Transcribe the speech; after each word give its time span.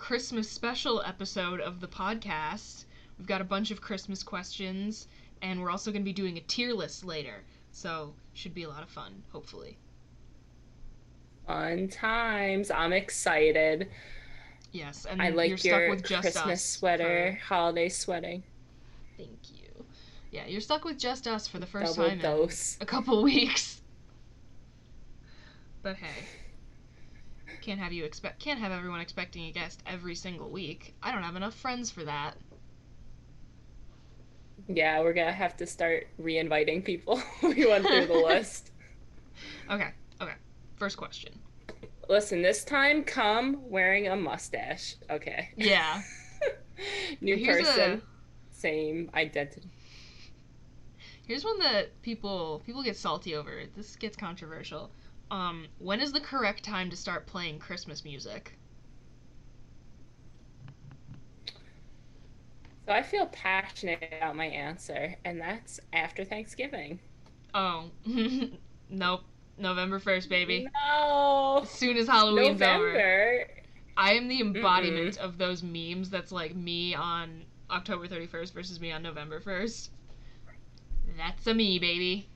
Christmas 0.00 0.50
special 0.50 1.02
episode 1.02 1.60
of 1.60 1.78
the 1.78 1.86
podcast. 1.86 2.86
We've 3.18 3.26
got 3.28 3.42
a 3.42 3.44
bunch 3.44 3.70
of 3.70 3.82
Christmas 3.82 4.22
questions, 4.22 5.06
and 5.42 5.60
we're 5.60 5.70
also 5.70 5.92
going 5.92 6.00
to 6.00 6.06
be 6.06 6.14
doing 6.14 6.38
a 6.38 6.40
tier 6.40 6.72
list 6.72 7.04
later. 7.04 7.44
So, 7.70 8.14
should 8.32 8.54
be 8.54 8.62
a 8.62 8.68
lot 8.70 8.82
of 8.82 8.88
fun, 8.88 9.22
hopefully. 9.30 9.76
Fun 11.46 11.88
times. 11.88 12.70
I'm 12.70 12.94
excited. 12.94 13.88
Yes, 14.72 15.04
and 15.04 15.20
I 15.20 15.28
you're 15.28 15.36
like 15.36 15.58
stuck 15.58 15.64
your 15.64 15.90
with 15.90 16.04
just 16.04 16.22
Christmas 16.22 16.64
sweater, 16.64 17.38
for- 17.38 17.44
holiday 17.54 17.90
sweating. 17.90 18.42
Thank 19.18 19.38
you. 19.52 19.84
Yeah, 20.30 20.46
you're 20.46 20.62
stuck 20.62 20.84
with 20.84 20.98
just 20.98 21.28
us 21.28 21.46
for 21.46 21.58
the 21.58 21.66
first 21.66 21.96
Double 21.96 22.08
time 22.08 22.20
in 22.20 22.50
a 22.80 22.86
couple 22.86 23.22
weeks. 23.22 23.82
But 25.82 25.96
hey, 25.96 26.24
can't 27.60 27.80
have 27.80 27.92
you 27.92 28.04
expect 28.04 28.40
can't 28.40 28.58
have 28.60 28.72
everyone 28.72 29.00
expecting 29.00 29.44
a 29.46 29.52
guest 29.52 29.82
every 29.86 30.14
single 30.14 30.48
week. 30.48 30.94
I 31.02 31.12
don't 31.12 31.22
have 31.22 31.36
enough 31.36 31.54
friends 31.54 31.90
for 31.90 32.04
that. 32.04 32.36
Yeah, 34.68 35.00
we're 35.00 35.12
gonna 35.12 35.32
have 35.32 35.56
to 35.58 35.66
start 35.66 36.06
re-inviting 36.18 36.82
people. 36.82 37.20
we 37.42 37.66
went 37.66 37.86
through 37.86 38.06
the 38.06 38.14
list. 38.26 38.70
Okay, 39.70 39.88
okay. 40.20 40.34
First 40.76 40.96
question. 40.96 41.32
Listen, 42.08 42.42
this 42.42 42.64
time 42.64 43.04
come 43.04 43.58
wearing 43.68 44.08
a 44.08 44.16
mustache. 44.16 44.96
Okay. 45.10 45.50
Yeah. 45.56 46.02
New 47.20 47.36
Here's 47.36 47.60
a- 47.68 47.72
person, 47.72 48.02
same 48.50 49.10
identity. 49.14 49.68
Here's 51.26 51.44
one 51.44 51.58
that 51.60 52.00
people 52.02 52.62
people 52.66 52.82
get 52.82 52.96
salty 52.96 53.34
over. 53.36 53.62
This 53.76 53.94
gets 53.96 54.16
controversial. 54.16 54.90
Um, 55.30 55.66
when 55.78 56.00
is 56.00 56.12
the 56.12 56.20
correct 56.20 56.64
time 56.64 56.90
to 56.90 56.96
start 56.96 57.26
playing 57.26 57.58
Christmas 57.58 58.04
music? 58.04 58.58
So 62.86 62.92
I 62.92 63.02
feel 63.02 63.26
passionate 63.26 64.02
about 64.18 64.34
my 64.34 64.46
answer, 64.46 65.14
and 65.24 65.40
that's 65.40 65.78
after 65.92 66.24
Thanksgiving. 66.24 66.98
Oh, 67.54 67.84
nope. 68.90 69.20
November 69.58 69.98
first, 69.98 70.28
baby. 70.28 70.66
No. 70.74 71.60
As 71.62 71.70
soon 71.70 71.96
as 71.96 72.08
Halloween's 72.08 72.62
over. 72.62 72.86
November. 72.86 73.46
I 73.96 74.14
am 74.14 74.28
the 74.28 74.40
embodiment 74.40 75.18
of 75.18 75.36
those 75.36 75.62
memes 75.62 76.08
that's 76.08 76.32
like 76.32 76.56
me 76.56 76.94
on 76.94 77.44
October 77.70 78.08
31st 78.08 78.52
versus 78.52 78.80
me 78.80 78.90
on 78.90 79.02
November 79.02 79.40
1st. 79.40 79.90
That's 81.18 81.46
a 81.46 81.54
me, 81.54 81.78
baby. 81.78 82.28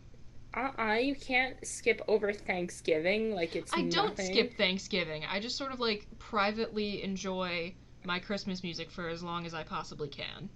Uh-uh, 0.57 0.95
you 0.95 1.17
can't 1.17 1.57
skip 1.67 2.01
over 2.07 2.33
Thanksgiving 2.33 3.35
like 3.35 3.57
it's 3.57 3.73
I 3.75 3.83
don't 3.83 4.11
nothing. 4.11 4.27
skip 4.27 4.57
Thanksgiving. 4.57 5.25
I 5.29 5.41
just 5.41 5.57
sort 5.57 5.73
of 5.73 5.81
like 5.81 6.07
privately 6.19 7.03
enjoy 7.03 7.75
my 8.05 8.19
Christmas 8.21 8.63
music 8.63 8.91
for 8.91 9.09
as 9.09 9.23
long 9.23 9.47
as 9.47 9.55
I 9.55 9.65
possibly 9.65 10.09
can. 10.09 10.49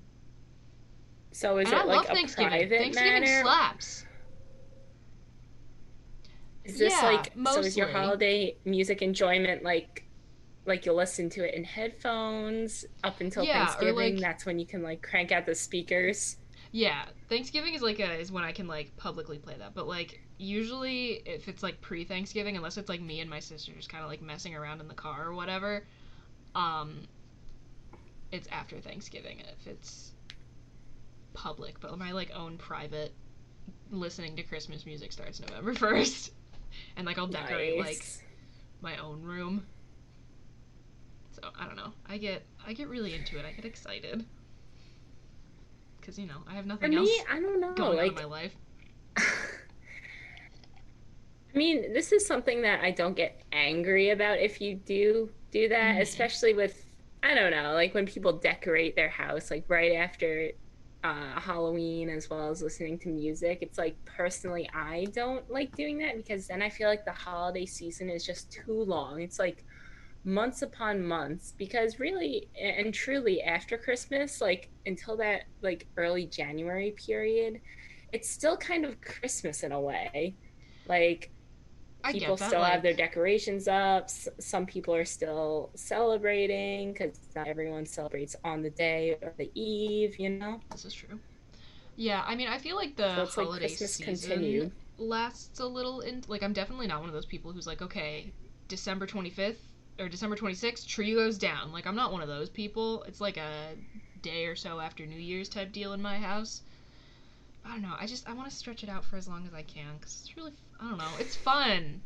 So 1.33 1.59
is 1.59 1.69
and 1.69 1.77
I 1.77 1.81
it 1.83 1.87
love 1.89 1.97
like 1.97 2.09
a 2.11 2.15
Thanksgiving. 2.15 2.51
private 2.51 2.79
Thanksgiving 2.79 3.21
matter? 3.23 3.43
slaps. 3.43 4.05
Is 6.65 6.79
this 6.79 6.93
Yeah, 6.93 7.09
like 7.09 7.33
so 7.53 7.61
is 7.61 7.77
your 7.77 7.89
holiday 7.89 8.57
music 8.65 9.03
enjoyment 9.03 9.63
like 9.63 10.05
like 10.67 10.85
you'll 10.85 10.97
listen 10.97 11.31
to 11.31 11.49
it 11.49 11.55
in 11.55 11.65
headphones 11.65 12.85
up 13.03 13.21
until 13.21 13.43
Yeah, 13.43 13.65
Thanksgiving? 13.67 13.97
like- 14.15 14.21
That's 14.21 14.45
when 14.47 14.59
you 14.59 14.67
can 14.67 14.83
like 14.83 15.03
crank 15.03 15.33
out 15.33 15.47
the 15.47 15.55
speakers. 15.55 16.37
Yeah, 16.73 17.05
Thanksgiving 17.29 17.75
is 17.75 17.83
like 17.83 17.99
a, 17.99 18.13
is 18.15 18.31
when 18.31 18.45
I 18.45 18.53
can 18.53 18.67
like 18.67 18.97
publicly 18.97 19.39
play 19.39 19.55
that. 19.59 19.75
But 19.75 19.89
like 19.89 20.21
usually 20.39 21.23
if 21.25 21.49
it's 21.49 21.63
like 21.63 21.81
pre-Thanksgiving, 21.81 22.57
unless 22.57 22.77
it's 22.77 22.89
like 22.89 23.01
me 23.01 23.21
and 23.21 23.31
my 23.31 23.41
sister 23.41 23.73
just 23.73 23.89
kind 23.89 24.05
of 24.05 24.11
like 24.11 24.23
messing 24.23 24.55
around 24.55 24.81
in 24.81 24.89
the 24.89 24.95
car 24.95 25.27
or 25.27 25.35
whatever, 25.35 25.85
um, 26.55 27.01
it's 28.33 28.49
after 28.49 28.81
Thanksgiving 28.81 29.41
if 29.41 29.67
it's 29.67 30.13
public. 31.33 31.81
But 31.81 31.99
my 31.99 32.13
like 32.13 32.31
own 32.35 32.59
private 32.59 33.13
listening 33.91 34.37
to 34.37 34.43
Christmas 34.43 34.85
music 34.85 35.13
starts 35.13 35.41
November 35.41 35.75
first, 35.75 36.33
and 36.97 37.07
like 37.07 37.19
I'll 37.19 37.27
decorate 37.27 37.79
like 37.79 38.05
my 38.83 38.99
own 38.99 39.23
room. 39.23 39.67
So 41.33 41.49
I 41.59 41.67
don't 41.67 41.77
know. 41.77 41.93
I 42.07 42.19
get 42.19 42.43
I 42.67 42.73
get 42.75 42.89
really 42.89 43.15
into 43.15 43.39
it. 43.39 43.47
I 43.47 43.53
get 43.53 43.65
excited. 43.65 44.27
Cause 46.09 46.19
you 46.19 46.27
know 46.27 46.43
I 46.49 46.55
have 46.55 46.67
For 46.81 46.89
nothing 46.89 46.91
me, 46.91 46.97
else 46.97 47.25
I 47.31 47.39
don't 47.39 47.61
know. 47.61 47.75
going 47.75 47.99
on 48.01 48.09
in 48.09 48.15
Like 48.15 48.17
my 48.17 48.25
life. 48.25 48.57
I 51.55 51.59
mean, 51.59 51.93
this 51.93 52.13
is 52.13 52.27
something 52.27 52.63
that 52.63 52.83
I 52.83 52.93
don't 52.93 53.17
get 53.17 53.43
angry 53.53 54.11
about 54.11 54.39
if 54.39 54.61
you 54.61 54.77
do 54.77 55.31
do 55.51 55.69
that, 55.69 55.97
Mm-hmm. 55.97 56.03
especially 56.03 56.55
with 56.55 56.87
I 57.23 57.35
don't 57.35 57.51
know, 57.51 57.75
like 57.75 57.95
when 57.95 58.07
people 58.07 58.33
decorate 58.39 58.97
their 58.97 59.11
house 59.11 59.51
like 59.51 59.67
right 59.69 59.93
after 59.97 60.53
uh, 61.05 61.41
Halloween 61.41 62.09
as 62.11 62.31
well 62.31 62.49
as 62.51 62.63
listening 62.63 62.99
to 63.01 63.09
music. 63.11 63.59
It's 63.63 63.79
like 63.79 64.03
personally 64.07 64.69
I 64.75 65.07
don't 65.15 65.51
like 65.51 65.75
doing 65.77 65.99
that 65.99 66.17
because 66.17 66.47
then 66.49 66.63
I 66.63 66.71
feel 66.71 66.89
like 66.89 67.05
the 67.05 67.13
holiday 67.13 67.67
season 67.67 68.09
is 68.09 68.25
just 68.25 68.51
too 68.51 68.83
long. 68.85 69.21
It's 69.21 69.39
like 69.39 69.65
months 70.29 70.63
upon 70.63 71.05
months 71.05 71.55
because 71.59 72.01
really 72.01 72.51
and 72.61 72.95
truly 72.95 73.43
after 73.43 73.79
Christmas, 73.79 74.41
like 74.43 74.71
until 74.87 75.19
that 75.19 75.45
like 75.63 75.89
early 75.99 76.27
January 76.29 76.95
period, 77.07 77.61
it's 78.13 78.31
still 78.31 78.57
kind 78.59 78.85
of 78.87 79.01
Christmas 79.03 79.63
in 79.65 79.73
a 79.73 79.81
way. 79.81 80.39
Like 80.87 81.33
I 82.05 82.13
people 82.13 82.37
that, 82.37 82.39
still 82.39 82.65
have 82.65 82.83
their 82.83 82.95
decorations 82.95 83.69
up. 83.69 84.05
S- 84.05 84.29
some 84.41 84.67
people 84.67 84.95
are 84.95 85.05
still 85.07 85.73
celebrating 85.77 86.93
because 86.95 87.21
not 87.37 87.49
everyone 87.49 87.87
celebrates 87.87 88.37
on 88.45 88.63
the 88.63 88.71
day 88.71 89.19
or 89.23 89.35
the 89.39 89.51
eve. 89.61 90.17
You 90.19 90.31
know, 90.31 90.63
This 90.71 90.85
is 90.85 90.95
true. 90.95 91.21
Yeah, 91.97 92.25
I 92.27 92.35
mean, 92.35 92.49
I 92.49 92.59
feel 92.59 92.77
like 92.77 92.97
the 92.97 93.27
So 93.27 93.31
like 93.37 93.51
holiday 93.51 93.77
Christmas 93.77 93.93
season 93.95 94.01
continued. 94.01 94.73
lasts 94.97 95.59
a 95.61 95.67
little. 95.67 96.01
In 96.01 96.23
like, 96.29 96.43
I'm 96.43 96.53
definitely 96.53 96.87
not 96.87 97.01
one 97.01 97.09
of 97.09 97.15
those 97.15 97.27
people 97.27 97.53
who's 97.53 97.67
like, 97.67 97.83
okay, 97.83 98.33
December 98.69 99.07
25th 99.07 99.78
or 99.99 100.09
December 100.09 100.37
26th, 100.37 100.87
tree 100.87 101.15
goes 101.15 101.39
down. 101.39 101.73
Like, 101.73 101.87
I'm 101.87 101.97
not 101.97 102.13
one 102.13 102.23
of 102.23 102.29
those 102.29 102.49
people. 102.49 103.03
It's 103.05 103.21
like 103.21 103.37
a 103.37 103.75
day 104.23 104.47
or 104.47 104.57
so 104.57 104.81
after 104.81 105.07
New 105.07 105.19
Year's 105.19 105.49
type 105.49 105.73
deal 105.73 105.93
in 105.93 106.03
my 106.03 106.19
house. 106.19 106.63
I 107.65 107.73
don't 107.73 107.83
know. 107.83 107.95
I 107.99 108.07
just 108.07 108.29
I 108.29 108.33
want 108.33 108.49
to 108.49 108.57
stretch 108.57 108.83
it 108.83 108.89
out 108.89 109.05
for 109.05 109.17
as 109.17 109.29
long 109.29 109.47
as 109.47 109.53
I 109.53 109.63
can 109.63 109.97
because 109.99 110.21
it's 110.23 110.37
really 110.37 110.53
I 110.81 110.89
don't 110.89 110.99
know. 110.99 111.11
It's 111.19 111.37
fun. 111.37 112.01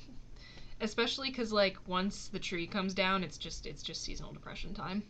Especially 0.80 1.28
because 1.28 1.52
like 1.52 1.76
once 1.86 2.28
the 2.28 2.38
tree 2.38 2.66
comes 2.66 2.94
down, 2.94 3.22
it's 3.22 3.38
just 3.38 3.66
it's 3.66 3.82
just 3.82 4.02
seasonal 4.02 4.32
depression 4.32 4.74
time. 4.74 5.02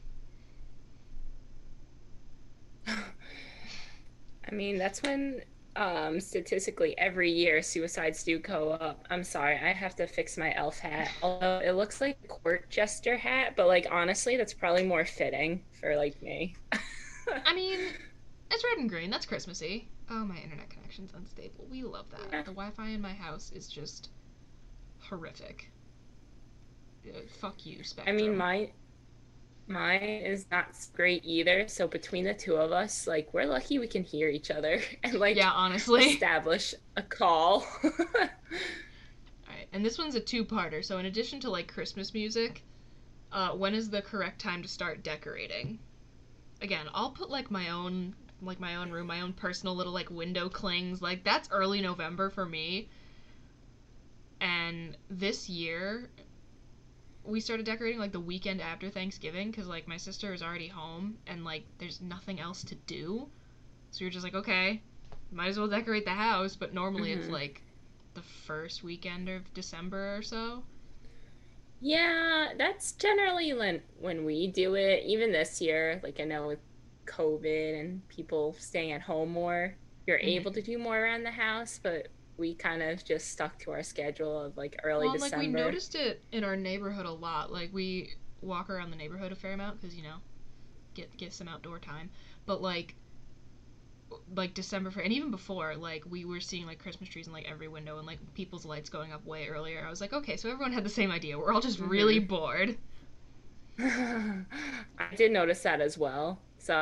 I 2.86 4.52
mean 4.52 4.78
that's 4.78 5.02
when 5.02 5.42
um, 5.76 6.20
statistically 6.20 6.96
every 6.98 7.30
year 7.30 7.62
suicides 7.62 8.24
do 8.24 8.38
go 8.38 8.70
up. 8.70 9.04
I'm 9.10 9.24
sorry, 9.24 9.56
I 9.56 9.72
have 9.72 9.94
to 9.96 10.06
fix 10.06 10.36
my 10.36 10.54
elf 10.54 10.78
hat. 10.78 11.10
Although 11.22 11.60
it 11.64 11.72
looks 11.72 12.00
like 12.00 12.18
a 12.24 12.28
court 12.28 12.68
jester 12.70 13.16
hat, 13.16 13.54
but 13.56 13.66
like 13.68 13.86
honestly, 13.90 14.36
that's 14.36 14.54
probably 14.54 14.84
more 14.84 15.04
fitting 15.04 15.62
for 15.80 15.96
like 15.96 16.20
me. 16.22 16.56
I 17.44 17.54
mean, 17.54 17.78
it's 18.50 18.64
red 18.64 18.78
and 18.78 18.88
green. 18.88 19.10
That's 19.10 19.26
Christmassy. 19.26 19.88
Oh, 20.10 20.24
my 20.24 20.36
internet 20.36 20.70
connection's 20.70 21.12
unstable. 21.14 21.66
We 21.70 21.82
love 21.82 22.06
that. 22.10 22.20
Yeah. 22.32 22.42
The 22.42 22.52
Wi-Fi 22.52 22.88
in 22.88 23.02
my 23.02 23.12
house 23.12 23.52
is 23.54 23.68
just 23.68 24.08
horrific. 25.00 25.70
Uh, 27.06 27.20
fuck 27.40 27.66
you, 27.66 27.84
Spectrum. 27.84 28.16
I 28.16 28.18
mean, 28.18 28.36
mine 28.36 28.70
mine 29.68 30.02
is 30.02 30.46
not 30.50 30.66
great 30.94 31.24
either. 31.24 31.68
So 31.68 31.86
between 31.86 32.24
the 32.24 32.34
two 32.34 32.56
of 32.56 32.72
us, 32.72 33.06
like 33.06 33.32
we're 33.32 33.46
lucky 33.46 33.78
we 33.78 33.86
can 33.86 34.02
hear 34.02 34.28
each 34.28 34.50
other 34.50 34.80
and 35.04 35.14
like 35.14 35.36
yeah, 35.36 35.50
honestly. 35.50 36.04
establish 36.04 36.74
a 36.96 37.02
call. 37.02 37.66
Alright, 37.84 39.68
and 39.72 39.84
this 39.84 39.98
one's 39.98 40.14
a 40.14 40.20
two-parter. 40.20 40.84
So 40.84 40.98
in 40.98 41.06
addition 41.06 41.40
to 41.40 41.50
like 41.50 41.72
Christmas 41.72 42.14
music, 42.14 42.62
uh, 43.32 43.50
when 43.50 43.74
is 43.74 43.90
the 43.90 44.02
correct 44.02 44.40
time 44.40 44.62
to 44.62 44.68
start 44.68 45.02
decorating? 45.02 45.78
Again, 46.60 46.86
I'll 46.92 47.10
put 47.10 47.30
like 47.30 47.50
my 47.50 47.70
own 47.70 48.14
like 48.40 48.60
my 48.60 48.76
own 48.76 48.90
room, 48.90 49.08
my 49.08 49.20
own 49.20 49.32
personal 49.32 49.74
little 49.74 49.92
like 49.92 50.10
window 50.10 50.48
clings. 50.48 51.02
Like 51.02 51.24
that's 51.24 51.48
early 51.50 51.80
November 51.80 52.30
for 52.30 52.46
me. 52.46 52.88
And 54.40 54.96
this 55.10 55.48
year 55.48 56.08
we 57.28 57.40
started 57.40 57.66
decorating 57.66 57.98
like 58.00 58.12
the 58.12 58.20
weekend 58.20 58.60
after 58.62 58.90
Thanksgiving 58.90 59.52
cuz 59.52 59.68
like 59.68 59.88
my 59.88 59.96
sister 59.98 60.32
is 60.34 60.42
already 60.42 60.68
home 60.68 61.18
and 61.26 61.44
like 61.44 61.64
there's 61.78 62.00
nothing 62.00 62.40
else 62.40 62.64
to 62.64 62.74
do. 62.74 63.30
So 63.90 64.04
you're 64.04 64.10
just 64.10 64.24
like, 64.24 64.34
okay, 64.34 64.82
might 65.32 65.48
as 65.48 65.58
well 65.58 65.68
decorate 65.68 66.04
the 66.06 66.12
house, 66.12 66.56
but 66.56 66.74
normally 66.74 67.12
it's 67.12 67.28
Mhm. 67.28 67.30
like 67.30 67.62
the 68.14 68.22
first 68.22 68.82
weekend 68.84 69.28
of 69.28 69.52
December 69.54 70.16
or 70.16 70.22
so. 70.22 70.64
yeah, 71.80 72.48
that's 72.58 72.92
generally 72.92 73.52
when 73.54 73.82
when 74.00 74.24
we 74.24 74.48
do 74.48 74.74
it. 74.74 75.04
Even 75.04 75.32
this 75.32 75.60
year, 75.60 76.00
like 76.02 76.20
I 76.20 76.24
know 76.24 76.48
with 76.48 76.58
COVID 77.06 77.80
and 77.80 78.06
people 78.08 78.54
staying 78.58 78.92
at 78.92 79.02
home 79.02 79.30
more, 79.30 79.76
you're 80.06 80.20
Mhm. 80.22 80.34
able 80.36 80.52
to 80.52 80.62
do 80.62 80.78
more 80.78 80.98
around 80.98 81.22
the 81.24 81.30
house, 81.30 81.78
but 81.82 82.08
we 82.38 82.54
kind 82.54 82.82
of 82.82 83.04
just 83.04 83.30
stuck 83.30 83.58
to 83.58 83.72
our 83.72 83.82
schedule 83.82 84.40
of 84.40 84.56
like 84.56 84.80
early 84.84 85.08
December. 85.08 85.36
well, 85.36 85.42
and, 85.42 85.52
like 85.54 85.60
we 85.60 85.64
noticed 85.64 85.94
it 85.94 86.22
in 86.32 86.44
our 86.44 86.56
neighborhood 86.56 87.04
a 87.04 87.10
lot. 87.10 87.52
Like 87.52 87.70
we 87.72 88.14
walk 88.40 88.70
around 88.70 88.90
the 88.90 88.96
neighborhood 88.96 89.32
a 89.32 89.34
fair 89.34 89.52
amount 89.52 89.80
because 89.80 89.96
you 89.96 90.02
know, 90.02 90.16
get 90.94 91.14
get 91.16 91.32
some 91.32 91.48
outdoor 91.48 91.78
time. 91.78 92.10
But 92.46 92.62
like, 92.62 92.94
like 94.34 94.54
December 94.54 94.90
for 94.90 95.00
and 95.00 95.12
even 95.12 95.30
before, 95.30 95.74
like 95.76 96.04
we 96.08 96.24
were 96.24 96.40
seeing 96.40 96.64
like 96.66 96.78
Christmas 96.78 97.08
trees 97.08 97.26
in 97.26 97.32
like 97.32 97.50
every 97.50 97.68
window 97.68 97.98
and 97.98 98.06
like 98.06 98.18
people's 98.34 98.64
lights 98.64 98.88
going 98.88 99.12
up 99.12 99.26
way 99.26 99.48
earlier. 99.48 99.84
I 99.84 99.90
was 99.90 100.00
like, 100.00 100.12
okay, 100.12 100.36
so 100.36 100.48
everyone 100.48 100.72
had 100.72 100.84
the 100.84 100.90
same 100.90 101.10
idea. 101.10 101.38
We're 101.38 101.52
all 101.52 101.60
just 101.60 101.80
really 101.80 102.20
mm-hmm. 102.20 102.28
bored. 102.28 102.78
I 103.80 105.14
did 105.16 105.32
notice 105.32 105.62
that 105.62 105.80
as 105.80 105.98
well. 105.98 106.40
So, 106.58 106.74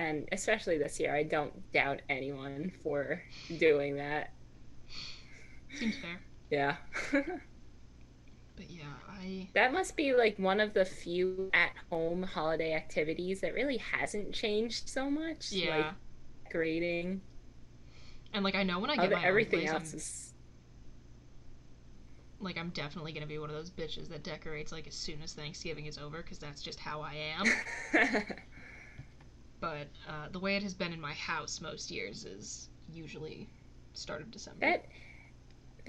and 0.00 0.28
especially 0.32 0.78
this 0.78 0.98
year, 0.98 1.14
I 1.14 1.22
don't 1.22 1.72
doubt 1.72 2.02
anyone 2.08 2.72
for 2.82 3.22
doing 3.58 3.96
that. 3.96 4.32
Seems 5.78 5.96
fair. 5.96 6.20
Yeah. 6.50 6.76
But 8.56 8.70
yeah, 8.70 8.84
I 9.08 9.48
that 9.54 9.72
must 9.72 9.96
be 9.96 10.14
like 10.14 10.38
one 10.38 10.60
of 10.60 10.74
the 10.74 10.84
few 10.84 11.50
at 11.54 11.72
home 11.90 12.22
holiday 12.22 12.74
activities 12.74 13.40
that 13.40 13.54
really 13.54 13.78
hasn't 13.78 14.34
changed 14.34 14.88
so 14.88 15.10
much. 15.10 15.50
yeah. 15.52 15.76
Like 15.78 15.94
decorating. 16.44 17.22
and 18.34 18.44
like 18.44 18.54
I 18.54 18.62
know 18.64 18.78
when 18.78 18.90
I 18.90 18.96
get 18.96 19.12
Other, 19.12 19.16
my 19.16 19.24
everything 19.24 19.60
own 19.60 19.66
place, 19.66 19.72
else 19.74 19.92
I'm, 19.92 19.98
is. 19.98 20.34
like 22.40 22.58
I'm 22.58 22.70
definitely 22.70 23.12
gonna 23.12 23.26
be 23.26 23.38
one 23.38 23.50
of 23.50 23.56
those 23.56 23.70
bitches 23.70 24.08
that 24.10 24.22
decorates 24.22 24.72
like 24.72 24.86
as 24.86 24.94
soon 24.94 25.22
as 25.22 25.32
Thanksgiving 25.32 25.86
is 25.86 25.98
over 25.98 26.18
because 26.18 26.38
that's 26.38 26.62
just 26.62 26.78
how 26.80 27.00
I 27.00 27.14
am. 27.38 27.46
but 29.60 29.88
uh, 30.08 30.28
the 30.32 30.40
way 30.40 30.56
it 30.56 30.62
has 30.62 30.74
been 30.74 30.92
in 30.92 31.00
my 31.00 31.14
house 31.14 31.60
most 31.60 31.90
years 31.90 32.24
is 32.24 32.68
usually 32.92 33.48
start 33.94 34.20
of 34.22 34.30
December. 34.30 34.60
that 34.60 34.86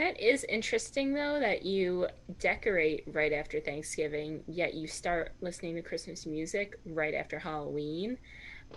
that 0.02 0.20
is 0.20 0.44
interesting 0.46 1.14
though 1.14 1.40
that 1.40 1.64
you 1.64 2.08
decorate 2.40 3.04
right 3.14 3.32
after 3.32 3.60
Thanksgiving, 3.60 4.44
yet 4.48 4.74
you 4.74 4.88
start 4.88 5.34
listening 5.42 5.76
to 5.76 5.84
Christmas 5.84 6.26
music 6.26 6.80
right 6.88 7.14
after 7.14 7.38
Halloween. 7.38 8.18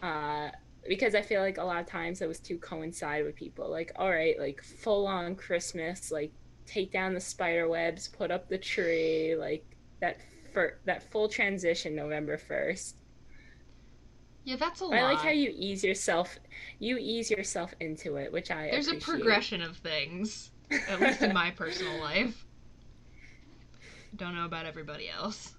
Uh, 0.02 0.50
because 0.86 1.14
I 1.14 1.22
feel 1.22 1.40
like 1.40 1.56
a 1.56 1.64
lot 1.64 1.80
of 1.80 1.86
times 1.86 2.18
those 2.18 2.40
two 2.40 2.58
coincide 2.58 3.24
with 3.24 3.36
people. 3.36 3.70
Like, 3.70 3.92
all 3.96 4.10
right, 4.10 4.38
like 4.38 4.62
full 4.62 5.06
on 5.06 5.34
Christmas, 5.34 6.12
like 6.12 6.30
take 6.66 6.92
down 6.92 7.14
the 7.14 7.20
spider 7.20 7.68
webs, 7.68 8.06
put 8.06 8.30
up 8.30 8.50
the 8.50 8.58
tree, 8.58 9.34
like 9.34 9.64
that 10.00 10.18
for 10.52 10.78
that 10.84 11.10
full 11.10 11.28
transition 11.30 11.96
November 11.96 12.36
first. 12.36 12.96
yeah, 14.44 14.56
that's 14.56 14.82
a 14.82 14.84
I 14.84 14.88
lot. 14.88 14.98
I 14.98 15.04
like 15.04 15.18
how 15.20 15.30
you 15.30 15.54
ease 15.56 15.82
yourself 15.82 16.38
you 16.78 16.98
ease 16.98 17.30
yourself 17.30 17.72
into 17.80 18.16
it, 18.16 18.30
which 18.30 18.50
I 18.50 18.68
There's 18.70 18.88
a 18.88 18.96
progression 18.96 19.62
of 19.62 19.78
things, 19.78 20.50
at 20.70 21.00
least 21.00 21.22
in 21.22 21.34
my 21.34 21.50
personal 21.50 22.00
life. 22.00 22.44
Don't 24.16 24.34
know 24.34 24.44
about 24.44 24.66
everybody 24.66 25.08
else. 25.08 25.54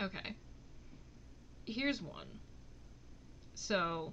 Okay. 0.00 0.34
Here's 1.66 2.02
one. 2.02 2.26
So, 3.54 4.12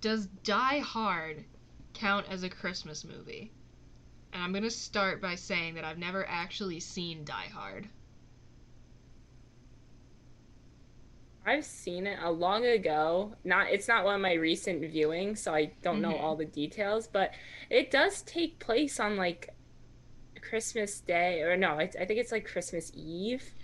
does 0.00 0.26
Die 0.26 0.78
Hard 0.80 1.44
count 1.94 2.26
as 2.28 2.42
a 2.42 2.48
Christmas 2.48 3.04
movie? 3.04 3.52
And 4.32 4.42
I'm 4.42 4.52
going 4.52 4.64
to 4.64 4.70
start 4.70 5.20
by 5.22 5.36
saying 5.36 5.74
that 5.74 5.84
I've 5.84 5.98
never 5.98 6.28
actually 6.28 6.80
seen 6.80 7.24
Die 7.24 7.50
Hard. 7.54 7.88
I've 11.44 11.64
seen 11.64 12.06
it 12.06 12.18
a 12.22 12.30
long 12.30 12.64
ago. 12.64 13.34
Not 13.44 13.70
it's 13.70 13.88
not 13.88 14.04
one 14.04 14.14
of 14.16 14.20
my 14.20 14.34
recent 14.34 14.82
viewings, 14.82 15.38
so 15.38 15.52
I 15.54 15.72
don't 15.82 16.00
know 16.00 16.12
Mhm. 16.12 16.20
all 16.20 16.36
the 16.36 16.44
details, 16.44 17.08
but 17.08 17.34
it 17.70 17.90
does 17.90 18.22
take 18.22 18.58
place 18.58 19.00
on 19.00 19.16
like 19.16 19.48
Christmas 20.40 21.00
Day 21.00 21.42
or 21.42 21.56
no, 21.56 21.78
it's, 21.78 21.96
I 21.96 22.04
think 22.04 22.20
it's 22.20 22.32
like 22.32 22.46
Christmas 22.46 22.92
Eve. 22.94 23.54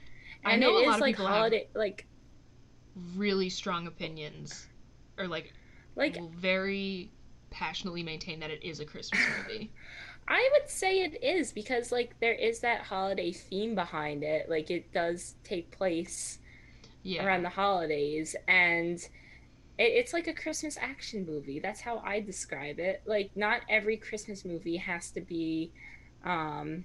I 0.44 0.52
And 0.52 0.60
know 0.60 0.78
it 0.78 0.82
a 0.84 0.86
lot 0.86 0.90
is 0.90 0.94
of 0.96 1.00
like 1.02 1.14
people 1.14 1.26
have- 1.26 1.36
holiday 1.36 1.68
like 1.74 2.06
Really 3.14 3.48
strong 3.48 3.86
opinions. 3.86 4.66
Or, 5.18 5.28
like, 5.28 5.52
like 5.94 6.20
very 6.32 7.12
passionately 7.50 8.02
maintain 8.02 8.40
that 8.40 8.50
it 8.50 8.62
is 8.64 8.80
a 8.80 8.84
Christmas 8.84 9.20
movie. 9.46 9.70
I 10.28 10.48
would 10.52 10.68
say 10.68 11.02
it 11.02 11.22
is 11.22 11.52
because 11.52 11.90
like 11.92 12.18
there 12.20 12.34
is 12.34 12.60
that 12.60 12.82
holiday 12.82 13.30
theme 13.32 13.74
behind 13.76 14.22
it. 14.24 14.48
Like 14.50 14.70
it 14.70 14.92
does 14.92 15.36
take 15.44 15.70
place 15.70 16.40
Yeah. 17.02 17.24
around 17.24 17.42
the 17.42 17.50
holidays 17.50 18.36
and 18.46 18.98
it, 18.98 19.08
it's 19.78 20.12
like 20.12 20.26
a 20.28 20.34
christmas 20.34 20.76
action 20.80 21.26
movie 21.26 21.60
that's 21.60 21.82
how 21.82 21.98
i 22.04 22.20
describe 22.20 22.78
it 22.80 23.02
like 23.06 23.30
not 23.36 23.62
every 23.68 23.96
christmas 23.96 24.44
movie 24.44 24.76
has 24.76 25.10
to 25.12 25.20
be 25.20 25.72
um 26.24 26.84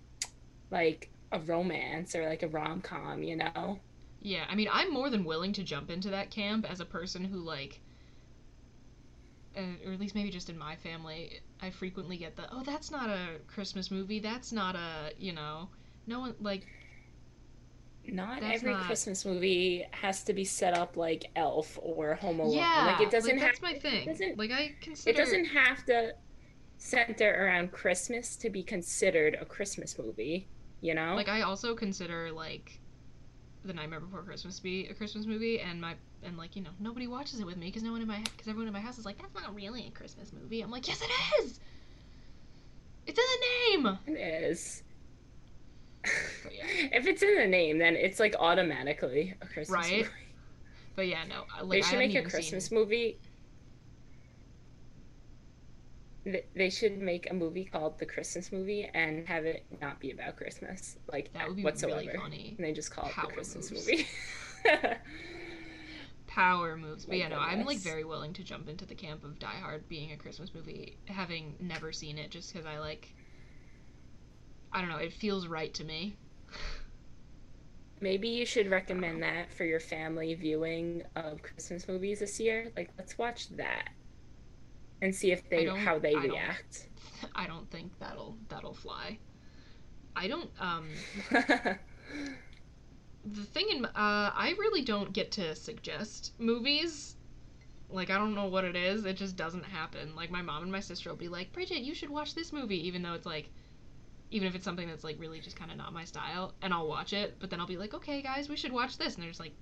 like 0.72 1.12
a 1.32 1.40
romance 1.40 2.16
or 2.16 2.28
like 2.28 2.44
a 2.44 2.48
rom-com 2.48 3.24
you 3.24 3.38
know 3.38 3.80
Yeah, 4.22 4.46
I 4.50 4.56
mean, 4.56 4.70
I'm 4.72 4.92
more 4.92 5.10
than 5.12 5.24
willing 5.24 5.54
to 5.54 5.64
jump 5.64 5.92
into 5.92 6.10
that 6.10 6.32
camp 6.32 6.66
as 6.70 6.80
a 6.80 6.86
person 6.86 7.26
who, 7.26 7.38
like, 7.40 7.82
uh, 9.56 9.62
or 9.86 9.94
at 9.94 10.00
least 10.00 10.16
maybe 10.16 10.30
just 10.32 10.50
in 10.50 10.58
my 10.58 10.76
family, 10.76 11.40
I 11.62 11.70
frequently 11.70 12.18
get 12.18 12.36
the, 12.36 12.48
oh, 12.52 12.64
that's 12.64 12.90
not 12.92 13.10
a 13.10 13.40
Christmas 13.48 13.92
movie. 13.92 14.20
That's 14.20 14.52
not 14.52 14.76
a, 14.76 15.12
you 15.18 15.34
know, 15.34 15.70
no 16.08 16.20
one, 16.22 16.36
like, 16.40 16.68
not 18.08 18.42
That's 18.42 18.56
every 18.58 18.74
not- 18.74 18.84
christmas 18.86 19.24
movie 19.26 19.86
has 19.92 20.24
to 20.26 20.34
be 20.34 20.44
set 20.44 20.78
up 20.78 20.98
like 20.98 21.26
elf 21.36 21.80
or 21.82 22.16
home 22.16 22.40
alone 22.40 22.56
yeah, 22.58 22.86
like 22.98 23.02
it 23.08 23.12
doesn't 23.12 23.38
that's 23.40 23.60
have 23.60 23.62
my 23.62 23.80
thing. 23.80 24.06
doesn't- 24.08 24.38
like, 24.38 24.52
I 24.52 24.76
consider. 24.82 25.10
it 25.12 25.18
doesn't 25.24 25.46
have 25.46 25.86
to 25.86 26.14
center 26.78 27.46
around 27.46 27.72
christmas 27.72 28.36
to 28.38 28.50
be 28.50 28.62
considered 28.62 29.38
a 29.40 29.46
christmas 29.46 29.98
movie 29.98 30.48
you 30.82 30.94
know 30.94 31.16
Like, 31.16 31.30
I 31.30 31.44
also 31.44 31.76
consider, 31.76 32.30
like, 32.34 32.82
The 33.64 33.72
Nightmare 33.74 34.02
Before 34.02 34.22
Christmas 34.22 34.60
be 34.60 34.88
a 34.88 34.94
Christmas 34.94 35.26
movie, 35.26 35.62
and 35.62 35.80
my, 35.80 35.96
and, 36.24 36.38
like, 36.38 36.58
you 36.58 36.62
know, 36.62 36.72
nobody 36.82 37.08
watches 37.08 37.40
it 37.40 37.46
with 37.46 37.56
me 37.56 37.68
because 37.68 37.84
no 37.84 37.94
one 37.94 38.02
in 38.02 38.08
my, 38.10 38.20
because 38.20 38.50
everyone 38.50 38.68
in 38.68 38.74
my 38.74 38.82
house 38.82 38.98
is 38.98 39.06
like, 39.06 39.18
that's 39.18 39.34
not 39.34 39.56
really 39.56 39.88
a 39.88 39.92
Christmas 39.92 40.34
movie. 40.34 40.60
I'm 40.60 40.70
like, 40.72 40.86
yes, 40.86 41.02
it 41.02 41.42
is! 41.42 41.62
It's 43.08 43.18
in 43.18 43.26
the 43.78 43.88
name! 43.88 44.00
it 44.08 44.44
is 44.44 44.84
But 46.04 46.54
yeah. 46.54 46.66
if 46.92 47.08
it's 47.08 47.24
in 47.24 47.36
the 47.36 47.48
name 47.48 47.78
then 47.80 47.96
it's 47.96 48.20
like 48.20 48.36
automatically 48.40 49.34
a 49.42 49.46
christmas 49.48 49.70
Right? 49.70 49.98
movie 50.00 50.10
But 50.96 51.08
yeah, 51.08 51.24
no. 51.28 51.46
Like, 51.66 51.70
they 51.72 51.82
should 51.82 51.98
make 52.00 52.14
a 52.16 52.22
Christmas 52.22 52.72
movie. 52.72 53.18
They 56.56 56.70
should 56.70 57.00
make 57.00 57.30
a 57.30 57.34
movie 57.34 57.66
called 57.66 58.00
The 58.00 58.06
Christmas 58.06 58.52
Movie 58.52 58.90
and 58.94 59.28
have 59.28 59.44
it 59.46 59.66
not 59.82 60.00
be 60.00 60.12
about 60.12 60.38
Christmas, 60.38 60.96
like 61.12 61.34
That 61.34 61.48
would 61.48 61.58
be 61.58 61.64
whatsoever. 61.64 62.00
really 62.00 62.16
funny. 62.18 62.54
And 62.58 62.66
they 62.66 62.72
just 62.72 62.92
call 62.92 63.08
it 63.08 63.12
Power 63.12 63.28
The 63.28 63.34
Christmas 63.34 63.72
moves. 63.72 63.88
Movie. 63.88 64.08
power 66.28 66.78
moves. 66.78 67.06
But 67.06 67.14
My 67.14 67.18
yeah, 67.18 67.28
no, 67.28 67.40
I'm 67.40 67.66
like 67.66 67.80
very 67.80 68.04
willing 68.06 68.32
to 68.34 68.44
jump 68.44 68.70
into 68.70 68.86
the 68.86 68.96
camp 68.96 69.24
of 69.26 69.38
Die 69.38 69.48
Hard 69.48 69.90
being 69.90 70.12
a 70.14 70.18
Christmas 70.18 70.54
movie, 70.56 70.96
having 71.08 71.56
never 71.60 71.92
seen 71.92 72.18
it, 72.18 72.32
just 72.32 72.54
because 72.54 72.66
I 72.66 72.80
like. 72.80 73.14
I 74.74 74.82
don't 74.82 74.89
know. 74.89 74.98
It 74.98 75.13
feels 75.13 75.48
right 75.48 75.74
to 75.75 75.84
me. 75.86 76.18
Maybe 78.01 78.27
you 78.27 78.46
should 78.46 78.70
recommend 78.70 79.24
that 79.24 79.53
for 79.53 79.63
your 79.63 79.80
family 79.80 80.34
viewing 80.34 81.03
of 81.15 81.42
Christmas 81.42 81.88
movies 81.88 82.20
this 82.20 82.39
year. 82.39 82.70
Like, 82.75 82.89
let's 82.98 83.18
watch 83.18 83.50
that. 83.51 83.89
and 85.01 85.13
see 85.13 85.32
if 85.32 85.48
they 85.50 85.65
how 85.65 86.00
they 86.00 86.10
I 86.10 86.13
don't- 86.13 86.32
react. 86.32 86.88
I 87.36 87.48
don't 87.48 87.70
think 87.72 87.92
that'll 88.00 88.38
that'll 88.50 88.74
fly. 88.74 89.20
I 90.15 90.27
don't 90.27 90.50
um 90.60 90.88
the 93.25 93.44
thing 93.53 93.68
in 93.72 93.86
uh 93.86 93.89
I 93.96 94.53
really 94.60 94.82
don't 94.82 95.13
get 95.13 95.32
to 95.34 95.56
suggest 95.56 96.34
movies. 96.39 97.15
Like 97.89 98.10
I 98.10 98.18
don't 98.18 98.36
know 98.36 98.48
what 98.48 98.65
it 98.65 98.75
is. 98.75 99.06
It 99.06 99.15
just 99.18 99.36
doesn't 99.36 99.63
happen. 99.63 100.15
Like 100.15 100.32
my 100.32 100.42
mom 100.42 100.63
and 100.63 100.72
my 100.72 100.80
sister 100.80 101.10
will 101.10 101.18
be 101.18 101.30
like, 101.30 101.51
"Bridget, 101.53 101.80
you 101.82 101.94
should 101.94 102.10
watch 102.10 102.36
this 102.36 102.51
movie," 102.51 102.86
even 102.88 103.01
though 103.01 103.13
it's 103.13 103.25
like 103.25 103.50
even 104.34 104.48
if 104.48 104.56
it's 104.56 104.66
something 104.66 104.88
that's 104.88 105.04
like 105.04 105.20
really 105.20 105.40
just 105.40 105.56
kind 105.56 105.70
of 105.72 105.78
not 105.78 105.94
my 105.94 106.04
style, 106.04 106.56
and 106.62 106.74
I'll 106.74 106.88
watch 106.88 107.13
it, 107.13 107.38
but 107.40 107.50
then 107.50 107.60
I'll 107.60 107.68
be 107.68 107.78
like, 107.78 107.94
"Okay, 107.94 108.22
guys, 108.22 108.50
we 108.50 108.58
should 108.58 108.72
watch 108.72 108.98
this." 108.98 109.13
And 109.16 109.24
they're 109.24 109.30
just 109.30 109.40
like, 109.40 109.54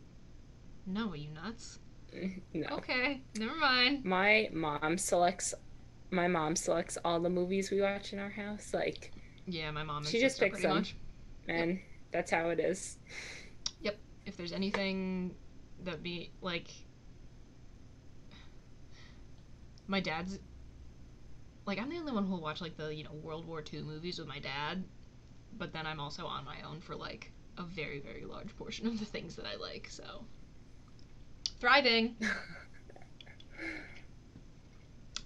"No, 0.85 1.09
are 1.09 1.15
you 1.15 1.29
nuts?" 1.29 1.79
no. 2.53 2.67
Okay, 2.77 3.21
never 3.37 3.55
mind. 3.55 4.05
My 4.05 4.49
mom 4.53 4.97
selects 4.97 5.53
my 6.09 6.27
mom 6.27 6.55
selects 6.55 6.97
all 7.05 7.19
the 7.19 7.29
movies 7.29 7.69
we 7.71 7.81
watch 7.81 8.11
in 8.13 8.19
our 8.19 8.29
house 8.29 8.73
like 8.73 9.11
Yeah, 9.45 9.71
my 9.71 9.83
mom 9.83 10.03
She 10.03 10.19
just 10.19 10.39
picks 10.39 10.61
them. 10.61 10.75
much. 10.77 10.95
and 11.47 11.79
that's 12.11 12.31
how 12.31 12.49
it 12.49 12.59
is. 12.59 12.97
Yep. 13.81 13.97
If 14.25 14.35
there's 14.37 14.51
anything 14.53 15.35
that 15.83 16.03
be 16.03 16.31
like 16.41 16.69
my 19.87 19.99
dad's 19.99 20.39
like 21.65 21.79
I'm 21.79 21.89
the 21.89 21.97
only 21.97 22.11
one 22.11 22.25
who'll 22.25 22.41
watch 22.41 22.61
like 22.61 22.77
the, 22.77 22.93
you 22.93 23.03
know, 23.03 23.13
World 23.13 23.47
War 23.47 23.63
II 23.73 23.81
movies 23.83 24.19
with 24.19 24.27
my 24.27 24.39
dad, 24.39 24.83
but 25.57 25.73
then 25.73 25.85
I'm 25.85 25.99
also 25.99 26.25
on 26.25 26.45
my 26.45 26.57
own 26.67 26.81
for 26.81 26.95
like 26.95 27.31
a 27.57 27.63
very, 27.63 27.99
very 27.99 28.25
large 28.25 28.55
portion 28.57 28.87
of 28.87 28.99
the 28.99 29.05
things 29.05 29.35
that 29.35 29.45
I 29.45 29.55
like, 29.55 29.87
so 29.89 30.25
thriving. 31.59 32.15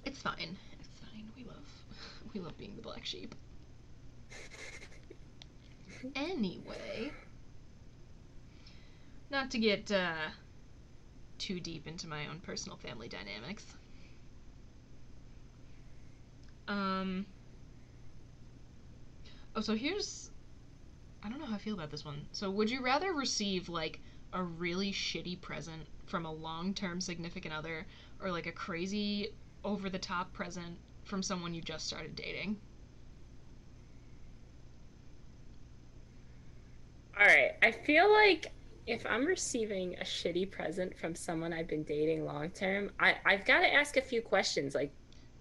it's 0.06 0.22
fine. 0.22 0.58
It's 0.80 1.00
fine. 1.00 1.32
We 1.38 1.44
love 1.46 1.68
we 2.34 2.40
love 2.42 2.58
being 2.58 2.76
the 2.76 2.82
black 2.82 3.06
sheep. 3.06 3.36
Anyway, 6.16 7.12
not 9.32 9.50
to 9.52 9.58
get 9.58 9.92
uh, 9.92 10.30
too 11.40 11.60
deep 11.60 11.88
into 11.88 12.08
my 12.08 12.28
own 12.28 12.40
personal 12.40 12.78
family 12.78 13.08
dynamics. 13.08 13.66
Um. 16.68 17.26
Oh, 19.56 19.62
so 19.62 19.76
here's. 19.76 20.32
I 21.24 21.30
don't 21.30 21.40
know 21.40 21.46
how 21.46 21.56
I 21.56 21.60
feel 21.60 21.74
about 21.74 21.90
this 21.92 22.06
one. 22.06 22.28
So, 22.32 22.50
would 22.52 22.70
you 22.70 22.82
rather 22.82 23.14
receive, 23.14 23.68
like, 23.70 24.00
a 24.34 24.44
really 24.44 24.92
shitty 24.92 25.42
present 25.42 25.88
from 26.06 26.26
a 26.26 26.32
long 26.32 26.74
term 26.74 27.02
significant 27.02 27.54
other, 27.54 27.88
or, 28.20 28.32
like, 28.32 28.46
a 28.48 28.52
crazy, 28.52 29.36
over 29.64 29.90
the 29.90 30.00
top 30.00 30.34
present 30.34 30.78
from 31.04 31.24
someone 31.24 31.54
you 31.54 31.62
just 31.62 31.88
started 31.88 32.16
dating? 32.16 32.62
All 37.20 37.26
right. 37.26 37.52
I 37.62 37.72
feel 37.72 38.12
like 38.12 38.54
if 38.88 39.06
I'm 39.06 39.26
receiving 39.26 39.96
a 39.96 40.04
shitty 40.04 40.52
present 40.52 40.98
from 40.98 41.16
someone 41.16 41.54
I've 41.54 41.68
been 41.68 41.84
dating 41.84 42.26
long 42.26 42.52
term, 42.52 42.92
I 43.00 43.16
I've 43.26 43.46
got 43.46 43.62
to 43.62 43.74
ask 43.74 43.98
a 43.98 44.02
few 44.02 44.22
questions 44.22 44.76
like 44.76 44.94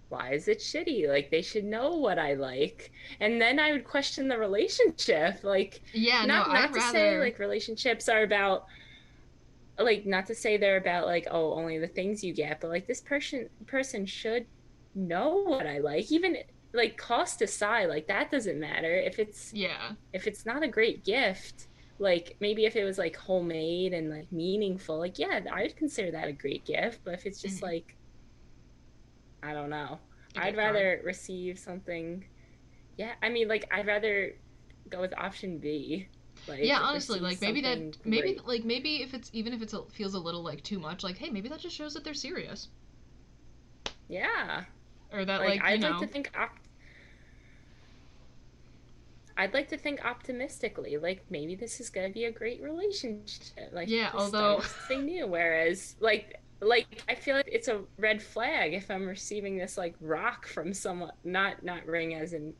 why 0.09 0.33
is 0.33 0.47
it 0.47 0.59
shitty? 0.59 1.07
Like 1.09 1.31
they 1.31 1.41
should 1.41 1.65
know 1.65 1.97
what 1.97 2.19
I 2.19 2.33
like. 2.35 2.91
And 3.19 3.41
then 3.41 3.59
I 3.59 3.71
would 3.71 3.85
question 3.85 4.27
the 4.27 4.37
relationship. 4.37 5.43
Like 5.43 5.81
Yeah, 5.93 6.25
not 6.25 6.47
no, 6.47 6.51
not 6.51 6.69
I'd 6.69 6.73
to 6.73 6.81
rather. 6.81 6.81
say 6.81 7.17
like 7.19 7.39
relationships 7.39 8.09
are 8.09 8.23
about 8.23 8.65
like 9.77 10.05
not 10.05 10.25
to 10.27 10.35
say 10.35 10.57
they're 10.57 10.77
about 10.77 11.05
like 11.05 11.27
oh 11.31 11.53
only 11.53 11.77
the 11.79 11.87
things 11.87 12.23
you 12.23 12.33
get, 12.33 12.61
but 12.61 12.69
like 12.69 12.87
this 12.87 13.01
person 13.01 13.49
person 13.67 14.05
should 14.05 14.47
know 14.93 15.43
what 15.43 15.67
I 15.67 15.79
like. 15.79 16.11
Even 16.11 16.37
like 16.73 16.97
cost 16.97 17.41
aside, 17.41 17.89
like 17.89 18.07
that 18.07 18.31
doesn't 18.31 18.59
matter. 18.59 18.93
If 18.95 19.19
it's 19.19 19.53
yeah. 19.53 19.93
if 20.13 20.27
it's 20.27 20.45
not 20.45 20.63
a 20.63 20.67
great 20.67 21.03
gift, 21.03 21.67
like 21.99 22.37
maybe 22.39 22.65
if 22.65 22.75
it 22.75 22.83
was 22.85 22.97
like 22.97 23.15
homemade 23.17 23.93
and 23.93 24.09
like 24.09 24.31
meaningful, 24.31 24.97
like 24.99 25.19
yeah, 25.19 25.41
I'd 25.53 25.75
consider 25.75 26.11
that 26.11 26.27
a 26.29 26.33
great 26.33 26.65
gift. 26.65 27.01
But 27.03 27.13
if 27.15 27.25
it's 27.25 27.41
just 27.41 27.59
Mhm. 27.59 27.63
like, 27.63 27.97
I 29.45 29.53
don't 29.53 29.69
know, 29.69 29.99
I'd 30.35 30.57
rather 30.57 31.01
receive 31.03 31.59
something. 31.59 32.25
Yeah, 32.97 33.13
I 33.21 33.29
mean, 33.29 33.47
like 33.47 33.67
I'd 33.71 33.87
rather 33.87 34.35
go 34.89 35.01
with 35.01 35.13
option 35.17 35.57
B. 35.59 36.07
Like, 36.47 36.59
yeah 36.63 36.79
honestly 36.79 37.19
like 37.21 37.41
maybe 37.41 37.61
that 37.61 38.05
maybe 38.05 38.33
great. 38.33 38.45
like 38.45 38.63
maybe 38.65 39.01
if 39.01 39.13
it's 39.13 39.29
even 39.33 39.53
if 39.53 39.61
it 39.61 39.73
feels 39.93 40.13
a 40.15 40.19
little 40.19 40.43
like 40.43 40.61
too 40.63 40.79
much 40.79 41.01
like 41.01 41.17
hey 41.17 41.29
maybe 41.29 41.47
that 41.47 41.59
just 41.59 41.75
shows 41.75 41.93
that 41.93 42.03
they're 42.03 42.13
serious 42.13 42.67
yeah. 44.07 44.65
or 45.11 45.25
that 45.25 45.39
Like, 45.39 45.61
like, 45.61 45.63
I'd 45.63 45.81
know 45.81 45.91
like 45.91 46.01
to 46.01 46.07
think 46.07 46.31
op- 46.37 46.59
I'd 49.37 49.53
like 49.53 49.67
to 49.69 49.77
think 49.77 50.05
optimistically. 50.05 50.97
Like 50.97 51.25
maybe 51.29 51.55
this 51.55 51.79
is 51.79 51.89
gonna 51.89 52.09
be 52.09 52.25
a 52.25 52.31
great 52.31 52.61
relationship. 52.61 53.71
Like 53.71 53.89
Yeah, 53.89 54.11
although- 54.13 54.57
of 54.57 54.65
something 54.65 55.05
new. 55.05 55.27
Whereas 55.27 55.95
like 55.99 56.39
like 56.61 57.03
I 57.09 57.15
feel 57.15 57.35
like 57.35 57.49
it's 57.51 57.67
a 57.67 57.81
red 57.97 58.21
flag 58.21 58.73
if 58.73 58.89
I'm 58.89 59.05
receiving 59.07 59.57
this 59.57 59.77
like 59.77 59.95
rock 59.99 60.47
from 60.47 60.73
someone 60.73 61.11
not 61.23 61.63
not 61.63 61.85
ring 61.85 62.15
as 62.15 62.33
in 62.33 62.53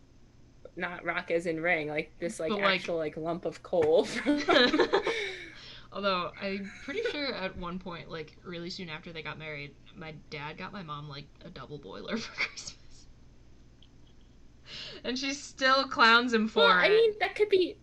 not 0.76 1.04
rock 1.06 1.32
as 1.32 1.46
in 1.46 1.62
ring 1.62 1.88
like 1.88 2.12
this 2.20 2.40
like 2.40 2.50
But, 2.50 2.62
like- 2.62 2.80
actual 2.82 2.98
like 2.98 3.18
lump 3.18 3.46
of 3.46 3.64
coal. 3.64 4.04
from- 4.06 4.42
although 5.94 6.32
i'm 6.42 6.70
pretty 6.84 7.02
sure 7.10 7.34
at 7.34 7.56
one 7.58 7.80
point 7.80 8.12
like 8.12 8.36
really 8.44 8.70
soon 8.70 8.90
after 8.90 9.14
they 9.14 9.22
got 9.22 9.40
married 9.40 9.74
my 9.96 10.14
dad 10.30 10.58
got 10.58 10.74
my 10.74 10.84
mom 10.84 11.08
like 11.08 11.26
a 11.46 11.50
double 11.50 11.78
boiler 11.78 12.18
for 12.18 12.36
christmas 12.36 12.76
and 15.06 15.18
she 15.18 15.34
still 15.34 15.86
clowns 15.88 16.34
him 16.34 16.50
for 16.50 16.60
well, 16.64 16.80
it 16.80 16.86
I 16.86 16.90
mean 16.90 17.14
that 17.22 17.36
could 17.36 17.50
be. 17.50 17.78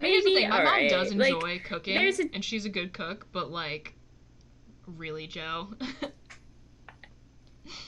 And 0.00 0.08
here's 0.10 0.24
the 0.24 0.30
maybe, 0.34 0.40
thing 0.42 0.50
my 0.50 0.58
mom 0.58 0.66
alright, 0.66 0.90
does 0.90 1.14
like, 1.14 1.32
enjoy 1.34 1.58
cooking 1.64 1.96
a- 1.96 2.30
and 2.34 2.44
she's 2.44 2.64
a 2.64 2.68
good 2.68 2.92
cook 2.92 3.26
but 3.32 3.50
like 3.50 3.94
really 4.86 5.26
joe 5.26 5.68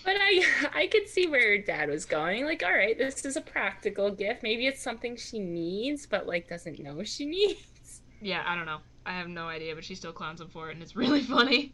But 0.04 0.16
I 0.18 0.44
I 0.74 0.86
could 0.88 1.08
see 1.08 1.26
where 1.26 1.56
her 1.56 1.58
dad 1.62 1.88
was 1.88 2.04
going. 2.04 2.44
Like, 2.44 2.62
all 2.62 2.72
right, 2.72 2.98
this 2.98 3.24
is 3.24 3.36
a 3.36 3.40
practical 3.40 4.10
gift. 4.10 4.42
Maybe 4.42 4.66
it's 4.66 4.82
something 4.82 5.16
she 5.16 5.38
needs, 5.38 6.04
but 6.04 6.26
like 6.26 6.48
doesn't 6.48 6.78
know 6.78 7.02
she 7.02 7.24
needs. 7.36 8.02
yeah 8.20 8.42
i 8.46 8.54
don't 8.54 8.66
know 8.66 8.80
i 9.06 9.12
have 9.12 9.28
no 9.28 9.46
idea 9.48 9.74
but 9.74 9.82
she 9.82 9.94
still 9.94 10.12
clowns 10.12 10.40
him 10.42 10.48
for 10.48 10.68
it 10.68 10.74
and 10.74 10.82
it's 10.82 10.94
really 11.04 11.22
funny 11.22 11.72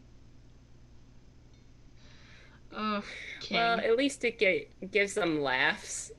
oh 2.73 3.03
king. 3.41 3.57
Well, 3.57 3.79
at 3.79 3.97
least 3.97 4.23
it 4.23 4.39
get, 4.39 4.91
gives 4.91 5.13
them 5.13 5.41
laughs. 5.41 6.11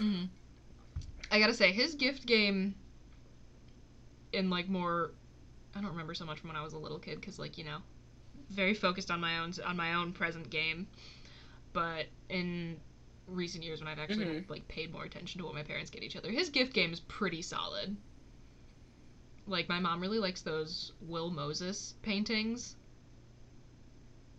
Mhm. 0.00 0.28
I 1.30 1.38
gotta 1.38 1.54
say, 1.54 1.72
his 1.72 1.94
gift 1.94 2.26
game 2.26 2.74
in 4.36 4.50
like 4.50 4.68
more 4.68 5.10
I 5.74 5.80
don't 5.80 5.90
remember 5.90 6.14
so 6.14 6.24
much 6.24 6.40
from 6.40 6.48
when 6.48 6.56
I 6.56 6.62
was 6.62 6.72
a 6.72 6.78
little 6.78 6.98
kid 6.98 7.20
because 7.20 7.38
like, 7.38 7.58
you 7.58 7.64
know, 7.64 7.78
very 8.50 8.72
focused 8.74 9.10
on 9.10 9.20
my 9.20 9.38
own 9.38 9.52
on 9.64 9.76
my 9.76 9.94
own 9.94 10.12
present 10.12 10.48
game. 10.48 10.86
But 11.72 12.06
in 12.30 12.80
recent 13.26 13.64
years 13.64 13.80
when 13.80 13.88
I've 13.88 13.98
actually 13.98 14.26
Mhm. 14.26 14.48
like 14.48 14.66
paid 14.68 14.92
more 14.92 15.04
attention 15.04 15.40
to 15.40 15.44
what 15.44 15.54
my 15.54 15.62
parents 15.62 15.90
get 15.90 16.02
each 16.02 16.16
other, 16.16 16.30
his 16.30 16.48
gift 16.50 16.72
game 16.72 16.92
is 16.92 17.00
pretty 17.00 17.42
solid. 17.42 17.96
Like 19.46 19.68
my 19.68 19.78
mom 19.78 20.00
really 20.00 20.18
likes 20.18 20.42
those 20.42 20.92
Will 21.00 21.30
Moses 21.30 21.94
paintings. 22.02 22.76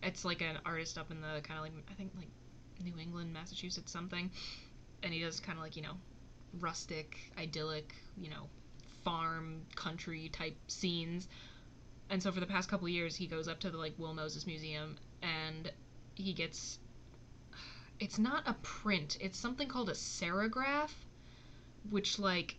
It's 0.04 0.24
like 0.26 0.42
an 0.42 0.58
artist 0.66 0.98
up 0.98 1.12
in 1.12 1.22
the 1.22 1.42
kind 1.44 1.58
of 1.60 1.64
like 1.64 1.74
I 1.90 1.94
think 1.94 2.12
like 2.16 2.30
New 2.84 2.98
England, 3.00 3.34
Massachusetts 3.34 3.92
something, 3.92 4.32
and 5.04 5.14
he 5.14 5.20
does 5.22 5.40
kind 5.40 5.58
of 5.58 5.64
like 5.64 5.76
you 5.76 5.82
know 5.82 5.98
rustic, 6.60 7.18
idyllic, 7.38 7.94
you 8.18 8.30
know, 8.30 8.50
farm 9.08 9.62
country 9.76 10.28
type 10.28 10.58
scenes. 10.68 11.30
And 12.10 12.22
so 12.22 12.30
for 12.30 12.42
the 12.42 12.46
past 12.46 12.70
couple 12.70 12.90
years, 12.90 13.16
he 13.16 13.26
goes 13.26 13.48
up 13.48 13.62
to 13.62 13.70
the 13.70 13.78
like 13.78 13.94
Will 13.98 14.14
Moses 14.14 14.46
Museum 14.46 14.98
and 15.22 15.72
he 16.16 16.34
gets 16.34 16.80
it's 18.02 18.20
not 18.20 18.44
a 18.46 18.54
print, 18.62 19.18
it's 19.22 19.40
something 19.40 19.70
called 19.70 19.90
a 19.90 19.94
serigraph, 19.94 20.92
which 21.90 22.20
like 22.20 22.58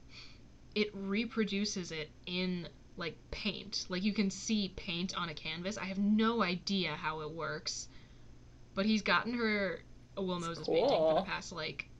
it 0.74 0.90
reproduces 0.94 1.92
it 1.92 2.08
in 2.24 2.66
like 2.96 3.16
paint. 3.30 3.84
Like 3.90 4.02
you 4.02 4.14
can 4.14 4.30
see 4.30 4.72
paint 4.74 5.14
on 5.18 5.28
a 5.28 5.34
canvas. 5.34 5.76
I 5.76 5.84
have 5.84 5.98
no 5.98 6.42
idea 6.42 6.92
how 6.92 7.20
it 7.20 7.30
works. 7.30 7.88
But 8.74 8.86
he's 8.86 9.02
gotten 9.02 9.34
her 9.34 9.80
a 10.16 10.22
Will 10.22 10.40
That's 10.40 10.48
Moses 10.48 10.66
painting 10.66 10.88
for 10.88 11.14
the 11.16 11.30
past 11.30 11.52
like 11.52 11.90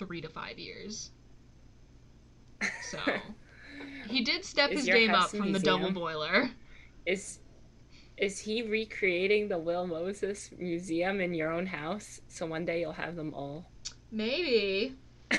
three 0.00 0.20
to 0.22 0.28
five 0.28 0.58
years. 0.58 1.12
So 2.90 2.98
he 4.08 4.22
did 4.22 4.44
step 4.44 4.70
Is 4.70 4.80
his 4.80 4.86
game 4.86 5.14
up 5.14 5.30
from 5.30 5.52
the 5.52 5.58
double 5.58 5.90
boiler. 5.90 6.50
Is 7.06 7.40
is 8.16 8.38
he 8.40 8.62
recreating 8.62 9.48
the 9.48 9.58
Will 9.58 9.86
Moses 9.86 10.50
Museum 10.58 11.20
in 11.20 11.32
your 11.32 11.52
own 11.52 11.66
house? 11.66 12.20
So 12.28 12.46
one 12.46 12.64
day 12.64 12.80
you'll 12.80 12.92
have 12.92 13.14
them 13.14 13.32
all. 13.32 13.70
Maybe 14.10 14.96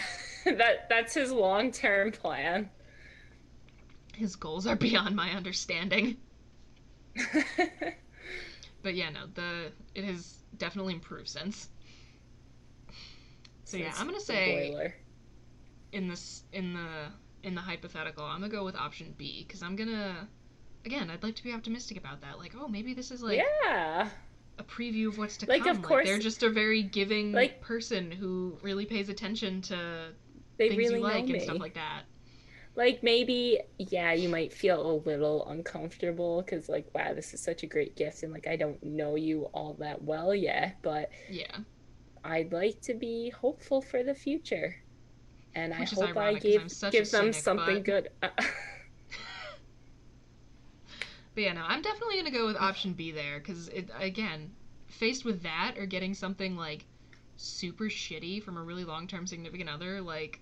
that 0.46 0.88
that's 0.89 1.13
his 1.13 1.31
long 1.31 1.72
term 1.72 2.12
plan. 2.12 2.69
his 4.15 4.36
goals 4.36 4.65
are 4.67 4.75
beyond 4.75 5.15
my 5.15 5.31
understanding. 5.31 6.17
but 8.81 8.96
yeah, 8.96 9.10
no, 9.10 9.25
the 9.34 9.72
it 9.96 10.05
has 10.05 10.39
definitely 10.58 10.93
improved 10.93 11.27
since. 11.27 11.69
So 13.65 13.77
yeah, 13.77 13.93
I'm 13.98 14.08
gonna 14.08 14.19
say 14.19 14.72
boiler. 14.72 14.96
in 15.91 16.08
this 16.08 16.43
in 16.53 16.74
the 16.74 17.12
in 17.43 17.55
the 17.55 17.62
hypothetical, 17.62 18.24
I'm 18.25 18.41
gonna 18.41 18.50
go 18.51 18.63
with 18.65 18.75
option 18.75 19.13
B 19.17 19.46
because 19.48 19.62
I'm 19.63 19.75
gonna 19.75 20.27
again, 20.86 21.10
I'd 21.10 21.24
like 21.24 21.36
to 21.36 21.43
be 21.43 21.53
optimistic 21.53 21.98
about 21.98 22.22
that. 22.22 22.38
Like, 22.39 22.53
oh, 22.60 22.67
maybe 22.67 22.93
this 22.93 23.12
is 23.12 23.22
like 23.22 23.39
yeah. 23.65 24.10
a 24.58 24.63
preview 24.63 25.08
of 25.08 25.17
what's 25.17 25.38
to 25.38 25.46
come. 25.46 25.53
Like, 25.53 25.63
come. 25.63 25.77
of 25.77 25.84
course- 25.84 26.08
they're 26.08 26.19
just 26.19 26.43
a 26.43 26.50
very 26.50 26.84
giving 26.84 27.31
like- 27.31 27.62
person 27.62 28.12
who 28.12 28.58
really 28.62 28.86
pays 28.86 29.10
attention 29.10 29.62
to 29.63 30.13
They 30.58 30.69
things 30.69 30.77
really 30.77 30.96
you 31.00 31.03
like 31.03 31.29
and 31.29 31.41
stuff 31.41 31.60
like 31.60 31.74
that. 31.75 32.03
like 32.75 33.01
maybe 33.03 33.60
yeah 33.77 34.13
you 34.13 34.29
might 34.29 34.53
feel 34.53 34.79
a 34.91 34.96
little 35.10 35.48
uncomfortable 35.50 36.41
because 36.41 36.69
like 36.69 36.88
wow 36.93 37.13
this 37.13 37.34
is 37.34 37.41
such 37.41 37.63
a 37.63 37.67
great 37.67 37.96
gift 37.96 38.24
and 38.24 38.31
like 38.31 38.48
i 38.48 38.55
don't 38.55 38.81
know 38.84 39.15
you 39.15 39.43
all 39.53 39.74
that 39.79 40.01
well 40.03 40.34
yet 40.36 40.77
but 40.81 41.10
Yeah. 41.29 41.58
i'd 42.24 42.53
like 42.53 42.79
to 42.81 42.93
be 42.93 43.31
hopeful 43.31 43.81
for 43.81 44.03
the 44.03 44.13
future 44.13 44.75
and 45.55 45.73
Which 45.79 45.93
i 45.93 45.95
hope 45.95 46.17
i 46.17 46.21
ironic 46.21 46.41
'cause 46.43 46.51
give 46.51 46.61
I'm 46.61 46.69
such 46.69 46.93
a 46.93 46.97
give 46.97 47.11
them 47.11 47.21
cynic, 47.33 47.35
something 47.35 47.75
but- 47.77 47.83
good 47.85 48.09
But 51.35 51.43
yeah, 51.43 51.53
no, 51.53 51.61
I'm 51.65 51.81
definitely 51.81 52.17
gonna 52.17 52.31
go 52.31 52.47
with 52.47 52.57
option 52.57 52.93
B 52.93 53.11
there 53.11 53.39
because 53.39 53.69
it 53.69 53.89
again, 53.97 54.51
faced 54.87 55.23
with 55.23 55.43
that 55.43 55.75
or 55.77 55.85
getting 55.85 56.13
something 56.13 56.57
like 56.57 56.85
super 57.37 57.85
shitty 57.85 58.43
from 58.43 58.57
a 58.57 58.61
really 58.61 58.83
long-term 58.83 59.25
significant 59.27 59.69
other, 59.69 60.01
like 60.01 60.39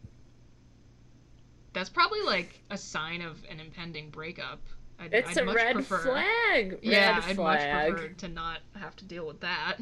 that's 1.73 1.89
probably 1.89 2.21
like 2.21 2.61
a 2.71 2.77
sign 2.77 3.21
of 3.21 3.37
an 3.49 3.59
impending 3.59 4.09
breakup. 4.09 4.59
I'd, 4.99 5.13
it's 5.13 5.37
I'd 5.37 5.47
a 5.47 5.53
red 5.53 5.75
prefer, 5.75 5.99
flag 5.99 6.79
Yeah, 6.81 7.17
red 7.17 7.23
I'd 7.25 7.35
flag. 7.35 7.91
much 7.91 7.99
prefer 7.99 8.13
to 8.13 8.27
not 8.29 8.59
have 8.79 8.95
to 8.95 9.05
deal 9.05 9.27
with 9.27 9.41
that. 9.41 9.77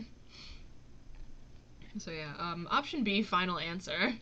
So 1.99 2.11
yeah, 2.11 2.33
um, 2.37 2.67
option 2.71 3.05
B, 3.05 3.21
final 3.21 3.57
answer. 3.57 4.13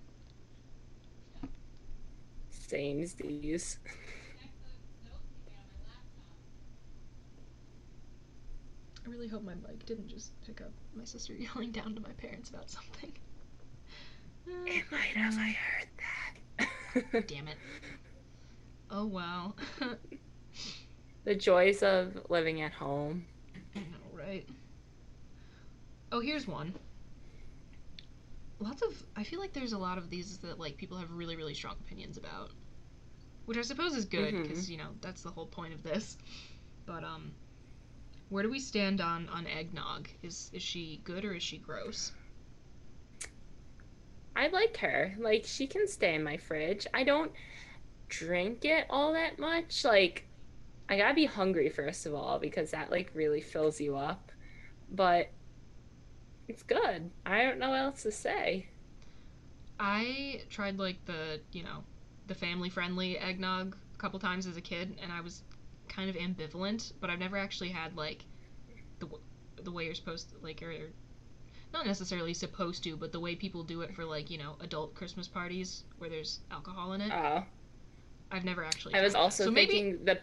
As 2.74 3.14
these 3.14 3.80
I 9.06 9.10
really 9.10 9.28
hope 9.28 9.44
my 9.44 9.54
mic 9.56 9.86
didn't 9.86 10.08
just 10.08 10.32
pick 10.46 10.62
up 10.62 10.72
my 10.96 11.04
sister 11.04 11.34
yelling 11.38 11.72
down 11.72 11.94
to 11.96 12.02
my 12.02 12.12
parents 12.18 12.50
about 12.50 12.70
something. 12.70 13.12
it 14.48 14.84
might 14.92 15.16
have 15.16 15.38
i 15.38 15.50
heard 15.56 15.88
that 15.98 17.28
Damn 17.28 17.48
it. 17.48 17.58
Oh 18.92 19.06
well. 19.08 19.56
the 21.24 21.34
joys 21.36 21.82
of 21.82 22.18
living 22.30 22.62
at 22.62 22.72
home 22.72 23.26
I 23.76 23.80
know, 23.80 23.86
right? 24.18 24.48
Oh, 26.12 26.20
here's 26.20 26.48
one. 26.48 26.74
Lots 28.60 28.84
of. 28.84 29.04
I 29.16 29.24
feel 29.24 29.40
like 29.40 29.52
there's 29.54 29.74
a 29.74 29.78
lot 29.78 29.98
of 29.98 30.10
these 30.12 30.38
that 30.40 30.60
like 30.60 30.78
people 30.78 30.98
have 30.98 31.12
really, 31.12 31.36
really 31.36 31.56
strong 31.56 31.76
opinions 31.84 32.18
about, 32.18 32.52
which 33.46 33.58
I 33.58 33.62
suppose 33.62 33.96
is 33.96 34.06
good 34.06 34.42
because 34.42 34.70
you 34.70 34.78
know 34.78 34.90
that's 35.02 35.22
the 35.22 35.30
whole 35.30 35.46
point 35.46 35.74
of 35.74 35.84
this. 35.84 36.18
But 36.86 37.04
um, 37.04 37.32
where 38.30 38.44
do 38.44 38.50
we 38.50 38.60
stand 38.60 39.02
on 39.02 39.30
on 39.30 39.48
eggnog? 39.48 40.10
Is 40.22 40.50
is 40.54 40.62
she 40.62 41.02
good 41.04 41.26
or 41.26 41.34
is 41.34 41.44
she 41.44 41.58
gross? 41.58 42.12
I 44.36 44.48
like 44.48 44.78
her. 44.78 45.16
Like 45.20 45.46
she 45.46 45.68
can 45.68 45.88
stay 45.88 46.16
in 46.16 46.24
my 46.24 46.38
fridge. 46.38 46.88
I 46.94 47.04
don't 47.04 47.32
drink 48.10 48.66
it 48.66 48.86
all 48.90 49.14
that 49.14 49.40
much. 49.40 49.84
Like 49.86 50.26
I 50.90 50.98
gotta 50.98 51.14
be 51.14 51.26
hungry 51.26 51.70
first 51.70 52.06
of 52.06 52.14
all 52.14 52.40
because 52.40 52.72
that 52.72 52.92
like 52.92 53.12
really 53.14 53.42
fills 53.42 53.80
you 53.80 53.96
up. 53.96 54.32
But 54.92 55.30
it's 56.48 56.64
good. 56.64 57.10
I 57.26 57.44
don't 57.44 57.60
know 57.60 57.70
what 57.70 57.80
else 57.80 58.04
to 58.04 58.12
say. 58.12 58.68
I 59.80 60.42
tried 60.50 60.80
like 60.80 61.04
the 61.06 61.40
you 61.52 61.64
know 61.64 61.84
the 62.28 62.36
family 62.36 62.70
friendly 62.70 63.18
eggnog 63.18 63.76
a 63.94 63.98
couple 63.98 64.20
times 64.20 64.46
as 64.46 64.58
a 64.58 64.62
kid, 64.62 64.98
and 65.02 65.12
I 65.12 65.22
was 65.22 65.44
kind 65.88 66.10
of 66.10 66.16
ambivalent. 66.16 66.94
But 67.00 67.10
I've 67.10 67.20
never 67.20 67.38
actually 67.38 67.70
had 67.70 67.96
like 67.96 68.26
the 69.00 69.08
the 69.62 69.72
way 69.72 69.86
you're 69.86 69.96
supposed 69.96 70.30
to 70.32 70.36
like 70.44 70.62
or, 70.62 70.92
not 71.74 71.86
necessarily 71.86 72.34
supposed 72.34 72.84
to, 72.84 72.96
but 72.98 73.12
the 73.12 73.20
way 73.20 73.36
people 73.36 73.64
do 73.64 73.82
it 73.82 73.94
for 73.96 74.06
like 74.06 74.30
you 74.30 74.38
know 74.38 74.56
adult 74.62 74.96
Christmas 74.96 75.28
parties 75.28 75.84
where 75.98 76.10
there's 76.10 76.40
alcohol 76.52 76.94
in 76.94 77.02
it. 77.02 77.12
Oh, 77.12 77.44
I've 78.32 78.46
never 78.46 78.64
actually. 78.64 78.96
I 78.96 79.02
was 79.02 79.16
also 79.16 79.46
so 79.46 79.52
maybe 79.52 79.74
thinking 79.74 80.06
the 80.06 80.20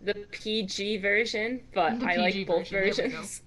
the 0.00 0.14
PG 0.30 0.98
version, 0.98 1.60
but 1.74 1.98
The 2.00 2.06
I 2.06 2.16
PG 2.16 2.38
like 2.38 2.46
both 2.46 2.68
version, 2.70 3.10
there 3.10 3.20
we 3.20 3.22
go. 3.22 3.22
versions. 3.22 3.42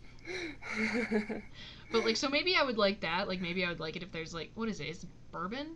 But 1.91 2.05
like, 2.05 2.15
so 2.15 2.29
maybe 2.29 2.55
I 2.55 2.63
would 2.63 2.77
like 2.77 3.01
that. 3.01 3.27
Like, 3.27 3.41
maybe 3.41 3.65
I 3.65 3.69
would 3.69 3.79
like 3.79 3.95
it 3.95 4.03
if 4.03 4.11
there's 4.11 4.33
like, 4.33 4.51
what 4.55 4.69
is 4.69 4.79
it? 4.79 4.87
Is 4.87 5.05
bourbon 5.31 5.75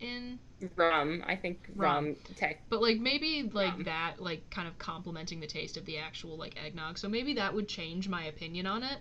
in? 0.00 0.38
rum, 0.76 1.24
I 1.26 1.36
think 1.36 1.68
Rum. 1.74 2.06
rum. 2.06 2.16
Tech. 2.36 2.62
But 2.68 2.82
like 2.82 2.98
maybe 2.98 3.50
like 3.52 3.72
Rum. 3.72 3.82
that, 3.84 4.14
like 4.18 4.48
kind 4.50 4.68
of 4.68 4.78
complementing 4.78 5.40
the 5.40 5.46
taste 5.46 5.76
of 5.76 5.84
the 5.86 5.98
actual 5.98 6.36
like 6.36 6.56
eggnog. 6.62 6.98
So 6.98 7.08
maybe 7.08 7.34
that 7.34 7.54
would 7.54 7.68
change 7.68 8.08
my 8.08 8.24
opinion 8.24 8.66
on 8.66 8.82
it. 8.82 8.98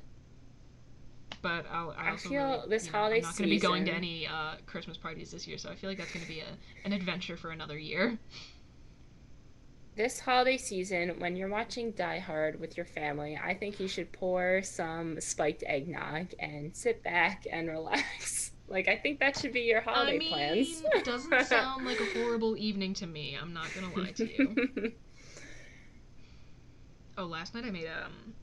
But 1.41 1.65
I'll, 1.71 1.95
I 1.97 2.11
I 2.13 2.15
feel 2.17 2.31
really, 2.31 2.69
this 2.69 2.87
you 2.87 2.91
know, 2.91 2.97
holiday 2.97 3.17
I'm 3.17 3.23
not 3.23 3.37
going 3.37 3.49
to 3.49 3.55
be 3.55 3.59
going 3.59 3.85
to 3.85 3.93
any 3.93 4.27
uh, 4.27 4.55
Christmas 4.65 4.97
parties 4.97 5.31
this 5.31 5.47
year, 5.47 5.57
so 5.57 5.69
I 5.69 5.75
feel 5.75 5.89
like 5.89 5.97
that's 5.97 6.11
going 6.11 6.25
to 6.25 6.31
be 6.31 6.41
a, 6.41 6.47
an 6.85 6.91
adventure 6.91 7.37
for 7.37 7.51
another 7.51 7.77
year. 7.77 8.17
This 9.95 10.19
holiday 10.19 10.57
season, 10.57 11.19
when 11.19 11.35
you're 11.35 11.49
watching 11.49 11.91
Die 11.91 12.19
Hard 12.19 12.59
with 12.59 12.77
your 12.77 12.85
family, 12.85 13.39
I 13.41 13.53
think 13.53 13.79
you 13.79 13.87
should 13.87 14.11
pour 14.11 14.61
some 14.63 15.19
spiked 15.21 15.63
eggnog 15.65 16.33
and 16.39 16.75
sit 16.75 17.03
back 17.03 17.45
and 17.51 17.69
relax. 17.69 18.51
Like, 18.69 18.87
I 18.87 18.95
think 18.97 19.19
that 19.19 19.37
should 19.37 19.51
be 19.53 19.61
your 19.61 19.81
holiday 19.81 20.15
I 20.15 20.17
mean, 20.19 20.29
plans. 20.31 20.83
it 20.93 21.03
doesn't 21.03 21.45
sound 21.47 21.85
like 21.85 21.99
a 21.99 22.05
horrible 22.19 22.55
evening 22.57 22.93
to 22.95 23.07
me. 23.07 23.35
I'm 23.41 23.53
not 23.53 23.67
going 23.73 23.91
to 23.91 23.99
lie 23.99 24.11
to 24.11 24.25
you. 24.31 24.91
Oh, 27.17 27.25
last 27.25 27.53
night 27.53 27.65
I 27.65 27.69
made 27.71 27.85
um 27.87 28.33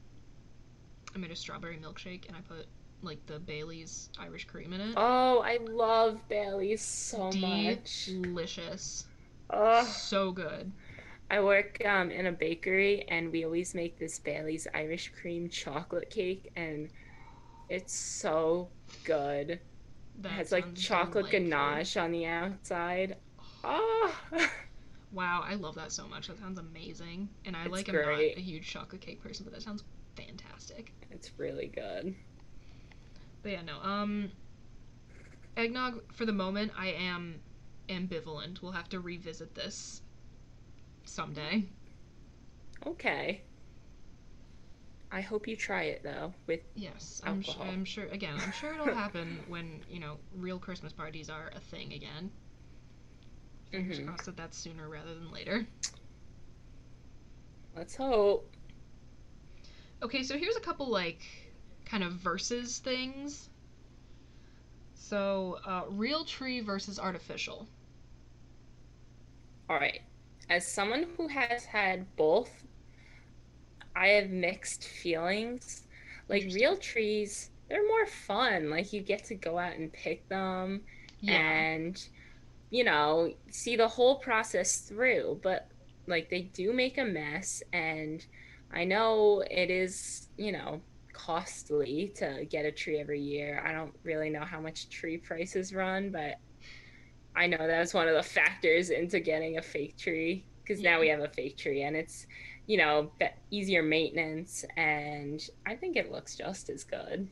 I 1.15 1.19
made 1.19 1.31
a 1.31 1.37
strawberry 1.37 1.79
milkshake 1.79 2.27
and 2.29 2.37
I 2.37 2.41
put 2.43 2.67
like 3.01 3.25
the 3.27 3.39
Bailey's 3.39 4.11
Irish 4.19 4.45
cream 4.47 4.75
in 4.75 4.81
it. 4.83 4.95
oh, 4.99 5.41
I 5.41 5.59
love 5.71 6.21
Bailey's 6.29 6.83
so 6.83 7.31
much. 7.33 8.07
Delicious. 8.07 9.07
Oh, 9.49 9.83
So 9.85 10.31
good. 10.33 10.71
I 11.31 11.41
work 11.41 11.83
um, 11.87 12.11
in 12.11 12.27
a 12.27 12.33
bakery, 12.33 13.05
and 13.09 13.33
we 13.33 13.45
always 13.45 13.75
make 13.75 13.99
this 13.99 14.19
Bailey's 14.19 14.67
Irish 14.75 15.11
cream 15.21 15.49
chocolate 15.49 16.09
cake, 16.11 16.53
and 16.55 16.89
it's 17.69 17.95
so 17.95 18.69
good. 19.05 19.59
That 20.23 20.33
has 20.33 20.53
like 20.53 20.75
chocolate 20.75 21.27
delightful. 21.27 21.31
ganache 21.31 21.97
on 21.97 22.13
the 22.13 22.27
outside. 22.27 23.17
Oh, 23.65 24.15
Wow, 25.13 25.43
I 25.47 25.55
love 25.55 25.75
that 25.77 25.93
so 25.93 26.07
much. 26.09 26.27
That 26.27 26.39
sounds 26.39 26.59
amazing. 26.59 27.29
And 27.45 27.57
I 27.57 27.65
It's 27.65 27.73
like 27.73 27.89
am 27.89 27.95
not 28.01 28.21
a 28.21 28.41
huge 28.41 28.69
chocolate 28.69 29.01
cake 29.01 29.23
person, 29.23 29.45
but 29.45 29.53
that 29.53 29.63
sounds 29.63 29.85
fantastic. 30.17 30.93
it's 31.11 31.33
really 31.39 31.69
good. 31.69 32.15
But 33.43 33.53
yeah, 33.53 33.63
no. 33.63 33.81
Um 33.83 34.31
eggnog 35.57 36.13
for 36.13 36.25
the 36.27 36.33
moment 36.33 36.73
I 36.77 36.89
am 36.89 37.41
ambivalent. 37.89 38.63
We'll 38.63 38.73
have 38.73 38.89
to 38.91 39.01
revisit 39.01 39.55
this 39.55 40.03
someday. 41.05 41.69
Okay. 42.87 43.46
I 45.17 45.23
hope 45.23 45.49
you 45.49 45.57
try 45.57 45.85
it 45.85 46.03
though. 46.03 46.35
With 46.47 46.61
Yes, 46.75 47.23
I'm, 47.25 47.41
sh- 47.41 47.57
I'm 47.59 47.87
sure. 47.87 48.05
Again, 48.07 48.35
I'm 48.39 48.53
sure 48.53 48.75
it'll 48.75 48.95
happen 48.95 49.39
when 49.49 49.81
you 49.89 49.99
know 49.99 50.19
real 50.37 50.59
Christmas 50.59 50.93
parties 50.93 51.31
are 51.31 51.51
a 51.57 51.61
thing 51.61 51.95
again. 51.95 52.31
Fingers 53.71 53.99
Mhm. 53.99 54.07
crossed 54.09 54.27
that 54.27 54.37
that's 54.37 54.59
sooner 54.59 54.89
rather 54.91 55.15
than 55.15 55.33
later. 55.33 55.67
let's 57.75 57.97
hope. 57.97 58.55
Okay, 60.03 60.23
so 60.23 60.37
here's 60.39 60.57
a 60.57 60.61
couple 60.61 60.87
like 60.89 61.23
kind 61.87 62.05
of 62.05 62.13
versus 62.13 62.79
things. 62.79 63.49
So, 64.95 65.59
uh, 65.65 65.85
real 65.89 66.25
tree 66.25 66.61
versus 66.61 66.99
artificial. 66.99 67.69
All 69.71 69.77
right. 69.77 70.03
As 70.51 70.67
someone 70.67 71.07
who 71.17 71.29
has 71.29 71.65
had 71.65 72.15
both, 72.17 72.65
I 73.97 74.09
have 74.09 74.31
mixed 74.31 74.85
feelings. 74.87 75.89
Like 76.29 76.45
real 76.55 76.77
trees, 76.79 77.51
they're 77.71 77.87
more 77.89 78.07
fun. 78.07 78.71
Like 78.71 78.93
you 78.95 79.03
get 79.03 79.25
to 79.27 79.37
go 79.37 79.59
out 79.59 79.77
and 79.77 79.93
pick 79.93 80.29
them 80.29 80.85
Yeah. 81.21 81.35
and 81.35 82.09
you 82.71 82.85
know, 82.85 83.33
see 83.51 83.77
the 83.77 83.89
whole 83.89 84.17
process 84.21 84.81
through, 84.81 85.41
but 85.43 85.71
like 86.09 86.31
they 86.31 86.43
do 86.43 86.73
make 86.73 86.99
a 86.99 87.05
mess 87.05 87.63
and 87.73 88.27
I 88.73 88.85
know 88.85 89.45
it 89.51 89.71
is, 89.71 90.29
you 90.37 90.53
know, 90.53 90.83
costly 91.15 92.13
to 92.17 92.47
get 92.51 92.67
a 92.67 92.73
tree 92.73 92.99
every 93.01 93.21
year. 93.23 93.63
I 93.67 93.73
don't 93.73 93.95
really 94.05 94.31
know 94.31 94.45
how 94.45 94.61
much 94.61 94.91
tree 94.91 95.19
prices 95.19 95.75
run, 95.75 96.11
but 96.13 96.41
I 97.37 97.47
know 97.47 97.67
that's 97.67 97.95
one 97.95 98.09
of 98.09 98.15
the 98.15 98.23
factors 98.31 98.91
into 98.91 99.21
getting 99.21 99.59
a 99.59 99.63
fake 99.63 99.97
tree. 99.99 100.47
because 100.65 100.83
now 100.83 101.01
we 101.01 101.09
have 101.09 101.21
a 101.21 101.29
fake 101.29 101.57
tree 101.59 101.83
and 101.83 101.97
it's 101.97 102.27
you 102.67 102.77
know 102.77 103.11
easier 103.51 103.83
maintenance 103.83 104.65
and 104.77 105.49
i 105.67 105.75
think 105.75 105.97
it 105.97 106.11
looks 106.11 106.37
just 106.37 106.69
as 106.71 106.85
good 106.85 107.29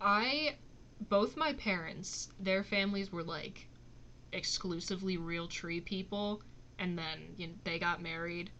I 0.00 0.56
both 1.08 1.36
my 1.36 1.52
parents, 1.54 2.28
their 2.40 2.64
families 2.64 3.12
were 3.12 3.22
like 3.22 3.68
exclusively 4.32 5.16
real 5.16 5.48
tree 5.48 5.80
people 5.80 6.42
and 6.78 6.98
then 6.98 7.34
you 7.36 7.48
know, 7.48 7.54
they 7.64 7.78
got 7.78 8.02
married. 8.02 8.50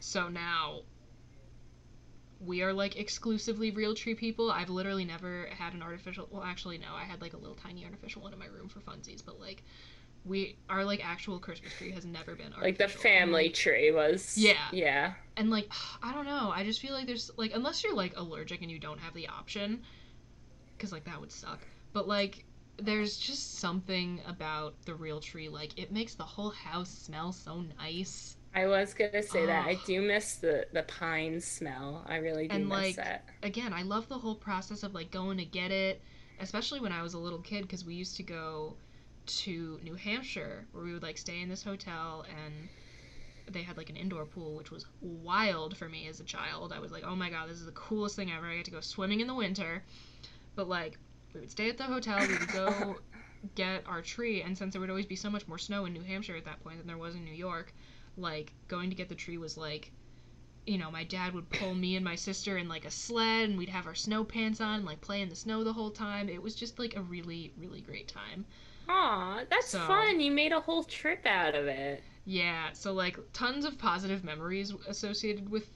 So 0.00 0.28
now 0.28 0.82
we 2.40 2.62
are 2.62 2.72
like 2.72 2.96
exclusively 2.96 3.70
real 3.70 3.94
tree 3.94 4.14
people. 4.14 4.50
I've 4.50 4.68
literally 4.70 5.04
never 5.04 5.46
had 5.46 5.74
an 5.74 5.82
artificial 5.82 6.28
well 6.30 6.42
actually 6.42 6.78
no, 6.78 6.94
I 6.94 7.04
had 7.04 7.20
like 7.20 7.34
a 7.34 7.38
little 7.38 7.56
tiny 7.56 7.84
artificial 7.84 8.22
one 8.22 8.32
in 8.32 8.38
my 8.38 8.46
room 8.46 8.68
for 8.68 8.80
funsies, 8.80 9.24
but 9.24 9.40
like 9.40 9.62
we 10.26 10.56
our 10.68 10.84
like 10.84 11.06
actual 11.06 11.38
Christmas 11.38 11.72
tree 11.74 11.92
has 11.92 12.04
never 12.04 12.34
been 12.34 12.52
artificial. 12.52 12.62
like 12.62 12.78
the 12.78 12.88
family 12.88 13.48
tree 13.50 13.90
was. 13.92 14.36
Yeah. 14.36 14.54
yeah. 14.72 15.12
And 15.36 15.50
like 15.50 15.70
i 16.02 16.12
don't 16.12 16.26
know. 16.26 16.52
I 16.54 16.64
just 16.64 16.80
feel 16.80 16.92
like 16.92 17.06
there's 17.06 17.30
like 17.36 17.52
unless 17.54 17.84
you're 17.84 17.94
like 17.94 18.14
allergic 18.16 18.62
and 18.62 18.70
you 18.70 18.78
don't 18.78 19.00
have 19.00 19.14
the 19.14 19.28
option 19.28 19.82
because 20.76 20.92
like 20.92 21.04
that 21.04 21.20
would 21.20 21.32
suck. 21.32 21.60
But 21.92 22.08
like 22.08 22.44
there's 22.78 23.16
just 23.16 23.58
something 23.58 24.20
about 24.26 24.74
the 24.84 24.94
real 24.94 25.18
tree 25.18 25.48
like 25.48 25.78
it 25.78 25.90
makes 25.90 26.14
the 26.14 26.24
whole 26.24 26.50
house 26.50 26.90
smell 26.90 27.32
so 27.32 27.64
nice. 27.78 28.36
I 28.54 28.66
was 28.66 28.94
gonna 28.94 29.22
say 29.22 29.46
that. 29.46 29.66
I 29.66 29.78
do 29.86 30.00
miss 30.02 30.36
the 30.36 30.66
the 30.72 30.82
pine 30.82 31.40
smell. 31.40 32.04
I 32.08 32.16
really 32.16 32.48
do 32.48 32.54
and 32.54 32.64
miss 32.68 32.72
like 32.72 32.96
that. 32.96 33.24
again 33.42 33.72
i 33.72 33.82
love 33.82 34.08
the 34.08 34.18
whole 34.18 34.34
process 34.34 34.82
of 34.82 34.94
like 34.94 35.10
going 35.10 35.38
to 35.38 35.44
get 35.44 35.70
it 35.70 36.00
especially 36.40 36.80
when 36.80 36.92
i 36.92 37.02
was 37.02 37.14
a 37.14 37.18
little 37.18 37.38
kid 37.38 37.62
because 37.62 37.84
we 37.84 37.94
used 37.94 38.16
to 38.16 38.22
go 38.22 38.74
to 39.26 39.78
new 39.82 39.94
hampshire 39.94 40.66
where 40.72 40.84
we 40.84 40.92
would 40.92 41.02
like 41.02 41.18
stay 41.18 41.40
in 41.40 41.48
this 41.48 41.62
hotel 41.62 42.24
and 42.28 42.68
they 43.50 43.62
had 43.62 43.76
like 43.76 43.90
an 43.90 43.96
indoor 43.96 44.24
pool 44.24 44.54
which 44.56 44.70
was 44.70 44.86
wild 45.00 45.76
for 45.76 45.88
me 45.88 46.08
as 46.08 46.20
a 46.20 46.24
child 46.24 46.72
i 46.72 46.78
was 46.78 46.90
like 46.90 47.04
oh 47.04 47.14
my 47.14 47.30
god 47.30 47.48
this 47.48 47.58
is 47.58 47.66
the 47.66 47.72
coolest 47.72 48.16
thing 48.16 48.30
ever 48.32 48.46
i 48.46 48.56
get 48.56 48.64
to 48.64 48.70
go 48.70 48.80
swimming 48.80 49.20
in 49.20 49.26
the 49.26 49.34
winter 49.34 49.82
but 50.54 50.68
like 50.68 50.98
we 51.32 51.40
would 51.40 51.50
stay 51.50 51.68
at 51.68 51.76
the 51.76 51.84
hotel 51.84 52.18
we 52.20 52.36
would 52.38 52.52
go 52.52 52.96
get 53.54 53.84
our 53.86 54.02
tree 54.02 54.42
and 54.42 54.56
since 54.56 54.72
there 54.72 54.80
would 54.80 54.90
always 54.90 55.06
be 55.06 55.16
so 55.16 55.30
much 55.30 55.46
more 55.46 55.58
snow 55.58 55.84
in 55.84 55.92
new 55.92 56.02
hampshire 56.02 56.36
at 56.36 56.44
that 56.44 56.62
point 56.64 56.78
than 56.78 56.86
there 56.86 56.98
was 56.98 57.14
in 57.14 57.24
new 57.24 57.34
york 57.34 57.72
like 58.16 58.52
going 58.66 58.90
to 58.90 58.96
get 58.96 59.08
the 59.08 59.14
tree 59.14 59.38
was 59.38 59.56
like 59.56 59.92
you 60.66 60.78
know, 60.78 60.90
my 60.90 61.04
dad 61.04 61.32
would 61.32 61.48
pull 61.48 61.74
me 61.74 61.94
and 61.94 62.04
my 62.04 62.16
sister 62.16 62.58
in 62.58 62.68
like 62.68 62.84
a 62.84 62.90
sled 62.90 63.48
and 63.48 63.56
we'd 63.56 63.68
have 63.68 63.86
our 63.86 63.94
snow 63.94 64.24
pants 64.24 64.60
on 64.60 64.76
and 64.76 64.84
like 64.84 65.00
play 65.00 65.20
in 65.22 65.28
the 65.28 65.36
snow 65.36 65.62
the 65.62 65.72
whole 65.72 65.90
time. 65.90 66.28
It 66.28 66.42
was 66.42 66.56
just 66.56 66.78
like 66.78 66.96
a 66.96 67.02
really, 67.02 67.52
really 67.56 67.80
great 67.80 68.08
time. 68.08 68.44
Aw, 68.88 69.44
that's 69.50 69.68
So- 69.70 69.80
fun 69.86 70.20
you 70.20 70.30
made 70.30 70.52
a 70.52 70.60
whole 70.60 70.84
trip 70.84 71.26
out 71.26 71.54
of 71.54 71.66
it 71.66 72.02
Yeah, 72.24 72.72
so 72.72 72.92
like 72.92 73.18
tons 73.32 73.64
of 73.64 73.78
positive 73.78 74.24
memories 74.24 74.72
associated 74.88 75.48
with 75.48 75.68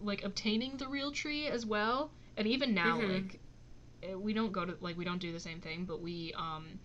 like 0.00 0.24
obtaining 0.24 0.76
the 0.76 0.88
real 0.88 1.10
tree 1.12 1.46
as 1.46 1.64
well. 1.64 2.10
And 2.36 2.46
even 2.48 2.74
now, 2.74 2.98
Mhm. 3.00 3.14
like 3.14 3.40
eh, 4.02 4.14
we 4.14 4.32
don't 4.32 4.52
go 4.52 4.64
to 4.64 4.76
like 4.80 4.96
we 4.98 5.04
don't 5.04 5.20
do 5.20 5.32
the 5.32 5.40
same 5.40 5.60
thing, 5.60 5.84
but 5.84 6.00
we 6.00 6.32
um 6.34 6.78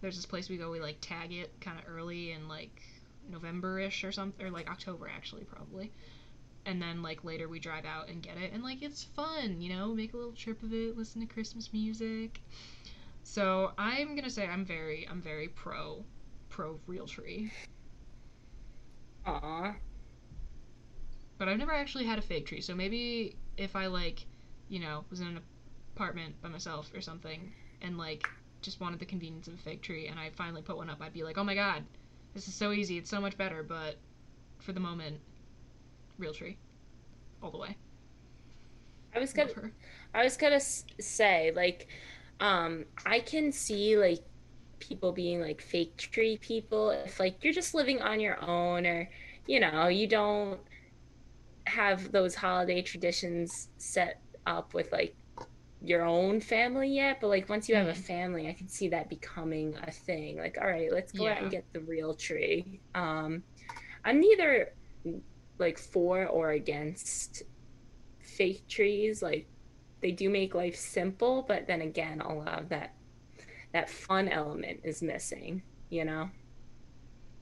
there's 0.00 0.16
this 0.16 0.26
place 0.26 0.48
we 0.48 0.56
go 0.56 0.70
we 0.70 0.80
like 0.80 0.96
tag 1.00 1.32
it 1.32 1.52
kind 1.60 1.78
of 1.78 1.84
early 1.86 2.32
in 2.32 2.48
like 2.48 2.82
November-ish 3.28 4.02
or 4.02 4.10
something 4.12 4.44
or 4.44 4.50
like 4.50 4.68
October 4.70 5.08
actually 5.08 5.44
probably. 5.44 5.92
And 6.64 6.80
then 6.80 7.02
like 7.02 7.22
later 7.24 7.48
we 7.48 7.58
drive 7.60 7.84
out 7.84 8.08
and 8.08 8.22
get 8.22 8.36
it 8.38 8.52
and 8.52 8.62
like 8.62 8.82
it's 8.82 9.04
fun, 9.04 9.60
you 9.60 9.68
know, 9.68 9.94
make 9.94 10.14
a 10.14 10.16
little 10.16 10.32
trip 10.32 10.62
of 10.62 10.72
it, 10.72 10.96
listen 10.96 11.20
to 11.20 11.32
Christmas 11.32 11.72
music. 11.72 12.40
So 13.22 13.72
I'm 13.78 14.14
gonna 14.14 14.30
say 14.30 14.46
I'm 14.46 14.64
very 14.64 15.06
I'm 15.08 15.22
very 15.22 15.48
pro 15.48 16.04
pro 16.48 16.78
real 16.86 17.06
tree. 17.06 17.52
Aw. 19.26 19.74
but 21.38 21.48
I've 21.48 21.58
never 21.58 21.72
actually 21.72 22.04
had 22.04 22.18
a 22.18 22.22
fake 22.22 22.46
tree. 22.46 22.60
So 22.60 22.74
maybe 22.74 23.36
if 23.56 23.74
I 23.76 23.86
like, 23.86 24.26
you 24.68 24.78
know, 24.80 25.04
was 25.10 25.20
in 25.20 25.28
an 25.28 25.40
apartment 25.94 26.40
by 26.42 26.48
myself 26.48 26.90
or 26.94 27.00
something 27.00 27.52
and 27.80 27.98
like 27.98 28.28
just 28.62 28.80
wanted 28.80 28.98
the 29.00 29.04
convenience 29.06 29.48
of 29.48 29.54
a 29.54 29.58
fake 29.58 29.82
tree 29.82 30.06
and 30.08 30.18
I 30.20 30.30
finally 30.30 30.62
put 30.62 30.76
one 30.76 30.88
up, 30.90 31.00
I'd 31.00 31.12
be 31.12 31.24
like, 31.24 31.38
"Oh 31.38 31.44
my 31.44 31.54
god. 31.54 31.84
This 32.34 32.48
is 32.48 32.54
so 32.54 32.72
easy. 32.72 32.98
It's 32.98 33.10
so 33.10 33.20
much 33.20 33.36
better." 33.36 33.62
But 33.62 33.96
for 34.58 34.72
the 34.72 34.80
moment, 34.80 35.20
real 36.18 36.32
tree. 36.32 36.56
All 37.42 37.50
the 37.50 37.58
way. 37.58 37.76
I 39.14 39.18
was 39.18 39.32
gonna, 39.32 39.50
I 40.14 40.22
was 40.24 40.36
gonna 40.36 40.60
say 40.60 41.52
like, 41.54 41.88
um, 42.42 42.84
I 43.06 43.20
can 43.20 43.52
see 43.52 43.96
like 43.96 44.20
people 44.80 45.12
being 45.12 45.40
like 45.40 45.62
fake 45.62 45.96
tree 45.96 46.36
people. 46.38 46.90
If 46.90 47.20
like 47.20 47.42
you're 47.42 47.54
just 47.54 47.72
living 47.72 48.02
on 48.02 48.18
your 48.18 48.42
own 48.44 48.84
or 48.84 49.08
you 49.46 49.60
know 49.60 49.86
you 49.86 50.08
don't 50.08 50.60
have 51.66 52.10
those 52.10 52.34
holiday 52.34 52.82
traditions 52.82 53.68
set 53.78 54.20
up 54.44 54.74
with 54.74 54.90
like 54.90 55.14
your 55.84 56.04
own 56.04 56.40
family 56.40 56.88
yet 56.88 57.20
but 57.20 57.26
like 57.26 57.48
once 57.48 57.68
you 57.68 57.74
have 57.74 57.88
a 57.88 57.94
family 57.94 58.48
i 58.48 58.52
can 58.52 58.68
see 58.68 58.88
that 58.88 59.08
becoming 59.08 59.76
a 59.84 59.90
thing. 59.90 60.36
Like 60.36 60.58
all 60.60 60.66
right 60.66 60.92
let's 60.92 61.12
go 61.12 61.28
out 61.28 61.42
and 61.42 61.50
get 61.50 61.64
the 61.72 61.80
real 61.80 62.14
tree. 62.14 62.80
Um 62.94 63.44
i'm 64.04 64.20
neither 64.20 64.72
like 65.58 65.78
for 65.78 66.26
or 66.26 66.50
against 66.50 67.44
fake 68.20 68.66
trees. 68.68 69.22
Like 69.22 69.46
they 70.02 70.10
do 70.10 70.28
make 70.28 70.54
life 70.54 70.76
simple 70.76 71.42
but 71.46 71.66
then 71.66 71.80
again 71.80 72.20
a 72.20 72.34
lot 72.34 72.60
of 72.60 72.68
that 72.68 72.94
that 73.72 73.88
fun 73.88 74.28
element 74.28 74.80
is 74.84 75.02
missing 75.02 75.62
you 75.90 76.04
know 76.04 76.28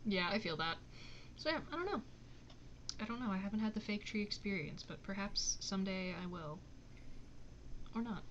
Yeah, 0.07 0.29
I 0.31 0.39
feel 0.39 0.57
that. 0.57 0.77
So 1.37 1.51
yeah, 1.51 1.59
I 1.73 1.77
don't 1.77 1.87
know. 1.87 2.03
I 3.01 3.05
don't 3.05 3.21
know. 3.21 3.31
I 3.31 3.37
haven't 3.39 3.61
had 3.61 3.75
the 3.75 3.81
fake 3.81 4.05
tree 4.05 4.23
experience, 4.23 4.83
but 4.87 5.03
perhaps 5.03 5.57
someday 5.61 6.15
I 6.23 6.27
will. 6.27 6.59
Or 7.95 8.03
not. 8.03 8.23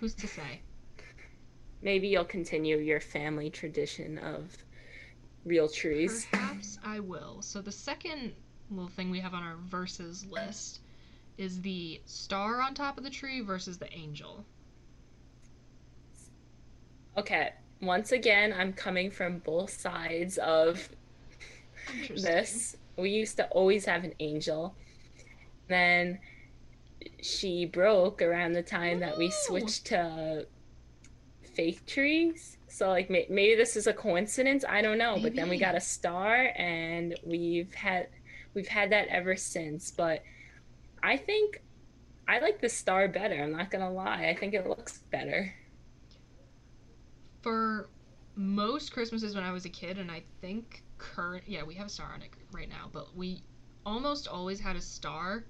Who's 0.00 0.14
to 0.14 0.26
say? 0.26 0.60
maybe 1.82 2.08
you'll 2.08 2.24
continue 2.24 2.78
your 2.78 3.00
family 3.00 3.50
tradition 3.50 4.18
of 4.18 4.56
real 5.44 5.68
trees 5.68 6.26
Perhaps 6.30 6.78
I 6.84 7.00
will. 7.00 7.42
So 7.42 7.60
the 7.60 7.72
second 7.72 8.32
little 8.70 8.88
thing 8.88 9.10
we 9.10 9.20
have 9.20 9.34
on 9.34 9.42
our 9.42 9.56
versus 9.66 10.24
list 10.26 10.80
is 11.38 11.60
the 11.62 12.00
star 12.04 12.60
on 12.60 12.74
top 12.74 12.98
of 12.98 13.04
the 13.04 13.10
tree 13.10 13.40
versus 13.40 13.78
the 13.78 13.92
angel. 13.92 14.44
okay 17.16 17.52
once 17.80 18.12
again 18.12 18.54
i'm 18.56 18.72
coming 18.72 19.10
from 19.10 19.38
both 19.40 19.70
sides 19.70 20.38
of 20.38 20.88
this. 22.16 22.76
We 22.96 23.10
used 23.10 23.36
to 23.38 23.46
always 23.48 23.84
have 23.86 24.04
an 24.04 24.14
angel. 24.20 24.74
Then 25.68 26.18
she 27.20 27.64
broke 27.64 28.22
around 28.22 28.52
the 28.52 28.62
time 28.62 29.00
that 29.00 29.16
we 29.16 29.30
switched 29.30 29.86
to 29.86 30.46
fake 31.54 31.84
trees. 31.86 32.58
So 32.68 32.88
like 32.88 33.10
may- 33.10 33.26
maybe 33.28 33.54
this 33.54 33.76
is 33.76 33.86
a 33.86 33.92
coincidence 33.92 34.64
i 34.66 34.80
don't 34.80 34.96
know 34.96 35.18
but 35.20 35.34
then 35.34 35.50
we 35.50 35.58
got 35.58 35.74
a 35.74 35.80
star 35.80 36.50
and 36.56 37.14
we've 37.22 37.72
had 37.74 38.08
we've 38.54 38.66
had 38.66 38.90
that 38.92 39.08
ever 39.08 39.36
since 39.36 39.90
but 39.90 40.22
i 41.02 41.16
think 41.16 41.62
i 42.28 42.38
like 42.38 42.60
the 42.60 42.68
star 42.68 43.08
better 43.08 43.42
i'm 43.42 43.52
not 43.52 43.70
gonna 43.70 43.90
lie 43.90 44.28
i 44.28 44.34
think 44.36 44.54
it 44.54 44.66
looks 44.66 44.98
better 45.10 45.52
For 47.42 47.88
most 48.34 48.92
Christmases 48.92 49.34
when 49.34 49.44
I 49.44 49.52
was 49.52 49.64
a 49.64 49.68
kid, 49.68 49.98
and 49.98 50.10
I 50.10 50.22
think 50.40 50.82
current, 50.98 51.44
yeah, 51.46 51.62
we 51.64 51.74
have 51.74 51.86
a 51.86 51.90
star 51.90 52.12
on 52.14 52.22
it 52.22 52.30
right 52.52 52.68
now, 52.68 52.88
but 52.92 53.14
we 53.16 53.42
almost 53.84 54.28
always 54.28 54.60
had 54.60 54.76
a 54.76 54.80
star. 54.80 55.44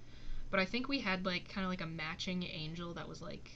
But 0.51 0.61
I 0.61 0.65
think 0.65 0.89
we 0.89 1.01
had 1.01 1.25
like 1.27 1.49
kind 1.49 1.65
of 1.65 1.71
like 1.71 1.81
a 1.81 1.87
matching 1.87 2.43
angel 2.45 2.95
that 2.95 3.09
was 3.09 3.23
like 3.23 3.51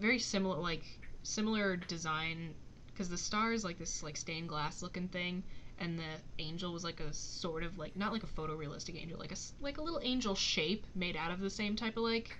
very 0.00 0.18
similar, 0.18 0.56
like 0.60 0.84
similar 1.22 1.76
design, 1.76 2.54
because 2.86 3.08
the 3.08 3.18
star 3.18 3.52
is 3.52 3.64
like 3.64 3.78
this 3.78 4.02
like 4.02 4.16
stained 4.16 4.48
glass 4.48 4.82
looking 4.82 5.08
thing, 5.08 5.42
and 5.78 5.98
the 5.98 6.20
angel 6.38 6.72
was 6.72 6.84
like 6.84 7.00
a 7.00 7.12
sort 7.12 7.62
of 7.62 7.78
like 7.78 7.96
not 7.96 8.12
like 8.12 8.22
a 8.22 8.26
photorealistic 8.26 9.00
angel, 9.00 9.18
like 9.18 9.32
a 9.32 9.36
like 9.60 9.78
a 9.78 9.82
little 9.82 10.00
angel 10.02 10.34
shape 10.34 10.86
made 10.94 11.16
out 11.16 11.30
of 11.30 11.40
the 11.40 11.50
same 11.50 11.76
type 11.76 11.96
of 11.96 12.02
like 12.04 12.38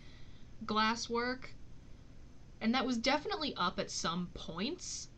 glass 0.66 1.08
work. 1.10 1.54
And 2.60 2.72
that 2.74 2.86
was 2.86 2.98
definitely 2.98 3.54
up 3.56 3.78
at 3.80 3.90
some 3.90 4.28
points 4.34 5.08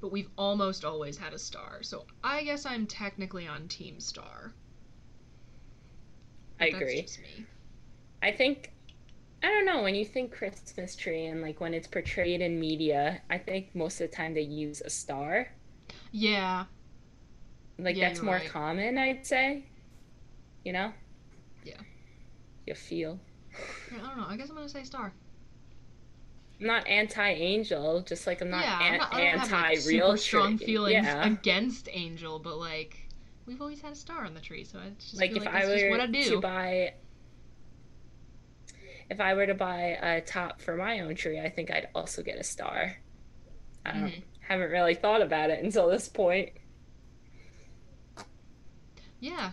but 0.00 0.12
we've 0.12 0.30
almost 0.36 0.84
always 0.84 1.16
had 1.18 1.32
a 1.32 1.38
star. 1.38 1.82
So 1.82 2.06
i 2.22 2.42
guess 2.44 2.66
i'm 2.66 2.86
technically 2.86 3.46
on 3.46 3.68
team 3.68 3.98
star. 4.00 4.54
I 6.60 6.66
But 6.70 6.86
that's 6.94 7.18
agree. 7.18 7.46
I 8.22 8.32
think 8.32 8.72
I 9.42 9.48
don't 9.48 9.66
know 9.66 9.82
when 9.82 9.94
you 9.94 10.04
think 10.06 10.32
Christmas 10.32 10.96
tree 10.96 11.26
and 11.26 11.42
like 11.42 11.60
when 11.60 11.74
it's 11.74 11.86
portrayed 11.88 12.40
in 12.40 12.60
media, 12.60 13.22
I 13.30 13.38
think 13.38 13.74
most 13.74 14.00
of 14.00 14.10
the 14.10 14.16
time 14.16 14.34
they 14.34 14.42
use 14.42 14.80
a 14.82 14.90
star. 14.90 15.50
yeah 16.12 16.64
Like 17.82 17.96
Yeah, 17.96 18.08
that's 18.08 18.22
more 18.22 18.36
right. 18.36 18.48
common, 18.48 18.98
I'd 18.98 19.26
say. 19.26 19.64
You 20.64 20.72
know? 20.72 20.92
Yeah. 21.64 21.74
You 22.66 22.74
feel. 22.74 23.18
i 23.92 23.96
don't 23.98 24.16
know 24.16 24.26
i 24.28 24.36
guess 24.36 24.48
i'm 24.48 24.54
gonna 24.54 24.68
say 24.68 24.84
star 24.84 25.12
I'm 26.60 26.66
not 26.66 26.86
anti-angel, 26.86 28.02
just 28.02 28.26
like 28.26 28.42
I'm 28.42 28.50
not, 28.50 28.62
yeah, 28.62 28.78
an- 28.80 28.92
I'm 28.92 28.98
not, 28.98 29.14
I 29.14 29.20
don't 29.20 29.38
have, 29.38 29.50
like, 29.50 29.62
anti-real 29.70 30.06
super 30.08 30.16
strong 30.18 30.58
feelings 30.58 31.06
Yeah. 31.06 31.26
against 31.26 31.88
Angel, 31.90 32.38
but 32.38 32.58
like 32.58 33.08
we've 33.46 33.62
always 33.62 33.80
had 33.80 33.92
a 33.92 33.96
star 33.96 34.26
on 34.26 34.34
the 34.34 34.40
tree, 34.40 34.64
so 34.64 34.78
I 34.78 34.90
just 34.98 35.16
like 35.16 35.30
if 35.30 35.38
like 35.46 35.48
I 35.54 35.64
were 35.64 35.88
what 35.90 36.00
I 36.00 36.06
do. 36.06 36.22
to 36.22 36.40
buy 36.40 36.92
if 39.08 39.20
I 39.20 39.34
were 39.34 39.46
to 39.46 39.54
buy 39.54 39.98
a 40.02 40.20
top 40.20 40.60
for 40.60 40.76
my 40.76 41.00
own 41.00 41.14
tree, 41.14 41.40
I 41.40 41.48
think 41.48 41.70
I'd 41.70 41.88
also 41.94 42.22
get 42.22 42.38
a 42.38 42.44
star. 42.44 42.96
I 43.84 43.92
don't 43.92 44.02
Mhm. 44.10 44.22
haven't 44.40 44.70
really 44.70 44.94
thought 44.94 45.22
about 45.22 45.48
it 45.50 45.64
until 45.64 45.88
this 45.88 46.08
point. 46.08 46.50
Yeah. 49.20 49.52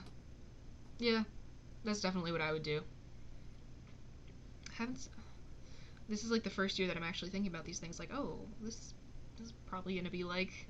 Yeah. 1.00 1.24
That's 1.84 2.02
definitely 2.02 2.32
what 2.32 2.42
I 2.42 2.52
would 2.52 2.64
do. 2.64 2.82
Haven't 4.74 5.08
This 6.10 6.24
is 6.24 6.32
like 6.32 6.44
the 6.44 6.50
first 6.50 6.80
year 6.80 6.88
that 6.88 6.98
I'm 6.98 7.04
actually 7.04 7.32
thinking 7.32 7.52
about 7.52 7.66
these 7.66 7.80
things 7.80 8.00
like, 8.00 8.10
oh, 8.14 8.40
this, 8.62 8.94
this 9.38 9.48
is 9.48 9.54
probably 9.68 9.94
going 9.94 10.06
to 10.06 10.12
be 10.12 10.24
like 10.24 10.68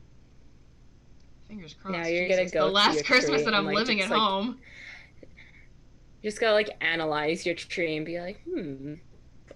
fingers 1.48 1.74
crossed. 1.74 1.98
Now 1.98 2.08
you're 2.08 2.28
gonna 2.28 2.50
go 2.50 2.68
the 2.68 2.74
last 2.74 3.06
Christmas 3.06 3.44
that 3.44 3.54
I'm 3.54 3.66
like, 3.66 3.76
living 3.76 4.02
at 4.02 4.10
like, 4.10 4.20
home. 4.20 4.60
You 6.22 6.30
just 6.30 6.40
gotta 6.40 6.54
like 6.54 6.70
analyze 6.82 7.46
your 7.46 7.56
tree 7.56 7.96
and 7.96 8.06
be 8.06 8.20
like, 8.20 8.42
hmm, 8.44 8.96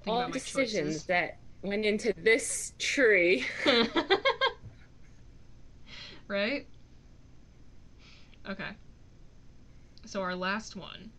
all 0.07 0.29
decisions 0.29 0.73
choices. 0.73 1.05
that 1.07 1.37
went 1.61 1.85
into 1.85 2.13
this 2.13 2.73
tree. 2.79 3.45
right? 6.27 6.65
Okay. 8.49 8.69
So 10.05 10.21
our 10.21 10.35
last 10.35 10.75
one 10.75 11.11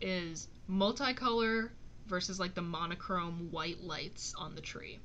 is 0.00 0.48
multicolor 0.68 1.70
versus 2.06 2.38
like 2.40 2.54
the 2.54 2.62
monochrome 2.62 3.50
white 3.50 3.80
lights 3.80 4.34
on 4.36 4.54
the 4.54 4.60
tree. 4.60 5.00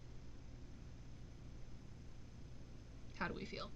How 3.19 3.27
do 3.27 3.33
we 3.33 3.45
feel? 3.45 3.71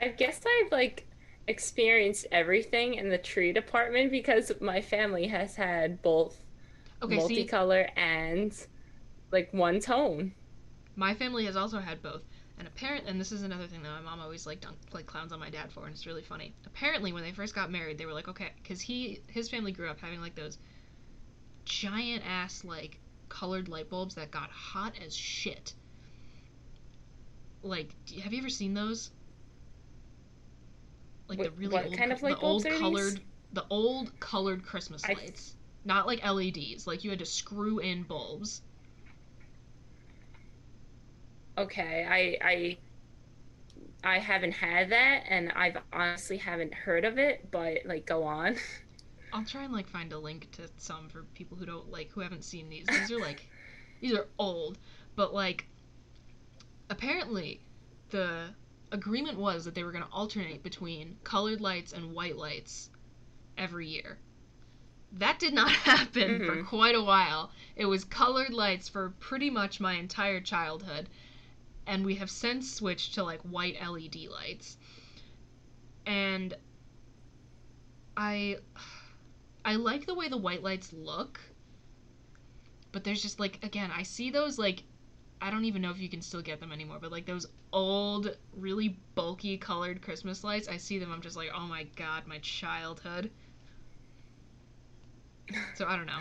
I 0.00 0.08
guess 0.08 0.40
I've 0.46 0.72
like 0.72 1.08
experienced 1.48 2.26
everything 2.32 2.94
in 2.94 3.08
the 3.08 3.18
tree 3.18 3.52
department 3.52 4.10
because 4.10 4.52
my 4.60 4.80
family 4.80 5.26
has 5.28 5.56
had 5.56 6.02
both 6.02 6.42
Okay, 7.02 7.18
see, 7.20 7.50
multicolor 7.50 7.90
and 7.96 8.52
like 9.32 9.52
one 9.52 9.80
tone. 9.80 10.34
my 10.96 11.14
family 11.14 11.44
has 11.46 11.56
also 11.56 11.78
had 11.80 12.02
both. 12.02 12.22
And 12.58 12.66
apparent, 12.66 13.06
and 13.06 13.20
this 13.20 13.32
is 13.32 13.42
another 13.42 13.66
thing 13.66 13.82
that 13.82 13.90
my 13.90 14.00
mom 14.00 14.20
always 14.20 14.46
like 14.46 14.60
dunk, 14.62 14.78
like 14.92 15.04
clowns 15.06 15.30
on 15.32 15.38
my 15.40 15.50
dad 15.50 15.70
for, 15.70 15.84
and 15.84 15.92
it's 15.94 16.06
really 16.06 16.22
funny. 16.22 16.54
Apparently, 16.66 17.12
when 17.12 17.22
they 17.22 17.32
first 17.32 17.54
got 17.54 17.70
married, 17.70 17.98
they 17.98 18.06
were 18.06 18.14
like, 18.14 18.28
okay, 18.28 18.52
because 18.62 18.80
he 18.80 19.20
his 19.28 19.50
family 19.50 19.72
grew 19.72 19.88
up 19.88 20.00
having 20.00 20.20
like 20.20 20.34
those 20.34 20.58
giant 21.66 22.22
ass 22.26 22.64
like 22.64 22.98
colored 23.28 23.68
light 23.68 23.90
bulbs 23.90 24.14
that 24.14 24.30
got 24.30 24.50
hot 24.50 24.94
as 25.04 25.14
shit. 25.14 25.74
Like, 27.62 27.94
have 28.22 28.32
you 28.32 28.38
ever 28.38 28.48
seen 28.48 28.72
those? 28.72 29.10
Like 31.28 31.42
the 31.42 31.50
Wh- 31.50 31.58
really 31.58 31.74
what 31.74 31.86
old, 31.86 31.98
kind 31.98 32.12
of 32.12 32.20
the 32.20 32.34
bulbs 32.36 32.42
old 32.42 32.66
are 32.66 32.70
these? 32.70 32.80
colored, 32.80 33.20
the 33.52 33.66
old 33.68 34.20
colored 34.20 34.64
Christmas 34.64 35.04
I- 35.04 35.12
lights, 35.14 35.56
not 35.84 36.06
like 36.06 36.24
LEDs. 36.24 36.86
Like 36.86 37.04
you 37.04 37.10
had 37.10 37.18
to 37.18 37.26
screw 37.26 37.80
in 37.80 38.04
bulbs. 38.04 38.62
Okay, 41.58 42.04
I 42.08 42.46
I 42.46 42.78
I 44.02 44.18
haven't 44.20 44.52
had 44.52 44.90
that 44.90 45.24
and 45.28 45.52
I've 45.52 45.76
honestly 45.92 46.38
haven't 46.38 46.72
heard 46.72 47.04
of 47.04 47.18
it, 47.18 47.50
but 47.50 47.78
like 47.84 48.06
go 48.06 48.22
on. 48.24 48.56
I'll 49.32 49.44
try 49.44 49.62
and 49.64 49.72
like 49.72 49.88
find 49.88 50.12
a 50.12 50.18
link 50.18 50.50
to 50.52 50.68
some 50.78 51.08
for 51.08 51.22
people 51.34 51.56
who 51.56 51.66
don't 51.66 51.90
like 51.90 52.10
who 52.10 52.20
haven't 52.22 52.44
seen 52.44 52.68
these. 52.68 52.90
These 52.90 53.10
are 53.12 53.18
like 53.18 53.48
these 54.00 54.14
are 54.14 54.28
old, 54.38 54.78
but 55.14 55.32
like 55.34 55.68
apparently 56.90 57.60
the 58.10 58.54
agreement 58.90 59.38
was 59.38 59.64
that 59.64 59.74
they 59.74 59.84
were 59.84 59.92
going 59.92 60.02
to 60.04 60.10
alternate 60.10 60.62
between 60.64 61.16
colored 61.22 61.60
lights 61.60 61.92
and 61.92 62.12
white 62.12 62.36
lights 62.36 62.90
every 63.58 63.88
year. 63.88 64.18
That 65.12 65.38
did 65.38 65.52
not 65.54 65.70
happen 65.90 66.40
for 66.40 66.56
Mhm. 66.56 66.64
quite 66.66 66.94
a 66.94 67.02
while. 67.02 67.50
It 67.76 67.86
was 67.86 68.04
colored 68.04 68.52
lights 68.52 68.88
for 68.88 69.10
pretty 69.20 69.50
much 69.50 69.80
my 69.80 69.94
entire 69.94 70.40
childhood. 70.40 71.08
And 71.86 72.04
we 72.04 72.16
have 72.16 72.30
since 72.30 72.72
switched 72.72 73.14
to 73.14 73.22
like 73.22 73.40
white 73.42 73.76
LED 73.80 74.16
lights. 74.30 74.76
And 76.04 76.54
I 78.16 78.58
I 79.64 79.74
like 79.76 80.06
the 80.06 80.14
way 80.14 80.28
the 80.28 80.36
white 80.36 80.62
lights 80.62 80.92
look. 80.92 81.40
But 82.92 83.04
there's 83.04 83.22
just 83.22 83.38
like 83.38 83.62
again, 83.64 83.90
I 83.94 84.02
see 84.02 84.30
those 84.30 84.58
like 84.58 84.84
I 85.40 85.50
don't 85.50 85.64
even 85.66 85.82
know 85.82 85.90
if 85.90 85.98
you 85.98 86.08
can 86.08 86.22
still 86.22 86.40
get 86.40 86.60
them 86.60 86.72
anymore, 86.72 86.98
but 87.00 87.12
like 87.12 87.26
those 87.26 87.46
old, 87.72 88.36
really 88.56 88.96
bulky 89.14 89.58
colored 89.58 90.00
Christmas 90.00 90.42
lights, 90.42 90.66
I 90.66 90.78
see 90.78 90.98
them, 90.98 91.12
I'm 91.12 91.20
just 91.20 91.36
like, 91.36 91.50
oh 91.54 91.66
my 91.66 91.84
god, 91.94 92.26
my 92.26 92.38
childhood. 92.38 93.30
So 95.74 95.86
I 95.86 95.96
don't 95.96 96.06
know. 96.06 96.20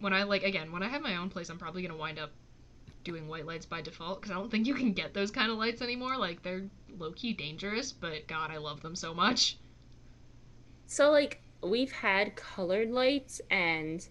When 0.00 0.12
I 0.12 0.24
like 0.24 0.42
again, 0.42 0.70
when 0.70 0.82
I 0.82 0.88
have 0.88 1.02
my 1.02 1.16
own 1.16 1.30
place, 1.30 1.48
I'm 1.48 1.58
probably 1.58 1.82
gonna 1.82 1.96
wind 1.96 2.18
up 2.18 2.30
doing 3.04 3.28
white 3.28 3.46
lights 3.46 3.66
by 3.66 3.80
default 3.80 4.20
because 4.20 4.30
I 4.30 4.34
don't 4.34 4.50
think 4.50 4.66
you 4.66 4.74
can 4.74 4.92
get 4.92 5.14
those 5.14 5.30
kind 5.30 5.50
of 5.50 5.58
lights 5.58 5.82
anymore. 5.82 6.16
Like 6.16 6.42
they're 6.42 6.64
low 6.98 7.12
key 7.12 7.32
dangerous, 7.32 7.92
but 7.92 8.26
God, 8.26 8.50
I 8.50 8.58
love 8.58 8.80
them 8.82 8.96
so 8.96 9.14
much. 9.14 9.58
So 10.86 11.10
like 11.10 11.40
we've 11.62 11.92
had 11.92 12.36
colored 12.36 12.90
lights 12.90 13.40
and 13.50 14.06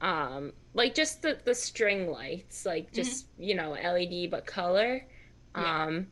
um 0.00 0.52
like 0.74 0.94
just 0.94 1.22
the 1.22 1.38
the 1.44 1.54
string 1.54 2.10
lights, 2.10 2.66
like 2.66 2.92
just, 2.92 3.26
you 3.38 3.54
know, 3.54 3.70
LED 3.72 4.30
but 4.30 4.46
color. 4.46 5.06
Yeah. 5.56 5.84
Um 5.84 6.08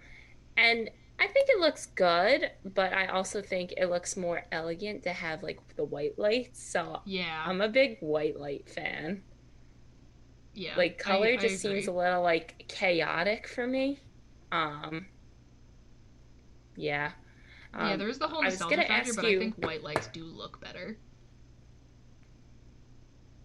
and 0.57 0.91
I 1.19 1.27
think 1.29 1.49
it 1.49 1.61
looks 1.61 1.87
good, 1.87 2.51
but 2.65 2.93
I 2.93 3.07
also 3.07 3.41
think 3.41 3.73
it 3.77 3.87
looks 3.87 4.17
more 4.17 4.45
elegant 4.51 5.05
to 5.05 5.13
have 5.13 5.43
like 5.43 5.61
the 5.77 5.85
white 5.85 6.19
lights. 6.19 6.63
So 6.63 7.03
Yeah, 7.05 7.43
I'm 7.47 7.61
a 7.61 7.69
big 7.69 7.99
white 8.01 8.39
light 8.39 8.69
fan. 8.69 9.23
Yeah. 10.55 10.77
Like 10.77 10.99
color 10.99 11.27
I 11.29 11.37
just 11.37 11.61
seems 11.63 11.87
a 11.87 11.93
little 11.93 12.23
like 12.23 12.65
chaotic 12.69 13.49
for 13.49 13.67
me. 13.67 13.99
Um 14.53 15.07
yeah. 16.77 17.13
yeah, 17.77 17.93
Um, 17.93 17.99
there's 17.99 18.19
the 18.19 18.29
whole 18.29 18.43
I 18.43 18.47
was 18.47 18.55
nostalgia 18.61 18.77
factor, 18.87 18.93
ask 18.93 19.17
but 19.17 19.25
I 19.25 19.29
you- 19.29 19.39
think 19.39 19.57
white 19.65 19.83
lights 19.83 20.09
do 20.09 20.25
look 20.25 20.61
better. 20.61 20.97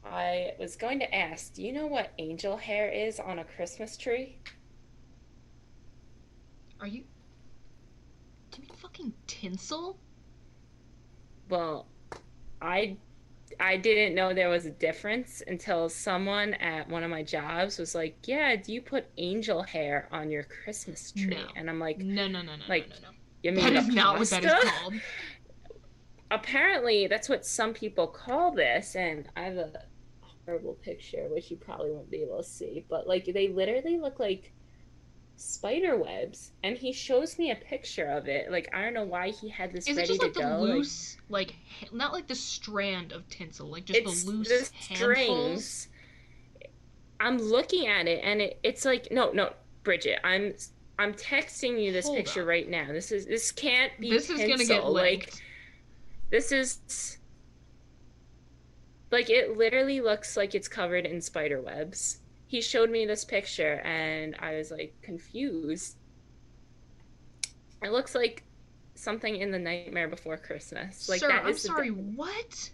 I 0.04 0.54
was 0.60 0.76
going 0.76 1.00
to 1.00 1.14
ask, 1.16 1.54
do 1.54 1.62
you 1.62 1.72
know 1.74 1.86
what 1.86 2.12
angel 2.18 2.58
hair 2.58 2.90
is 2.90 3.20
on 3.20 3.40
a 3.40 3.44
Christmas 3.44 3.96
tree? 3.98 4.40
Are 6.80 6.88
you? 6.88 7.04
Do 8.52 8.62
you 8.62 8.68
mean 8.68 8.78
fucking 8.78 9.14
tinsel? 9.28 10.00
Well, 11.50 11.88
I 12.62 12.98
I 13.60 13.78
didn't 13.78 14.16
know 14.16 14.34
there 14.34 14.50
was 14.50 14.66
a 14.66 14.72
difference 14.72 15.42
until 15.48 15.90
someone 15.90 16.54
at 16.56 16.90
one 16.90 17.04
of 17.04 17.10
my 17.10 17.24
jobs 17.24 17.78
was 17.78 17.96
like, 17.96 18.18
"Yeah, 18.26 18.56
do 18.56 18.74
you 18.74 18.82
put 18.82 19.06
angel 19.18 19.64
hair 19.64 20.08
on 20.12 20.30
your 20.30 20.44
Christmas 20.44 21.12
tree?" 21.12 21.36
No. 21.36 21.48
And 21.56 21.70
I'm 21.70 21.80
like, 21.80 22.00
No, 22.00 22.28
no, 22.28 22.42
no, 22.42 22.56
no, 22.56 22.64
Like, 22.68 22.90
no, 22.90 22.96
no, 22.96 23.02
no. 23.10 23.16
"You 23.44 23.52
mean 23.52 23.74
That 23.74 23.88
the 23.88 23.94
not 23.94 24.20
what 24.20 24.30
that 24.30 24.44
is 24.44 24.52
called. 24.52 24.94
Apparently, 26.32 27.08
that's 27.08 27.28
what 27.28 27.46
some 27.46 27.74
people 27.74 28.08
call 28.08 28.52
this, 28.52 28.96
and 28.96 29.28
I 29.36 29.42
have 29.42 29.58
a 29.58 29.72
horrible 30.46 30.76
picture 30.76 31.28
which 31.30 31.50
you 31.52 31.58
probably 31.58 31.92
won't 31.92 32.10
be 32.10 32.22
able 32.22 32.38
to 32.38 32.44
see, 32.44 32.86
but 32.90 33.08
like 33.08 33.26
they 33.26 33.48
literally 33.48 33.98
look 33.98 34.20
like 34.20 34.52
spider 35.40 35.96
webs 35.96 36.52
and 36.64 36.78
he 36.78 36.92
shows 36.92 37.40
me 37.40 37.50
a 37.52 37.56
picture 37.56 38.06
of 38.08 38.28
it 38.28 38.52
like 38.52 38.70
i 38.74 38.82
don't 38.82 38.94
know 38.94 39.06
why 39.06 39.30
he 39.30 39.48
had 39.48 39.72
this 39.72 39.88
Is 39.88 39.96
it 39.96 40.02
ready 40.02 40.08
just 40.10 40.22
like 40.22 40.34
to 40.34 40.40
the 40.40 40.46
go 40.46 40.60
loose, 40.62 41.16
like, 41.30 41.56
not 41.94 42.12
like 42.12 42.28
the 42.28 42.36
strand 42.36 43.14
of 43.14 43.28
tinsel, 43.30 43.68
like 43.68 43.86
just 43.86 44.00
it's 44.00 44.24
the 44.26 44.32
loose 44.32 44.50
the 44.50 44.66
strings. 44.96 45.88
I'm 47.22 47.38
looking 47.38 47.88
at 47.88 48.08
it 48.08 48.22
and 48.24 48.42
it, 48.42 48.60
it's 48.64 48.84
like 48.84 49.08
no 49.12 49.32
no 49.32 49.54
Bridget 49.84 50.20
I'm 50.26 50.54
I'm 50.98 51.14
texting 51.14 51.82
you 51.82 51.94
this 51.94 52.06
Hold 52.06 52.18
picture 52.18 52.42
up. 52.42 52.48
right 52.48 52.70
now. 52.70 52.88
This 52.92 53.12
is 53.14 53.26
this 53.26 53.52
can't 53.54 53.94
be 54.00 54.10
This 54.10 54.30
is 54.30 54.40
gonna 54.42 54.58
get 54.58 54.68
tinsel. 54.68 54.92
like 54.92 55.34
this 56.32 56.52
is 56.52 57.18
like 59.10 59.30
it 59.30 59.58
literally 59.58 60.02
looks 60.02 60.36
like 60.36 60.54
it's 60.54 60.68
covered 60.68 61.06
in 61.06 61.22
spider 61.22 61.62
webs. 61.62 62.20
He 62.50 62.62
showed 62.62 62.90
me 62.90 63.06
this 63.06 63.24
picture 63.24 63.76
and 63.86 64.36
I 64.40 64.56
was 64.56 64.72
like 64.72 64.96
confused. 65.04 65.98
It 67.84 67.92
looks 67.92 68.16
like 68.16 68.44
something 68.96 69.36
in 69.36 69.52
the 69.52 69.60
Nightmare 69.60 70.08
Before 70.08 70.36
Christmas. 70.36 71.08
Like 71.08 71.20
Sir, 71.20 71.28
that 71.28 71.44
I'm 71.44 71.50
is 71.50 71.62
the- 71.62 71.68
sorry. 71.68 71.90
What? 71.90 72.72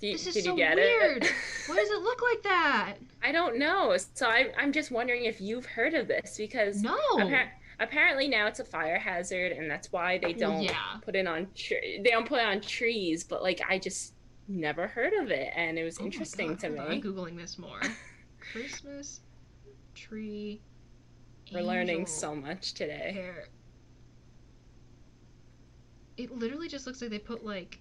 You- 0.00 0.12
This 0.12 0.26
is 0.26 0.34
did 0.34 0.44
so 0.44 0.50
you 0.50 0.56
get 0.56 0.74
weird. 0.74 1.22
it? 1.24 1.32
Why 1.68 1.76
does 1.76 1.88
it 1.88 2.02
look 2.02 2.20
like 2.20 2.42
that? 2.42 2.94
I 3.22 3.30
don't 3.30 3.58
know. 3.60 3.96
So 4.14 4.26
I, 4.26 4.50
I'm 4.58 4.72
just 4.72 4.90
wondering 4.90 5.24
if 5.24 5.40
you've 5.40 5.64
heard 5.64 5.94
of 5.94 6.08
this 6.08 6.34
because 6.36 6.82
No. 6.82 6.98
appar- 7.18 7.50
apparently 7.78 8.26
now 8.26 8.48
it's 8.48 8.58
a 8.58 8.64
fire 8.64 8.98
hazard, 8.98 9.52
and 9.52 9.70
that's 9.70 9.92
why 9.92 10.18
they 10.18 10.34
mm, 10.34 10.38
don't 10.40 10.62
yeah. 10.62 10.96
put 11.02 11.14
it 11.14 11.28
on. 11.28 11.46
Tre- 11.54 12.00
they 12.02 12.10
don't 12.10 12.26
put 12.26 12.40
it 12.40 12.44
on 12.44 12.60
trees. 12.60 13.22
But 13.22 13.44
like, 13.44 13.60
I 13.68 13.78
just 13.78 14.14
never 14.48 14.88
heard 14.88 15.12
of 15.12 15.30
it, 15.30 15.52
and 15.54 15.78
it 15.78 15.84
was 15.84 16.00
Oh 16.00 16.04
interesting 16.06 16.56
to 16.56 16.68
me. 16.70 16.80
I'm 16.80 17.00
googling 17.00 17.36
this 17.36 17.56
more. 17.56 17.80
Christmas 18.52 19.20
tree. 19.94 20.60
We're 21.52 21.62
learning 21.62 22.06
so 22.06 22.34
much 22.34 22.74
today. 22.74 23.12
hair. 23.12 23.12
Learning 23.12 23.12
so 23.12 23.12
much 23.12 23.12
today. 23.12 23.12
hair. 23.12 23.48
It 26.16 26.36
literally 26.36 26.68
just 26.68 26.86
looks 26.86 27.00
like 27.00 27.10
they 27.10 27.18
put 27.18 27.44
like 27.44 27.78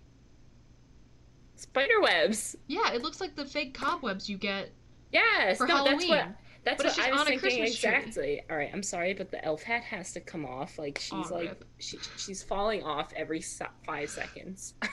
Spider 1.55 2.01
webs. 2.01 2.55
yeah, 2.67 2.91
it 2.93 3.01
looks 3.03 3.21
like 3.21 3.35
the 3.35 3.45
fake 3.45 3.73
cobwebs 3.73 4.29
you 4.29 4.37
get. 4.37 4.71
Yes, 5.11 5.57
For 5.57 5.67
no, 5.67 5.83
that's 5.83 6.05
what 6.07 6.17
Halloween. 6.17 6.35
that's 6.63 6.81
But 6.83 6.97
what 6.97 6.99
I 6.99 7.11
was 7.11 7.21
thinking 7.23 7.39
Christmas 7.39 7.79
tree. 7.79 7.89
exactly. 7.89 8.41
All 8.49 8.55
right, 8.57 8.69
I'm 8.73 8.81
sorry, 8.83 9.13
but 9.13 9.29
the 9.29 9.43
elf 9.45 9.61
hat 9.63 9.83
has 9.83 10.13
to 10.13 10.21
come 10.21 10.45
off. 10.45 10.79
Like 10.79 10.97
she's 10.99 11.29
Oh, 11.31 11.35
like 11.35 11.61
she, 11.79 11.97
she's 12.17 12.41
falling 12.41 12.83
off 12.83 13.11
every 13.15 13.43
five 13.85 14.09
seconds. 14.09 14.73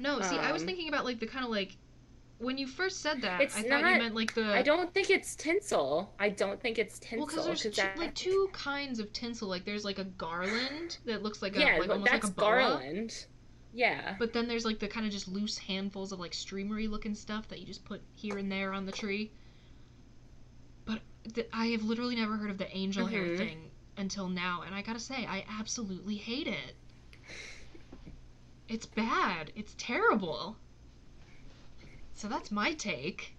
No, 0.00 0.20
see, 0.20 0.36
I 0.38 0.52
was 0.52 0.62
Um, 0.62 0.66
thinking 0.66 0.88
about 0.88 1.04
like 1.04 1.18
the 1.18 1.26
kind 1.26 1.44
of 1.44 1.50
like 1.50 1.76
when 2.38 2.56
you 2.58 2.66
first 2.66 3.00
said 3.00 3.20
that, 3.22 3.40
It's 3.40 3.56
I 3.56 3.62
thought 3.62 3.82
not- 3.82 3.92
you 3.94 3.98
meant 3.98 4.14
like 4.14 4.32
the 4.34 4.44
I 4.54 4.62
don't 4.62 4.92
think 4.94 5.10
it's 5.10 5.34
tinsel. 5.34 6.14
I 6.18 6.28
don't 6.28 6.60
think 6.60 6.78
it's 6.78 6.98
tinsel. 6.98 7.18
Well, 7.18 7.26
because 7.26 7.44
there's 7.46 7.62
'cause 7.62 7.74
two, 7.76 7.82
that- 7.82 7.98
like 7.98 8.14
two 8.14 8.48
kinds 8.52 9.00
of 9.00 9.12
tinsel. 9.12 9.48
Like 9.48 9.64
there's 9.64 9.84
like 9.84 9.98
a 9.98 10.04
garland 10.04 10.98
that 11.04 11.22
looks 11.22 11.42
like 11.42 11.56
a 11.56 11.60
yeah, 11.60 11.78
like 11.78 11.90
almost 11.90 12.10
that's 12.10 12.24
like 12.24 12.32
a 12.32 12.34
boa. 12.34 12.44
garland. 12.44 13.26
Yeah. 13.74 14.16
But 14.18 14.32
then 14.32 14.48
there's 14.48 14.64
like 14.64 14.78
the 14.78 14.88
kind 14.88 15.04
of 15.04 15.12
just 15.12 15.28
loose 15.28 15.58
handfuls 15.58 16.12
of 16.12 16.20
like 16.20 16.32
streamery 16.32 16.88
looking 16.88 17.14
stuff 17.14 17.48
that 17.48 17.58
you 17.58 17.66
just 17.66 17.84
put 17.84 18.00
here 18.14 18.38
and 18.38 18.50
there 18.50 18.72
on 18.72 18.86
the 18.86 18.92
tree. 18.92 19.30
But 20.84 21.00
th- 21.34 21.48
I 21.52 21.66
have 21.66 21.82
literally 21.82 22.16
never 22.16 22.36
heard 22.36 22.50
of 22.50 22.58
the 22.58 22.74
angel 22.76 23.06
hair 23.06 23.24
Mhm. 23.24 23.36
thing 23.36 23.70
until 23.98 24.28
now, 24.28 24.62
and 24.64 24.74
I 24.74 24.80
gotta 24.82 25.00
say, 25.00 25.26
I 25.26 25.44
absolutely 25.60 26.16
hate 26.16 26.46
it. 26.46 26.76
It's 28.68 28.86
bad. 28.86 29.52
It's 29.56 29.74
terrible. 29.78 30.56
So 32.18 32.28
that's 32.28 32.50
my 32.50 32.74
take. 32.74 33.38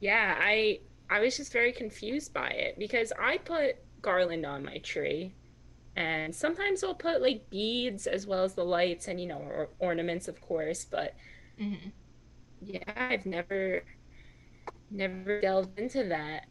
Yeah, 0.00 0.36
I 0.38 0.80
I 1.10 1.20
was 1.20 1.36
just 1.36 1.52
very 1.52 1.72
confused 1.72 2.32
by 2.32 2.48
it 2.50 2.78
because 2.78 3.12
I 3.18 3.38
put 3.38 3.76
garland 4.02 4.46
on 4.46 4.64
my 4.64 4.78
tree, 4.78 5.34
and 5.96 6.34
sometimes 6.34 6.84
I'll 6.84 6.94
put 6.94 7.22
like 7.22 7.50
beads 7.50 8.06
as 8.06 8.26
well 8.26 8.44
as 8.44 8.54
the 8.54 8.64
lights 8.64 9.08
and 9.08 9.20
you 9.20 9.26
know 9.28 9.38
or, 9.40 9.70
ornaments, 9.80 10.28
of 10.28 10.40
course. 10.40 10.84
But 10.84 11.16
hmm 11.58 11.92
yeah, 12.60 12.82
I've 12.96 13.26
never 13.26 13.84
never 14.90 15.40
delved 15.40 15.78
into 15.78 16.04
that 16.04 16.46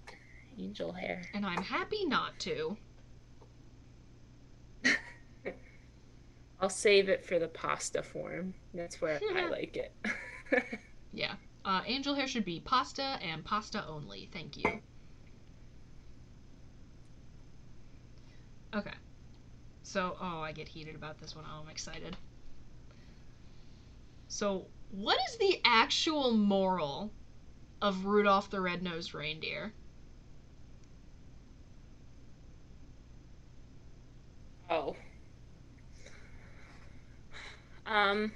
angel 0.58 0.94
hair. 0.94 1.30
And 1.34 1.46
I'm 1.46 1.64
happy 1.64 2.06
not 2.06 2.40
to. 2.42 2.78
I'll 6.62 6.70
save 6.70 7.10
it 7.10 7.26
for 7.26 7.40
the 7.40 7.48
pasta 7.48 8.04
form. 8.04 8.54
That's 8.74 9.02
where 9.02 9.20
I 9.36 9.48
like 9.50 9.78
it. 9.78 9.94
Yeah. 11.12 11.34
Uh, 11.66 11.82
angel 11.86 12.16
hair 12.16 12.28
should 12.28 12.46
be 12.46 12.60
pasta 12.60 13.20
and 13.22 13.44
pasta 13.44 13.86
only. 13.88 14.30
Thank 14.32 14.58
you. 14.58 14.82
Okay. 18.76 18.94
So, 19.84 20.16
oh, 20.22 20.42
I 20.42 20.52
get 20.52 20.68
heated 20.68 20.96
about 20.96 21.20
this 21.20 21.36
one. 21.36 21.46
Oh, 21.48 21.62
I'm 21.64 21.70
excited. 21.70 22.16
So, 24.28 24.68
what 24.92 25.18
is 25.28 25.38
the 25.38 25.60
actual 25.66 26.32
moral 26.32 27.12
of 27.82 28.06
Rudolph 28.06 28.50
the 28.52 28.62
Red-Nosed 28.62 29.14
Reindeer? 29.14 29.74
oh. 34.70 34.96
Um. 37.90 38.32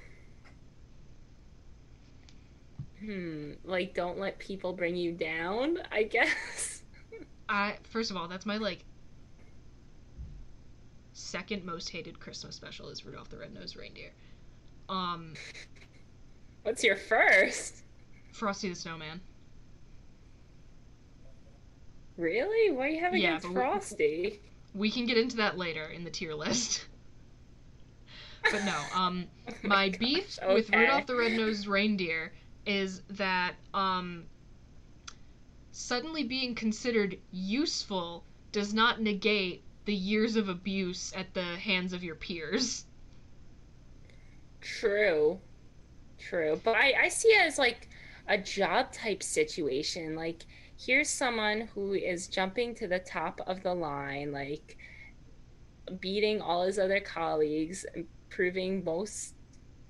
Hmm. 3.00 3.52
Like, 3.64 3.94
don't 3.94 4.18
let 4.18 4.38
people 4.38 4.72
bring 4.72 4.96
you 4.96 5.12
down. 5.12 5.78
I 5.92 6.02
guess. 6.04 6.82
I 7.48 7.76
first 7.90 8.10
of 8.10 8.16
all, 8.16 8.28
that's 8.28 8.46
my 8.46 8.56
like 8.56 8.84
second 11.12 11.64
most 11.64 11.90
hated 11.90 12.18
Christmas 12.18 12.56
special 12.56 12.88
is 12.88 13.04
Rudolph 13.06 13.28
the 13.28 13.36
Red-Nosed 13.38 13.76
Reindeer. 13.76 14.10
Um, 14.88 15.34
What's 16.62 16.82
your 16.82 16.96
first? 16.96 17.82
Frosty 18.32 18.68
the 18.68 18.74
Snowman. 18.74 19.20
Really? 22.16 22.72
Why 22.74 22.88
do 22.88 22.94
you 22.94 23.00
having 23.00 23.22
Yeah, 23.22 23.38
but 23.40 23.50
we- 23.50 23.54
Frosty? 23.54 24.40
We 24.74 24.90
can 24.90 25.06
get 25.06 25.16
into 25.18 25.36
that 25.36 25.56
later 25.56 25.84
in 25.84 26.02
the 26.04 26.10
tier 26.10 26.34
list. 26.34 26.86
But 28.50 28.64
no, 28.64 28.78
um, 28.94 29.26
my 29.62 29.90
beef 29.90 30.38
with 30.46 30.70
Rudolph 30.70 31.06
the 31.06 31.16
Red-Nosed 31.16 31.66
Reindeer 31.66 32.32
is 32.66 33.02
that 33.10 33.54
um, 33.72 34.24
suddenly 35.72 36.24
being 36.24 36.54
considered 36.54 37.18
useful 37.32 38.24
does 38.52 38.72
not 38.72 39.00
negate 39.00 39.62
the 39.84 39.94
years 39.94 40.36
of 40.36 40.48
abuse 40.48 41.12
at 41.14 41.34
the 41.34 41.42
hands 41.56 41.92
of 41.92 42.02
your 42.02 42.14
peers. 42.14 42.86
True. 44.60 45.40
True. 46.18 46.60
But 46.64 46.76
I, 46.76 46.94
I 47.04 47.08
see 47.08 47.28
it 47.28 47.46
as 47.46 47.58
like 47.58 47.88
a 48.28 48.38
job 48.38 48.92
type 48.92 49.22
situation. 49.22 50.16
Like, 50.16 50.46
here's 50.78 51.10
someone 51.10 51.68
who 51.74 51.92
is 51.92 52.28
jumping 52.28 52.74
to 52.76 52.88
the 52.88 52.98
top 52.98 53.40
of 53.46 53.62
the 53.62 53.74
line, 53.74 54.32
like 54.32 54.78
beating 56.00 56.40
all 56.40 56.62
his 56.62 56.78
other 56.78 57.00
colleagues 57.00 57.84
and 57.94 58.06
proving 58.34 58.82
most 58.84 59.34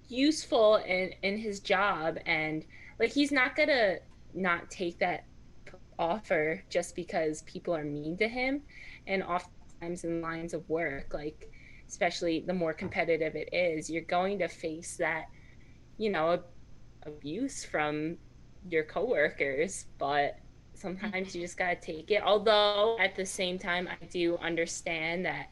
useful 0.09 0.77
in, 0.77 1.15
in 1.23 1.39
his 1.39 1.61
job. 1.61 2.19
And 2.27 2.65
like, 2.99 3.13
he's 3.13 3.33
not 3.33 3.57
gonna 3.57 3.97
not 4.35 4.71
take 4.71 4.99
that 4.99 5.25
offer 5.99 6.63
just 6.69 6.95
because 6.95 7.43
people 7.43 7.75
are 7.75 7.85
mean 7.85 8.17
to 8.19 8.29
him. 8.29 8.63
And 9.07 9.23
oftentimes 9.23 10.05
in 10.05 10.21
lines 10.21 10.55
of 10.55 10.69
work, 10.69 11.15
like, 11.15 11.51
especially 11.89 12.41
the 12.41 12.55
more 12.55 12.73
competitive 12.73 13.35
it 13.35 13.49
is, 13.53 13.89
you're 13.89 14.03
going 14.03 14.39
to 14.41 14.49
face 14.49 14.97
that, 14.97 15.27
you 15.99 16.11
know, 16.11 16.33
ab- 16.33 16.45
abuse 17.07 17.65
from 17.65 18.17
your 18.69 18.85
coworkers. 18.85 19.87
But 19.99 20.39
sometimes 20.75 21.35
you 21.35 21.43
just 21.43 21.57
gotta 21.57 21.77
take 21.77 22.11
it. 22.11 22.23
Although 22.23 22.97
at 22.99 23.15
the 23.15 23.27
same 23.27 23.59
time, 23.59 23.89
I 23.89 24.05
do 24.07 24.37
understand 24.39 25.25
that, 25.25 25.47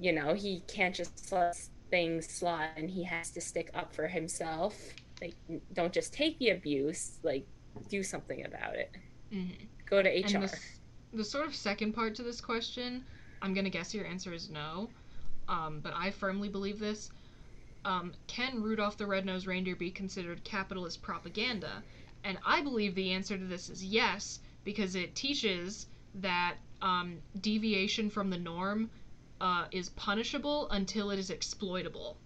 you 0.00 0.12
know, 0.12 0.34
he 0.34 0.62
can't 0.68 0.94
just 0.94 1.32
let 1.32 1.56
things 1.90 2.28
slide 2.28 2.70
and 2.76 2.90
he 2.90 3.02
has 3.04 3.30
to 3.30 3.40
stick 3.40 3.70
up 3.74 3.94
for 3.94 4.06
himself. 4.06 4.76
Like, 5.20 5.34
don't 5.72 5.92
just 5.92 6.12
take 6.12 6.38
the 6.38 6.50
abuse. 6.50 7.18
Like, 7.22 7.46
do 7.88 8.02
something 8.02 8.44
about 8.46 8.76
it. 8.76 8.94
Mm-hmm. 9.32 9.64
Go 9.86 10.02
to 10.02 10.08
HR. 10.08 10.48
The, 11.12 11.24
sort 11.24 11.46
of 11.46 11.54
second 11.54 11.94
part 11.94 12.14
to 12.16 12.22
this 12.22 12.40
question, 12.40 13.04
I'm 13.40 13.54
gonna 13.54 13.70
guess 13.70 13.94
your 13.94 14.06
answer 14.06 14.32
is 14.32 14.50
no, 14.50 14.90
um, 15.48 15.80
but 15.82 15.94
I 15.96 16.10
firmly 16.10 16.48
believe 16.48 16.78
this. 16.78 17.10
Um, 17.84 18.12
can 18.26 18.62
Rudolph 18.62 18.98
the 18.98 19.06
Red-Nosed 19.06 19.46
Reindeer 19.46 19.76
be 19.76 19.90
considered 19.90 20.44
capitalist 20.44 21.00
propaganda? 21.00 21.82
And 22.24 22.36
I 22.44 22.60
believe 22.60 22.94
the 22.94 23.12
answer 23.12 23.38
to 23.38 23.44
this 23.44 23.70
is 23.70 23.84
yes, 23.84 24.40
because 24.64 24.94
it 24.94 25.14
teaches 25.14 25.86
that 26.16 26.56
um, 26.82 27.18
deviation 27.40 28.10
from 28.10 28.28
the 28.28 28.38
norm 28.38 28.90
uh, 29.40 29.66
is 29.70 29.88
punishable 29.90 30.68
until 30.70 31.10
it 31.10 31.18
is 31.18 31.30
exploitable. 31.30 32.16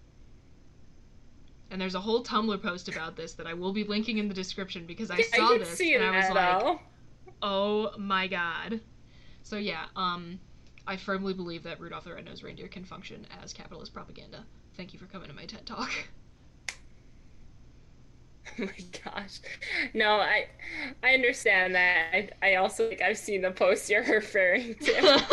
And 1.71 1.81
there's 1.81 1.95
a 1.95 1.99
whole 1.99 2.23
Tumblr 2.23 2.61
post 2.61 2.87
about 2.87 3.15
this 3.15 3.33
that 3.33 3.47
I 3.47 3.53
will 3.53 3.73
be 3.73 3.83
linking 3.83 4.17
in 4.19 4.27
the 4.27 4.33
description 4.33 4.85
because 4.85 5.09
I 5.09 5.17
Yeah, 5.19 5.23
saw 5.35 5.53
I 5.53 5.57
this 5.57 5.69
see 5.69 5.95
and 5.95 6.03
I 6.03 6.17
was 6.17 6.29
like, 6.29 6.59
though. 6.59 6.79
Oh 7.41 7.91
my 7.97 8.27
god. 8.27 8.79
So 9.41 9.57
yeah, 9.57 9.85
um, 9.95 10.39
I 10.87 10.97
firmly 10.97 11.33
believe 11.33 11.63
that 11.63 11.79
Rudolph 11.79 12.03
the 12.05 12.13
Red-Nosed 12.13 12.43
Reindeer 12.43 12.67
can 12.67 12.83
function 12.85 13.25
as 13.41 13.53
capitalist 13.53 13.93
propaganda. 13.93 14.45
Thank 14.77 14.93
you 14.93 14.99
for 14.99 15.05
coming 15.05 15.29
to 15.29 15.33
my 15.35 15.45
TED 15.45 15.65
Talk. 15.65 15.91
Oh 18.59 18.65
my 18.65 18.71
gosh. 19.05 19.39
No, 19.93 20.15
I 20.19 20.47
I 21.01 21.13
understand 21.13 21.75
that. 21.75 22.07
I, 22.13 22.29
I 22.51 22.55
also 22.55 22.89
think 22.89 23.01
I've 23.01 23.17
seen 23.17 23.41
the 23.41 23.51
post 23.51 23.89
you're 23.89 24.03
referring 24.07 24.75
to. 24.75 25.23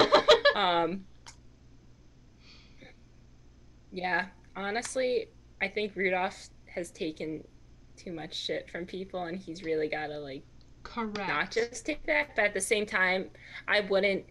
um 0.54 1.04
Yeah, 3.92 4.26
honestly, 4.56 5.28
I 5.60 5.68
think 5.68 5.94
Rudolph 5.96 6.48
has 6.66 6.90
taken 6.90 7.44
too 7.96 8.12
much 8.12 8.34
shit 8.34 8.70
from 8.70 8.86
people 8.86 9.24
and 9.24 9.36
he's 9.38 9.62
really 9.62 9.88
got 9.88 10.06
to 10.08 10.18
like 10.18 10.42
Correct. 10.82 11.28
not 11.28 11.50
just 11.50 11.84
take 11.84 12.04
that, 12.06 12.34
but 12.36 12.46
at 12.46 12.54
the 12.54 12.60
same 12.60 12.86
time, 12.86 13.30
I 13.68 13.80
wouldn't 13.80 14.24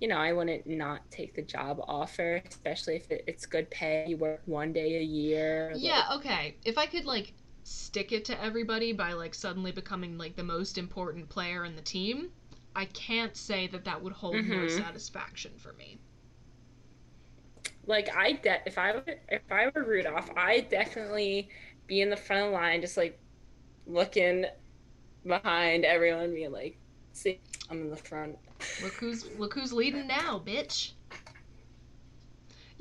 you 0.00 0.08
know, 0.08 0.16
I 0.16 0.32
wouldn't 0.32 0.66
not 0.66 1.02
take 1.10 1.34
the 1.34 1.42
job 1.42 1.78
offer, 1.86 2.42
especially 2.48 2.96
if 2.96 3.10
it, 3.10 3.22
it's 3.26 3.44
good 3.44 3.70
pay. 3.70 4.06
You 4.08 4.16
work 4.16 4.40
one 4.46 4.72
day 4.72 4.96
a 4.96 5.02
year. 5.02 5.72
like- 5.74 5.82
Yeah, 5.84 6.04
okay. 6.14 6.56
If 6.64 6.78
I 6.78 6.86
could 6.86 7.04
like 7.04 7.34
stick 7.64 8.10
it 8.12 8.24
to 8.26 8.42
everybody 8.42 8.92
by 8.94 9.12
like 9.12 9.34
suddenly 9.34 9.72
becoming 9.72 10.16
like 10.16 10.36
the 10.36 10.42
most 10.42 10.78
important 10.78 11.28
player 11.28 11.66
in 11.66 11.76
the 11.76 11.82
team, 11.82 12.30
I 12.74 12.86
can't 12.86 13.36
say 13.36 13.66
that 13.66 13.84
that 13.84 14.02
would 14.02 14.14
hold 14.14 14.36
more 14.36 14.64
Mhm. 14.64 14.70
satisfaction 14.70 15.52
for 15.58 15.74
me. 15.74 15.98
Like 17.86 18.14
I 18.14 18.32
de- 18.32 18.62
if 18.66 18.78
I 18.78 18.92
were 18.92 19.04
if 19.28 19.42
I 19.50 19.70
were 19.74 19.84
Rudolph, 19.84 20.30
I'd 20.36 20.68
definitely 20.68 21.48
be 21.86 22.00
in 22.00 22.10
the 22.10 22.16
front 22.16 22.42
of 22.42 22.50
the 22.50 22.56
line, 22.56 22.80
just 22.80 22.96
like 22.96 23.18
looking 23.86 24.46
behind 25.26 25.84
everyone, 25.84 26.32
being 26.32 26.52
like, 26.52 26.76
"See, 27.12 27.40
I'm 27.70 27.80
in 27.82 27.90
the 27.90 27.96
front." 27.96 28.36
Look 28.82 28.94
who's 28.94 29.26
look 29.38 29.54
who's 29.54 29.72
leading 29.72 30.06
now, 30.06 30.42
bitch. 30.44 30.92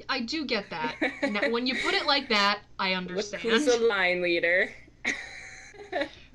I 0.07 0.21
do 0.21 0.45
get 0.45 0.69
that. 0.69 0.95
Now, 1.29 1.49
when 1.49 1.67
you 1.67 1.75
put 1.75 1.93
it 1.93 2.05
like 2.05 2.29
that, 2.29 2.61
I 2.79 2.95
Look 2.95 3.33
who's 3.35 3.65
the 3.65 3.77
line 3.77 4.21
leader. 4.21 4.69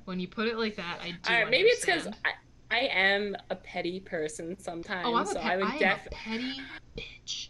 When 0.05 0.19
you 0.19 0.27
put 0.27 0.47
it 0.47 0.57
like 0.57 0.75
that, 0.75 0.99
I 1.01 1.11
do. 1.11 1.17
All 1.27 1.33
right, 1.33 1.49
maybe 1.49 1.67
it's 1.69 1.83
because. 1.83 2.07
I, 2.23 2.33
I 2.71 2.79
am 2.91 3.35
a 3.49 3.55
petty 3.55 3.99
person 3.99 4.57
sometimes. 4.59 5.05
Oh, 5.07 5.15
I'm 5.15 5.23
a, 5.23 5.25
so 5.25 5.39
pe- 5.39 5.49
I 5.49 5.57
would 5.57 5.65
I 5.65 5.73
am 5.73 5.79
def- 5.79 6.07
a 6.07 6.09
petty 6.09 6.61
bitch. 6.97 7.49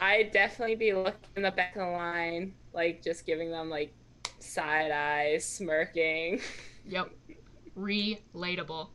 I'd 0.00 0.32
definitely 0.32 0.76
be 0.76 0.92
looking 0.92 1.14
in 1.36 1.42
the 1.42 1.50
back 1.50 1.76
of 1.76 1.82
the 1.82 1.90
line, 1.92 2.54
like 2.72 3.02
just 3.02 3.26
giving 3.26 3.50
them 3.50 3.70
like 3.70 3.92
side 4.38 4.90
eyes, 4.90 5.44
smirking. 5.44 6.40
Yep. 6.86 7.10
Relatable. 7.76 8.88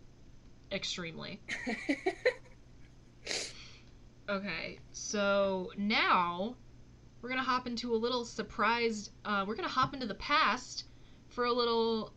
Extremely. 0.72 1.40
Okay, 4.28 4.80
so 4.92 5.72
now 5.78 6.56
we're 7.22 7.30
gonna 7.30 7.44
hop 7.44 7.68
into 7.68 7.94
a 7.94 7.96
little 7.96 8.26
surprised. 8.26 9.12
Uh, 9.24 9.46
we're 9.48 9.56
gonna 9.56 9.68
hop 9.68 9.94
into 9.94 10.08
the 10.08 10.16
past 10.16 10.86
for 11.28 11.46
a 11.46 11.54
little 11.54 12.12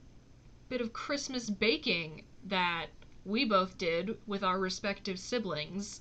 bit 0.71 0.81
of 0.81 0.95
Christmas 0.95 1.51
baking 1.51 2.25
that 2.45 2.87
we 3.27 3.45
both 3.45 3.77
did 3.77 4.17
with 4.27 4.43
our 4.43 4.59
respective 4.59 5.19
siblings. 5.19 6.01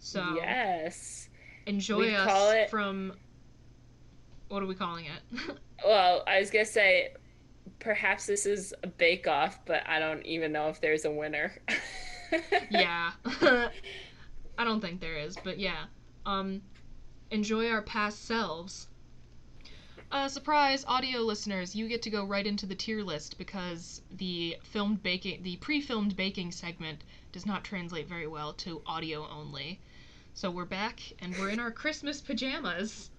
So 0.00 0.34
yes. 0.34 1.28
Enjoy 1.66 1.98
We'd 1.98 2.14
us 2.14 2.54
it- 2.54 2.70
from. 2.70 3.14
What 4.48 4.62
are 4.62 4.66
we 4.66 4.74
calling 4.74 5.06
it? 5.06 5.56
Well, 5.82 6.24
I 6.26 6.38
was 6.40 6.50
gonna 6.50 6.66
say, 6.66 7.14
perhaps 7.78 8.26
this 8.26 8.44
is 8.44 8.74
a 8.82 8.86
bake 8.86 9.26
off, 9.26 9.64
but 9.64 9.82
I 9.88 9.98
don't 9.98 10.22
even 10.26 10.52
know 10.52 10.68
if 10.68 10.78
there's 10.78 11.06
a 11.06 11.10
winner. 11.10 11.56
yeah. 12.70 13.12
I 13.24 14.64
don't 14.64 14.82
think 14.82 15.00
there 15.00 15.16
is, 15.16 15.38
but 15.42 15.58
yeah. 15.58 15.84
Um, 16.26 16.60
enjoy 17.30 17.70
our 17.70 17.80
past 17.80 18.26
selves. 18.26 18.88
Uh, 20.12 20.28
surprise, 20.28 20.84
audio 20.86 21.20
listeners, 21.20 21.74
you 21.74 21.88
get 21.88 22.02
to 22.02 22.10
go 22.10 22.26
right 22.26 22.46
into 22.46 22.66
the 22.66 22.74
tier 22.74 23.02
list 23.02 23.38
because 23.38 24.02
the 24.18 24.56
filmed 24.62 25.02
baking, 25.02 25.42
the 25.42 25.56
pre-filmed 25.56 26.14
baking 26.14 26.52
segment 26.52 27.04
does 27.32 27.46
not 27.46 27.64
translate 27.64 28.06
very 28.06 28.26
well 28.26 28.52
to 28.52 28.82
audio 28.84 29.26
only. 29.30 29.80
So 30.34 30.50
we're 30.50 30.64
back 30.64 31.00
and 31.20 31.36
we're 31.36 31.50
in 31.50 31.60
our 31.60 31.70
Christmas 31.70 32.20
pajamas. 32.20 33.10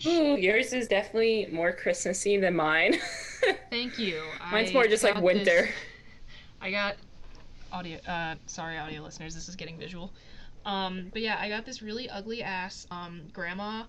Yours 0.00 0.72
is 0.72 0.86
definitely 0.88 1.48
more 1.52 1.72
Christmassy 1.72 2.38
than 2.38 2.54
mine. 2.56 2.96
Thank 3.70 3.98
you. 3.98 4.22
Mine's 4.50 4.70
I 4.70 4.72
more 4.72 4.86
just 4.86 5.02
like 5.04 5.20
winter. 5.20 5.44
this- 5.62 5.70
I 6.60 6.70
got 6.70 6.96
audio. 7.72 7.98
Uh, 8.08 8.36
sorry, 8.46 8.78
audio 8.78 9.02
listeners. 9.02 9.34
This 9.34 9.48
is 9.48 9.56
getting 9.56 9.76
visual. 9.78 10.12
Um, 10.64 11.08
but 11.12 11.20
yeah, 11.22 11.36
I 11.38 11.48
got 11.48 11.64
this 11.66 11.82
really 11.82 12.08
ugly 12.08 12.42
ass 12.42 12.86
um 12.90 13.22
grandma, 13.32 13.84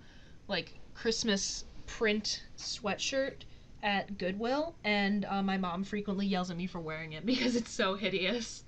like 0.48 0.74
Christmas 0.94 1.64
print 1.86 2.44
sweatshirt 2.58 3.44
at 3.84 4.18
Goodwill, 4.18 4.76
and 4.84 5.24
uh, 5.26 5.42
my 5.42 5.58
mom 5.58 5.84
frequently 5.84 6.26
yells 6.28 6.52
at 6.52 6.58
me 6.58 6.68
for 6.68 6.80
wearing 6.80 7.14
it 7.14 7.26
because 7.26 7.56
it's 7.56 7.72
so 7.72 7.96
hideous. 7.96 8.64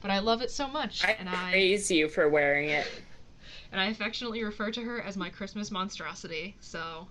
But 0.00 0.10
I 0.10 0.20
love 0.20 0.42
it 0.42 0.50
so 0.50 0.66
much, 0.66 1.04
I 1.04 1.12
and 1.12 1.28
I 1.28 1.50
praise 1.50 1.90
you 1.90 2.08
for 2.08 2.28
wearing 2.28 2.70
it. 2.70 2.86
and 3.72 3.80
I 3.80 3.86
affectionately 3.86 4.42
refer 4.42 4.70
to 4.70 4.80
her 4.82 5.02
as 5.02 5.16
my 5.16 5.28
Christmas 5.28 5.70
monstrosity. 5.70 6.56
So 6.60 7.08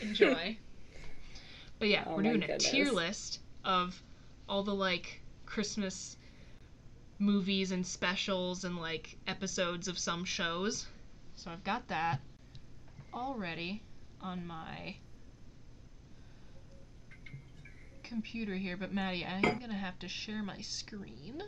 enjoy. 0.00 0.56
but 1.78 1.88
yeah, 1.88 2.04
Oh 2.06 2.16
we're 2.16 2.22
doing 2.22 2.42
a 2.42 2.58
tier 2.58 2.90
list 2.90 3.40
of 3.64 4.00
all 4.48 4.62
the 4.62 4.74
like 4.74 5.20
Christmas 5.46 6.16
movies 7.18 7.72
and 7.72 7.86
specials 7.86 8.64
and 8.64 8.78
like 8.78 9.16
episodes 9.26 9.88
of 9.88 9.98
some 9.98 10.24
shows. 10.24 10.86
So 11.34 11.50
I've 11.50 11.64
got 11.64 11.88
that 11.88 12.20
already 13.12 13.82
on 14.20 14.46
my 14.46 14.96
computer 18.08 18.54
here, 18.54 18.76
but 18.76 18.92
Maddie, 18.92 19.24
I 19.24 19.38
am 19.46 19.58
gonna 19.58 19.74
have 19.74 19.98
to 20.00 20.08
share 20.08 20.42
my 20.42 20.60
screen. 20.60 21.42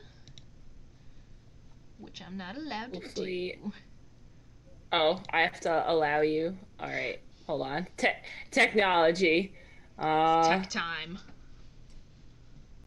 Which 1.99 2.23
I'm 2.23 2.37
not 2.37 2.57
allowed 2.57 2.93
to 2.93 3.01
Hopefully- 3.01 3.59
do. 3.63 3.73
Oh, 4.93 5.23
I 5.33 5.41
have 5.43 5.61
to 5.61 5.91
allow 5.91 6.21
you. 6.21 6.57
All 6.79 6.89
right, 6.89 7.21
hold 7.47 7.63
on. 7.63 7.87
Te- 7.97 8.09
technology. 8.51 9.55
Uh, 9.99 10.49
Tech 10.49 10.69
time. 10.71 11.19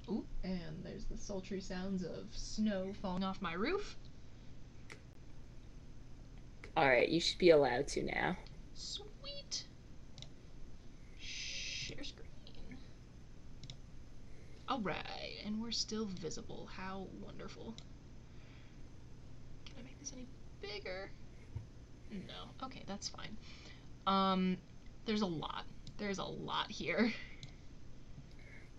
Ooh, 0.09 0.25
and 0.43 0.83
there's 0.83 1.05
the 1.05 1.17
sultry 1.17 1.61
sounds 1.61 2.03
of 2.03 2.27
snow 2.31 2.91
falling 3.01 3.23
off 3.23 3.41
my 3.41 3.53
roof. 3.53 3.95
all 6.75 6.87
right, 6.87 7.07
you 7.07 7.19
should 7.19 7.37
be 7.37 7.51
allowed 7.51 7.87
to 7.87 8.01
now. 8.03 8.35
Sweet. 8.73 9.65
Share 11.19 12.03
screen. 12.03 12.27
Alright, 14.73 15.37
and 15.45 15.61
we're 15.61 15.69
still 15.69 16.05
visible. 16.05 16.67
How 16.75 17.05
wonderful. 17.21 17.75
Can 19.65 19.75
I 19.77 19.83
make 19.83 19.99
this 19.99 20.11
any 20.13 20.25
bigger? 20.61 21.11
No. 22.11 22.65
Okay, 22.65 22.81
that's 22.87 23.07
fine. 23.07 23.37
Um, 24.07 24.57
there's 25.05 25.21
a 25.21 25.27
lot. 25.27 25.65
There's 25.99 26.17
a 26.17 26.23
lot 26.23 26.71
here. 26.71 27.13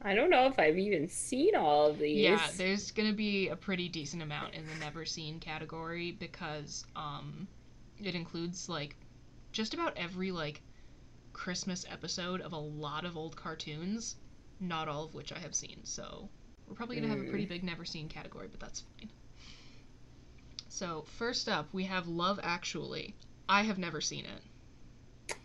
I 0.03 0.17
don't 0.17 0.31
know 0.31 0.47
if 0.47 0.59
I've 0.59 0.79
even 0.79 1.09
seen 1.09 1.55
all 1.55 1.87
of 1.91 2.01
these. 2.01 2.19
Yeah, 2.19 2.45
there's 2.57 2.91
gonna 2.91 3.13
be 3.13 3.49
a 3.49 3.57
pretty 3.57 3.89
decent 3.89 4.21
amount 4.21 4.55
in 4.55 4.67
the 4.67 4.75
never 4.81 5.05
seen 5.05 5.39
category 5.39 6.11
because 6.11 6.85
um 6.97 7.47
it 8.03 8.17
includes 8.17 8.69
like 8.69 8.97
just 9.53 9.75
about 9.75 9.97
every 9.97 10.33
like 10.33 10.61
Christmas 11.33 11.87
episode 11.89 12.41
of 12.41 12.53
a 12.53 12.59
lot 12.59 13.05
of 13.05 13.17
old 13.17 13.37
cartoons, 13.37 14.17
not 14.69 14.89
all 14.89 15.05
of 15.05 15.15
which 15.15 15.33
I 15.33 15.39
have 15.39 15.55
seen. 15.55 15.81
So 15.85 16.29
we're 16.69 16.75
probably 16.75 16.97
gonna 16.97 17.09
have 17.09 17.21
a 17.21 17.31
pretty 17.31 17.47
big 17.47 17.63
never 17.63 17.85
seen 17.85 18.09
category, 18.09 18.49
but 18.51 18.61
that's 18.61 18.81
fine. 18.81 19.11
So 20.69 21.05
first 21.19 21.49
up, 21.49 21.69
we 21.73 21.85
have 21.85 22.09
Love 22.09 22.41
Actually. 22.43 23.15
I 23.49 23.63
have 23.63 23.79
never 23.79 24.01
seen 24.01 24.25
it. 24.25 25.37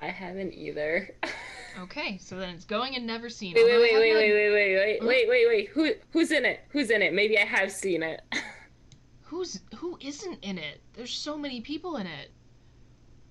I 0.00 0.08
haven't 0.08 0.54
either. 0.54 1.14
Okay, 1.78 2.16
so 2.16 2.38
then 2.38 2.54
it's 2.54 2.64
going 2.64 2.94
in 2.94 3.04
never 3.04 3.28
seen. 3.28 3.52
Wait, 3.54 3.64
wait, 3.64 3.78
wait, 3.78 3.92
wait, 3.92 4.14
wait, 4.14 4.32
wait, 4.32 4.50
wait, 4.50 4.74
wait, 4.74 5.02
wait, 5.02 5.28
wait, 5.28 5.46
wait. 5.46 5.68
Who, 5.68 5.92
who's 6.10 6.30
in 6.30 6.46
it? 6.46 6.60
Who's 6.70 6.88
in 6.88 7.02
it? 7.02 7.12
Maybe 7.12 7.38
I 7.38 7.44
have 7.44 7.70
seen 7.70 8.02
it. 8.02 8.22
Who's 9.24 9.60
who 9.74 9.98
isn't 10.00 10.38
in 10.42 10.56
it? 10.56 10.80
There's 10.94 11.12
so 11.12 11.36
many 11.36 11.60
people 11.60 11.96
in 11.96 12.06
it. 12.06 12.30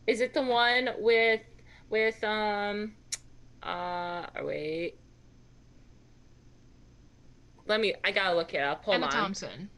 Is 0.05 0.19
it 0.19 0.33
the 0.33 0.43
one 0.43 0.89
with, 0.99 1.41
with 1.89 2.21
um, 2.23 2.93
uh, 3.63 4.25
wait. 4.43 4.99
Let 7.65 7.81
me. 7.81 7.95
I 8.03 8.11
gotta 8.11 8.35
look 8.35 8.53
it 8.53 8.61
up. 8.61 8.83
Hold 8.83 8.95
Emma 8.95 9.05
on. 9.07 9.11
Thompson. 9.11 9.69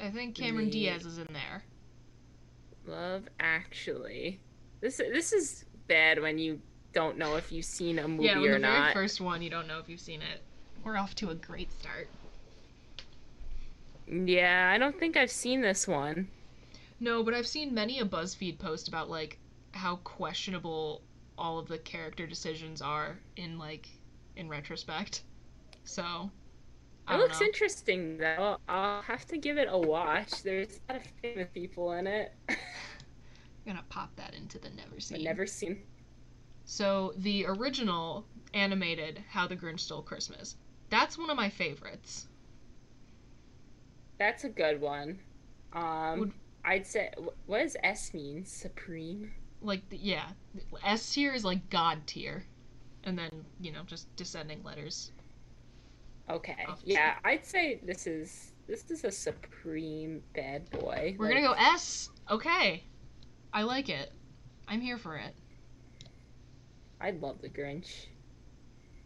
I 0.00 0.10
think 0.10 0.34
Cameron 0.34 0.66
Me- 0.66 0.70
Diaz 0.70 1.06
is 1.06 1.18
in 1.18 1.28
there. 1.32 1.64
Love 2.86 3.28
Actually. 3.40 4.40
This 4.80 4.98
this 4.98 5.32
is 5.32 5.64
bad 5.88 6.20
when 6.20 6.38
you 6.38 6.60
don't 6.92 7.18
know 7.18 7.36
if 7.36 7.50
you've 7.52 7.64
seen 7.64 7.98
a 7.98 8.08
movie 8.08 8.24
yeah, 8.24 8.38
or 8.38 8.42
the 8.42 8.48
very 8.48 8.60
not. 8.60 8.92
first 8.92 9.20
one, 9.20 9.42
you 9.42 9.50
don't 9.50 9.66
know 9.66 9.78
if 9.78 9.88
you've 9.88 10.00
seen 10.00 10.20
it. 10.22 10.42
We're 10.84 10.96
off 10.96 11.14
to 11.16 11.30
a 11.30 11.34
great 11.34 11.72
start. 11.72 12.08
Yeah, 14.06 14.70
I 14.72 14.78
don't 14.78 14.98
think 14.98 15.16
I've 15.16 15.30
seen 15.30 15.60
this 15.60 15.88
one. 15.88 16.28
No, 17.00 17.22
but 17.22 17.34
I've 17.34 17.46
seen 17.46 17.74
many 17.74 17.98
a 18.00 18.04
BuzzFeed 18.04 18.58
post 18.58 18.88
about 18.88 19.10
like 19.10 19.38
how 19.72 19.96
questionable 19.96 21.02
all 21.36 21.58
of 21.58 21.68
the 21.68 21.78
character 21.78 22.26
decisions 22.26 22.80
are 22.80 23.18
in 23.36 23.58
like 23.58 23.88
in 24.36 24.48
retrospect. 24.48 25.22
So 25.84 26.30
It 27.10 27.16
looks 27.16 27.40
know. 27.40 27.46
interesting 27.46 28.18
though. 28.18 28.58
I'll 28.68 29.02
have 29.02 29.24
to 29.26 29.38
give 29.38 29.58
it 29.58 29.68
a 29.70 29.78
watch. 29.78 30.42
There's 30.42 30.80
a 30.88 30.92
lot 30.94 31.02
of 31.02 31.08
famous 31.22 31.48
people 31.54 31.92
in 31.92 32.06
it. 32.06 32.32
I'm 32.48 32.56
gonna 33.66 33.84
pop 33.88 34.14
that 34.16 34.34
into 34.34 34.58
the 34.58 34.70
never 34.70 35.00
seen. 35.00 35.22
never 35.24 35.46
seen. 35.46 35.82
So 36.64 37.12
the 37.18 37.46
original 37.46 38.24
animated 38.54 39.22
How 39.30 39.46
the 39.46 39.56
Grinch 39.56 39.80
Stole 39.80 40.02
Christmas. 40.02 40.56
That's 40.90 41.16
one 41.18 41.30
of 41.30 41.36
my 41.36 41.48
favorites. 41.48 42.26
That's 44.18 44.44
a 44.44 44.48
good 44.48 44.80
one. 44.80 45.18
Um, 45.72 46.20
Would- 46.20 46.32
I'd 46.64 46.86
say 46.86 47.10
what 47.46 47.60
does 47.60 47.76
S 47.84 48.12
mean? 48.12 48.44
Supreme. 48.44 49.32
Like 49.62 49.88
the, 49.88 49.96
yeah, 49.98 50.26
S 50.84 51.12
tier 51.14 51.32
is 51.32 51.44
like 51.44 51.70
God 51.70 52.06
tier, 52.06 52.44
and 53.06 53.18
then 53.18 53.30
you 53.60 53.72
know 53.72 53.82
just 53.86 54.14
descending 54.16 54.62
letters. 54.62 55.12
Okay. 56.28 56.56
Obviously. 56.68 56.94
Yeah, 56.94 57.14
I'd 57.24 57.46
say 57.46 57.80
this 57.84 58.06
is 58.06 58.52
this 58.66 58.90
is 58.90 59.04
a 59.04 59.10
supreme 59.12 60.22
bad 60.34 60.68
boy. 60.70 61.16
We're 61.18 61.26
Like, 61.26 61.36
gonna 61.36 61.46
go 61.46 61.52
S. 61.54 62.10
Okay, 62.30 62.84
I 63.52 63.62
like 63.62 63.88
it. 63.88 64.12
I'm 64.68 64.80
here 64.80 64.98
for 64.98 65.16
it. 65.16 65.34
I 67.00 67.10
love 67.12 67.40
the 67.40 67.48
Grinch. 67.48 68.06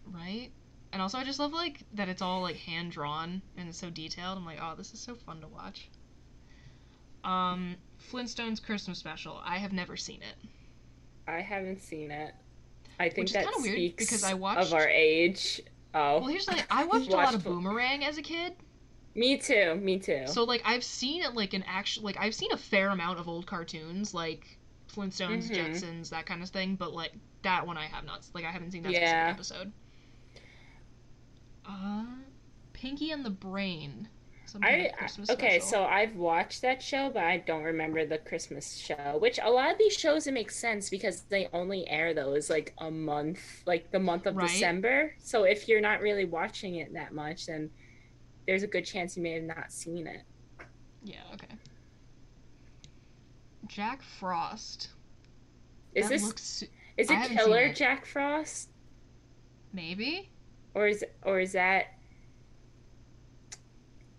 right? 0.07 0.51
And 0.93 1.01
also, 1.03 1.19
I 1.19 1.25
just 1.25 1.39
love 1.39 1.53
like 1.53 1.85
that 1.95 2.09
it's 2.09 2.23
all 2.23 2.43
like 2.43 2.57
hand 2.57 2.93
drawn 2.93 3.43
and 3.57 3.69
it's 3.69 3.79
so 3.79 3.91
detailed. 3.91 4.39
I'm 4.39 4.45
like, 4.47 4.59
oh, 4.61 4.75
this 4.77 4.93
is 4.93 5.01
so 5.01 5.15
fun 5.15 5.41
to 5.43 5.49
watch. 5.49 5.91
Um, 7.23 7.77
Flintstones 8.11 8.63
Christmas 8.63 8.99
Special. 8.99 9.41
I 9.45 9.59
have 9.59 9.73
never 9.73 9.97
seen 9.97 10.23
it. 10.23 10.49
I 11.29 11.41
haven't 11.41 11.81
seen 11.83 12.11
it. 12.11 12.35
I 13.01 13.09
think 13.09 13.31
that 13.31 13.53
speaks 13.55 14.05
because 14.05 14.23
I 14.23 14.33
of 14.35 14.73
our 14.75 14.87
age. 14.89 15.61
Oh, 15.95 16.19
Well, 16.21 16.27
here's 16.29 16.47
the 16.47 16.53
thing. 16.53 16.65
I 16.71 16.85
watched 16.85 17.09
a 17.09 17.17
lot 17.17 17.35
of 17.35 17.43
Boomerang 17.43 18.05
as 18.05 18.19
a 18.19 18.23
kid, 18.23 18.53
me 19.15 19.39
too. 19.39 19.75
Me 19.77 19.99
too. 19.99 20.23
so 20.27 20.45
like 20.45 20.63
I've 20.65 20.85
seen 20.85 21.23
it 21.23 21.35
like 21.35 21.55
an 21.55 21.65
actual 21.67 22.05
like 22.05 22.17
I've 22.21 22.35
seen 22.35 22.53
a 22.53 22.57
fair 22.57 22.91
amount 22.91 23.19
of 23.19 23.27
old 23.29 23.47
cartoons 23.47 24.15
like 24.15 24.57
Flintstones, 24.95 25.51
Mhm. 25.51 25.57
Jetsons, 25.57 26.11
that 26.11 26.27
kind 26.27 26.43
of 26.43 26.49
thing. 26.51 26.77
But 26.77 26.93
like 26.93 27.13
that 27.43 27.67
one, 27.67 27.77
I 27.79 27.87
have 27.87 28.05
not 28.05 28.27
like 28.35 28.45
I 28.45 28.51
haven't 28.51 28.71
seen 28.71 28.83
that 28.85 28.93
Yeah. 28.93 29.35
specific 29.35 29.35
episode. 29.35 29.73
Uh, 31.67 32.05
Pinky 32.73 33.11
and 33.11 33.25
the 33.25 33.31
Brain. 33.31 34.09
Some 34.51 34.65
I 34.65 34.71
kind 34.73 34.87
of 34.87 34.93
Christmas 34.93 35.31
okay, 35.31 35.61
special. 35.61 35.69
so 35.69 35.85
I've 35.85 36.17
watched 36.17 36.63
that 36.63 36.83
show, 36.83 37.09
but 37.13 37.23
I 37.23 37.39
don't 37.39 37.63
remember 37.63 38.05
the 38.05 38.19
Christmas 38.19 38.77
show. 38.77 39.17
Which 39.21 39.39
a 39.43 39.49
lot 39.51 39.71
of 39.71 39.79
these 39.79 39.93
shows 39.97 40.27
it 40.27 40.35
makes 40.35 40.57
sense 40.57 40.91
because 40.91 41.23
they 41.23 41.49
only 41.53 41.89
air 41.89 42.15
those 42.15 42.51
like 42.51 42.75
a 42.79 42.91
month, 42.91 43.41
like 43.67 43.91
the 43.93 44.01
month 44.01 44.27
of 44.27 44.37
Right. 44.37 44.49
December. 44.49 45.15
So 45.19 45.45
if 45.45 45.69
you're 45.69 45.81
not 45.81 46.01
really 46.01 46.25
watching 46.25 46.77
it 46.77 46.93
that 46.95 47.15
much, 47.15 47.47
then 47.47 47.71
there's 48.47 48.65
a 48.65 48.67
good 48.67 48.85
chance 48.85 49.17
you 49.17 49.23
may 49.23 49.35
have 49.35 49.45
not 49.45 49.71
seen 49.71 50.07
it. 50.09 50.23
Yeah, 51.05 51.17
okay. 51.35 51.55
Jack 53.69 54.03
Frost. 54.03 54.89
Is 55.95 56.05
That 56.09 56.15
this 56.15 56.25
looks 56.25 56.63
is 56.97 57.11
it 57.11 57.23
Killer. 57.31 57.73
Jack 57.73 58.05
Frost 58.05 58.71
maybe? 59.73 60.31
or 60.75 60.89
is 60.89 61.05
or 61.23 61.41
is 61.41 61.53
that? 61.53 61.95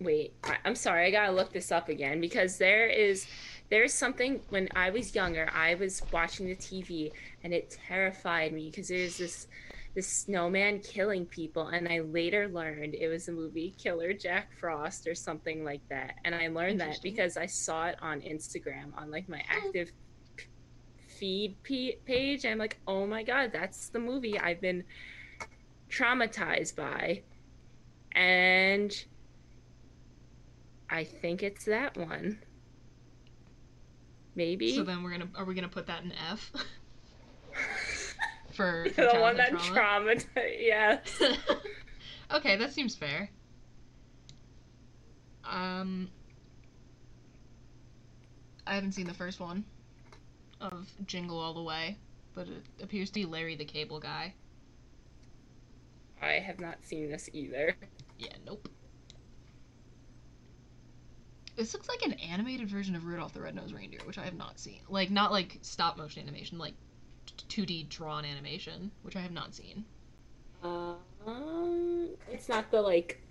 Wait, 0.01 0.33
I, 0.43 0.57
I'm 0.65 0.75
sorry. 0.75 1.05
I 1.05 1.11
gotta 1.11 1.31
look 1.31 1.53
this 1.53 1.71
up 1.71 1.87
again 1.87 2.19
because 2.19 2.57
there 2.57 2.87
is 2.87 3.27
there's 3.69 3.93
something 3.93 4.41
when 4.49 4.67
I 4.75 4.89
was 4.89 5.13
younger. 5.15 5.49
I 5.53 5.75
was 5.75 6.01
watching 6.11 6.47
the 6.47 6.55
TV 6.55 7.11
and 7.43 7.53
it 7.53 7.77
terrified 7.87 8.51
me 8.51 8.69
because 8.69 8.87
there's 8.87 9.17
this 9.17 9.47
this 9.93 10.07
snowman 10.07 10.79
killing 10.79 11.25
people, 11.25 11.67
and 11.67 11.87
I 11.87 11.99
later 11.99 12.47
learned 12.47 12.95
it 12.95 13.09
was 13.09 13.25
the 13.25 13.33
movie 13.33 13.75
Killer 13.77 14.13
Jack 14.13 14.57
Frost 14.57 15.05
or 15.05 15.13
something 15.13 15.63
like 15.63 15.81
that. 15.89 16.15
And 16.23 16.33
I 16.33 16.47
learned 16.47 16.79
that 16.79 16.99
because 17.03 17.35
I 17.37 17.45
saw 17.45 17.87
it 17.87 17.97
on 18.01 18.21
Instagram 18.21 18.97
on 18.97 19.11
like 19.11 19.27
my 19.27 19.43
oh. 19.51 19.57
active 19.67 19.91
feed 21.07 21.61
p- 21.61 21.97
page. 22.05 22.45
I'm 22.45 22.57
like, 22.57 22.79
oh 22.87 23.05
my 23.05 23.21
god, 23.21 23.51
that's 23.53 23.89
the 23.89 23.99
movie 23.99 24.39
I've 24.39 24.61
been 24.61 24.83
traumatized 25.89 26.75
by. 26.75 27.21
And 28.13 28.91
I 30.91 31.05
think 31.05 31.41
it's 31.41 31.65
that 31.65 31.97
one. 31.97 32.39
Maybe. 34.35 34.75
So 34.75 34.83
then 34.83 35.03
we're 35.03 35.11
gonna 35.11 35.29
are 35.35 35.45
we 35.45 35.55
gonna 35.55 35.69
put 35.69 35.87
that 35.87 36.03
in 36.03 36.11
F? 36.11 36.51
for, 38.51 38.87
for 38.93 39.01
the 39.13 39.19
one 39.19 39.37
that 39.37 39.57
childhood 39.59 40.25
traumatized. 40.35 40.57
Yes. 40.59 41.17
trauma? 41.17 41.37
okay, 42.33 42.57
that 42.57 42.73
seems 42.73 42.95
fair. 42.95 43.29
Um, 45.43 46.09
I 48.67 48.75
haven't 48.75 48.91
seen 48.91 49.07
the 49.07 49.13
first 49.13 49.39
one 49.39 49.65
of 50.59 50.87
Jingle 51.07 51.39
All 51.39 51.53
the 51.53 51.63
Way, 51.63 51.97
but 52.33 52.47
it 52.47 52.63
appears 52.83 53.09
to 53.09 53.13
be 53.15 53.25
Larry 53.25 53.55
the 53.55 53.65
Cable 53.65 53.99
Guy. 53.99 54.33
I 56.21 56.33
have 56.33 56.59
not 56.59 56.77
seen 56.83 57.09
this 57.09 57.29
either. 57.33 57.75
Yeah, 58.19 58.33
nope. 58.45 58.69
This 61.61 61.75
looks 61.75 61.87
like 61.87 62.01
an 62.01 62.13
animated 62.13 62.67
version 62.69 62.95
of 62.95 63.05
Rudolph 63.05 63.33
the 63.33 63.41
Red-Nosed 63.41 63.75
Reindeer, 63.75 63.99
which 64.05 64.17
I 64.17 64.23
have 64.23 64.33
not 64.33 64.59
seen. 64.59 64.79
Like, 64.89 65.11
not 65.11 65.31
like 65.31 65.59
stop 65.61 65.95
motion 65.95 66.23
animation, 66.23 66.57
like 66.57 66.73
2D 67.49 67.87
drawn 67.87 68.25
animation, 68.25 68.89
which 69.03 69.15
I 69.15 69.19
have 69.19 69.31
not 69.31 69.53
seen. 69.53 69.85
Um, 70.63 72.09
it's 72.31 72.49
not 72.49 72.71
the 72.71 72.81
like 72.81 73.21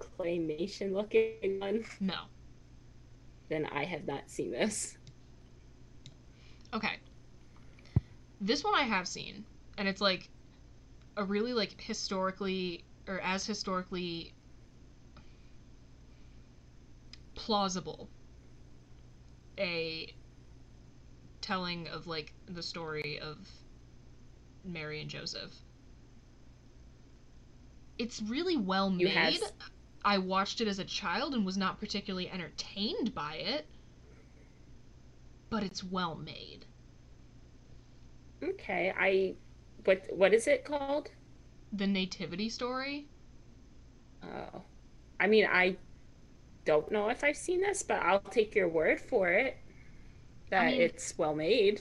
claymation 0.00 0.92
looking 0.92 1.60
one. 1.60 1.84
No. 2.00 2.16
Then 3.48 3.66
I 3.66 3.84
have 3.84 4.08
not 4.08 4.28
seen 4.28 4.50
this. 4.50 4.98
Okay. 6.74 6.96
This 8.40 8.64
one 8.64 8.74
I 8.74 8.82
have 8.82 9.06
seen, 9.06 9.44
and 9.78 9.86
it's 9.86 10.00
like 10.00 10.28
a 11.16 11.22
really 11.22 11.52
like 11.52 11.80
historically 11.80 12.82
or 13.06 13.20
as 13.20 13.46
historically 13.46 14.32
plausible 17.34 18.08
a 19.58 20.14
telling 21.40 21.88
of 21.88 22.06
like 22.06 22.32
the 22.46 22.62
story 22.62 23.18
of 23.20 23.36
Mary 24.64 25.00
and 25.00 25.10
Joseph. 25.10 25.52
It's 27.98 28.22
really 28.22 28.56
well 28.56 28.90
made. 28.90 29.08
have- 29.08 29.52
I 30.04 30.18
watched 30.18 30.60
it 30.60 30.66
as 30.66 30.78
a 30.80 30.84
child 30.84 31.34
and 31.34 31.46
was 31.46 31.56
not 31.56 31.78
particularly 31.78 32.28
entertained 32.28 33.14
by 33.14 33.36
it, 33.36 33.66
but 35.48 35.62
it's 35.62 35.84
well 35.84 36.16
made. 36.16 36.64
Okay, 38.42 38.92
I. 38.98 39.34
What 39.84 40.06
what 40.10 40.34
is 40.34 40.46
it 40.48 40.64
called? 40.64 41.10
The 41.72 41.86
nativity 41.86 42.48
story? 42.48 43.06
Oh, 44.24 44.62
I 45.20 45.26
mean 45.26 45.46
I 45.50 45.76
don't 46.64 46.90
know 46.92 47.08
if 47.08 47.24
I've 47.24 47.36
seen 47.36 47.60
this, 47.60 47.82
but 47.82 48.00
I'll 48.02 48.20
take 48.20 48.54
your 48.54 48.68
word 48.68 49.00
for 49.00 49.28
it 49.28 49.56
that 50.50 50.66
mean- 50.66 50.80
it's 50.82 51.16
well 51.18 51.34
made. 51.34 51.80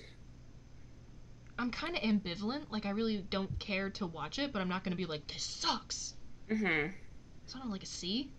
I'm 1.60 1.70
kind 1.70 1.96
of 1.96 2.02
ambivalent. 2.02 2.72
Like, 2.72 2.88
I 2.88 2.90
really 2.90 3.18
don't 3.30 3.60
care 3.60 3.90
to 3.92 4.08
watch 4.08 4.40
it, 4.40 4.52
but 4.52 4.62
I'm 4.64 4.70
not 4.70 4.84
going 4.84 4.94
to 4.94 4.98
be 4.98 5.06
like, 5.06 5.28
this 5.28 5.44
sucks. 5.44 6.16
Mm 6.50 6.58
hmm. 6.60 6.88
It's 7.44 7.54
not 7.54 7.70
like 7.70 7.84
a 7.84 7.86
C. 7.86 8.32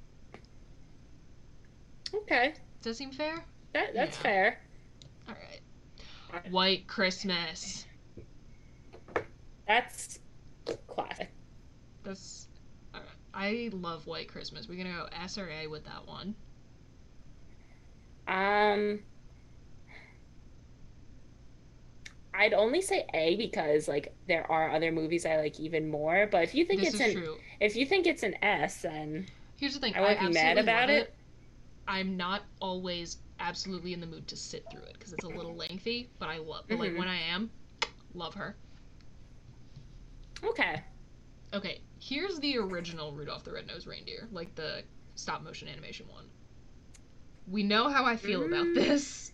Okay, 2.15 2.55
Does 2.81 2.85
that 2.85 2.95
seem 2.97 3.11
fair? 3.13 3.45
that 3.75 3.95
that's 3.95 4.17
Yeah. 4.19 4.23
fair. 4.23 4.61
Alright. 5.29 6.51
White 6.51 6.87
Christmas. 6.89 7.87
That's 9.69 10.19
classic. 10.89 11.31
That's. 12.03 12.49
I 13.35 13.71
love 13.73 14.07
White 14.07 14.29
Christmas. 14.29 14.69
We're 14.69 14.77
going 14.77 14.89
to 14.89 14.93
go 14.93 15.09
SRA 15.25 15.71
with 15.71 15.85
that 15.85 16.07
one. 16.07 16.35
Um, 18.29 19.01
I'd 22.35 22.55
only 22.55 22.81
say 22.81 23.07
A 23.15 23.37
because 23.37 23.89
like 23.89 24.15
there 24.27 24.51
are 24.51 24.71
other 24.71 24.93
movies 24.93 25.27
I 25.27 25.37
like 25.37 25.59
even 25.61 25.91
more. 25.91 26.29
But 26.31 26.45
if 26.45 26.55
you 26.55 26.65
think 26.65 26.83
this 26.83 26.95
it's 26.95 27.03
an 27.03 27.13
true. 27.13 27.37
if 27.61 27.77
you 27.77 27.87
think 27.87 28.07
it's 28.07 28.23
an 28.23 28.35
S, 28.43 28.83
then 28.83 29.27
Here's 29.57 29.75
the 29.75 29.81
thing 29.81 29.95
I 29.95 30.01
won't 30.01 30.21
be 30.21 30.29
mad 30.29 30.59
about 30.59 30.89
love 30.89 30.99
it. 30.99 31.15
I'm 31.87 32.17
not 32.17 32.43
always 32.61 33.19
absolutely 33.41 33.93
in 33.93 34.01
the 34.01 34.07
mood 34.07 34.27
to 34.29 34.37
sit 34.37 34.65
through 34.71 34.83
it 34.83 34.95
because 34.95 35.13
it's 35.13 35.25
a 35.25 35.29
little 35.29 35.55
lengthy, 35.55 36.11
but 36.19 36.29
I 36.29 36.39
love. 36.39 36.65
But 36.69 36.79
like 36.79 36.97
when 36.97 37.09
I 37.09 37.19
am, 37.21 37.51
love 38.15 38.35
her. 38.35 38.57
okay. 40.45 40.83
Okay, 41.55 41.81
here's 42.03 42.39
the 42.41 42.59
original 42.59 43.13
Rudolph 43.13 43.45
the 43.45 43.53
Red-Nosed 43.53 43.87
Reindeer, 43.87 44.29
like 44.33 44.55
the 44.57 44.83
stop 45.15 45.43
motion 45.43 45.69
animation 45.69 46.09
one. 46.09 46.25
We 47.47 47.63
know 47.63 47.89
how 47.89 48.05
I 48.05 48.17
feel 48.17 48.45
about 48.45 48.67
Mm. 48.67 48.75
this. 48.75 49.33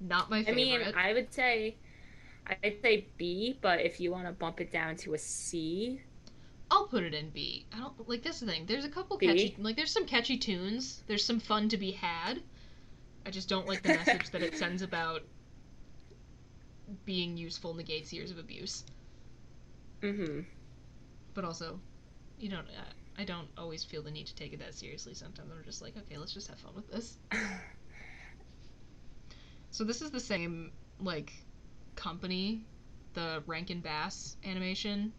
Not 0.00 0.30
my 0.30 0.44
favorite. 0.44 0.52
I 0.52 0.54
mean, 0.54 0.94
I 0.96 1.12
would 1.12 1.32
say 1.32 1.76
I'd 2.46 2.80
say 2.82 3.08
B, 3.16 3.58
but 3.60 3.80
if 3.80 4.00
you 4.00 4.10
want 4.10 4.26
to 4.26 4.32
bump 4.32 4.60
it 4.60 4.70
down 4.70 4.96
to 4.98 5.14
a 5.14 5.18
C, 5.18 6.02
I'll 6.70 6.86
put 6.86 7.02
it 7.04 7.14
in 7.14 7.30
B. 7.30 7.66
I 7.72 7.78
don't 7.78 8.08
like 8.08 8.22
this 8.22 8.40
the 8.40 8.46
thing. 8.46 8.66
There's 8.66 8.84
a 8.84 8.88
couple 8.90 9.16
B? 9.18 9.26
catchy 9.26 9.54
like 9.58 9.76
there's 9.76 9.92
some 9.92 10.06
catchy 10.06 10.36
tunes. 10.38 11.02
There's 11.06 11.24
some 11.24 11.40
fun 11.40 11.68
to 11.70 11.76
be 11.76 11.92
had. 11.92 12.42
I 13.26 13.30
just 13.30 13.48
don't 13.48 13.66
like 13.66 13.82
the 13.82 13.90
message 13.90 14.30
that 14.30 14.42
it 14.42 14.56
sends 14.56 14.82
about 14.82 15.22
being 17.04 17.36
useful 17.36 17.74
negates 17.74 18.12
years 18.12 18.30
of 18.30 18.38
abuse. 18.38 18.84
mm-hmm. 20.02 20.40
But 21.34 21.44
also, 21.44 21.80
you 22.38 22.48
don't 22.48 22.66
I, 23.16 23.22
I 23.22 23.24
don't 23.24 23.48
always 23.58 23.84
feel 23.84 24.02
the 24.02 24.10
need 24.10 24.26
to 24.28 24.34
take 24.34 24.52
it 24.52 24.58
that 24.60 24.74
seriously. 24.74 25.14
Sometimes 25.14 25.50
I'm 25.50 25.64
just 25.64 25.82
like, 25.82 25.96
okay, 25.96 26.16
let's 26.16 26.32
just 26.32 26.48
have 26.48 26.58
fun 26.58 26.72
with 26.74 26.88
this. 26.90 27.18
So 29.70 29.82
this 29.82 30.02
is 30.02 30.10
the 30.12 30.20
same 30.20 30.70
like 31.00 31.32
company, 31.96 32.64
the 33.14 33.42
Rankin 33.46 33.80
Bass 33.80 34.36
animation, 34.44 35.12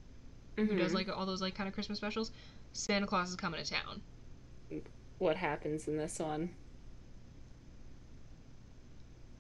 who 0.56 0.66
does 0.78 0.88
Mm-hmm. 0.88 0.96
like 0.96 1.10
all 1.10 1.26
those 1.26 1.42
like 1.42 1.56
kind 1.56 1.68
of 1.68 1.74
Christmas 1.74 1.98
specials. 1.98 2.32
Santa 2.72 3.06
Claus 3.06 3.30
is 3.30 3.36
coming 3.36 3.62
to 3.62 3.70
town. 3.70 4.02
what 5.18 5.36
happens 5.36 5.88
in 5.90 5.98
this 5.98 6.20
one? 6.20 6.50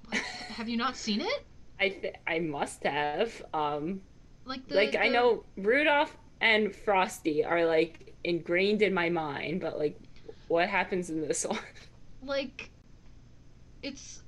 What? 0.09 0.21
have 0.21 0.69
you 0.69 0.77
not 0.77 0.95
seen 0.97 1.21
it? 1.21 1.45
I 1.79 1.89
th- 1.89 2.15
I 2.27 2.39
must 2.39 2.83
have. 2.83 3.43
Um, 3.53 4.01
Like 4.45 4.67
the 4.67 4.75
like 4.75 4.95
I 4.95 5.07
know 5.07 5.43
Rudolph 5.57 6.15
and 6.41 6.75
Frosty 6.75 7.43
are 7.43 7.65
like 7.65 8.13
ingrained 8.23 8.81
in 8.81 8.93
my 8.93 9.09
mind, 9.09 9.61
but 9.61 9.77
like 9.77 9.99
what 10.47 10.67
happens 10.69 11.09
in 11.09 11.21
this 11.21 11.45
one? 11.49 11.59
like 12.23 12.69
it's 13.83 14.23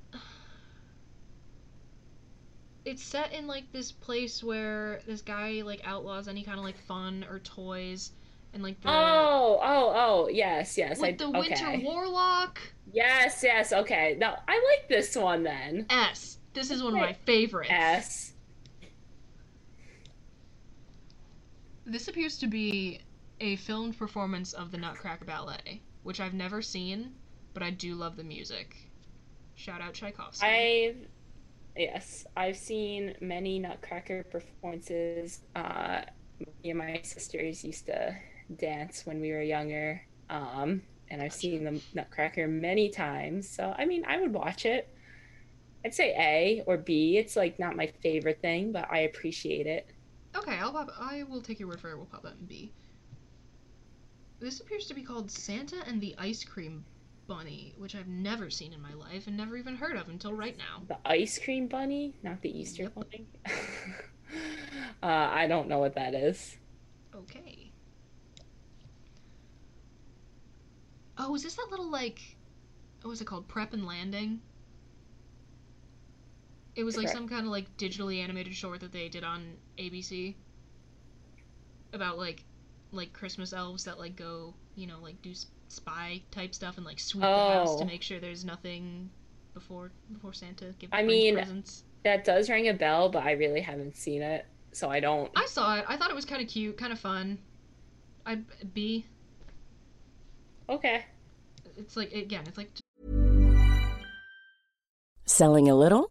it's 2.84 3.02
set 3.02 3.32
in 3.32 3.46
like 3.46 3.70
this 3.72 3.92
place 3.92 4.42
where 4.42 5.00
this 5.06 5.20
guy 5.20 5.62
like 5.64 5.80
outlaws 5.84 6.28
any 6.28 6.42
kind 6.42 6.58
of 6.58 6.64
like 6.64 6.78
fun 6.78 7.24
or 7.28 7.38
toys 7.40 8.12
and 8.54 8.62
like 8.62 8.80
the 8.80 8.88
Oh, 8.88 9.60
oh, 9.62 9.92
oh, 9.94 10.28
yes, 10.28 10.78
yes. 10.78 11.00
Like 11.00 11.18
the 11.18 11.28
winter 11.28 11.66
okay. 11.66 11.82
warlock 11.84 12.58
Yes, 12.92 13.42
yes, 13.42 13.72
okay. 13.72 14.16
No, 14.18 14.34
I 14.48 14.76
like 14.78 14.88
this 14.88 15.14
one 15.14 15.42
then. 15.42 15.86
S. 15.90 16.38
This 16.54 16.70
is 16.70 16.82
one 16.82 16.94
of 16.94 17.00
my 17.00 17.12
favorites. 17.26 17.70
S. 17.70 18.32
This 21.88 22.06
appears 22.06 22.36
to 22.40 22.46
be 22.46 23.00
a 23.40 23.56
filmed 23.56 23.98
performance 23.98 24.52
of 24.52 24.70
the 24.70 24.76
Nutcracker 24.76 25.24
Ballet, 25.24 25.80
which 26.02 26.20
I've 26.20 26.34
never 26.34 26.60
seen, 26.60 27.14
but 27.54 27.62
I 27.62 27.70
do 27.70 27.94
love 27.94 28.14
the 28.14 28.24
music. 28.24 28.76
Shout 29.54 29.80
out 29.80 29.94
Tchaikovsky. 29.94 30.46
I've 30.46 30.96
yes, 31.74 32.26
I've 32.36 32.58
seen 32.58 33.14
many 33.22 33.58
Nutcracker 33.58 34.24
performances. 34.24 35.40
Uh, 35.56 36.02
me 36.62 36.70
and 36.70 36.78
my 36.78 37.00
sisters 37.02 37.64
used 37.64 37.86
to 37.86 38.14
dance 38.58 39.06
when 39.06 39.18
we 39.18 39.32
were 39.32 39.40
younger, 39.40 40.02
um, 40.28 40.82
and 41.10 41.22
I've 41.22 41.32
seen 41.32 41.64
the 41.64 41.80
Nutcracker 41.94 42.46
many 42.48 42.90
times. 42.90 43.48
So 43.48 43.74
I 43.78 43.86
mean, 43.86 44.04
I 44.06 44.20
would 44.20 44.34
watch 44.34 44.66
it. 44.66 44.94
I'd 45.86 45.94
say 45.94 46.14
A 46.18 46.64
or 46.66 46.76
B. 46.76 47.16
It's 47.16 47.34
like 47.34 47.58
not 47.58 47.76
my 47.76 47.86
favorite 48.02 48.42
thing, 48.42 48.72
but 48.72 48.86
I 48.90 48.98
appreciate 48.98 49.66
it. 49.66 49.88
Okay, 50.38 50.56
I'll 50.56 50.72
pop. 50.72 50.90
I 50.98 51.24
will 51.24 51.42
take 51.42 51.58
your 51.58 51.68
word 51.68 51.80
for 51.80 51.90
it. 51.90 51.96
We'll 51.96 52.06
pop 52.06 52.22
that 52.22 52.36
in 52.40 52.46
B. 52.46 52.72
This 54.40 54.60
appears 54.60 54.86
to 54.86 54.94
be 54.94 55.02
called 55.02 55.30
Santa 55.30 55.82
and 55.86 56.00
the 56.00 56.14
Ice 56.16 56.44
Cream 56.44 56.84
Bunny, 57.26 57.74
which 57.76 57.96
I've 57.96 58.06
never 58.06 58.48
seen 58.48 58.72
in 58.72 58.80
my 58.80 58.94
life 58.94 59.26
and 59.26 59.36
never 59.36 59.56
even 59.56 59.74
heard 59.74 59.96
of 59.96 60.08
until 60.08 60.32
right 60.32 60.56
now. 60.56 60.82
The 60.86 60.98
ice 61.04 61.38
cream 61.38 61.66
bunny, 61.66 62.14
not 62.22 62.40
the 62.40 62.56
Easter 62.56 62.88
bunny. 62.88 63.26
uh, 65.02 65.06
I 65.06 65.46
don't 65.48 65.68
know 65.68 65.78
what 65.78 65.94
that 65.96 66.14
is. 66.14 66.56
Okay. 67.14 67.72
Oh, 71.18 71.34
is 71.34 71.42
this 71.42 71.56
that 71.56 71.66
little 71.70 71.90
like, 71.90 72.20
what 73.02 73.10
was 73.10 73.20
it 73.20 73.26
called? 73.26 73.48
Prep 73.48 73.72
and 73.72 73.84
Landing. 73.84 74.40
It 76.78 76.84
was 76.84 76.96
like 76.96 77.06
Prep. 77.06 77.16
some 77.16 77.28
kind 77.28 77.44
of 77.44 77.50
like 77.50 77.76
digitally 77.76 78.22
animated 78.22 78.54
short 78.54 78.78
that 78.80 78.92
they 78.92 79.08
did 79.08 79.24
on 79.24 79.54
ABC. 79.78 80.36
About 81.92 82.18
like, 82.18 82.44
like 82.92 83.12
Christmas 83.12 83.52
elves 83.52 83.82
that 83.84 83.98
like 83.98 84.14
go, 84.14 84.54
you 84.76 84.86
know, 84.86 84.98
like 85.02 85.20
do 85.20 85.32
spy 85.66 86.22
type 86.30 86.54
stuff 86.54 86.76
and 86.76 86.86
like 86.86 87.00
sweep 87.00 87.22
the 87.22 87.26
house 87.26 87.74
to 87.78 87.82
Oh. 87.82 87.86
make 87.86 88.02
sure 88.02 88.20
there's 88.20 88.44
nothing 88.44 89.10
before 89.54 89.90
before 90.12 90.32
Santa 90.32 90.66
gives 90.78 90.92
I 90.92 91.02
mean, 91.02 91.34
presents. 91.34 91.82
That 92.04 92.22
does 92.24 92.48
ring 92.48 92.68
a 92.68 92.74
bell, 92.74 93.08
but 93.08 93.24
I 93.24 93.32
really 93.32 93.60
haven't 93.60 93.96
seen 93.96 94.22
it, 94.22 94.46
so 94.70 94.88
I 94.88 95.00
don't. 95.00 95.32
I 95.34 95.46
saw 95.46 95.78
it. 95.78 95.84
I 95.88 95.96
thought 95.96 96.10
it 96.10 96.14
was 96.16 96.24
kind 96.26 96.40
of 96.40 96.46
cute, 96.46 96.78
kind 96.78 96.92
of 96.92 97.00
fun. 97.00 97.38
I 98.24 98.36
B. 98.72 99.04
Okay. 100.68 101.04
It's 101.76 101.96
like 101.96 102.12
again, 102.12 102.44
it's 102.46 102.56
like 102.56 102.70
Selling 105.26 105.68
a 105.68 105.74
little 105.74 106.10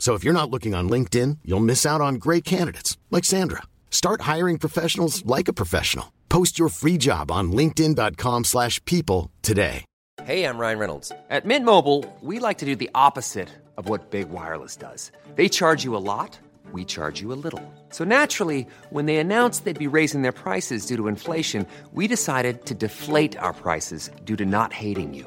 So 0.00 0.14
if 0.14 0.24
you're 0.24 0.40
not 0.40 0.50
looking 0.50 0.74
on 0.74 0.88
LinkedIn, 0.88 1.38
you'll 1.44 1.60
miss 1.60 1.84
out 1.86 2.00
on 2.00 2.14
great 2.14 2.42
candidates 2.42 2.96
like 3.10 3.24
Sandra. 3.24 3.62
Start 3.90 4.22
hiring 4.22 4.58
professionals 4.58 5.24
like 5.26 5.46
a 5.46 5.52
professional. 5.52 6.10
Post 6.30 6.58
your 6.58 6.70
free 6.70 6.96
job 6.96 7.30
on 7.30 7.52
linkedin.com/people 7.52 9.30
today. 9.42 9.84
Hey, 10.24 10.44
I'm 10.44 10.58
Ryan 10.58 10.78
Reynolds. 10.78 11.12
At 11.30 11.44
Mint 11.46 11.64
Mobile, 11.64 12.04
we 12.20 12.38
like 12.40 12.58
to 12.58 12.66
do 12.66 12.76
the 12.76 12.90
opposite 12.94 13.48
of 13.76 13.88
what 13.88 14.10
Big 14.10 14.28
Wireless 14.30 14.76
does. 14.76 15.10
They 15.34 15.48
charge 15.48 15.82
you 15.84 15.96
a 15.96 16.04
lot, 16.12 16.38
we 16.72 16.84
charge 16.84 17.20
you 17.22 17.32
a 17.32 17.40
little. 17.44 17.62
So 17.88 18.04
naturally, 18.04 18.66
when 18.90 19.06
they 19.06 19.16
announced 19.16 19.64
they'd 19.64 19.78
be 19.78 19.96
raising 19.98 20.22
their 20.22 20.32
prices 20.44 20.86
due 20.86 20.96
to 20.96 21.08
inflation, 21.08 21.66
we 21.92 22.06
decided 22.06 22.66
to 22.66 22.74
deflate 22.74 23.36
our 23.38 23.54
prices 23.54 24.10
due 24.24 24.36
to 24.36 24.44
not 24.44 24.72
hating 24.72 25.14
you. 25.14 25.26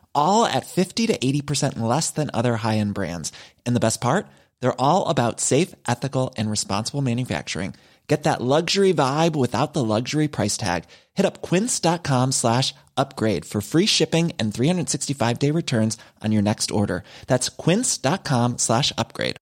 all 0.15 0.45
at 0.45 0.65
50 0.65 1.07
to 1.07 1.17
80% 1.17 1.79
less 1.79 2.09
than 2.09 2.31
other 2.33 2.57
high 2.57 2.77
end 2.77 2.93
brands. 2.93 3.31
And 3.65 3.75
the 3.75 3.79
best 3.79 4.01
part? 4.01 4.25
They're 4.59 4.81
all 4.81 5.09
about 5.09 5.39
safe, 5.39 5.75
ethical, 5.87 6.33
and 6.37 6.49
responsible 6.49 7.01
manufacturing. 7.01 7.75
Get 8.07 8.23
that 8.23 8.41
luxury 8.41 8.93
vibe 8.93 9.35
without 9.35 9.73
the 9.73 9.83
luxury 9.83 10.27
price 10.27 10.57
tag. 10.57 10.83
Hit 11.13 11.25
up 11.25 11.41
quince.com 11.41 12.31
slash 12.31 12.73
upgrade 12.97 13.45
for 13.45 13.61
free 13.61 13.85
shipping 13.85 14.33
and 14.37 14.53
365 14.53 15.39
day 15.39 15.51
returns 15.51 15.97
on 16.21 16.31
your 16.31 16.41
next 16.41 16.71
order. 16.71 17.03
That's 17.27 17.47
quince.com 17.47 18.57
slash 18.57 18.91
upgrade. 18.97 19.37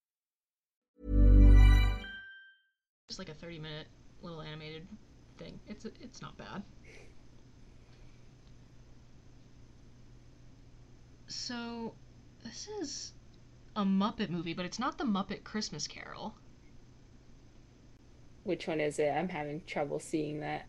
just 3.10 3.18
like 3.18 3.28
a 3.28 3.34
30 3.34 3.58
minute 3.58 3.88
little 4.22 4.40
animated 4.40 4.86
thing. 5.36 5.58
It's 5.66 5.84
it's 5.84 6.22
not 6.22 6.38
bad. 6.38 6.62
So, 11.50 11.94
this 12.44 12.68
is 12.80 13.12
a 13.74 13.82
Muppet 13.82 14.30
movie, 14.30 14.54
but 14.54 14.64
it's 14.64 14.78
not 14.78 14.98
the 14.98 15.04
Muppet 15.04 15.42
Christmas 15.42 15.88
Carol. 15.88 16.32
Which 18.44 18.68
one 18.68 18.78
is 18.78 19.00
it? 19.00 19.08
I'm 19.08 19.28
having 19.28 19.60
trouble 19.66 19.98
seeing 19.98 20.38
that. 20.42 20.68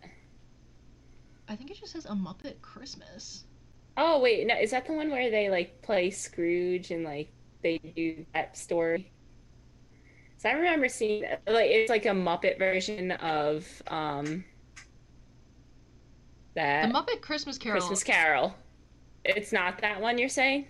I 1.48 1.56
think 1.56 1.70
it 1.70 1.78
just 1.78 1.94
says 1.94 2.06
a 2.06 2.14
Muppet 2.14 2.62
Christmas. 2.64 3.44
Oh 3.96 4.20
wait, 4.22 4.48
no, 4.48 4.56
is 4.58 4.72
that 4.72 4.88
the 4.88 4.94
one 4.94 5.12
where 5.12 5.30
they 5.30 5.52
like 5.52 5.84
play 5.84 6.10
Scrooge 6.10 6.90
and 6.90 7.04
like 7.04 7.32
they 7.62 7.78
do 7.78 8.26
that 8.34 8.58
story? 8.58 9.12
So 10.38 10.50
I 10.50 10.54
remember 10.54 10.90
seeing 10.90 11.22
like 11.46 11.70
it's 11.70 11.92
like 11.92 12.08
a 12.08 12.10
Muppet 12.10 12.58
version 12.58 13.12
of 13.12 13.68
um 13.86 14.44
The 16.56 16.90
Muppet 16.92 17.22
Christmas 17.22 17.60
Carol. 17.60 17.78
Christmas 17.78 18.04
Carol. 18.04 18.56
It's 19.24 19.52
not 19.52 19.80
that 19.82 20.02
one 20.02 20.18
you're 20.18 20.30
saying? 20.30 20.68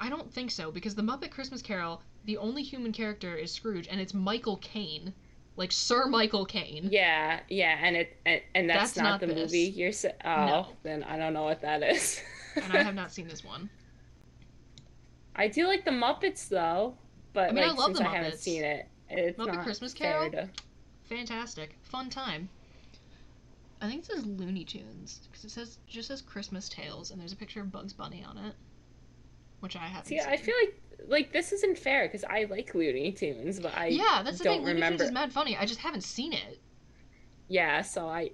I 0.00 0.08
don't 0.08 0.32
think 0.32 0.50
so 0.50 0.70
because 0.70 0.94
the 0.94 1.02
Muppet 1.02 1.30
Christmas 1.30 1.62
Carol, 1.62 2.02
the 2.24 2.36
only 2.36 2.62
human 2.62 2.92
character 2.92 3.34
is 3.36 3.50
Scrooge, 3.52 3.88
and 3.90 4.00
it's 4.00 4.14
Michael 4.14 4.58
Caine. 4.58 5.12
like 5.56 5.72
Sir 5.72 6.06
Michael 6.06 6.44
Caine. 6.44 6.88
Yeah, 6.92 7.40
yeah, 7.48 7.78
and 7.82 7.96
it 7.96 8.16
and, 8.24 8.40
and 8.54 8.70
that's, 8.70 8.92
That's 8.92 8.96
not, 8.98 9.04
not 9.04 9.20
the 9.20 9.26
this. 9.26 9.36
movie 9.50 9.70
you're 9.74 9.90
saying. 9.92 10.14
oh, 10.24 10.46
No. 10.46 10.66
then 10.84 11.02
I 11.02 11.16
don't 11.16 11.32
know 11.32 11.42
what 11.42 11.60
that 11.62 11.82
is. 11.82 12.20
and 12.54 12.72
I 12.72 12.82
have 12.82 12.94
not 12.94 13.10
seen 13.12 13.26
this 13.28 13.44
one. 13.44 13.68
I 15.34 15.48
do 15.48 15.66
like 15.66 15.84
the 15.84 15.90
Muppets 15.90 16.48
though, 16.48 16.94
but 17.32 17.50
I 17.50 17.52
mean, 17.52 17.64
I 17.64 17.70
love 17.72 17.86
since 17.86 17.98
the 17.98 18.08
I 18.08 18.14
haven't 18.16 18.38
seen 18.38 18.62
it, 18.64 18.86
it's 19.08 19.38
Muppet 19.38 19.62
Christmas 19.64 19.94
Carol? 19.94 20.30
to- 20.30 20.48
Fantastic, 21.08 21.76
fun 21.82 22.10
time. 22.10 22.48
I 23.80 23.86
think 23.88 24.00
it 24.02 24.06
says 24.06 24.26
Looney 24.26 24.64
Tunes 24.64 25.20
because 25.30 25.44
it 25.44 25.50
says 25.50 25.78
just 25.86 26.08
says 26.08 26.20
Christmas 26.22 26.68
Tales, 26.68 27.10
and 27.10 27.20
there's 27.20 27.32
a 27.32 27.36
picture 27.36 27.60
of 27.60 27.70
Bugs 27.70 27.92
Bunny 27.92 28.24
on 28.28 28.36
it, 28.38 28.54
which 29.60 29.76
I 29.76 29.80
haven't. 29.86 30.06
See, 30.06 30.18
seen. 30.18 30.28
I 30.28 30.36
feel 30.36 30.54
like 30.62 30.80
like 31.06 31.32
this 31.32 31.52
isn't 31.52 31.78
fair 31.78 32.06
because 32.06 32.24
I 32.24 32.44
like 32.50 32.74
Looney 32.74 33.12
Tunes, 33.12 33.60
but 33.60 33.76
I 33.76 33.86
yeah, 33.86 34.22
that's 34.24 34.38
the 34.38 34.44
don't 34.44 34.56
thing. 34.58 34.62
Looney 34.64 34.74
remember. 34.74 34.98
Tunes 34.98 35.08
is 35.10 35.14
mad 35.14 35.32
funny. 35.32 35.56
I 35.56 35.64
just 35.64 35.80
haven't 35.80 36.02
seen 36.02 36.32
it. 36.32 36.58
Yeah, 37.48 37.82
so 37.82 38.08
I 38.08 38.30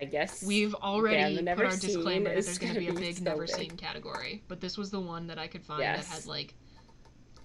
I 0.00 0.04
guess 0.06 0.42
We've 0.42 0.74
already 0.76 1.34
Yeah, 1.34 1.42
the 1.42 1.56
put 1.56 1.66
our 1.66 1.70
seen 1.72 1.90
disclaimer 1.90 2.24
that 2.30 2.42
there's 2.44 2.58
going 2.58 2.72
to 2.74 2.80
be 2.80 2.88
a 2.88 2.92
big 2.94 3.18
so 3.18 3.24
never 3.24 3.46
big. 3.46 3.54
seen 3.54 3.70
category, 3.72 4.42
but 4.48 4.60
this 4.60 4.78
was 4.78 4.90
the 4.90 5.00
one 5.00 5.26
that 5.26 5.38
I 5.38 5.46
could 5.46 5.62
find 5.62 5.80
Yes. 5.80 6.08
that 6.08 6.14
had 6.14 6.26
like 6.26 6.54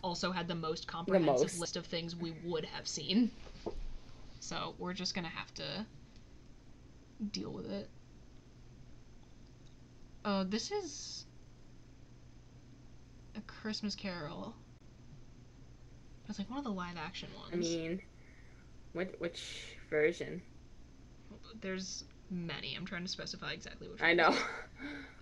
also 0.01 0.31
had 0.31 0.47
the 0.47 0.55
most 0.55 0.87
comprehensive 0.87 1.47
most. 1.47 1.59
list 1.59 1.75
of 1.77 1.85
things 1.85 2.15
we 2.15 2.33
would 2.45 2.63
have 2.65 2.87
seen. 2.87 3.31
So 4.45 4.75
we're 4.77 4.93
just 4.93 5.15
gonna 5.15 5.27
have 5.27 5.51
to 5.55 5.87
deal 7.31 7.49
with 7.51 7.65
it. 7.65 7.89
Oh, 10.23 10.43
this 10.43 10.69
is 10.71 11.25
a 13.35 13.41
Christmas 13.41 13.95
Carol. 13.95 14.53
It's 16.29 16.37
like 16.37 16.47
one 16.47 16.59
of 16.59 16.63
the 16.63 16.69
live 16.69 16.95
action 16.95 17.29
ones. 17.35 17.53
I 17.53 17.55
mean, 17.55 18.01
what 18.93 19.15
which 19.19 19.77
version? 19.89 20.43
there's 21.59 22.03
many. 22.29 22.75
I'm 22.75 22.85
trying 22.85 23.03
to 23.03 23.09
specify 23.09 23.51
exactly 23.51 23.87
which. 23.87 23.99
I 23.99 24.09
one. 24.09 24.17
know. 24.17 24.37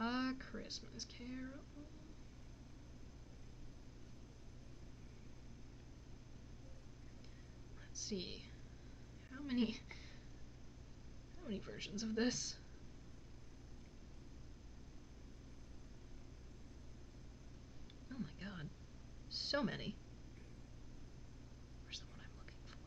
A 0.01 0.33
Christmas 0.51 1.05
Carol. 1.05 1.63
Let's 7.79 8.01
see. 8.01 8.43
How 9.43 9.49
many 9.49 9.77
how 11.35 11.43
many 11.49 11.59
versions 11.59 12.01
of 12.01 12.15
this? 12.15 12.55
Oh 18.13 18.19
my 18.19 18.29
god. 18.45 18.69
So 19.29 19.61
many. 19.61 19.97
Where's 21.83 21.99
the 21.99 22.05
one 22.05 22.19
I'm 22.23 22.31
looking 22.39 22.55
for? 22.65 22.77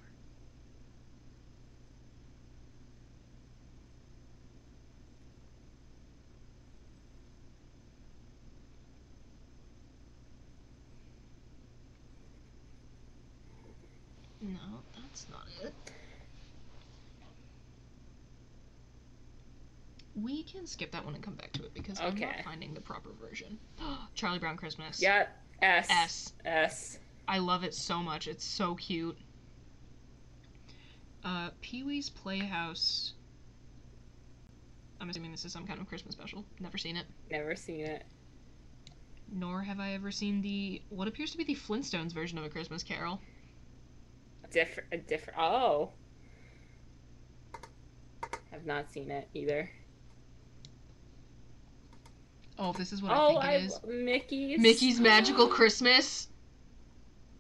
No, 14.41 14.81
that's 15.03 15.29
not 15.29 15.47
it. 15.63 15.75
We 20.27 20.43
can 20.43 20.67
skip 20.67 20.91
that 20.91 21.05
one 21.05 21.15
and 21.15 21.23
come 21.23 21.35
back 21.35 21.53
to 21.53 21.63
it 21.63 21.73
because 21.73 22.01
I'm 22.01 22.17
not 22.17 22.43
finding 22.45 22.75
the 22.75 22.81
proper 22.81 23.11
version. 23.21 23.59
Charlie 24.17 24.41
Brown 24.41 24.57
Christmas. 24.57 25.01
Yeah, 25.01 25.27
S. 25.63 25.87
S. 25.89 26.33
S. 26.45 26.99
I 27.29 27.39
love 27.39 27.63
it 27.63 27.73
so 27.73 28.03
much. 28.03 28.27
It's 28.27 28.45
so 28.45 28.75
cute. 28.75 29.17
Uh, 31.25 31.51
Pee 31.61 31.85
Wee's 31.85 32.11
Playhouse. 32.11 33.13
I'm 35.01 35.09
assuming 35.09 35.31
this 35.31 35.45
is 35.45 35.53
some 35.53 35.65
kind 35.65 35.81
of 35.81 35.87
Christmas 35.87 36.17
special. 36.17 36.45
Never 36.59 36.77
seen 36.77 36.97
it. 36.97 37.07
Never 37.31 37.55
seen 37.55 37.83
it. 37.83 38.05
Nor 39.33 39.63
have 39.63 39.79
I 39.79 39.93
ever 39.93 40.11
seen 40.11 40.43
the 40.43 40.83
what 40.89 41.07
appears 41.07 41.31
to 41.31 41.39
be 41.39 41.45
the 41.45 41.55
Flintstones 41.55 42.13
version 42.13 42.37
of 42.37 42.43
A 42.43 42.49
Christmas 42.49 42.83
Carol. 42.83 43.21
Different. 44.51 44.89
A 44.91 44.97
different. 44.97 45.39
Oh. 45.39 45.91
I've 48.53 48.67
not 48.67 48.91
seen 48.91 49.13
it 49.13 49.29
either. 49.33 49.71
Oh, 52.59 52.73
this 52.73 52.93
is 52.93 53.03
what 53.03 53.13
I 53.13 53.17
oh, 53.17 53.29
think 53.29 53.45
it 53.45 53.47
I 53.47 53.55
is. 53.57 53.81
Mickey's. 53.87 54.61
Mickey's 54.61 55.01
Magical 55.01 55.49
Christmas. 55.49 56.29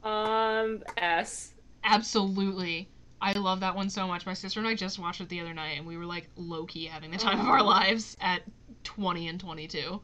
Um, 0.02 0.82
S. 0.96 1.54
Absolutely. 1.84 2.88
I 3.20 3.32
love 3.32 3.60
that 3.60 3.74
one 3.74 3.88
so 3.88 4.06
much. 4.06 4.26
My 4.26 4.34
sister 4.34 4.60
and 4.60 4.68
I 4.68 4.74
just 4.74 4.98
watched 4.98 5.20
it 5.20 5.28
the 5.28 5.40
other 5.40 5.54
night, 5.54 5.78
and 5.78 5.86
we 5.86 5.96
were 5.96 6.04
like 6.04 6.28
low 6.36 6.66
key 6.66 6.84
having 6.86 7.10
the 7.10 7.16
time 7.16 7.40
of 7.40 7.46
our 7.48 7.62
lives 7.62 8.16
at 8.20 8.42
20 8.84 9.28
and 9.28 9.40
22. 9.40 10.00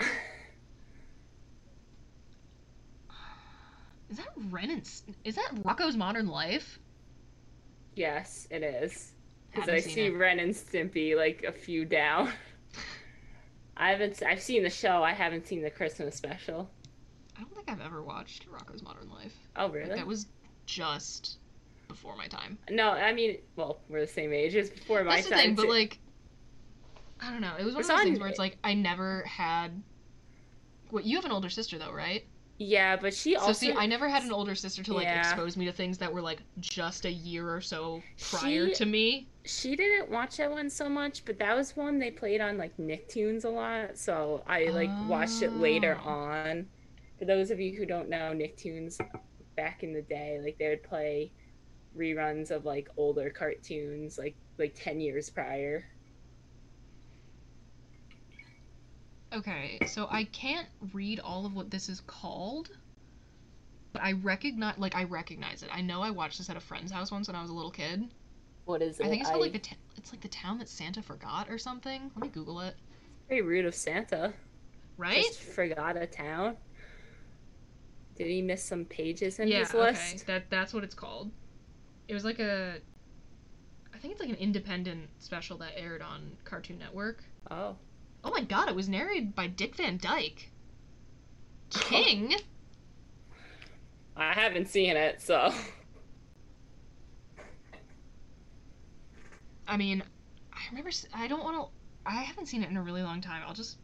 Is 4.10 4.16
that 4.16 4.28
Ren 4.50 4.70
and 4.70 4.80
S- 4.80 5.02
is 5.22 5.34
that 5.34 5.54
Rocko's 5.56 5.94
Modern 5.94 6.28
Life? 6.28 6.78
Yes, 7.94 8.48
it 8.50 8.62
is. 8.62 9.12
Because 9.52 9.68
I 9.68 9.80
see 9.80 10.06
it. 10.06 10.16
Ren 10.16 10.38
and 10.38 10.54
Stimpy 10.54 11.14
like 11.14 11.44
a 11.46 11.52
few 11.52 11.84
down. 11.84 12.32
I 13.78 13.90
haven't. 13.90 14.22
I've 14.22 14.42
seen 14.42 14.62
the 14.62 14.70
show. 14.70 15.02
I 15.02 15.12
haven't 15.12 15.46
seen 15.46 15.62
the 15.62 15.70
Christmas 15.70 16.14
special. 16.16 16.68
I 17.36 17.40
don't 17.42 17.54
think 17.54 17.70
I've 17.70 17.80
ever 17.80 18.02
watched 18.02 18.46
Rocko's 18.50 18.82
Modern 18.82 19.08
Life. 19.08 19.34
Oh, 19.56 19.66
Like, 19.66 19.74
really? 19.74 19.94
that 19.94 20.06
was 20.06 20.26
just 20.66 21.38
before 21.86 22.16
my 22.16 22.26
time. 22.26 22.58
No, 22.70 22.90
I 22.90 23.12
mean, 23.12 23.38
well, 23.56 23.78
we're 23.88 24.00
the 24.00 24.06
same 24.06 24.32
age. 24.32 24.54
It 24.54 24.60
was 24.60 24.70
before 24.70 25.04
my 25.04 25.16
That's 25.16 25.28
the 25.28 25.34
time. 25.36 25.44
thing, 25.44 25.54
but 25.54 25.68
like, 25.68 25.98
I 27.20 27.30
don't 27.30 27.40
know. 27.40 27.54
It 27.58 27.64
was 27.64 27.74
one 27.74 27.80
It's 27.80 27.88
of 27.90 27.94
those 27.94 28.00
on- 28.00 28.06
things 28.06 28.18
where 28.20 28.28
it's 28.28 28.38
like 28.38 28.58
I 28.64 28.74
never 28.74 29.22
had. 29.22 29.82
What 30.90 31.04
you 31.04 31.16
have 31.16 31.24
an 31.24 31.32
older 31.32 31.48
sister 31.50 31.78
though, 31.78 31.92
right? 31.92 32.24
yeah, 32.60 32.96
but 32.96 33.14
she 33.14 33.36
also. 33.36 33.52
so 33.52 33.58
see, 33.58 33.72
I 33.72 33.86
never 33.86 34.08
had 34.08 34.24
an 34.24 34.32
older 34.32 34.56
sister 34.56 34.82
to 34.82 34.92
like 34.94 35.04
Yeah. 35.04 35.20
expose 35.20 35.56
me 35.56 35.64
to 35.66 35.72
things 35.72 35.96
that 35.98 36.12
were 36.12 36.20
like 36.22 36.42
just 36.58 37.04
a 37.04 37.12
year 37.12 37.48
or 37.54 37.60
so 37.60 38.02
prior 38.30 38.66
She- 38.68 38.74
to 38.74 38.84
me. 38.86 39.28
She 39.48 39.76
didn't 39.76 40.10
watch 40.10 40.36
that 40.36 40.50
one 40.52 40.70
so 40.70 40.88
much, 40.88 41.24
but 41.24 41.38
that 41.40 41.56
was 41.56 41.76
one 41.76 41.98
they 41.98 42.10
played 42.12 42.40
on 42.40 42.58
like 42.58 42.76
Nicktoons 42.76 43.44
a 43.44 43.48
lot. 43.50 43.98
So 43.98 44.44
I 44.46 44.70
like 44.70 44.94
watched 45.00 45.42
it 45.42 45.56
later 45.56 45.98
Oh. 46.04 46.04
on. 46.04 46.68
For 47.18 47.24
those 47.24 47.50
of 47.50 47.60
you 47.60 47.76
who 47.76 47.86
don't 47.86 48.10
know, 48.10 48.32
Nicktoons 48.34 49.00
back 49.56 49.82
in 49.82 49.92
the 49.94 50.02
day, 50.02 50.40
like 50.42 50.58
they 50.58 50.68
would 50.68 50.82
play 50.84 51.32
reruns 51.96 52.50
of 52.50 52.64
like 52.64 52.88
older 52.96 53.30
cartoons, 53.30 54.18
like 54.18 54.36
like 54.58 54.74
ten 54.76 55.00
years 55.00 55.30
prior. 55.30 55.86
Okay, 59.32 59.80
so 59.86 60.06
I 60.10 60.24
can't 60.24 60.68
read 60.92 61.20
all 61.20 61.46
of 61.46 61.54
what 61.54 61.70
this 61.70 61.88
is 61.88 62.00
called, 62.00 62.70
but 63.92 64.02
I 64.02 64.12
recognize 64.12 64.78
like 64.78 64.94
I 64.94 65.04
recognize 65.04 65.62
it. 65.62 65.70
I 65.72 65.80
know 65.82 66.02
I 66.02 66.10
watched 66.10 66.38
this 66.38 66.50
at 66.50 66.56
a 66.56 66.60
friend's 66.60 66.92
house 66.92 67.10
once 67.10 67.28
when 67.28 67.36
I 67.36 67.42
was 67.42 67.50
a 67.50 67.54
little 67.54 67.70
kid. 67.70 68.10
What 68.68 68.82
is 68.82 69.00
it? 69.00 69.06
I 69.06 69.08
think 69.08 69.22
it's 69.22 69.30
called 69.30 69.40
like 69.40 69.54
the 69.54 69.58
t- 69.60 69.76
it's 69.96 70.12
like 70.12 70.20
the 70.20 70.28
town 70.28 70.58
that 70.58 70.68
Santa 70.68 71.00
forgot 71.00 71.48
or 71.48 71.56
something. 71.56 72.10
Let 72.14 72.22
me 72.22 72.28
Google 72.28 72.60
it. 72.60 72.74
very 73.26 73.40
rude 73.40 73.64
of 73.64 73.74
Santa. 73.74 74.34
Right? 74.98 75.24
Just 75.24 75.40
forgot 75.40 75.96
a 75.96 76.06
town. 76.06 76.58
Did 78.16 78.26
he 78.26 78.42
miss 78.42 78.62
some 78.62 78.84
pages 78.84 79.38
in 79.38 79.48
yeah, 79.48 79.60
his 79.60 79.70
okay. 79.70 79.78
list? 79.78 80.26
That 80.26 80.50
that's 80.50 80.74
what 80.74 80.84
it's 80.84 80.94
called. 80.94 81.30
It 82.08 82.14
was 82.14 82.26
like 82.26 82.40
a 82.40 82.76
I 83.94 83.98
think 83.98 84.12
it's 84.12 84.20
like 84.20 84.28
an 84.28 84.36
independent 84.36 85.08
special 85.18 85.56
that 85.58 85.72
aired 85.74 86.02
on 86.02 86.36
Cartoon 86.44 86.78
Network. 86.78 87.24
Oh. 87.50 87.74
Oh 88.22 88.30
my 88.30 88.42
god, 88.42 88.68
it 88.68 88.76
was 88.76 88.86
narrated 88.86 89.34
by 89.34 89.46
Dick 89.46 89.76
Van 89.76 89.96
Dyke. 89.96 90.50
King? 91.70 92.34
I 94.14 94.34
haven't 94.34 94.68
seen 94.68 94.94
it, 94.94 95.22
so 95.22 95.54
mean, 99.78 100.02
I 100.52 100.58
remember 100.70 100.90
I 101.14 101.28
don't 101.28 101.42
want 101.44 101.56
to 101.56 102.10
I 102.10 102.22
haven't 102.22 102.46
seen 102.46 102.62
it 102.62 102.70
in 102.70 102.76
a 102.76 102.82
really 102.82 103.02
long 103.02 103.20
time. 103.20 103.42
I'll 103.46 103.54
just 103.54 103.78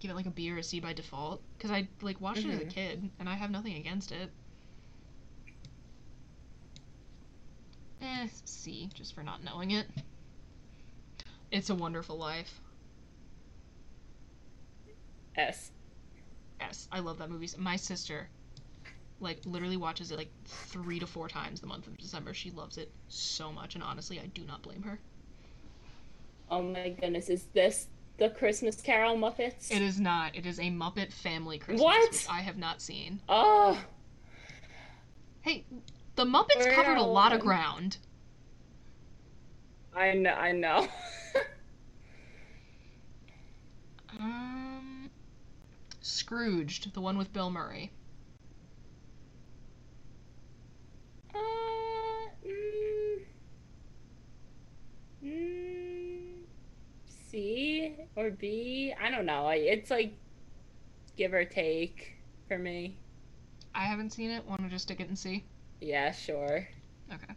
give 0.00 0.10
it 0.10 0.14
like 0.14 0.26
a 0.26 0.30
B 0.30 0.50
or 0.50 0.58
a 0.58 0.62
C 0.62 0.80
by 0.80 0.92
default 0.92 1.42
cuz 1.58 1.70
I 1.70 1.88
like 2.02 2.20
watched 2.20 2.44
it 2.44 2.50
as 2.50 2.60
a 2.60 2.64
Mhm. 2.64 2.74
kid 2.74 3.10
and 3.18 3.28
I 3.28 3.34
have 3.34 3.50
nothing 3.50 3.74
against 3.76 4.12
it. 4.12 4.32
Eh, 8.02 8.28
C 8.44 8.90
just 8.94 9.14
for 9.14 9.22
not 9.22 9.44
knowing 9.44 9.70
it. 9.70 9.86
It's 11.50 11.70
a 11.70 11.74
Wonderful 11.74 12.16
Life. 12.16 12.60
S. 15.36 15.70
S. 16.60 16.88
I 16.92 17.00
love 17.00 17.18
that 17.18 17.30
movie. 17.30 17.48
My 17.58 17.76
sister, 17.76 18.28
like, 19.20 19.40
literally 19.44 19.76
watches 19.76 20.10
it 20.10 20.18
like 20.18 20.32
three 20.46 20.98
to 21.00 21.06
four 21.06 21.28
times 21.28 21.60
the 21.60 21.66
month 21.66 21.86
of 21.86 21.98
December. 21.98 22.34
She 22.34 22.50
loves 22.50 22.78
it 22.78 22.92
so 23.08 23.52
much, 23.52 23.74
and 23.74 23.84
honestly, 23.84 24.20
I 24.20 24.26
do 24.26 24.44
not 24.44 24.62
blame 24.62 24.82
her. 24.82 25.00
Oh 26.50 26.62
my 26.62 26.90
goodness, 26.90 27.28
is 27.28 27.44
this 27.54 27.86
the 28.18 28.28
Christmas 28.30 28.80
Carol 28.80 29.16
Muppets? 29.16 29.70
It 29.70 29.80
is 29.82 30.00
not. 30.00 30.34
It 30.34 30.46
is 30.46 30.58
a 30.58 30.64
Muppet 30.70 31.12
Family 31.12 31.58
Christmas, 31.58 31.82
What? 31.82 32.26
I 32.30 32.40
have 32.40 32.56
not 32.56 32.82
seen. 32.82 33.20
Oh, 33.28 33.78
Hey, 35.42 35.64
The 36.16 36.24
Muppets 36.24 36.56
We're 36.58 36.72
covered 36.72 36.98
a 36.98 37.02
lot 37.02 37.32
of 37.32 37.40
ground. 37.40 37.96
I 39.94 40.12
know. 40.12 40.30
I 40.30 40.52
know. 40.52 40.88
Um, 44.18 45.08
Scrooged, 46.02 46.92
the 46.92 47.00
one 47.00 47.16
with 47.16 47.32
Bill 47.32 47.48
Murray. 47.50 47.90
C 57.30 57.94
or 58.16 58.30
B? 58.30 58.94
I 59.00 59.10
don't 59.10 59.26
know. 59.26 59.48
It's 59.50 59.90
like 59.90 60.14
give 61.16 61.32
or 61.34 61.44
take 61.44 62.14
for 62.48 62.58
me. 62.58 62.96
I 63.74 63.84
haven't 63.84 64.10
seen 64.10 64.30
it. 64.30 64.44
Want 64.46 64.62
to 64.62 64.68
just 64.68 64.84
stick 64.84 65.00
it 65.00 65.08
and 65.08 65.18
see? 65.18 65.44
Yeah, 65.80 66.12
sure. 66.12 66.68
Okay. 67.12 67.34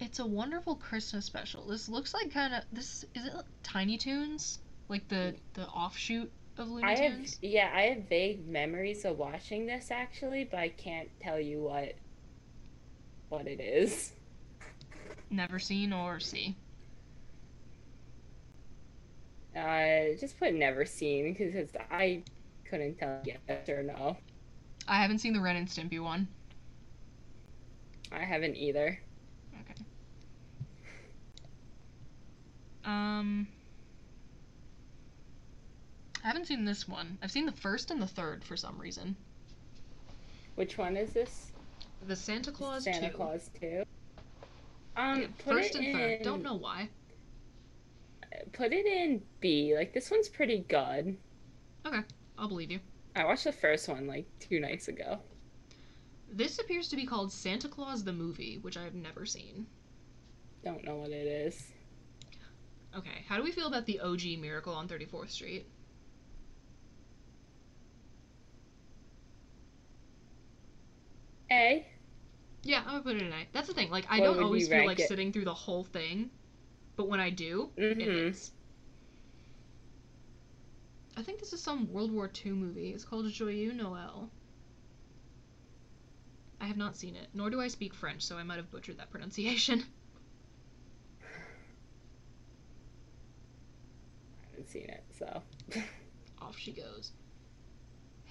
It's 0.00 0.18
a 0.18 0.26
wonderful 0.26 0.74
Christmas 0.76 1.24
special. 1.24 1.66
This 1.66 1.88
looks 1.88 2.12
like 2.12 2.32
kind 2.32 2.54
of 2.54 2.64
this 2.72 3.04
is 3.14 3.26
it 3.26 3.34
Tiny 3.62 3.96
Toons, 3.96 4.58
like 4.88 5.06
the 5.08 5.34
the 5.54 5.66
offshoot 5.68 6.30
of 6.58 6.68
Looney 6.68 6.84
I 6.84 6.96
have 6.96 7.12
Tunes. 7.14 7.38
yeah, 7.40 7.70
I 7.74 7.82
have 7.82 8.08
vague 8.08 8.46
memories 8.46 9.04
of 9.04 9.18
watching 9.18 9.66
this 9.66 9.90
actually, 9.90 10.44
but 10.44 10.58
I 10.58 10.68
can't 10.70 11.08
tell 11.20 11.38
you 11.40 11.62
what 11.62 11.94
what 13.28 13.46
it 13.46 13.60
is. 13.60 14.12
Never 15.30 15.58
seen 15.58 15.92
or 15.92 16.20
see. 16.20 16.56
Uh, 19.56 20.16
just 20.18 20.38
put 20.38 20.54
never 20.54 20.84
seen 20.84 21.34
because 21.34 21.70
I 21.90 22.22
couldn't 22.64 22.98
tell 22.98 23.20
yes 23.24 23.68
or 23.68 23.82
no. 23.82 24.16
I 24.88 24.96
haven't 24.96 25.18
seen 25.18 25.32
the 25.34 25.40
Ren 25.40 25.56
and 25.56 25.68
Stimpy 25.68 26.00
one. 26.00 26.26
I 28.10 28.24
haven't 28.24 28.56
either. 28.56 28.98
Okay. 29.60 29.84
Um, 32.84 33.46
I 36.24 36.26
haven't 36.26 36.46
seen 36.46 36.64
this 36.64 36.88
one. 36.88 37.18
I've 37.22 37.30
seen 37.30 37.46
the 37.46 37.52
first 37.52 37.90
and 37.90 38.00
the 38.00 38.06
third 38.06 38.44
for 38.44 38.56
some 38.56 38.78
reason. 38.78 39.16
Which 40.54 40.78
one 40.78 40.96
is 40.96 41.12
this? 41.12 41.52
The 42.06 42.16
Santa 42.16 42.50
Claus 42.50 42.84
Santa 42.84 43.10
2. 43.10 43.16
Claus 43.16 43.50
two. 43.58 43.84
Um, 44.96 45.22
Yeah, 45.22 45.26
first 45.44 45.74
and 45.74 45.92
third. 45.94 46.10
in- 46.18 46.22
Don't 46.22 46.42
know 46.42 46.54
why. 46.54 46.88
Put 48.52 48.72
it 48.72 48.86
in 48.86 49.22
B. 49.40 49.74
Like 49.74 49.92
this 49.92 50.10
one's 50.10 50.28
pretty 50.28 50.60
good. 50.68 51.16
Okay, 51.86 52.00
I'll 52.38 52.48
believe 52.48 52.70
you. 52.70 52.80
I 53.14 53.24
watched 53.24 53.44
the 53.44 53.52
first 53.52 53.88
one 53.88 54.06
like 54.06 54.26
two 54.40 54.58
nights 54.60 54.88
ago. 54.88 55.18
This 56.30 56.58
appears 56.58 56.88
to 56.88 56.96
be 56.96 57.04
called 57.06 57.30
Santa 57.32 57.68
Claus 57.68 58.04
the 58.04 58.12
movie, 58.12 58.58
which 58.58 58.76
I 58.78 58.84
have 58.84 58.94
never 58.94 59.26
seen. 59.26 59.66
Don't 60.64 60.84
know 60.84 60.96
what 60.96 61.10
it 61.10 61.26
is. 61.26 61.72
Okay, 62.96 63.24
how 63.28 63.36
do 63.36 63.42
we 63.42 63.52
feel 63.52 63.66
about 63.66 63.84
the 63.86 64.00
OG 64.00 64.36
Miracle 64.40 64.74
on 64.74 64.88
34th 64.88 65.30
Street? 65.30 65.66
A. 71.50 71.86
Yeah, 72.64 72.82
I 72.86 72.94
would 72.94 73.04
put 73.04 73.16
it 73.16 73.22
in 73.22 73.32
A. 73.32 73.46
That's 73.52 73.68
the 73.68 73.74
thing. 73.74 73.90
Like, 73.90 74.06
I 74.08 74.18
What 74.20 74.26
don't 74.26 74.42
always 74.42 74.68
feel 74.68 74.84
like 74.84 75.00
it? 75.00 75.08
sitting 75.08 75.32
through 75.32 75.44
the 75.44 75.54
whole 75.54 75.84
thing, 75.84 76.30
but 76.96 77.08
when 77.08 77.20
I 77.20 77.30
do, 77.30 77.70
it 77.76 77.98
Mhm. 77.98 78.26
hits. 78.26 78.52
I 81.16 81.22
think 81.22 81.40
this 81.40 81.52
is 81.52 81.62
some 81.62 81.90
World 81.92 82.12
War 82.12 82.28
II 82.28 82.52
movie. 82.52 82.90
It's 82.92 83.04
called 83.04 83.26
Joyeux 83.30 83.72
Noël. 83.72 84.30
I 86.60 86.66
have 86.66 86.76
not 86.76 86.96
seen 86.96 87.16
it, 87.16 87.28
nor 87.34 87.50
do 87.50 87.60
I 87.60 87.68
speak 87.68 87.92
French, 87.94 88.22
so 88.22 88.38
I 88.38 88.42
might 88.42 88.56
have 88.56 88.70
butchered 88.70 88.98
that 88.98 89.10
pronunciation. 89.10 89.84
I 94.44 94.50
haven't 94.50 94.68
seen 94.68 94.88
it, 94.88 95.04
so. 95.10 95.42
Off 96.40 96.58
she 96.58 96.72
goes. 96.72 97.12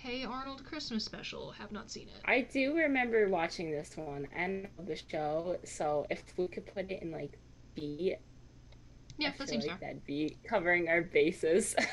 Hey 0.02 0.24
Arnold 0.24 0.64
Christmas 0.66 1.06
special. 1.06 1.52
Have 1.52 1.72
not 1.72 1.92
seen 1.92 2.08
it. 2.08 2.22
I 2.26 2.42
do 2.42 2.76
remember 2.76 3.30
watching 3.30 3.72
this 3.72 3.96
one 3.96 4.28
and 4.36 4.68
the 4.86 4.96
show. 4.96 5.58
So 5.64 6.08
if 6.10 6.24
we 6.38 6.48
could 6.48 6.66
put 6.66 6.90
it 6.90 7.02
in 7.04 7.12
like 7.12 7.38
B, 7.76 8.16
Yeah, 9.18 9.30
I 9.30 9.34
that 9.38 9.50
seems 9.50 9.66
like 9.68 9.80
fair. 9.80 9.90
that'd 9.90 10.06
be 10.06 10.38
covering 10.48 10.88
our 10.90 11.02
bases. 11.02 11.76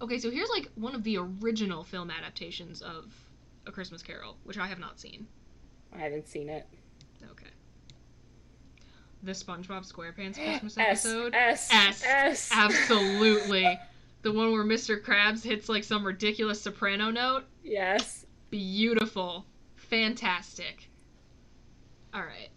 Okay, 0.00 0.18
so 0.20 0.30
here's 0.30 0.48
like 0.50 0.68
one 0.76 0.94
of 0.94 1.02
the 1.02 1.16
original 1.18 1.82
film 1.82 2.08
adaptations 2.08 2.82
of 2.82 3.12
A 3.66 3.72
Christmas 3.72 4.00
Carol, 4.00 4.36
which 4.44 4.56
I 4.56 4.68
have 4.68 4.78
not 4.78 5.00
seen. 5.00 5.26
I 5.92 5.98
haven't 5.98 6.28
seen 6.28 6.48
it. 6.48 6.68
Okay. 7.32 7.48
The 9.24 9.32
SpongeBob 9.32 9.92
SquarePants 9.92 10.34
Christmas 10.44 10.78
S, 10.78 11.04
episode. 11.04 11.34
S, 11.34 11.68
S. 11.72 12.04
S. 12.06 12.50
Absolutely. 12.54 13.76
the 14.32 14.38
one 14.38 14.52
where 14.52 14.64
Mr. 14.64 15.02
Krabs 15.02 15.42
hits 15.42 15.68
like 15.70 15.84
some 15.84 16.04
ridiculous 16.06 16.60
soprano 16.60 17.10
note. 17.10 17.44
Yes. 17.64 18.26
Beautiful. 18.50 19.46
Fantastic. 19.76 20.90
All 22.12 22.20
right. 22.22 22.50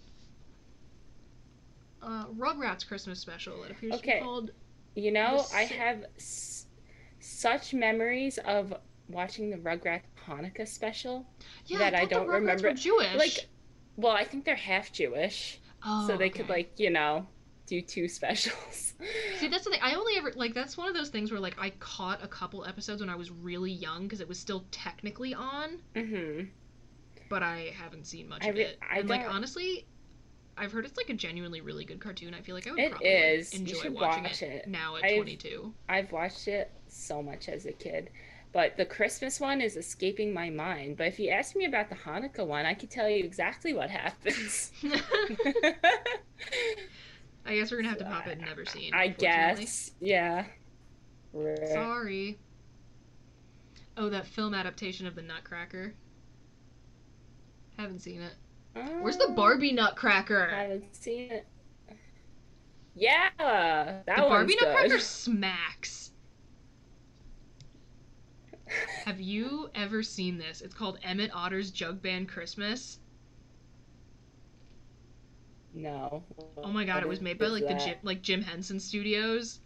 Uh, 2.02 2.26
Rugrats 2.38 2.86
Christmas 2.86 3.20
special. 3.20 3.64
It 3.64 3.72
appears 3.72 3.94
to 3.94 3.98
Okay. 4.00 4.20
be 4.20 4.26
called. 4.26 4.52
You 4.96 5.12
know, 5.12 5.46
I 5.54 5.64
have 5.64 6.04
s- 6.18 6.66
such 7.20 7.74
memories 7.74 8.38
of 8.40 8.74
watching 9.08 9.50
the 9.50 9.58
Rugrats 9.58 10.02
Hanukkah 10.28 10.68
special 10.68 11.26
Yeah, 11.68 11.78
that 11.78 11.94
I 11.96 12.02
the 12.06 12.16
don't 12.16 12.28
remember. 12.28 12.74
Jewish. 12.74 13.16
Like, 13.16 13.48
well, 13.96 14.12
I 14.12 14.26
think 14.26 14.44
they're 14.44 14.56
half 14.56 14.92
Jewish, 14.92 15.60
oh, 15.86 16.06
so 16.08 16.18
they 16.18 16.30
could 16.30 16.50
like 16.50 16.78
you 16.80 16.90
know 16.90 17.28
do 17.72 17.82
two 17.82 18.08
specials. 18.20 18.94
See, 19.40 19.48
that's 19.48 19.64
the 19.64 19.72
thing. 19.72 19.80
I 19.82 19.94
only 19.96 20.14
ever 20.18 20.32
like 20.36 20.54
that's 20.54 20.78
one 20.78 20.88
of 20.88 20.94
those 20.94 21.10
things 21.10 21.32
where 21.32 21.40
like 21.40 21.56
I 21.60 21.70
caught 21.80 22.24
a 22.24 22.28
couple 22.28 22.66
episodes 22.66 23.02
when 23.02 23.10
I 23.10 23.16
was 23.16 23.32
really 23.32 23.72
young 23.72 24.04
because 24.04 24.22
it 24.22 24.28
was 24.28 24.38
still 24.38 24.66
technically 24.72 25.34
on, 25.34 25.80
hmm 25.96 26.42
but 27.30 27.42
I 27.44 27.74
haven't 27.82 28.06
seen 28.08 28.28
much 28.28 28.44
I 28.44 28.50
of 28.50 28.56
re- 28.56 28.64
it. 28.64 28.80
I 28.82 29.00
and 29.00 29.10
like 29.10 29.26
honestly, 29.28 29.86
I've 30.58 30.72
heard 30.74 30.84
it's 30.86 30.98
like 30.98 31.10
a 31.10 31.14
genuinely 31.14 31.62
really 31.62 31.86
good 31.86 32.02
cartoon. 32.02 32.34
I 32.34 32.42
feel 32.42 32.56
like 32.56 32.68
I 32.68 32.72
would 32.72 32.80
It 32.80 32.92
probably 32.92 33.08
like, 33.08 33.16
is. 33.40 33.54
You 33.54 33.60
enjoy 33.62 33.78
should 33.78 33.94
watching 33.94 34.24
watch 34.24 34.42
it, 34.44 34.52
it. 34.52 34.68
now 34.68 34.98
at 34.98 35.06
I've- 35.06 35.16
22. 35.16 35.74
I've 35.88 36.12
watched 36.12 36.48
it 36.50 36.70
so 36.90 37.24
much 37.24 37.48
as 37.48 37.66
a 37.66 37.72
kid. 37.72 38.10
But 38.54 38.76
the 38.76 38.84
Christmas 38.86 39.40
one 39.40 39.62
is 39.62 39.78
escaping 39.78 40.34
my 40.34 40.50
mind. 40.50 40.98
But 40.98 41.08
if 41.08 41.20
you 41.20 41.30
ask 41.30 41.56
me 41.56 41.64
about 41.64 41.88
the 41.88 41.96
Hanukkah 41.96 42.46
one, 42.46 42.66
I 42.66 42.74
could 42.74 42.90
tell 42.92 43.10
you 43.10 43.24
exactly 43.24 43.72
what 43.74 43.90
happens. 43.90 44.74
I 47.46 47.56
guess 47.56 47.72
we're 47.72 47.78
gonna 47.78 47.90
have 47.90 47.98
to 48.00 48.06
pop 48.06 48.28
it 48.28 48.38
and 48.38 48.42
never 48.42 48.66
seen. 48.66 48.94
I 48.94 49.08
guess. 49.10 49.92
Yeah. 50.00 50.46
Sorry. 51.34 52.38
Oh, 53.98 54.10
that 54.10 54.26
film 54.28 54.54
adaptation 54.54 55.08
of 55.08 55.16
the 55.16 55.22
Nutcracker. 55.22 55.94
Haven't 57.78 58.00
seen 58.00 58.22
it. 58.22 58.34
Where's 59.02 59.18
the 59.18 59.28
Oh, 59.30 59.34
Barbie 59.34 59.74
Nutcracker? 59.74 60.50
I 60.52 60.62
haven't 60.64 60.96
seen 60.96 61.32
it. 61.32 61.46
Yeah, 62.96 63.30
that 63.38 64.06
the 64.06 64.14
Barbie 64.22 64.56
good. 64.58 64.66
Nutcracker 64.68 65.00
smacks. 65.00 66.12
Have 69.06 69.20
you 69.20 69.70
ever 69.76 70.04
seen 70.04 70.38
this? 70.38 70.62
It's 70.62 70.74
called 70.74 71.00
Emmett 71.04 71.32
Otter's 71.34 71.72
Jug 71.72 72.02
Band 72.02 72.30
Christmas. 72.30 73.00
No. 75.74 76.24
Oh 76.58 76.72
my 76.72 76.84
god, 76.86 77.04
it 77.04 77.10
was 77.10 77.22
made 77.22 77.38
by 77.40 77.48
like 77.48 77.68
the? 77.68 77.74
Jim, 77.76 77.96
like 78.04 78.22
Jim 78.22 78.42
Henson 78.42 78.80
Studios, 78.80 79.60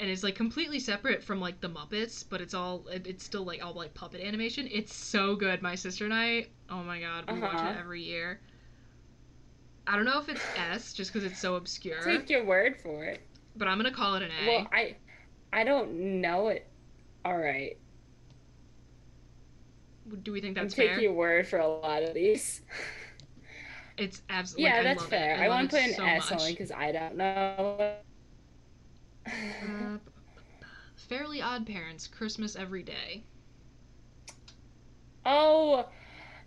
and 0.00 0.10
it's 0.10 0.22
like 0.24 0.34
completely 0.34 0.80
separate 0.80 1.22
from 1.22 1.40
like 1.40 1.60
the 1.60 1.68
Muppets, 1.68 2.24
but 2.28 2.40
it's 2.40 2.54
all 2.54 2.86
it- 2.88 3.06
it's 3.06 3.24
still 3.24 3.44
like 3.44 3.64
all 3.64 3.72
like 3.72 3.94
puppet 3.94 4.20
animation. 4.20 4.68
It's 4.70 4.94
so 4.94 5.36
good. 5.36 5.62
My 5.62 5.74
sister 5.76 6.04
and 6.04 6.12
I, 6.14 6.48
oh 6.70 6.82
my 6.82 7.00
god, 7.00 7.30
we 7.30 7.38
watch 7.38 7.54
Uh-huh. 7.54 7.70
it 7.70 7.76
every 7.78 8.02
year. 8.02 8.40
I 9.86 9.96
don't 9.96 10.04
know 10.04 10.18
if 10.20 10.28
it's 10.28 10.40
S 10.56 10.92
just 10.92 11.12
because 11.12 11.24
it's 11.30 11.40
so 11.40 11.54
obscure, 11.56 12.00
Take 12.02 12.30
your 12.30 12.44
word 12.44 12.76
for 12.80 13.04
it. 13.04 13.20
but 13.56 13.68
I'm 13.68 13.78
gonna 13.78 13.92
call 13.92 14.14
it 14.16 14.22
an 14.22 14.30
A. 14.44 14.46
Well, 14.46 14.68
I, 14.72 14.96
I 15.52 15.64
don't 15.64 16.20
know 16.20 16.48
it. 16.48 16.66
All 17.24 17.36
right, 17.38 17.76
Do 20.22 20.32
we 20.32 20.40
think 20.40 20.54
that's 20.56 20.74
I'm 20.74 20.86
fair? 20.86 21.00
your 21.00 21.12
word 21.12 21.46
for 21.46 21.58
a 21.58 21.66
lot 21.68 22.02
of 22.02 22.12
these. 22.14 22.62
It's 24.02 24.22
absolutely 24.28 24.64
yeah, 24.64 24.76
like, 24.78 24.80
I 24.80 24.94
that's 24.94 25.04
fair. 25.04 25.36
I, 25.36 25.46
love 25.46 25.56
want 25.56 25.70
to 25.70 25.76
put 25.76 25.84
an 25.86 25.94
so 25.94 26.04
S 26.04 26.30
much. 26.30 26.40
only 26.40 26.52
because 26.52 26.72
I 26.72 26.90
don't 26.90 27.16
know. 27.16 27.94
Uh, 29.26 29.98
Fairly 30.96 31.40
Odd 31.40 31.66
Parents, 31.66 32.08
Christmas 32.08 32.56
Every 32.56 32.82
Day. 32.82 33.22
Oh, 35.24 35.86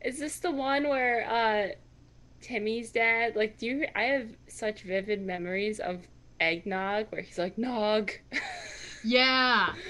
is 0.03 0.19
this 0.19 0.39
the 0.39 0.51
one 0.51 0.89
where 0.89 1.25
uh 1.29 1.75
Timmy's 2.41 2.91
dad 2.91 3.37
like 3.37 3.57
do 3.57 3.67
you 3.67 3.85
I 3.95 4.03
have 4.03 4.27
such 4.49 4.81
vivid 4.81 5.21
memories 5.21 5.79
of 5.79 6.05
eggnog 6.41 7.07
where 7.09 7.21
he's 7.21 7.37
like 7.37 7.57
nog. 7.57 8.11
Yeah. 9.03 9.73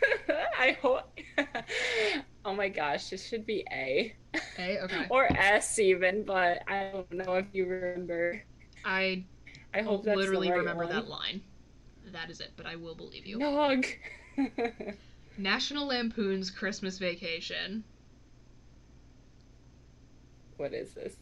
I 0.58 0.76
hope. 0.80 1.18
oh 2.44 2.54
my 2.54 2.68
gosh, 2.68 3.08
this 3.10 3.26
should 3.26 3.46
be 3.46 3.64
A. 3.72 4.14
A, 4.58 4.78
okay. 4.80 5.06
or 5.10 5.26
S 5.36 5.78
even, 5.78 6.24
but 6.24 6.62
I 6.68 6.90
don't 6.92 7.10
know 7.12 7.34
if 7.34 7.46
you 7.52 7.66
remember. 7.66 8.42
I 8.84 9.24
I 9.74 9.82
hope 9.82 10.04
literally 10.06 10.50
right 10.50 10.58
remember 10.58 10.84
one. 10.84 10.92
that 10.92 11.08
line. 11.08 11.42
That 12.12 12.30
is 12.30 12.40
it, 12.40 12.52
but 12.56 12.66
I 12.66 12.76
will 12.76 12.94
believe 12.94 13.26
you. 13.26 13.38
Nog. 13.38 13.86
National 15.36 15.86
Lampoon's 15.86 16.50
Christmas 16.50 16.98
Vacation. 16.98 17.84
what 20.56 20.72
is 20.74 20.94
this? 20.94 21.16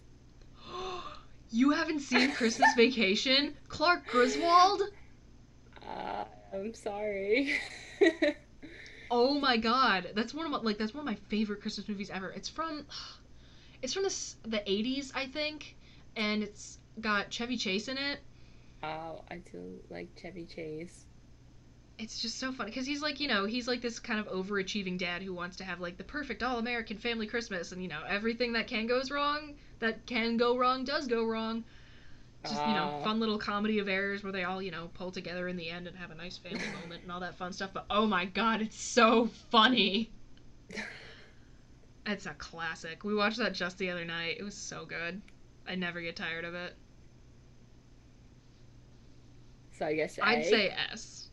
You 1.51 1.71
haven't 1.71 2.01
seen 2.01 2.33
Christmas 2.33 2.73
Vacation? 2.77 3.57
Clark 3.69 4.07
Griswold? 4.07 4.83
Uh, 5.83 6.25
I'm 6.53 6.75
sorry. 6.75 7.55
Oh 9.11 9.39
my 9.39 9.57
god, 9.57 10.13
that's 10.15 10.35
one 10.35 10.47
of 10.47 10.53
my 10.53 10.59
like 10.59 10.79
that's 10.79 10.95
one 10.95 11.01
of 11.01 11.07
my 11.07 11.15
favorite 11.29 11.61
Christmas 11.63 11.89
movies 11.89 12.11
ever. 12.11 12.31
It's 12.31 12.49
from 12.49 12.87
it's 13.83 13.93
from 13.95 14.05
the 14.05 14.15
the 14.49 14.59
80s, 14.59 15.13
I 15.15 15.27
think, 15.27 15.77
and 16.17 16.43
it's 16.43 16.79
got 17.01 17.31
Chevy 17.31 17.57
Chase 17.57 17.89
in 17.89 17.99
it. 17.99 18.21
oh, 18.83 19.25
I 19.31 19.37
do 19.39 19.81
like 19.91 20.15
Chevy 20.17 20.47
Chase. 20.47 21.07
It's 21.99 22.21
just 22.21 22.39
so 22.39 22.53
funny 22.53 22.71
because 22.71 22.87
he's 22.87 23.03
like, 23.03 23.21
you 23.21 23.29
know, 23.29 23.45
he's 23.45 23.67
like 23.69 23.81
this 23.83 23.99
kind 23.99 24.21
of 24.21 24.29
overachieving 24.29 24.99
dad 24.99 25.23
who 25.23 25.35
wants 25.35 25.57
to 25.57 25.65
have 25.65 25.81
like 25.81 25.97
the 25.97 26.05
perfect 26.05 26.43
all-American 26.43 26.97
family 26.99 27.27
Christmas, 27.27 27.73
and 27.73 27.83
you 27.83 27.89
know, 27.89 28.03
everything 28.07 28.53
that 28.53 28.69
can 28.69 28.87
goes 28.87 29.11
wrong, 29.11 29.57
that 29.81 30.07
can 30.07 30.37
go 30.37 30.57
wrong, 30.57 30.85
does 30.85 31.07
go 31.09 31.25
wrong. 31.25 31.65
Just 32.47 32.67
you 32.67 32.73
know, 32.75 32.95
Oh. 32.95 33.03
fun 33.03 33.21
little 33.21 33.39
comedy 33.39 33.79
of 33.79 33.89
errors 33.89 34.23
where 34.23 34.33
they 34.33 34.45
all 34.45 34.63
you 34.63 34.71
know 34.71 34.89
pull 34.95 35.11
together 35.11 35.49
in 35.49 35.57
the 35.57 35.69
end 35.71 35.87
and 35.87 35.97
have 35.97 36.11
a 36.11 36.15
nice 36.15 36.39
family 36.39 36.69
moment 36.83 37.03
and 37.03 37.13
all 37.13 37.21
that 37.21 37.37
fun 37.37 37.53
stuff. 37.53 37.71
But 37.73 37.87
oh 37.91 38.07
my 38.07 38.25
god, 38.27 38.61
it's 38.63 38.81
so 38.81 39.27
funny. 39.51 40.11
It's 42.07 42.27
a 42.27 42.35
classic. 42.35 43.05
We 43.05 43.15
watched 43.15 43.37
that 43.39 43.53
just 43.53 43.77
the 43.79 43.91
other 43.91 44.05
night. 44.05 44.37
It 44.41 44.43
was 44.43 44.55
so 44.57 44.87
good. 44.87 45.21
I 45.67 45.75
never 45.75 46.01
get 46.01 46.17
tired 46.17 46.45
of 46.45 46.55
it. 46.55 46.75
So 49.71 49.87
I 49.87 49.95
guess. 49.95 50.19
I'd 50.21 50.45
say 50.45 50.71
S. 50.71 51.31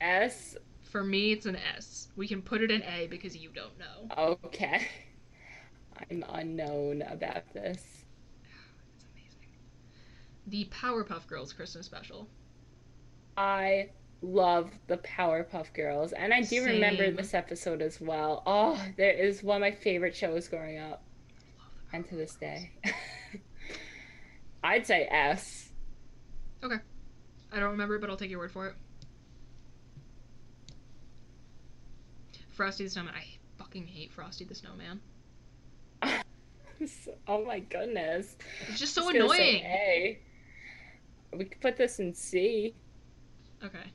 S. 0.00 0.56
For 0.82 1.02
me, 1.02 1.32
it's 1.32 1.46
an 1.46 1.56
S. 1.56 2.08
We 2.16 2.28
can 2.28 2.42
put 2.42 2.62
it 2.62 2.70
in 2.70 2.82
A 2.82 3.06
because 3.08 3.36
you 3.36 3.50
don't 3.50 3.78
know. 3.78 4.10
Okay. 4.16 4.88
I'm 6.10 6.24
unknown 6.28 7.02
about 7.02 7.52
this. 7.54 7.95
It's. 10.46 10.50
The 10.50 10.64
Powerpuff 10.66 11.26
Girls 11.26 11.52
Christmas 11.52 11.86
special. 11.86 12.28
I 13.36 13.90
love 14.22 14.70
the 14.86 14.96
Powerpuff 14.98 15.72
Girls, 15.74 16.12
and 16.12 16.32
I 16.32 16.42
do 16.42 16.64
remember 16.64 17.10
this 17.10 17.34
episode 17.34 17.82
as 17.82 18.00
well. 18.00 18.42
Oh, 18.46 18.80
there 18.96 19.12
is 19.12 19.42
one 19.42 19.56
of 19.56 19.60
my 19.60 19.70
favorite 19.70 20.16
shows 20.16 20.48
growing 20.48 20.78
up, 20.78 21.02
and 21.92 22.06
to 22.08 22.16
this 22.16 22.34
day. 22.34 22.70
I'd 24.64 24.86
say 24.86 25.06
S. 25.10 25.70
Okay. 26.62 26.76
I 27.52 27.60
don't 27.60 27.70
remember 27.70 27.98
but 27.98 28.10
I'll 28.10 28.16
take 28.16 28.30
your 28.30 28.40
word 28.40 28.50
for 28.50 28.66
it. 28.68 28.74
Frosty 32.50 32.84
the 32.84 32.90
Snowman. 32.90 33.14
I 33.14 33.24
fucking 33.58 33.86
hate 33.86 34.10
Frosty 34.10 34.44
the 34.44 34.54
Snowman. 34.54 35.00
oh 37.28 37.44
my 37.44 37.60
goodness. 37.60 38.36
It's 38.68 38.80
just 38.80 38.94
so 38.94 39.02
I 39.02 39.04
was 39.04 39.12
say 39.12 39.60
annoying. 39.60 40.16
We 41.32 41.44
could 41.44 41.60
put 41.60 41.76
this 41.76 41.98
in 41.98 42.14
C. 42.14 42.74
Okay. 43.64 43.92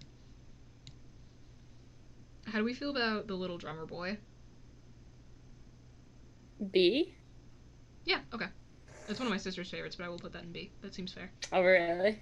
How 2.45 2.57
do 2.59 2.63
we 2.65 2.73
feel 2.73 2.89
about 2.89 3.27
the 3.27 3.35
little 3.35 3.57
drummer 3.57 3.85
boy? 3.85 4.17
B. 6.71 7.15
Yeah, 8.05 8.19
okay. 8.33 8.47
That's 9.07 9.19
one 9.19 9.27
of 9.27 9.31
my 9.31 9.37
sister's 9.37 9.69
favorites, 9.69 9.95
but 9.95 10.05
I 10.05 10.09
will 10.09 10.19
put 10.19 10.33
that 10.33 10.43
in 10.43 10.51
B. 10.51 10.71
That 10.81 10.93
seems 10.93 11.13
fair. 11.13 11.31
Oh 11.51 11.61
really? 11.61 12.19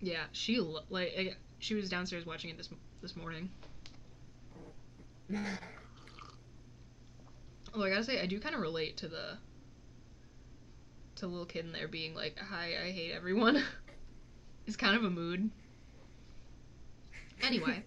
Yeah, 0.00 0.24
she 0.32 0.60
like 0.90 1.36
she 1.58 1.74
was 1.74 1.88
downstairs 1.88 2.26
watching 2.26 2.50
it 2.50 2.56
this 2.56 2.68
this 3.00 3.16
morning. 3.16 3.50
Although 7.72 7.86
I 7.86 7.90
gotta 7.90 8.04
say, 8.04 8.20
I 8.20 8.26
do 8.26 8.38
kind 8.40 8.54
of 8.54 8.60
relate 8.60 8.96
to 8.98 9.08
the 9.08 9.38
to 11.16 11.22
the 11.22 11.28
little 11.28 11.46
kid 11.46 11.64
in 11.64 11.72
there 11.72 11.88
being 11.88 12.14
like, 12.14 12.38
"Hi, 12.38 12.74
I 12.82 12.90
hate 12.90 13.12
everyone." 13.12 13.62
it's 14.66 14.76
kind 14.76 14.96
of 14.96 15.04
a 15.04 15.10
mood. 15.10 15.50
Anyway, 17.42 17.84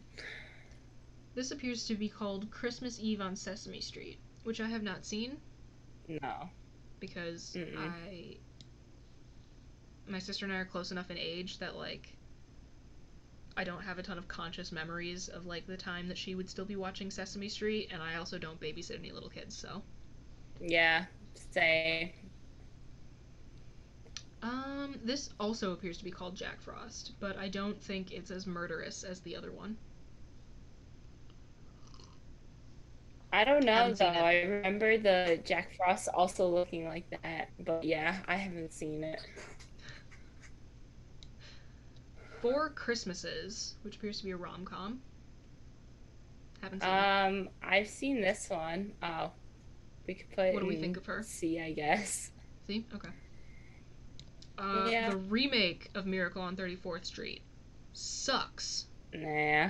this 1.36 1.52
appears 1.52 1.86
to 1.88 1.96
be 1.96 2.10
called 2.10 2.52
Christmas 2.52 3.00
Eve 3.00 3.22
on 3.22 3.36
Sesame 3.36 3.82
Street, 3.82 4.20
which 4.44 4.60
I 4.62 4.68
have 4.68 4.84
not 4.84 5.06
seen 5.06 5.38
No. 6.08 6.50
because 7.00 7.56
Mm-mm. 7.56 7.78
I 7.78 8.38
my 10.08 10.20
sister 10.20 10.46
and 10.46 10.54
I 10.54 10.58
are 10.58 10.66
close 10.66 10.92
enough 10.92 11.10
in 11.12 11.18
age 11.18 11.60
that 11.60 11.76
like 11.76 12.18
I 13.56 13.64
don't 13.64 13.84
have 13.84 14.00
a 14.00 14.04
ton 14.04 14.18
of 14.18 14.28
conscious 14.28 14.72
memories 14.72 15.28
of 15.30 15.46
like 15.46 15.68
the 15.68 15.78
time 15.78 16.08
that 16.08 16.18
she 16.18 16.34
would 16.36 16.50
still 16.50 16.66
be 16.66 16.76
watching 16.76 17.12
Sesame 17.12 17.50
Street 17.50 17.90
and 17.92 18.02
I 18.02 18.16
also 18.16 18.40
don't 18.40 18.60
babysit 18.60 18.98
any 18.98 19.12
little 19.12 19.30
kids, 19.30 19.56
so 19.56 19.84
Yeah. 20.60 21.06
Say. 21.36 22.14
This 25.04 25.30
also 25.40 25.72
appears 25.74 25.98
to 25.98 26.04
be 26.04 26.12
called 26.12 26.36
Jack 26.36 26.62
Frost, 26.62 27.14
but 27.20 27.38
I 27.38 27.50
don't 27.50 27.82
think 27.82 28.12
it's 28.12 28.32
as 28.32 28.46
murderous 28.46 29.04
as 29.04 29.20
the 29.22 29.36
other 29.36 29.52
one. 29.52 29.78
I 33.32 33.44
don't 33.44 33.64
know 33.64 33.94
though. 33.94 34.06
I 34.06 34.42
remember 34.42 34.98
the 34.98 35.40
Jack 35.46 35.76
Frost 35.78 36.10
also 36.14 36.48
looking 36.48 36.88
like 36.88 37.10
that, 37.22 37.50
but 37.60 37.84
yeah, 37.84 38.18
I 38.28 38.36
haven't 38.36 38.74
seen 38.74 39.04
it. 39.04 39.22
Four 42.42 42.70
Christmases, 42.70 43.76
which 43.84 43.98
appears 43.98 44.20
to 44.20 44.26
be 44.26 44.32
a 44.32 44.38
rom-com. 44.38 45.02
Haven't 46.62 46.82
seen 46.82 46.90
it. 46.90 46.94
Um, 46.94 47.50
I've 47.62 47.88
seen 47.88 48.22
this 48.22 48.50
one. 48.50 48.94
Oh, 49.04 49.32
we 50.08 50.16
could 50.16 50.30
put. 50.32 50.54
What 50.54 50.62
do 50.62 50.66
we 50.68 50.78
think 50.78 50.98
of 50.98 51.06
her? 51.06 51.22
C, 51.22 51.60
I 51.60 51.72
guess. 51.72 52.32
See? 52.66 52.86
Okay. 52.96 53.10
Uh, 54.60 54.88
Yeah. 54.90 55.10
The 55.12 55.18
remake 55.18 55.90
of 55.96 56.06
Miracle 56.06 56.42
on 56.42 56.56
34th 56.56 57.06
Street 57.06 57.42
sucks. 57.94 58.86
Nah. 59.14 59.70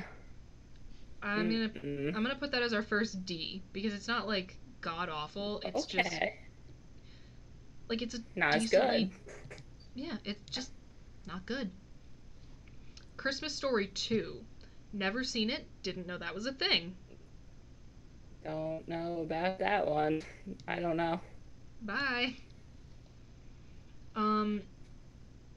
I'm 1.21 1.49
gonna 1.51 1.69
Mm-mm. 1.69 2.07
I'm 2.15 2.23
gonna 2.23 2.35
put 2.35 2.51
that 2.51 2.63
as 2.63 2.73
our 2.73 2.81
first 2.81 3.25
D 3.25 3.61
because 3.73 3.93
it's 3.93 4.07
not 4.07 4.27
like 4.27 4.57
god 4.81 5.09
awful. 5.09 5.61
It's 5.65 5.85
just 5.85 6.09
like 7.89 8.01
it's 8.01 8.15
a 8.15 8.19
Not 8.35 8.55
as 8.55 8.63
decently- 8.63 9.05
good. 9.05 9.61
Yeah, 9.95 10.17
it's 10.23 10.49
just 10.49 10.71
not 11.27 11.45
good. 11.45 11.69
Christmas 13.17 13.53
Story 13.53 13.87
2. 13.87 14.45
Never 14.93 15.23
seen 15.25 15.49
it. 15.49 15.65
Didn't 15.83 16.07
know 16.07 16.17
that 16.17 16.33
was 16.33 16.45
a 16.45 16.53
thing. 16.53 16.95
Don't 18.45 18.87
know 18.87 19.21
about 19.21 19.59
that 19.59 19.85
one. 19.85 20.21
I 20.67 20.79
don't 20.79 20.95
know. 20.95 21.19
Bye. 21.81 22.35
Um, 24.15 24.61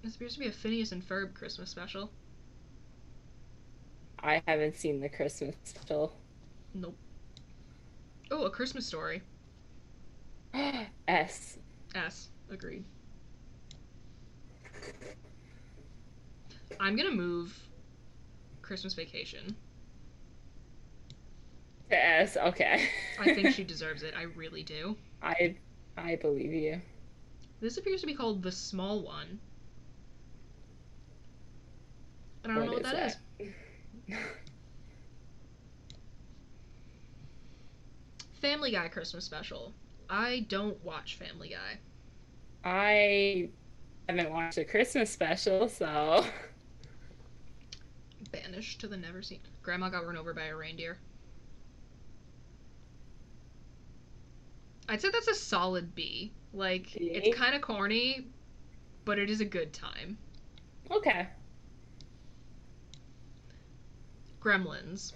this 0.02 0.16
appears 0.16 0.34
to 0.34 0.40
be 0.40 0.46
a 0.46 0.52
Phineas 0.52 0.92
and 0.92 1.06
Ferb 1.06 1.34
Christmas 1.34 1.70
special. 1.70 2.10
I 4.22 4.42
haven't 4.46 4.76
seen 4.76 5.00
the 5.00 5.08
Christmas 5.08 5.56
special. 5.64 6.14
Nope. 6.74 6.96
Oh, 8.30 8.44
a 8.44 8.50
Christmas 8.50 8.86
Story. 8.86 9.22
S. 11.08 11.58
S. 11.94 12.28
Agreed. 12.50 12.84
I'm 16.80 16.96
gonna 16.96 17.10
move 17.10 17.56
Christmas 18.62 18.94
Vacation. 18.94 19.54
To 21.90 22.04
S. 22.04 22.36
Okay. 22.36 22.88
I 23.20 23.34
think 23.34 23.50
she 23.54 23.64
deserves 23.64 24.02
it. 24.02 24.14
I 24.16 24.22
really 24.22 24.62
do. 24.62 24.96
I 25.22 25.56
I 25.96 26.16
believe 26.16 26.52
you. 26.52 26.80
This 27.60 27.76
appears 27.76 28.00
to 28.00 28.06
be 28.06 28.14
called 28.14 28.42
The 28.42 28.50
Small 28.50 29.02
One. 29.02 29.38
I 32.44 32.48
don't 32.48 32.66
know 32.66 32.72
what 32.72 32.84
is 32.84 32.90
that 32.92 33.16
is. 33.40 33.48
Family 38.40 38.72
Guy 38.72 38.88
Christmas 38.88 39.24
special. 39.24 39.72
I 40.10 40.46
don't 40.48 40.82
watch 40.84 41.14
Family 41.16 41.48
Guy. 41.50 41.78
I 42.64 43.50
haven't 44.08 44.30
watched 44.32 44.58
a 44.58 44.64
Christmas 44.64 45.10
special, 45.10 45.68
so 45.68 46.24
Banished 48.32 48.80
to 48.80 48.88
the 48.88 48.96
never 48.96 49.22
seen. 49.22 49.40
Grandma 49.62 49.88
got 49.88 50.06
run 50.06 50.16
over 50.16 50.34
by 50.34 50.46
a 50.46 50.56
reindeer. 50.56 50.98
I'd 54.88 55.00
say 55.00 55.10
that's 55.10 55.28
a 55.28 55.34
solid 55.34 55.94
B. 55.94 56.32
Like, 56.52 56.92
B? 56.98 57.10
it's 57.12 57.36
kind 57.36 57.54
of 57.54 57.62
corny, 57.62 58.26
but 59.04 59.18
it 59.18 59.30
is 59.30 59.40
a 59.40 59.44
good 59.44 59.72
time. 59.72 60.18
okay. 60.90 61.28
Gremlins 64.42 65.12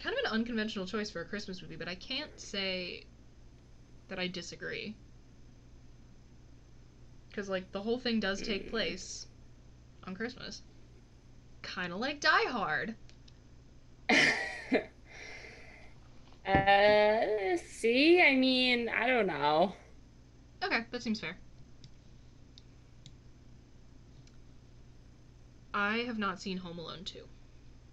kind 0.00 0.14
of 0.14 0.24
an 0.24 0.32
unconventional 0.32 0.86
choice 0.86 1.10
for 1.10 1.20
a 1.20 1.24
Christmas 1.24 1.60
movie, 1.62 1.76
but 1.76 1.88
I 1.88 1.94
can't 1.94 2.38
say 2.40 3.04
that 4.08 4.18
I 4.18 4.26
disagree. 4.28 4.96
Because, 7.28 7.48
like, 7.48 7.70
the 7.72 7.80
whole 7.80 7.98
thing 7.98 8.18
does 8.18 8.42
take 8.42 8.66
mm. 8.66 8.70
place 8.70 9.26
on 10.04 10.16
Christmas. 10.16 10.62
Kind 11.62 11.92
of 11.92 12.00
like 12.00 12.20
Die 12.20 12.44
Hard. 12.48 12.94
uh, 16.46 17.56
see? 17.68 18.20
I 18.20 18.34
mean, 18.34 18.88
I 18.88 19.06
don't 19.06 19.26
know. 19.26 19.74
Okay, 20.64 20.84
that 20.90 21.02
seems 21.02 21.20
fair. 21.20 21.36
I 25.80 25.98
have 26.04 26.18
not 26.18 26.40
seen 26.40 26.58
Home 26.58 26.78
Alone 26.78 27.04
2. 27.04 27.20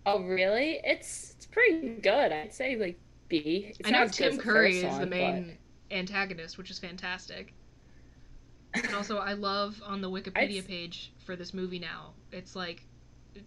Oh, 0.06 0.22
really? 0.24 0.80
It's 0.84 1.34
it's 1.38 1.46
pretty 1.46 1.96
good. 2.02 2.32
I'd 2.34 2.54
say 2.54 2.76
like 2.76 3.00
B. 3.30 3.74
It's 3.80 3.88
I 3.88 3.92
know 3.92 4.00
not 4.00 4.10
as 4.10 4.18
good 4.18 4.32
Tim 4.32 4.40
Curry 4.40 4.78
is 4.80 4.82
the 4.84 4.90
one, 5.00 5.10
main 5.10 5.58
antagonist, 5.90 6.58
which 6.58 6.70
is 6.70 6.80
fantastic. 6.80 7.54
And 8.74 8.94
also, 8.94 9.18
I 9.18 9.34
love 9.34 9.82
on 9.84 10.02
the 10.02 10.10
Wikipedia 10.10 10.58
I'd- 10.58 10.62
page 10.64 11.14
for 11.26 11.36
this 11.38 11.54
movie 11.54 11.80
now, 11.80 12.12
it's 12.34 12.56
like 12.56 12.84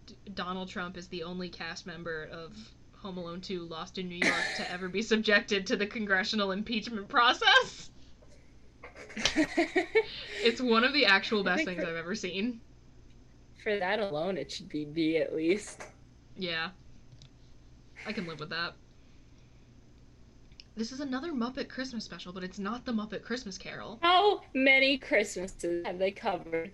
D- 0.07 0.17
Donald 0.35 0.69
Trump 0.69 0.97
is 0.97 1.07
the 1.09 1.23
only 1.23 1.49
cast 1.51 1.87
member 1.87 2.25
of 2.33 2.57
Home 2.97 3.19
Alone 3.19 3.41
2 3.43 3.67
Lost 3.67 3.99
in 3.99 4.09
New 4.09 4.17
York 4.17 4.43
to 4.57 4.69
ever 4.73 4.89
be 4.89 5.03
subjected 5.03 5.67
to 5.67 5.77
the 5.77 5.87
congressional 5.87 6.53
impeachment 6.53 7.09
process. 7.09 7.91
It's 10.43 10.61
one 10.61 10.85
of 10.85 10.93
the 10.95 11.05
actual 11.05 11.45
best 11.45 11.65
things 11.67 11.85
I've 11.85 11.97
ever 11.97 12.15
seen. 12.15 12.61
For 13.63 13.79
that 13.79 14.01
alone, 14.01 14.37
it 14.39 14.51
should 14.51 14.69
be 14.69 14.85
B 14.85 15.19
at 15.19 15.35
least. 15.35 15.83
Yeah. 16.37 16.71
I 18.07 18.13
can 18.13 18.27
live 18.27 18.41
with 18.41 18.51
that. 18.51 18.75
This 20.77 20.93
is 20.93 21.01
another 21.01 21.33
Muppet 21.33 21.69
Christmas 21.69 22.05
special, 22.05 22.33
but 22.33 22.43
it's 22.43 22.59
not 22.59 22.85
the 22.87 22.93
Muppet 22.93 23.23
Christmas 23.23 23.59
Carol. 23.59 23.99
How 24.03 24.41
many 24.55 24.97
Christmases 24.97 25.85
have 25.85 25.99
they 25.99 26.11
covered 26.11 26.71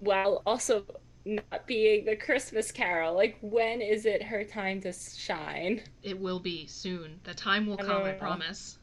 while 0.00 0.42
also 0.46 0.84
not 1.26 1.66
being 1.66 2.04
the 2.06 2.16
Christmas 2.16 2.72
Carol? 2.72 3.14
Like, 3.14 3.36
when 3.42 3.82
is 3.82 4.06
it 4.06 4.22
her 4.22 4.44
time 4.44 4.80
to 4.82 4.92
shine? 4.92 5.82
It 6.02 6.18
will 6.18 6.40
be 6.40 6.66
soon. 6.66 7.20
The 7.24 7.34
time 7.34 7.66
will 7.66 7.78
I 7.80 7.84
come, 7.84 8.02
I 8.04 8.12
promise. 8.12 8.78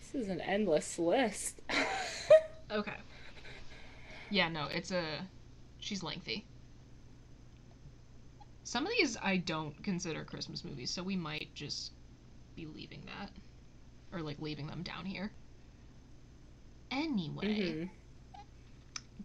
This 0.00 0.24
is 0.24 0.28
an 0.28 0.40
endless 0.40 0.98
list. 0.98 1.60
Okay. 2.70 2.94
Yeah, 4.30 4.48
no, 4.48 4.66
it's 4.66 4.90
a. 4.90 5.04
She's 5.86 6.02
lengthy. 6.02 6.44
Some 8.64 8.84
of 8.84 8.92
these 8.98 9.16
I 9.22 9.36
don't 9.36 9.80
consider 9.84 10.24
Christmas 10.24 10.64
movies, 10.64 10.90
so 10.90 11.00
we 11.00 11.14
might 11.14 11.54
just 11.54 11.92
be 12.56 12.66
leaving 12.66 13.04
that. 13.06 13.30
Or, 14.12 14.20
like, 14.20 14.40
leaving 14.40 14.66
them 14.66 14.82
down 14.82 15.06
here. 15.06 15.30
Anyway. 16.90 17.46
Mhm. 17.46 17.90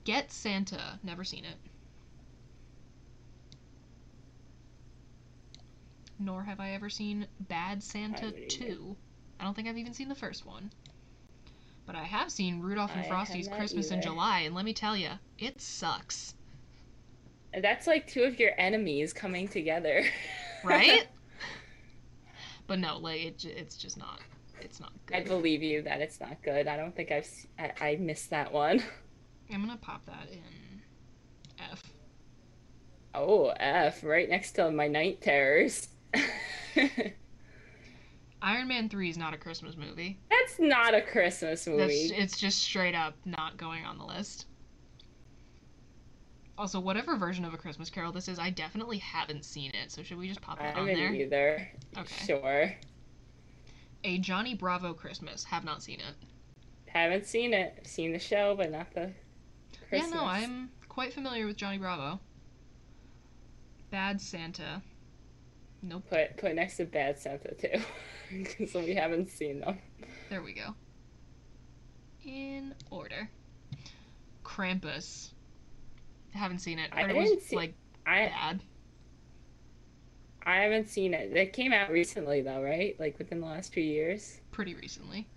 Get 0.03 0.31
Santa. 0.31 0.99
Never 1.01 1.23
seen 1.23 1.45
it. 1.45 1.57
Nor 6.19 6.43
have 6.43 6.59
I 6.59 6.73
ever 6.73 6.91
seen 6.91 7.27
Bad 7.39 7.81
Santa 7.81 8.27
either. 8.27 8.45
2. 8.45 8.95
I 9.39 9.45
don't 9.45 9.55
think 9.55 9.67
I've 9.67 9.79
even 9.79 9.95
seen 9.95 10.09
the 10.09 10.13
first 10.15 10.45
one. 10.45 10.71
But 11.87 11.95
I 11.95 12.03
have 12.03 12.31
seen 12.31 12.59
Rudolph 12.59 12.91
and 12.95 13.07
Frosty's 13.07 13.47
Christmas 13.47 13.89
in. 13.89 14.03
July, 14.03 14.41
and 14.41 14.53
let 14.53 14.63
me 14.63 14.75
tell 14.75 14.95
you, 14.95 15.09
it 15.39 15.59
sucks. 15.59 16.35
That's 17.59 17.87
like 17.87 18.07
two 18.07 18.23
of 18.23 18.39
your 18.39 18.51
enemies 18.57 19.13
coming 19.13 19.47
together. 19.47 20.03
Right? 20.63 21.07
but 22.67 22.77
no, 22.77 22.99
like, 22.99 23.21
it, 23.21 23.45
it's 23.45 23.75
just 23.75 23.97
not. 23.97 24.19
It's 24.61 24.79
not 24.79 24.91
good. 25.07 25.17
I 25.17 25.23
believe 25.23 25.63
you 25.63 25.81
that 25.81 26.01
it's 26.01 26.19
not 26.19 26.39
good. 26.43 26.67
I 26.67 26.77
don't 26.77 26.95
think 26.95 27.11
I've 27.11 27.27
I 27.81 27.95
missed 27.95 28.29
that 28.29 28.53
one. 28.53 28.83
I'm 29.51 29.61
gonna 29.65 29.79
pop 29.81 30.05
that 30.05 30.27
in 30.31 30.83
F. 31.71 31.81
Oh, 33.15 33.47
F, 33.59 34.03
right 34.03 34.29
next 34.29 34.51
to 34.51 34.69
my 34.69 34.87
night 34.87 35.19
terrors. 35.21 35.89
Iron 38.43 38.67
Man 38.67 38.87
3 38.89 39.09
is 39.09 39.17
not 39.17 39.33
a 39.33 39.37
Christmas 39.37 39.75
movie. 39.75 40.19
That's 40.29 40.59
not 40.59 40.93
a 40.93 41.01
Christmas 41.01 41.65
That's, 41.65 41.77
movie. 41.77 42.13
it's 42.15 42.39
just 42.39 42.59
straight 42.59 42.95
up 42.95 43.15
not 43.25 43.57
going 43.57 43.83
on 43.85 43.97
the 43.97 44.05
list. 44.05 44.45
Also, 46.61 46.79
whatever 46.79 47.15
version 47.15 47.43
of 47.43 47.55
A 47.55 47.57
Christmas 47.57 47.89
Carol 47.89 48.11
this 48.11 48.27
is, 48.27 48.37
I 48.37 48.51
definitely 48.51 48.99
haven't 48.99 49.45
seen 49.45 49.71
it, 49.73 49.91
so 49.91 50.03
should 50.03 50.19
we 50.19 50.27
just 50.27 50.41
pop 50.41 50.59
that 50.59 50.77
on 50.77 50.87
haven't 50.87 50.93
there? 50.93 51.11
either. 51.11 51.71
Okay. 51.97 52.25
Sure. 52.27 52.71
A 54.03 54.19
Johnny 54.19 54.53
Bravo 54.53 54.93
Christmas. 54.93 55.43
Have 55.45 55.65
not 55.65 55.81
seen 55.81 55.99
it. 56.01 56.13
Haven't 56.85 57.25
seen 57.25 57.55
it. 57.55 57.79
I've 57.79 57.87
seen 57.87 58.13
the 58.13 58.19
show, 58.19 58.53
but 58.55 58.71
not 58.71 58.93
the 58.93 59.11
Christmas. 59.89 60.11
Yeah, 60.11 60.15
no, 60.15 60.23
I'm 60.23 60.69
quite 60.87 61.11
familiar 61.11 61.47
with 61.47 61.57
Johnny 61.57 61.79
Bravo. 61.79 62.19
Bad 63.89 64.21
Santa. 64.21 64.83
Nope. 65.81 66.03
Put 66.11 66.37
put 66.37 66.53
next 66.53 66.77
to 66.77 66.85
Bad 66.85 67.17
Santa 67.17 67.55
too, 67.55 67.81
because 68.31 68.75
we 68.75 68.93
haven't 68.93 69.31
seen 69.31 69.61
them. 69.61 69.79
There 70.29 70.43
we 70.43 70.53
go. 70.53 70.75
In 72.23 72.75
order. 72.91 73.31
Krampus. 74.43 75.31
Haven't 76.33 76.59
seen 76.59 76.79
it. 76.79 76.89
I 76.93 77.03
I 77.03 77.07
didn't 77.07 77.41
see- 77.41 77.55
like 77.55 77.73
I 78.05 78.25
bad. 78.27 78.63
I 80.43 80.55
haven't 80.61 80.89
seen 80.89 81.13
it. 81.13 81.35
It 81.35 81.53
came 81.53 81.71
out 81.71 81.91
recently 81.91 82.41
though, 82.41 82.61
right? 82.61 82.99
Like 82.99 83.17
within 83.19 83.39
the 83.41 83.45
last 83.45 83.73
few 83.73 83.83
years. 83.83 84.39
pretty 84.51 84.73
recently. 84.73 85.27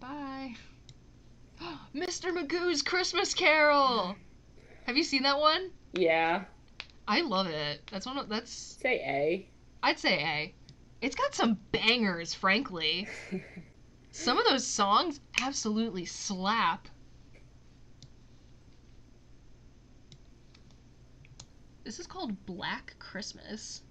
Bye. 0.00 0.54
Mr. 1.94 2.32
Magoo's 2.32 2.82
Christmas 2.82 3.34
Carol. 3.34 4.16
Have 4.84 4.96
you 4.96 5.04
seen 5.04 5.24
that 5.24 5.38
one? 5.38 5.70
Yeah. 5.92 6.44
I 7.06 7.20
love 7.20 7.46
it. 7.48 7.82
That's 7.90 8.06
one 8.06 8.18
of 8.18 8.28
that's 8.28 8.52
Say 8.52 9.00
A. 9.04 9.48
I'd 9.82 9.98
say 9.98 10.22
A. 10.22 10.54
It's 11.02 11.16
got 11.16 11.34
some 11.34 11.58
bangers, 11.72 12.34
frankly. 12.34 13.08
some 14.12 14.38
of 14.38 14.44
those 14.46 14.66
songs 14.66 15.20
absolutely 15.42 16.04
slap. 16.04 16.88
This 21.90 21.98
is 21.98 22.06
called 22.06 22.46
Black 22.46 22.94
Christmas. 23.00 23.82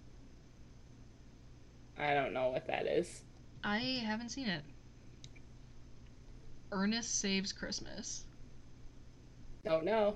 I 1.98 2.14
don't 2.14 2.32
know 2.32 2.48
what 2.48 2.66
that 2.68 2.88
is. 2.88 3.24
I 3.62 3.80
haven't 4.06 4.30
seen 4.30 4.48
it. 4.48 4.64
Ernest 6.72 7.20
Saves 7.20 7.52
Christmas. 7.52 8.24
Don't 9.66 9.84
know. 9.84 10.16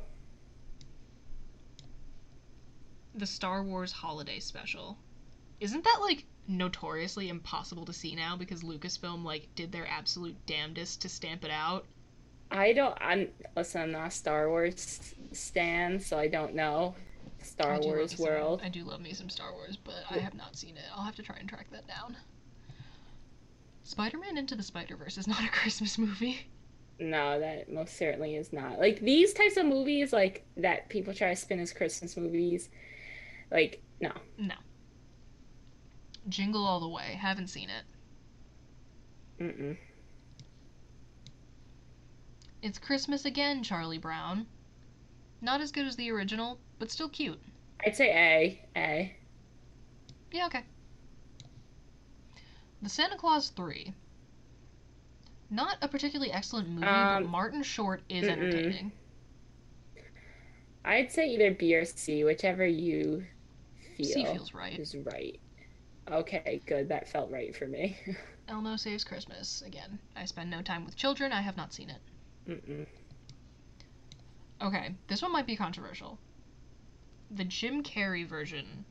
the 3.16 3.26
Star 3.26 3.62
Wars 3.64 3.92
Holiday 3.92 4.40
Special. 4.40 4.98
Isn't 5.60 5.84
that 5.84 5.98
like 6.00 6.24
notoriously 6.48 7.28
impossible 7.28 7.84
to 7.84 7.92
see 7.92 8.16
now 8.16 8.38
because 8.38 8.64
Lucasfilm 8.64 9.26
like 9.26 9.54
did 9.56 9.74
their 9.74 9.88
absolute 9.88 10.38
damnedest 10.46 11.02
to 11.02 11.10
stamp 11.10 11.44
it 11.44 11.52
out? 11.52 11.84
I 12.50 12.72
don't. 12.72 12.98
I'm 13.02 13.28
listen. 13.58 13.82
I'm 13.82 13.92
not 13.92 14.08
a 14.08 14.12
Star 14.12 14.48
Wars 14.48 15.14
stan, 15.34 16.00
so 16.00 16.18
I 16.18 16.30
don't 16.30 16.56
know 16.56 16.96
Star 17.44 17.74
I 17.74 17.80
do 17.80 17.88
love 17.88 17.96
Wars 17.98 18.16
some- 18.18 18.26
world. 18.26 18.62
I 18.64 18.70
do 18.70 18.84
love 18.84 19.02
me 19.02 19.14
some 19.14 19.30
Star 19.30 19.52
Wars, 19.54 19.78
but 19.78 20.04
I 20.10 20.18
have 20.20 20.34
not 20.34 20.56
seen 20.56 20.78
it. 20.78 20.84
I'll 20.96 21.04
have 21.04 21.16
to 21.18 21.24
try 21.24 21.36
and 21.40 21.48
track 21.50 21.68
that 21.72 21.88
down. 21.88 22.16
Spider-Man 23.84 24.38
Into 24.38 24.56
the 24.56 24.64
Spider-Verse 24.64 25.18
is 25.18 25.28
not 25.28 25.44
a 25.44 25.48
Christmas 25.52 25.98
movie. 25.98 26.48
No, 27.00 27.40
that 27.40 27.72
most 27.72 27.98
certainly 27.98 28.36
is 28.36 28.54
not. 28.54 28.80
Like 28.80 29.00
these 29.02 29.34
types 29.34 29.58
of 29.58 29.66
movies, 29.66 30.14
like 30.14 30.46
that 30.58 30.88
people 30.90 31.14
try 31.14 31.30
to 31.30 31.36
spin 31.36 31.60
as 31.60 31.74
Christmas 31.74 32.16
movies. 32.16 32.70
Like 33.52 33.82
no, 34.00 34.12
No. 34.38 34.56
Jingle 36.30 36.66
All 36.66 36.80
the 36.80 36.88
Way. 36.88 37.18
Haven't 37.20 37.48
seen 37.48 37.70
it. 37.70 37.84
Mm-mm. 39.44 39.78
It's 42.62 42.78
Christmas 42.80 43.26
again, 43.26 43.62
Charlie 43.64 43.98
Brown. 43.98 44.46
Not 45.44 45.60
as 45.60 45.74
good 45.74 45.86
as 45.86 45.98
the 45.98 46.10
original, 46.10 46.58
but 46.80 46.90
still 46.90 47.10
cute. 47.10 47.40
I'd 47.86 47.98
say 47.98 48.10
A. 48.10 48.80
A. 48.80 49.16
Yeah, 50.32 50.46
okay. 50.46 50.64
The 52.82 52.88
Santa 52.88 53.18
Claus 53.18 53.50
3. 53.50 53.94
Not 55.50 55.78
a 55.82 55.90
particularly 55.90 56.32
excellent 56.32 56.70
movie, 56.70 56.86
but 56.86 57.24
Um, 57.24 57.28
Martin 57.28 57.62
Short 57.62 58.02
is 58.08 58.24
mm-mm. 58.24 58.32
entertaining. 58.32 58.92
I'd 60.86 61.12
say 61.12 61.28
either 61.28 61.52
B 61.52 61.76
or 61.76 61.84
C, 61.84 62.24
whichever 62.24 62.66
you 62.66 63.26
feel 63.98 64.06
C 64.06 64.24
feels 64.24 64.54
right. 64.54 64.80
is 64.80 64.96
right. 64.96 65.40
Okay, 66.10 66.62
good. 66.66 66.88
That 66.88 67.10
felt 67.10 67.30
right 67.32 67.54
for 67.54 67.68
me. 67.68 67.98
Elmo 68.48 68.78
Saves 68.78 69.04
Christmas. 69.04 69.62
Again, 69.62 70.00
I 70.16 70.24
spend 70.24 70.50
no 70.50 70.62
time 70.62 70.86
with 70.86 70.96
children. 70.96 71.34
I 71.34 71.42
have 71.42 71.58
not 71.58 71.74
seen 71.74 71.90
it. 71.90 72.02
Mm-mm. 72.48 72.88
Okay, 74.62 74.96
this 75.08 75.22
one 75.22 75.32
might 75.32 75.48
be 75.48 75.56
controversial. 75.56 76.20
The 77.32 77.44
Jim 77.44 77.84
Carrey 77.84 78.26
version 78.28 78.86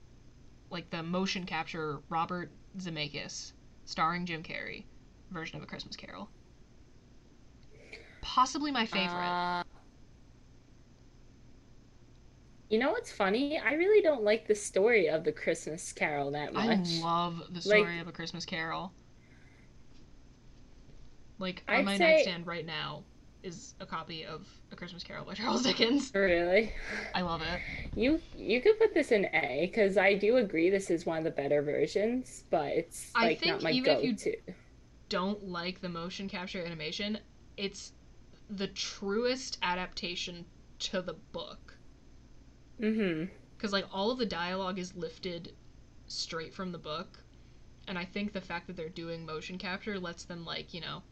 like 0.71 0.91
the 0.91 1.03
motion 1.03 1.45
capture 1.45 2.01
Robert 2.09 2.51
Zemeckis 2.79 3.53
starring 3.85 4.25
Jim 4.27 4.43
Carrey 4.43 4.85
version 5.31 5.57
of 5.57 5.63
A 5.63 5.67
Christmas 5.67 5.97
Carol. 5.97 6.29
Possibly 8.23 8.71
my 8.71 8.87
favorite. 8.87 9.15
Uh, 9.15 9.65
you 12.71 12.79
know 12.79 12.91
what's 12.93 13.13
funny? 13.13 13.59
I 13.59 13.75
really 13.75 14.03
don't 14.03 14.23
like 14.23 14.47
the 14.47 14.55
story 14.55 15.09
of 15.09 15.25
the 15.25 15.33
Christmas 15.33 15.93
Carol 15.93 16.31
that 16.31 16.55
much. 16.55 16.65
I 17.01 17.03
love 17.03 17.43
the 17.51 17.61
story 17.61 17.83
Like- 17.83 18.01
of 18.01 18.09
A 18.09 18.13
Christmas 18.13 18.45
Carol. 18.47 18.93
Like 21.39 21.65
I'd 21.69 21.81
on 21.81 21.85
my 21.85 21.99
say- 21.99 22.15
nightstand 22.17 22.47
right 22.47 22.65
now 22.65 23.03
is 23.43 23.75
a 23.81 23.87
copy 23.87 24.25
of 24.25 24.47
A 24.71 24.77
Christmas 24.77 25.03
Carol 25.03 25.25
by 25.25 25.35
Charles 25.41 25.63
Dickens. 25.63 26.13
Really? 26.15 26.73
I 27.15 27.23
love 27.23 27.43
it. 27.43 27.61
You 27.95 28.21
you 28.37 28.61
could 28.61 28.79
put 28.79 28.95
this 28.95 29.13
in 29.13 29.27
A 29.35 29.69
because 29.73 29.97
I 29.97 30.15
do 30.15 30.37
agree 30.37 30.71
this 30.71 30.91
is 30.91 31.05
one 31.07 31.19
of 31.19 31.25
the 31.25 31.31
better 31.31 31.63
versions, 31.63 32.45
but 32.51 32.73
it's 32.73 33.11
I 33.15 33.27
like 33.27 33.47
not 33.47 33.63
my 33.63 33.71
even 33.73 33.97
if 33.99 34.05
you- 34.05 34.13
go-to. 34.13 34.37
Don't 35.09 35.45
like 35.49 35.81
the 35.83 35.89
motion 35.91 36.29
capture 36.29 36.65
animation. 36.65 37.19
It's 37.59 37.93
the 38.49 38.69
truest 38.69 39.59
adaptation 39.63 40.47
to 40.79 41.03
the 41.03 41.15
book. 41.33 41.77
Mm-hmm. 42.81 43.27
because 43.57 43.73
like 43.73 43.85
all 43.93 44.11
of 44.11 44.19
the 44.19 44.27
dialogue 44.27 44.79
is 44.79 44.97
lifted 44.97 45.53
straight 46.09 46.53
from 46.53 46.73
the 46.73 46.79
book 46.79 47.19
and 47.87 47.97
i 47.97 48.05
think 48.05 48.33
the 48.33 48.41
fact 48.41 48.67
that 48.67 48.77
they're 48.77 48.89
doing 48.89 49.25
motion 49.25 49.57
capture 49.57 50.01
lets 50.01 50.25
them 50.25 50.45
like 50.45 50.75
you 50.75 50.81
know 50.81 51.03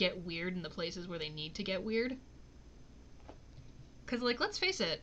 get 0.00 0.24
weird 0.24 0.54
in 0.56 0.62
the 0.62 0.70
places 0.70 1.06
where 1.06 1.18
they 1.18 1.28
need 1.28 1.54
to 1.54 1.62
get 1.62 1.82
weird 1.82 2.16
because 4.06 4.22
like 4.22 4.40
let's 4.40 4.58
face 4.58 4.80
it 4.80 5.02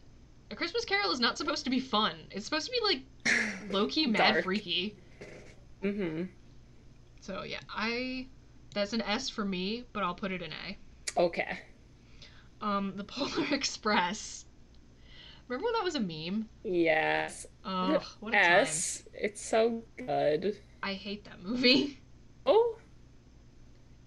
a 0.49 0.56
christmas 0.56 0.84
carol 0.86 1.11
is 1.11 1.19
not 1.19 1.38
supposed 1.38 1.64
to 1.64 1.69
be 1.69 1.80
fun 1.80 2.15
it's 2.32 2.45
supposed 2.45 2.65
to 2.65 2.72
be 2.72 2.80
like 2.84 3.44
low-key 3.72 4.07
mad 4.07 4.18
Dark. 4.34 4.44
freaky 4.44 4.98
Mm-hmm. 5.84 6.24
so 7.22 7.44
yeah 7.44 7.60
i 7.69 8.26
that's 8.74 8.94
an 8.94 9.02
s 9.03 9.30
for 9.30 9.45
me 9.45 9.84
but 9.94 10.02
i'll 10.02 10.15
put 10.15 10.32
it 10.32 10.41
in 10.41 10.52
a 10.52 10.78
Okay. 11.22 11.60
um 12.61 12.94
the 12.95 13.03
polar 13.14 13.45
express 13.53 14.45
remember 15.48 15.65
when 15.65 15.74
that 15.76 15.84
was 15.84 15.94
a 15.95 15.99
meme 15.99 16.49
Yes. 16.64 17.45
oh 17.64 18.02
what 18.19 18.34
a 18.34 18.38
time 18.38 18.61
S. 18.61 19.03
It's 19.14 19.45
so 19.45 19.84
good. 19.95 20.57
i 20.82 20.94
hate 20.94 21.24
that 21.26 21.44
movie. 21.44 21.99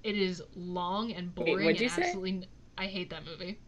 It 0.02 0.16
is 0.16 0.42
long 0.54 1.12
and 1.12 1.32
Wait, 1.36 1.46
boring 1.46 1.64
what'd 1.66 1.80
you 1.80 1.86
and 1.86 1.94
say? 1.94 2.02
absolutely. 2.02 2.48
I 2.78 2.86
hate 2.86 3.10
that 3.10 3.24
movie. 3.26 3.58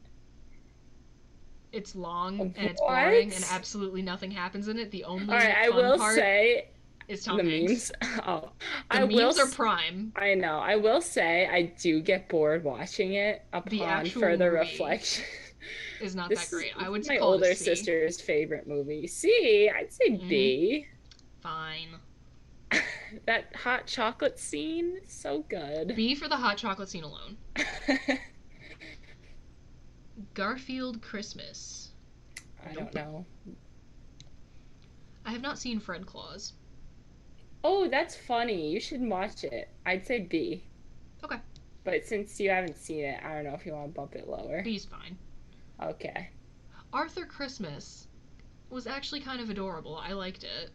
It's 1.72 1.94
long 1.94 2.38
What? 2.38 2.52
and 2.56 2.70
it's 2.70 2.80
boring 2.80 3.32
and 3.32 3.44
absolutely 3.50 4.02
nothing 4.02 4.30
happens 4.30 4.68
in 4.68 4.78
it. 4.78 4.90
The 4.90 5.04
only 5.04 5.28
All 5.32 5.38
right. 5.38 5.56
I 5.56 5.70
will 5.70 5.96
part 5.98 6.14
say 6.14 6.68
is 7.08 7.24
Tom 7.24 7.38
the 7.38 7.44
Hanks. 7.44 7.92
memes. 8.02 8.20
Oh, 8.26 8.50
The 8.90 8.96
I 8.96 9.00
memes 9.00 9.14
will. 9.14 9.40
are 9.40 9.50
prime. 9.50 10.12
I 10.16 10.34
know. 10.34 10.58
I 10.58 10.76
will 10.76 11.00
say 11.00 11.46
I 11.46 11.62
do 11.80 12.00
get 12.00 12.28
bored 12.28 12.62
watching 12.64 13.14
it 13.14 13.42
upon 13.52 14.06
further 14.06 14.50
reflection. 14.52 15.24
Is 16.00 16.14
not 16.16 16.28
This 16.28 16.48
that 16.48 16.54
great. 16.56 16.72
I 16.76 16.88
would 16.88 17.06
my 17.06 17.18
call 17.18 17.32
older 17.34 17.46
it 17.46 17.52
a 17.52 17.56
C. 17.56 17.64
sister's 17.64 18.20
favorite 18.20 18.66
movie. 18.66 19.06
C, 19.06 19.70
I'd 19.74 19.92
say 19.92 20.10
Mm-hmm. 20.10 20.28
B. 20.28 20.86
Fine. 21.40 21.88
That 23.26 23.54
hot 23.54 23.86
chocolate 23.86 24.38
scene 24.38 25.00
so 25.06 25.44
good. 25.48 25.94
B 25.94 26.14
for 26.14 26.28
the 26.28 26.36
hot 26.36 26.56
chocolate 26.56 26.88
scene 26.88 27.04
alone. 27.04 27.36
Garfield 30.34 31.02
Christmas. 31.02 31.90
I 32.66 32.72
don't 32.72 32.94
know. 32.94 33.26
I 35.26 35.32
have 35.32 35.42
not 35.42 35.58
seen 35.58 35.78
Fred 35.78 36.06
Claus. 36.06 36.54
Oh, 37.64 37.88
that's 37.88 38.16
funny. 38.16 38.70
You 38.70 38.80
should 38.80 39.02
watch 39.02 39.44
it. 39.44 39.68
I'd 39.86 40.06
say 40.06 40.20
B. 40.20 40.64
Okay. 41.22 41.36
But 41.84 42.04
since 42.04 42.40
you 42.40 42.50
haven't 42.50 42.76
seen 42.76 43.04
it, 43.04 43.20
I 43.22 43.34
don't 43.34 43.44
know 43.44 43.54
if 43.54 43.66
you 43.66 43.72
want 43.72 43.94
to 43.94 44.00
bump 44.00 44.14
it 44.16 44.28
lower. 44.28 44.62
B's 44.62 44.84
fine. 44.84 45.16
Okay. 45.82 46.30
Arthur 46.92 47.24
Christmas 47.24 48.08
was 48.70 48.86
actually 48.86 49.20
kind 49.20 49.40
of 49.40 49.50
adorable. 49.50 49.96
I 49.96 50.12
liked 50.12 50.44
it. 50.44 50.70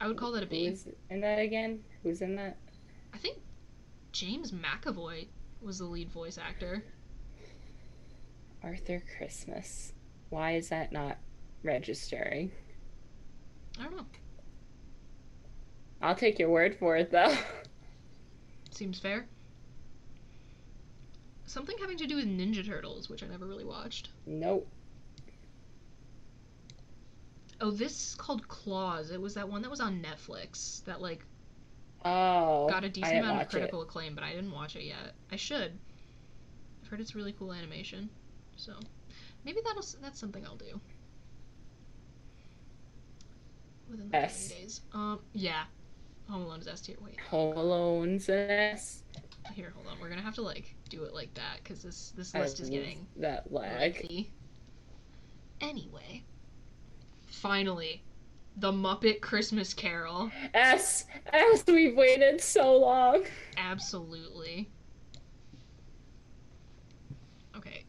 I 0.00 0.08
would 0.08 0.16
call 0.16 0.32
that 0.32 0.42
a 0.42 0.46
B. 0.46 0.66
Who's 0.68 0.86
in 1.10 1.20
that 1.20 1.38
again? 1.38 1.80
Who's 2.02 2.22
in 2.22 2.34
that? 2.36 2.56
I 3.12 3.18
think 3.18 3.38
James 4.12 4.52
McAvoy 4.52 5.28
was 5.60 5.78
the 5.78 5.84
lead 5.84 6.10
voice 6.10 6.38
actor. 6.38 6.82
Arthur 8.62 9.02
Christmas. 9.18 9.92
Why 10.30 10.52
is 10.52 10.68
that 10.70 10.92
not 10.92 11.18
registering? 11.62 12.50
I 13.78 13.84
don't 13.84 13.96
know. 13.96 14.06
I'll 16.02 16.14
take 16.14 16.38
your 16.38 16.48
word 16.48 16.76
for 16.78 16.96
it 16.96 17.10
though. 17.10 17.36
Seems 18.70 18.98
fair. 18.98 19.26
Something 21.44 21.76
having 21.78 21.98
to 21.98 22.06
do 22.06 22.16
with 22.16 22.26
Ninja 22.26 22.64
Turtles, 22.64 23.10
which 23.10 23.22
I 23.22 23.26
never 23.26 23.44
really 23.44 23.64
watched. 23.64 24.10
nope. 24.24 24.66
Oh, 27.60 27.70
this 27.70 27.92
is 28.10 28.14
called 28.14 28.46
Klaus. 28.48 29.10
It 29.10 29.20
was 29.20 29.34
that 29.34 29.48
one 29.48 29.60
that 29.62 29.70
was 29.70 29.80
on 29.80 30.02
Netflix 30.02 30.82
that 30.84 31.00
like 31.00 31.24
Oh. 32.04 32.66
got 32.70 32.84
a 32.84 32.88
decent 32.88 33.18
amount 33.18 33.32
of 33.32 33.36
watch 33.38 33.46
it. 33.48 33.50
critical 33.50 33.82
acclaim, 33.82 34.14
but 34.14 34.24
I 34.24 34.30
didn't 34.32 34.52
watch 34.52 34.76
it 34.76 34.84
yet. 34.84 35.14
I 35.30 35.36
should. 35.36 35.78
I've 36.82 36.88
heard 36.88 37.00
it's 37.00 37.14
really 37.14 37.32
cool 37.32 37.52
animation, 37.52 38.08
so 38.56 38.72
maybe 39.44 39.60
that'll 39.64 39.84
that's 40.00 40.18
something 40.18 40.44
I'll 40.46 40.56
do. 40.56 40.80
Within 43.90 44.08
the 44.08 44.16
S. 44.16 44.48
days. 44.48 44.80
Um, 44.92 45.20
yeah. 45.32 45.64
Home 46.28 46.42
Alone 46.42 46.60
is 46.60 46.68
S 46.68 46.80
tier. 46.80 46.96
Wait, 47.00 47.18
Home 47.28 47.56
Alone's 47.56 48.28
S. 48.28 49.02
here, 49.52 49.72
hold 49.74 49.88
on. 49.88 49.98
We're 50.00 50.08
gonna 50.08 50.22
have 50.22 50.36
to 50.36 50.42
like 50.42 50.74
do 50.88 51.02
it 51.04 51.12
like 51.12 51.34
that 51.34 51.58
because 51.62 51.82
this 51.82 52.12
this 52.16 52.34
I 52.34 52.40
list 52.40 52.60
is 52.60 52.70
getting 52.70 53.06
that 53.16 53.52
lag. 53.52 53.80
lengthy. 53.96 54.30
Anyway, 55.60 56.22
finally, 57.30 58.02
the 58.56 58.72
Muppet 58.72 59.20
Christmas 59.20 59.72
Carol. 59.72 60.30
S. 60.54 61.06
S. 61.32 61.64
We've 61.66 61.96
waited 61.96 62.40
so 62.40 62.76
long. 62.76 63.24
Absolutely. 63.56 64.68
Okay. 67.56 67.84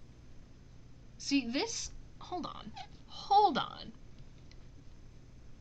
See, 1.18 1.48
this. 1.48 1.92
Hold 2.20 2.46
on. 2.46 2.72
Hold 3.08 3.58
on. 3.58 3.92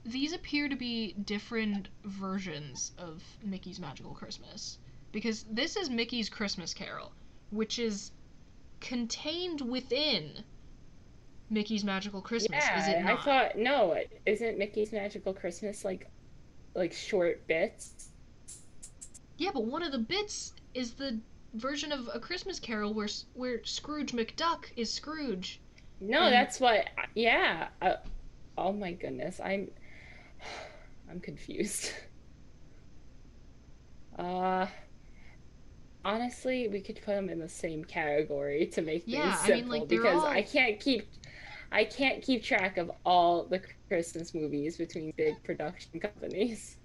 These 0.04 0.32
appear 0.32 0.68
to 0.68 0.76
be 0.76 1.12
different 1.24 1.88
versions 2.04 2.92
of 2.98 3.22
Mickey's 3.44 3.80
Magical 3.80 4.12
Christmas. 4.12 4.78
Because 5.12 5.44
this 5.50 5.76
is 5.76 5.90
Mickey's 5.90 6.28
Christmas 6.28 6.72
Carol, 6.72 7.12
which 7.50 7.78
is 7.78 8.12
contained 8.80 9.60
within 9.60 10.44
Mickey's 11.50 11.84
Magical 11.84 12.20
Christmas, 12.22 12.62
yeah, 12.64 12.80
is 12.80 12.88
it 12.88 13.02
not? 13.02 13.18
I 13.20 13.22
thought 13.22 13.58
no. 13.58 13.96
Isn't 14.24 14.56
Mickey's 14.58 14.92
Magical 14.92 15.34
Christmas 15.34 15.84
like, 15.84 16.08
like 16.74 16.92
short 16.92 17.46
bits? 17.48 18.08
Yeah, 19.36 19.50
but 19.52 19.64
one 19.64 19.82
of 19.82 19.90
the 19.92 19.98
bits 19.98 20.52
is 20.74 20.92
the 20.92 21.18
version 21.54 21.90
of 21.90 22.08
A 22.14 22.20
Christmas 22.20 22.60
Carol 22.60 22.94
where 22.94 23.08
where 23.34 23.64
Scrooge 23.64 24.12
McDuck 24.12 24.66
is 24.76 24.92
Scrooge. 24.92 25.60
No, 26.00 26.22
And- 26.22 26.32
that's 26.32 26.60
what. 26.60 26.88
Yeah. 27.14 27.68
Uh, 27.82 27.94
oh 28.56 28.72
my 28.72 28.92
goodness, 28.92 29.40
I'm. 29.42 29.70
I'm 31.10 31.20
confused. 31.20 31.92
Uh. 34.18 34.66
Honestly, 36.04 36.66
we 36.68 36.80
could 36.80 36.96
put 36.96 37.14
them 37.14 37.28
in 37.28 37.38
the 37.38 37.48
same 37.48 37.84
category 37.84 38.66
to 38.66 38.80
make 38.82 39.04
things 39.04 39.16
Yeah, 39.16 39.38
I 39.42 39.46
simple 39.46 39.70
mean, 39.72 39.80
like, 39.80 39.88
because 39.88 40.22
all- 40.22 40.26
I 40.26 40.42
can't 40.42 40.80
keep, 40.80 41.06
I 41.72 41.84
can't 41.84 42.22
keep 42.22 42.42
track 42.42 42.78
of 42.78 42.90
all 43.04 43.44
the 43.44 43.60
Christmas 43.88 44.34
movies 44.34 44.76
between 44.76 45.12
big 45.16 45.42
production 45.44 46.00
companies. 46.00 46.76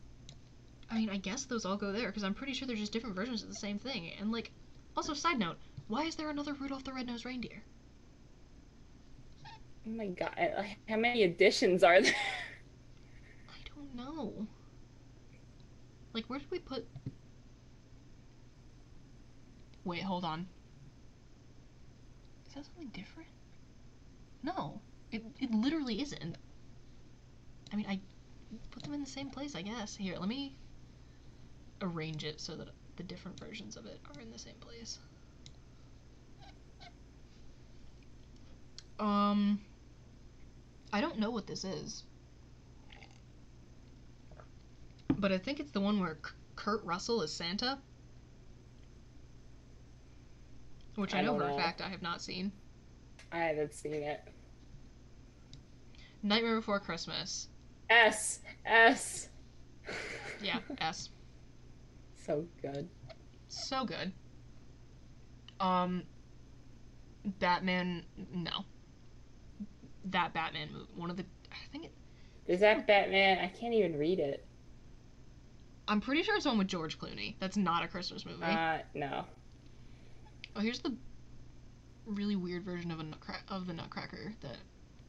I 0.92 0.96
mean, 0.96 1.10
I 1.10 1.18
guess 1.18 1.46
those 1.46 1.66
all 1.66 1.76
go 1.76 1.92
there 1.92 2.08
because 2.08 2.24
I'm 2.24 2.36
pretty 2.36 2.54
sure 2.54 2.68
they're 2.68 2.76
just 2.76 2.92
different 2.92 3.16
versions 3.16 3.42
of 3.42 3.50
the 3.50 3.56
same 3.56 3.80
thing. 3.80 4.12
And 4.20 4.32
like, 4.32 4.52
also 4.96 5.14
side 5.14 5.40
note, 5.40 5.58
why 5.88 6.04
is 6.04 6.16
there 6.16 6.30
another 6.30 6.54
Rudolph 6.54 6.84
the 6.84 6.94
Red-Nosed 6.94 7.26
Reindeer? 7.26 7.64
Oh 9.88 9.92
my 9.92 10.08
god, 10.08 10.34
how 10.88 10.98
many 10.98 11.24
editions 11.24 11.84
are 11.84 12.02
there? 12.02 12.14
I 13.50 13.58
don't 13.76 13.96
know. 13.96 14.48
Like, 16.14 16.26
where 16.26 16.40
did 16.40 16.50
we 16.50 16.60
put? 16.60 16.88
Wait, 19.84 20.02
hold 20.02 20.24
on. 20.24 20.48
Is 22.48 22.54
that 22.56 22.66
something 22.66 22.88
different? 22.88 23.30
No, 24.46 24.80
it 25.12 25.24
it 25.40 25.52
literally 25.52 26.02
isn't. 26.02 26.38
I 27.74 27.76
mean, 27.76 27.88
I 27.90 28.00
put 28.72 28.84
them 28.84 28.94
in 28.94 29.02
the 29.02 29.10
same 29.10 29.30
place, 29.30 29.56
I 29.56 29.64
guess. 29.64 29.96
Here, 29.96 30.16
let 30.20 30.30
me 30.30 30.56
arrange 31.82 32.24
it 32.24 32.40
so 32.40 32.56
that 32.56 32.70
the 32.96 33.04
different 33.04 33.40
versions 33.40 33.76
of 33.76 33.86
it 33.86 34.00
are 34.16 34.22
in 34.22 34.32
the 34.32 34.38
same 34.40 34.56
place. 34.60 35.00
Um, 39.00 39.60
I 40.94 41.02
don't 41.02 41.20
know 41.20 41.32
what 41.32 41.48
this 41.48 41.64
is. 41.66 42.04
but 45.18 45.32
I 45.32 45.38
think 45.38 45.60
it's 45.60 45.72
the 45.72 45.80
one 45.80 46.00
where 46.00 46.16
K- 46.16 46.32
Kurt 46.56 46.84
Russell 46.84 47.22
is 47.22 47.34
Santa. 47.34 47.80
Which 50.96 51.14
I, 51.14 51.20
I 51.20 51.22
know 51.24 51.36
for 51.38 51.48
a 51.50 51.54
fact 51.56 51.82
I 51.82 51.90
have 51.90 52.02
not 52.02 52.22
seen. 52.22 52.52
I 53.32 53.40
haven't 53.40 53.74
seen 53.74 53.96
it. 53.96 54.22
Nightmare 56.26 56.56
Before 56.56 56.80
Christmas. 56.80 57.50
S 57.90 58.40
S. 58.66 59.30
Yeah, 60.42 60.58
S. 60.80 61.10
So 62.26 62.46
good. 62.62 62.90
So 63.48 63.86
good. 63.86 64.12
Um, 65.60 66.02
Batman. 67.40 68.06
No. 68.34 68.66
That 70.06 70.34
Batman 70.34 70.70
movie. 70.74 70.88
One 70.96 71.12
of 71.12 71.18
the. 71.18 71.26
I 71.52 71.72
think 71.72 71.86
it. 71.86 71.94
Is 72.48 72.60
that 72.62 72.88
Batman? 72.88 73.38
I 73.40 73.48
can't 73.48 73.74
even 73.76 73.98
read 73.98 74.20
it. 74.20 74.46
I'm 75.88 76.02
pretty 76.02 76.24
sure 76.24 76.36
it's 76.36 76.48
one 76.48 76.58
with 76.58 76.68
George 76.68 76.98
Clooney. 76.98 77.36
That's 77.40 77.58
not 77.58 77.84
a 77.84 77.88
Christmas 77.88 78.26
movie. 78.26 78.42
Uh, 78.42 78.80
no. 78.96 79.26
oh, 80.56 80.60
here's 80.60 80.80
the 80.80 80.96
really 82.08 82.36
weird 82.36 82.64
version 82.64 82.90
of 82.90 83.00
a 83.00 83.04
nutcra- 83.04 83.44
of 83.48 83.68
the 83.68 83.74
Nutcracker. 83.74 84.34
That 84.42 84.58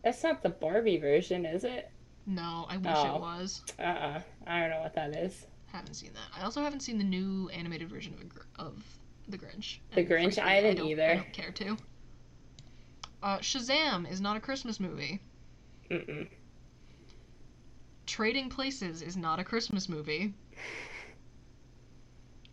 That's 0.06 0.22
not 0.22 0.40
the 0.40 0.50
Barbie 0.50 0.98
version, 0.98 1.44
is 1.44 1.64
it? 1.64 1.90
no, 2.26 2.64
I 2.68 2.76
wish 2.76 2.92
Oh. 2.96 3.16
it 3.16 3.20
was. 3.20 3.62
Uh 3.76 3.82
uh 3.82 4.20
I 4.46 4.60
don't 4.60 4.70
know 4.70 4.80
what 4.80 4.94
that 4.94 5.16
is. 5.16 5.46
Haven't 5.66 5.94
seen 5.94 6.12
that. 6.14 6.40
I 6.40 6.44
also 6.44 6.62
haven't 6.62 6.80
seen 6.80 6.96
the 6.96 7.02
new 7.04 7.48
animated 7.48 7.88
version 7.90 8.14
of, 8.14 8.20
a 8.20 8.24
Gr- 8.24 8.40
of 8.56 8.84
the 9.26 9.36
Grinch. 9.36 9.78
The 9.94 10.02
And 10.02 10.08
Grinch? 10.08 10.38
I 10.40 10.60
didn't 10.60 10.76
don't- 10.76 10.86
either. 10.86 11.02
I 11.10 11.14
don't 11.16 11.32
care 11.32 11.50
to. 11.50 11.76
Uh, 13.20 13.38
Shazam 13.38 14.08
is 14.08 14.20
not 14.20 14.36
a 14.36 14.40
Christmas 14.40 14.78
movie. 14.78 15.20
Mm-mm. 15.90 16.28
Trading 18.06 18.48
Places 18.48 19.02
is 19.02 19.16
not 19.16 19.40
a 19.40 19.44
Christmas 19.44 19.88
movie. 19.88 20.34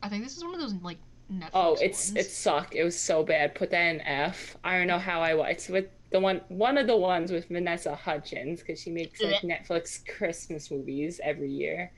I 0.02 0.10
think 0.10 0.24
this 0.24 0.36
is 0.38 0.44
one 0.44 0.56
of 0.56 0.60
those 0.60 0.74
like 0.82 0.98
Netflix 1.32 1.50
Oh, 1.54 1.78
it's 1.80 2.10
ones. 2.10 2.18
it 2.26 2.32
sucked. 2.32 2.74
It 2.74 2.84
was 2.84 3.00
so 3.00 3.24
bad. 3.24 3.54
Put 3.54 3.70
that 3.72 3.94
in 3.94 4.02
F. 4.02 4.58
I 4.64 4.78
don't 4.78 4.88
know 4.88 4.98
how 5.00 5.22
I 5.22 5.36
wa- 5.36 5.46
It's 5.46 5.70
with 5.70 5.86
the 6.14 6.20
one 6.20 6.42
one 6.48 6.78
of 6.78 6.86
the 6.86 6.96
ones 6.96 7.32
with 7.32 7.48
Vanessa 7.48 7.96
Hudgens 7.96 8.60
because 8.62 8.80
she 8.80 8.92
makes 8.92 9.20
like 9.22 9.42
Netflix 9.42 10.08
Christmas 10.08 10.70
movies 10.70 11.20
every 11.24 11.50
year. 11.52 11.92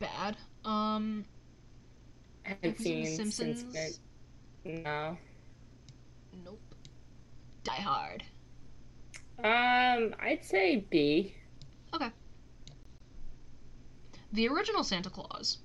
bad. 0.00 0.36
Um, 0.64 1.26
I 2.46 2.48
have 2.48 2.58
haven't 2.62 2.80
seen 2.80 3.06
Simpsons? 3.06 3.60
since 3.60 3.98
then. 4.64 4.82
No. 4.82 5.18
nope. 6.44 6.60
Die 7.62 7.72
Hard. 7.74 8.24
Um, 9.38 10.14
I'd 10.18 10.42
say 10.42 10.86
B. 10.88 11.34
Okay. 11.94 12.10
The 14.32 14.48
original 14.48 14.82
Santa 14.82 15.10
Claus. 15.10 15.58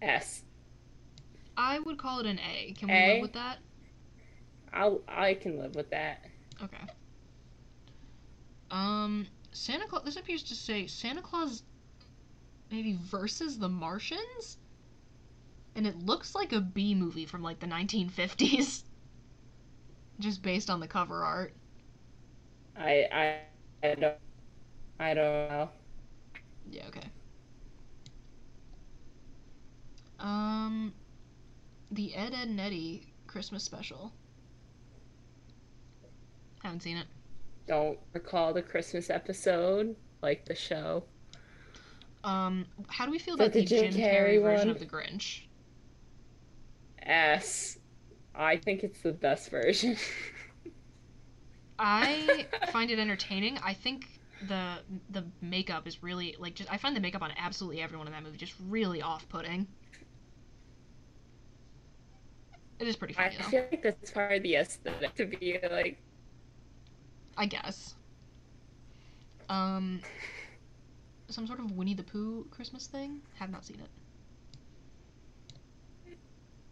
S. 0.00 0.42
I 1.56 1.80
would 1.80 1.98
call 1.98 2.20
it 2.20 2.26
an 2.26 2.38
A. 2.38 2.72
Can 2.72 2.88
we 2.88 2.94
A? 2.94 3.12
live 3.14 3.22
with 3.22 3.32
that? 3.34 3.58
I'll 4.74 5.02
I 5.08 5.34
can 5.34 5.58
live 5.58 5.76
with 5.76 5.90
that. 5.90 6.24
Okay. 6.62 6.86
Um, 8.70 9.26
Santa 9.52 9.86
Claus. 9.86 10.04
This 10.04 10.16
appears 10.16 10.42
to 10.44 10.54
say 10.54 10.86
Santa 10.86 11.22
Claus, 11.22 11.62
maybe 12.70 12.94
versus 12.94 13.58
the 13.58 13.68
Martians, 13.68 14.58
and 15.76 15.86
it 15.86 15.98
looks 16.04 16.34
like 16.34 16.52
a 16.52 16.60
B 16.60 16.94
movie 16.94 17.26
from 17.26 17.42
like 17.42 17.60
the 17.60 17.66
1950s, 17.66 18.84
just 20.20 20.42
based 20.42 20.70
on 20.70 20.80
the 20.80 20.88
cover 20.88 21.24
art. 21.24 21.54
I 22.76 23.08
I 23.12 23.40
I 23.88 23.94
don't 23.94 24.16
I 25.00 25.14
don't 25.14 25.48
know. 25.50 25.70
Yeah. 26.70 26.86
Okay. 26.88 27.10
Um, 30.20 30.94
the 31.90 32.14
Ed, 32.14 32.34
Edd 32.34 32.48
n 32.48 32.60
Eddy 32.60 33.14
Christmas 33.26 33.62
special. 33.64 34.12
Haven't 36.64 36.80
seen 36.82 36.96
it. 36.96 37.06
Don't 37.66 37.98
recall 38.14 38.54
the 38.54 38.62
Christmas 38.62 39.10
episode 39.10 39.96
like 40.22 40.46
the 40.46 40.54
show. 40.54 41.04
Um, 42.24 42.66
how 42.88 43.04
do 43.06 43.12
we 43.12 43.18
feel 43.18 43.36
that 43.36 43.48
about 43.48 43.52
the, 43.52 43.60
the 43.60 43.66
Jim 43.66 43.90
Jim 43.90 43.92
Carrey 43.92 44.40
Carrey 44.40 44.42
version 44.42 44.70
of 44.70 44.78
the 44.80 44.86
Grinch? 44.86 45.42
S. 47.02 47.78
I 48.34 48.56
think 48.56 48.82
it's 48.82 49.02
the 49.02 49.12
best 49.12 49.50
version. 49.50 49.96
I 51.78 52.46
find 52.72 52.90
it 52.90 52.98
entertaining. 52.98 53.58
I 53.58 53.74
think 53.74 54.20
the 54.40 54.82
the 55.10 55.24
makeup 55.40 55.86
is 55.86 56.02
really 56.02 56.36
like 56.38 56.54
just 56.54 56.70
I 56.72 56.76
find 56.78 56.96
the 56.96 57.00
makeup 57.00 57.22
on 57.22 57.32
absolutely 57.36 57.80
everyone 57.82 58.06
in 58.06 58.12
that 58.12 58.22
movie 58.22 58.38
just 58.38 58.54
really 58.60 59.02
off-putting. 59.02 59.68
It 62.78 62.88
is 62.88 62.96
pretty 62.96 63.16
I 63.16 63.30
though. 63.30 63.44
feel 63.44 63.66
like 63.70 63.82
that's 63.82 64.10
part 64.10 64.32
of 64.32 64.42
the 64.42 64.56
aesthetic 64.56 65.14
to 65.16 65.26
be 65.26 65.58
like 65.70 66.02
I 67.36 67.46
guess. 67.46 67.94
Um, 69.48 70.00
some 71.28 71.46
sort 71.46 71.60
of 71.60 71.72
Winnie 71.72 71.94
the 71.94 72.02
Pooh 72.02 72.46
Christmas 72.50 72.86
thing. 72.86 73.20
Have 73.38 73.50
not 73.50 73.64
seen 73.64 73.80
it. 73.80 73.88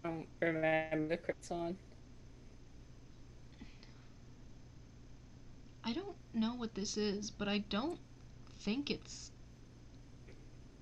I 0.04 0.08
don't 0.08 0.26
remember 0.40 1.16
the 1.16 1.34
song. 1.40 1.76
I 5.84 5.92
don't 5.92 6.16
know 6.34 6.54
what 6.54 6.74
this 6.74 6.96
is, 6.96 7.30
but 7.30 7.48
I 7.48 7.58
don't 7.58 7.98
think 8.60 8.90
it's. 8.90 9.32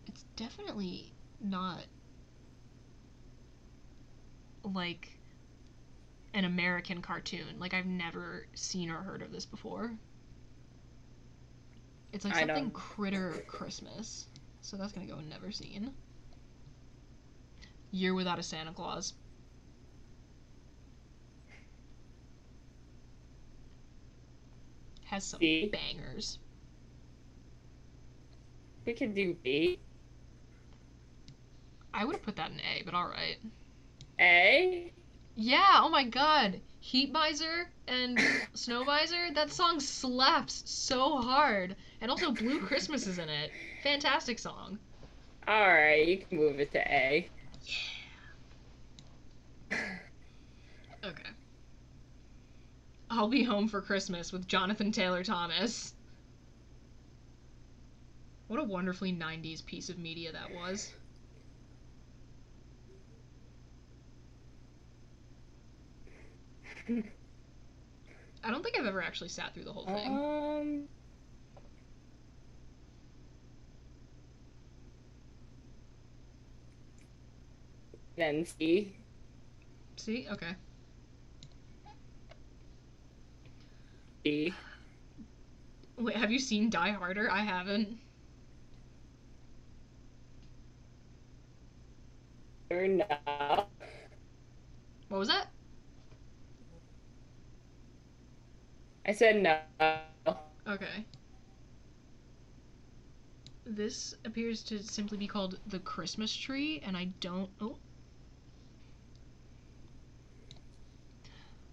It's 0.06 0.24
definitely 0.36 1.12
not 1.40 1.80
like 4.62 5.19
an 6.34 6.44
American 6.44 7.02
cartoon. 7.02 7.58
Like 7.58 7.74
I've 7.74 7.86
never 7.86 8.46
seen 8.54 8.90
or 8.90 8.98
heard 8.98 9.22
of 9.22 9.32
this 9.32 9.46
before. 9.46 9.92
It's 12.12 12.24
like 12.24 12.34
something 12.34 12.70
critter 12.70 13.44
Christmas. 13.46 14.26
So 14.62 14.76
that's 14.76 14.92
gonna 14.92 15.06
go 15.06 15.20
never 15.20 15.50
seen. 15.50 15.92
Year 17.92 18.14
without 18.14 18.38
a 18.38 18.42
Santa 18.42 18.72
Claus. 18.72 19.14
Has 25.04 25.24
some 25.24 25.40
B. 25.40 25.68
bangers. 25.72 26.38
We 28.86 28.92
could 28.92 29.14
do 29.14 29.34
B. 29.42 29.78
I 31.92 32.04
would 32.04 32.14
have 32.14 32.22
put 32.22 32.36
that 32.36 32.52
in 32.52 32.60
A, 32.60 32.82
but 32.84 32.94
alright. 32.94 33.38
A? 34.20 34.92
Yeah, 35.40 35.80
oh 35.82 35.88
my 35.88 36.04
god. 36.04 36.60
Heat 36.80 37.12
Miser 37.12 37.70
and 37.88 38.20
Snow 38.54 38.84
Miser, 38.84 39.32
that 39.32 39.50
song 39.50 39.80
slaps 39.80 40.62
so 40.66 41.16
hard. 41.16 41.76
And 42.02 42.10
also 42.10 42.30
Blue 42.30 42.60
Christmas 42.60 43.06
is 43.06 43.18
in 43.18 43.30
it. 43.30 43.50
Fantastic 43.82 44.38
song. 44.38 44.78
Alright, 45.48 46.06
you 46.06 46.18
can 46.18 46.38
move 46.38 46.60
it 46.60 46.70
to 46.72 46.78
A. 46.80 47.26
Yeah. 49.70 49.78
Okay. 51.02 51.30
I'll 53.08 53.28
be 53.28 53.42
home 53.42 53.66
for 53.66 53.80
Christmas 53.80 54.32
with 54.32 54.46
Jonathan 54.46 54.92
Taylor 54.92 55.24
Thomas. 55.24 55.94
What 58.48 58.60
a 58.60 58.64
wonderfully 58.64 59.14
90s 59.14 59.64
piece 59.64 59.88
of 59.88 59.98
media 59.98 60.32
that 60.32 60.54
was. 60.54 60.92
I 68.42 68.50
don't 68.50 68.62
think 68.62 68.78
I've 68.78 68.86
ever 68.86 69.02
actually 69.02 69.28
sat 69.28 69.52
through 69.54 69.64
the 69.64 69.72
whole 69.72 69.86
thing. 69.86 70.06
Um 70.06 70.88
then 78.16 78.44
C. 78.44 78.94
See? 79.96 80.26
Okay. 80.30 80.54
B. 84.22 84.52
Wait, 85.96 86.16
have 86.16 86.30
you 86.30 86.38
seen 86.38 86.70
Die 86.70 86.90
Harder? 86.92 87.30
I 87.30 87.40
haven't. 87.40 87.98
Or 92.70 92.86
no. 92.86 93.06
What 95.08 95.18
was 95.18 95.28
that? 95.28 95.48
I 99.06 99.12
said 99.12 99.42
no. 99.42 99.58
Okay. 100.66 101.04
This 103.64 104.14
appears 104.24 104.62
to 104.64 104.82
simply 104.82 105.16
be 105.16 105.26
called 105.26 105.58
the 105.66 105.78
Christmas 105.78 106.34
tree, 106.34 106.82
and 106.84 106.96
I 106.96 107.06
don't. 107.20 107.50
Oh. 107.60 107.76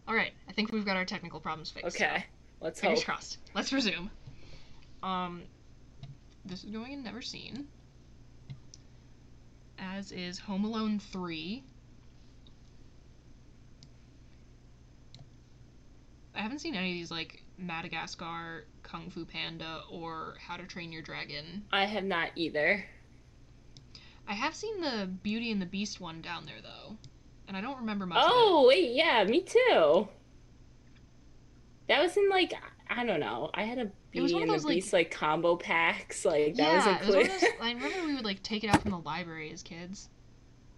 All 0.08 0.16
right, 0.16 0.32
I 0.48 0.54
think 0.54 0.72
we've 0.72 0.86
got 0.86 0.95
our 0.95 1.06
technical 1.06 1.40
problems 1.40 1.70
fixed. 1.70 1.95
Okay. 1.95 2.26
Let's 2.62 2.80
Fingers 2.80 2.99
hope. 2.99 3.06
crossed. 3.06 3.38
Let's 3.54 3.74
resume. 3.74 4.10
Um, 5.04 5.44
this 6.45 6.64
is 6.64 6.72
going 6.72 6.94
in 6.94 7.04
never 7.04 7.22
seen. 7.22 7.68
As 9.78 10.12
is 10.12 10.40
Home 10.40 10.64
Alone 10.66 10.99
3. 10.99 11.64
I 16.38 16.42
haven't 16.42 16.60
seen 16.60 16.76
any 16.76 16.92
of 16.92 16.94
these 16.94 17.12
like 17.12 17.44
Madagascar, 17.58 18.66
Kung 18.84 19.10
Fu 19.10 19.26
Panda, 19.26 19.82
or 19.92 20.36
How 20.40 20.56
to 20.56 20.66
Train 20.66 20.92
Your 20.92 21.02
Dragon. 21.02 21.64
I 21.72 21.86
have 21.86 22.04
not 22.04 22.30
either. 22.36 22.86
I 24.28 24.34
have 24.34 24.54
seen 24.54 24.80
the 24.82 25.10
Beauty 25.24 25.52
and 25.52 25.62
the 25.62 25.66
Beast 25.66 26.00
one 26.00 26.22
down 26.22 26.46
there 26.46 26.62
though, 26.62 26.96
and 27.48 27.58
I 27.58 27.62
don't 27.62 27.78
remember 27.80 28.06
much. 28.06 28.24
of 28.24 28.32
Oh 28.32 28.68
wait, 28.68 28.92
yeah, 28.92 29.24
me 29.24 29.42
too. 29.42 30.08
That 31.88 32.02
was 32.02 32.16
in 32.18 32.30
like 32.30 32.54
I 32.90 33.06
don't 33.06 33.20
know. 33.20 33.50
I 33.54 33.64
had 33.64 33.80
a 33.80 33.92
Beauty 34.12 34.38
and 34.38 34.50
the 34.50 34.54
those, 34.54 34.66
like- 34.66 34.76
Beast 34.76 34.94
like 34.94 35.12
combo 35.12 35.56
packs. 35.56 36.24
Like 36.24 36.56
that 36.56 36.76
was 36.76 36.86
yeah, 36.86 37.00
a 37.00 37.02
it 37.02 37.30
was 37.30 37.42
those, 37.42 37.50
I 37.62 37.72
remember 37.72 38.06
we 38.06 38.16
would 38.16 38.26
like 38.26 38.44
take 38.44 38.64
it 38.64 38.68
out 38.68 38.82
from 38.82 38.92
the 38.92 39.00
library 39.00 39.52
as 39.52 39.64
kids. 39.64 40.10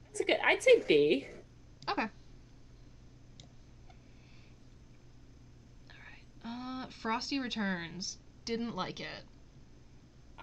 That's 0.06 0.22
a 0.22 0.24
good. 0.24 0.38
I'd 0.44 0.64
say 0.64 0.84
B. 0.88 1.28
Okay. 1.90 2.08
Alright. 5.90 6.24
Uh, 6.46 6.86
Frosty 6.88 7.40
Returns. 7.40 8.18
Didn't 8.46 8.76
like 8.76 9.00
it. 9.00 9.24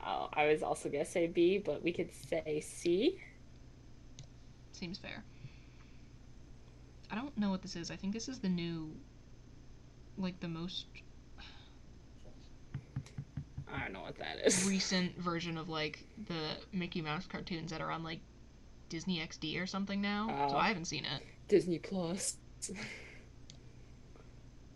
Oh, 0.07 0.29
I 0.33 0.47
was 0.47 0.63
also 0.63 0.89
gonna 0.89 1.05
say 1.05 1.27
B, 1.27 1.59
but 1.59 1.83
we 1.83 1.93
could 1.93 2.11
say 2.13 2.61
C. 2.61 3.19
Seems 4.73 4.99
fair. 4.99 5.25
I 7.11 7.15
don't 7.15 7.37
know 7.39 7.51
what 7.51 7.63
this 7.63 7.75
is. 7.77 7.91
I 7.91 7.97
think 7.97 8.13
this 8.13 8.29
is 8.29 8.39
the 8.39 8.49
new, 8.49 8.93
like 10.19 10.39
the 10.41 10.49
most 10.49 10.87
I 13.73 13.81
don't 13.81 13.93
know 13.93 14.03
what 14.03 14.17
that 14.19 14.39
is. 14.45 14.67
recent 14.69 15.17
version 15.19 15.59
of 15.59 15.69
like 15.69 16.05
the 16.29 16.57
Mickey 16.73 17.03
Mouse 17.03 17.27
cartoons 17.27 17.71
that 17.73 17.81
are 17.81 17.91
on 17.91 18.03
like 18.05 18.21
Disney 18.89 19.19
XD 19.19 19.61
or 19.61 19.67
something 19.67 20.01
now. 20.01 20.29
So 20.49 20.55
Oh. 20.55 20.59
I 20.59 20.69
haven't 20.69 20.85
seen 20.87 21.05
it. 21.05 21.23
Disney 21.49 21.79
Plus. 21.79 22.37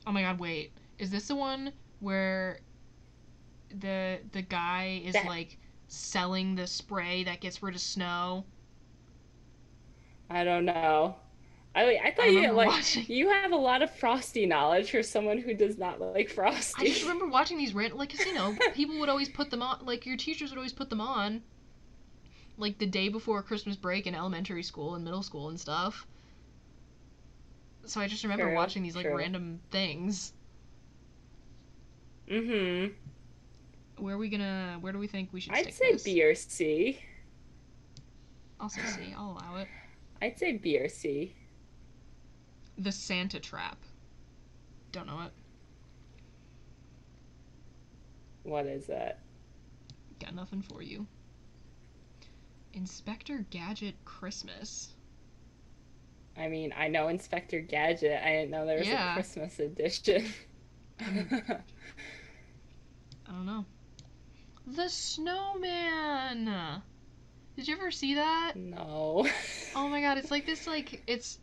Oh 0.06 0.12
my 0.12 0.22
god, 0.22 0.38
wait. 0.40 0.72
Is 1.00 1.10
this 1.10 1.28
the 1.28 1.34
one 1.34 1.72
where 2.00 2.60
the 3.70 4.20
the 4.32 4.42
guy 4.42 5.00
is 5.04 5.14
That- 5.14 5.26
like 5.26 5.58
selling 5.88 6.54
the 6.54 6.66
spray 6.66 7.24
that 7.24 7.40
gets 7.40 7.62
rid 7.62 7.74
of 7.74 7.80
snow? 7.80 8.44
I 10.28 10.44
don't 10.44 10.64
know. 10.66 11.16
I 11.74 11.96
I 12.04 12.10
thought 12.14 12.26
I 12.26 12.28
you 12.28 12.52
like 12.52 12.68
watching- 12.68 13.06
you 13.08 13.30
have 13.30 13.52
a 13.52 13.56
lot 13.56 13.82
of 13.82 13.90
Frosty 13.90 14.44
knowledge 14.46 14.90
for 14.90 15.02
someone 15.02 15.38
who 15.38 15.54
does 15.54 15.78
not 15.78 16.00
like 16.00 16.28
Frosty. 16.28 16.84
I 16.86 16.88
just 16.88 17.02
remember 17.02 17.26
watching 17.28 17.56
these 17.58 17.72
random, 17.74 17.98
like, 17.98 18.10
'cause, 18.10 18.26
you 18.26 18.34
know, 18.34 18.54
people 18.74 18.98
would 19.00 19.08
always 19.08 19.28
put 19.28 19.50
them 19.50 19.62
on, 19.62 19.84
like, 19.86 20.04
your 20.06 20.16
teachers 20.16 20.50
would 20.50 20.58
always 20.58 20.72
put 20.72 20.90
them 20.90 21.00
on, 21.00 21.42
like, 22.58 22.78
the 22.78 22.86
day 22.86 23.08
before 23.08 23.42
Christmas 23.42 23.76
break 23.76 24.06
in 24.06 24.14
elementary 24.14 24.62
school 24.62 24.94
and 24.94 25.04
middle 25.04 25.22
school 25.22 25.48
and 25.48 25.58
stuff. 25.60 26.06
So 27.86 28.00
I 28.00 28.06
just 28.08 28.22
remember 28.22 28.46
True, 28.46 28.54
watching 28.54 28.82
these, 28.82 28.96
like, 28.96 29.06
true. 29.06 29.16
random 29.16 29.60
things. 29.70 30.32
Mm-hmm. 32.30 32.94
Where 34.04 34.14
are 34.14 34.18
we 34.18 34.28
gonna, 34.28 34.78
where 34.80 34.92
do 34.92 34.98
we 34.98 35.06
think 35.08 35.30
we 35.32 35.40
should 35.40 35.52
I'd 35.52 35.74
say 35.74 35.92
this? 35.92 36.04
B 36.04 36.22
or 36.22 36.34
C. 36.34 36.98
I'll 38.60 38.68
say 38.68 38.82
C, 38.86 39.14
I'll 39.16 39.32
allow 39.32 39.56
it. 39.56 39.68
I'd 40.22 40.38
say 40.38 40.52
B 40.56 40.78
or 40.78 40.88
C. 40.88 41.34
The 42.78 42.92
Santa 42.92 43.40
Trap. 43.40 43.78
Don't 44.92 45.06
know 45.06 45.20
it. 45.22 45.32
What 48.42 48.66
is 48.66 48.86
that? 48.86 49.20
Got 50.20 50.34
nothing 50.34 50.62
for 50.62 50.82
you. 50.82 51.06
Inspector 52.72 53.46
Gadget 53.50 53.96
Christmas. 54.04 54.94
I 56.36 56.48
mean, 56.48 56.72
I 56.76 56.88
know 56.88 57.08
Inspector 57.08 57.58
Gadget. 57.62 58.20
I 58.24 58.30
didn't 58.32 58.50
know 58.50 58.64
there 58.66 58.78
was 58.78 58.86
Yeah. 58.86 59.10
a 59.10 59.14
Christmas 59.14 59.58
edition. 59.58 60.24
I 63.30 63.32
don't 63.32 63.46
know. 63.46 63.64
The 64.66 64.88
Snowman. 64.88 66.82
Did 67.56 67.68
you 67.68 67.74
ever 67.76 67.90
see 67.90 68.14
that? 68.14 68.52
no. 68.56 69.26
Oh 69.76 69.88
my 69.88 70.00
god, 70.00 70.18
it's 70.18 70.30
like 70.30 70.46
this 70.46 70.66
like 70.66 71.02
it's 71.06 71.38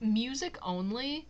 music 0.00 0.56
only, 0.62 1.26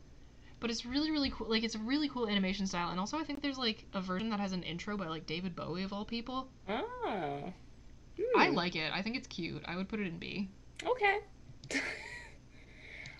but 0.60 0.70
it's 0.70 0.84
really 0.86 1.10
really 1.10 1.30
cool. 1.30 1.48
Like 1.48 1.64
it's 1.64 1.74
a 1.74 1.78
really 1.80 2.08
cool 2.08 2.28
animation 2.28 2.66
style 2.66 2.90
and 2.90 2.98
also 3.00 3.18
I 3.18 3.24
think 3.24 3.42
there's 3.42 3.58
like 3.58 3.84
a 3.94 4.00
version 4.00 4.30
that 4.30 4.40
has 4.40 4.52
an 4.52 4.62
intro 4.62 4.96
by 4.96 5.06
like 5.08 5.26
David 5.26 5.54
Bowie 5.56 5.82
of 5.82 5.92
all 5.92 6.04
people. 6.04 6.48
Oh. 6.68 7.52
I 8.36 8.48
Hmm. 8.48 8.54
like 8.54 8.76
it. 8.76 8.90
I 8.94 9.02
think 9.02 9.16
it's 9.16 9.26
cute. 9.26 9.62
I 9.66 9.76
would 9.76 9.88
put 9.88 10.00
it 10.00 10.06
in 10.06 10.18
B. 10.18 10.48
Okay. 10.84 11.18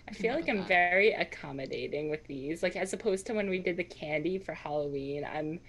I 0.09 0.13
feel 0.13 0.33
like 0.33 0.47
I'm 0.49 0.59
that. 0.59 0.67
very 0.67 1.11
accommodating 1.13 2.09
with 2.09 2.25
these. 2.27 2.63
Like 2.63 2.75
as 2.75 2.93
opposed 2.93 3.25
to 3.27 3.33
when 3.33 3.49
we 3.49 3.59
did 3.59 3.77
the 3.77 3.83
candy 3.83 4.37
for 4.39 4.53
Halloween, 4.53 5.25
I'm 5.25 5.59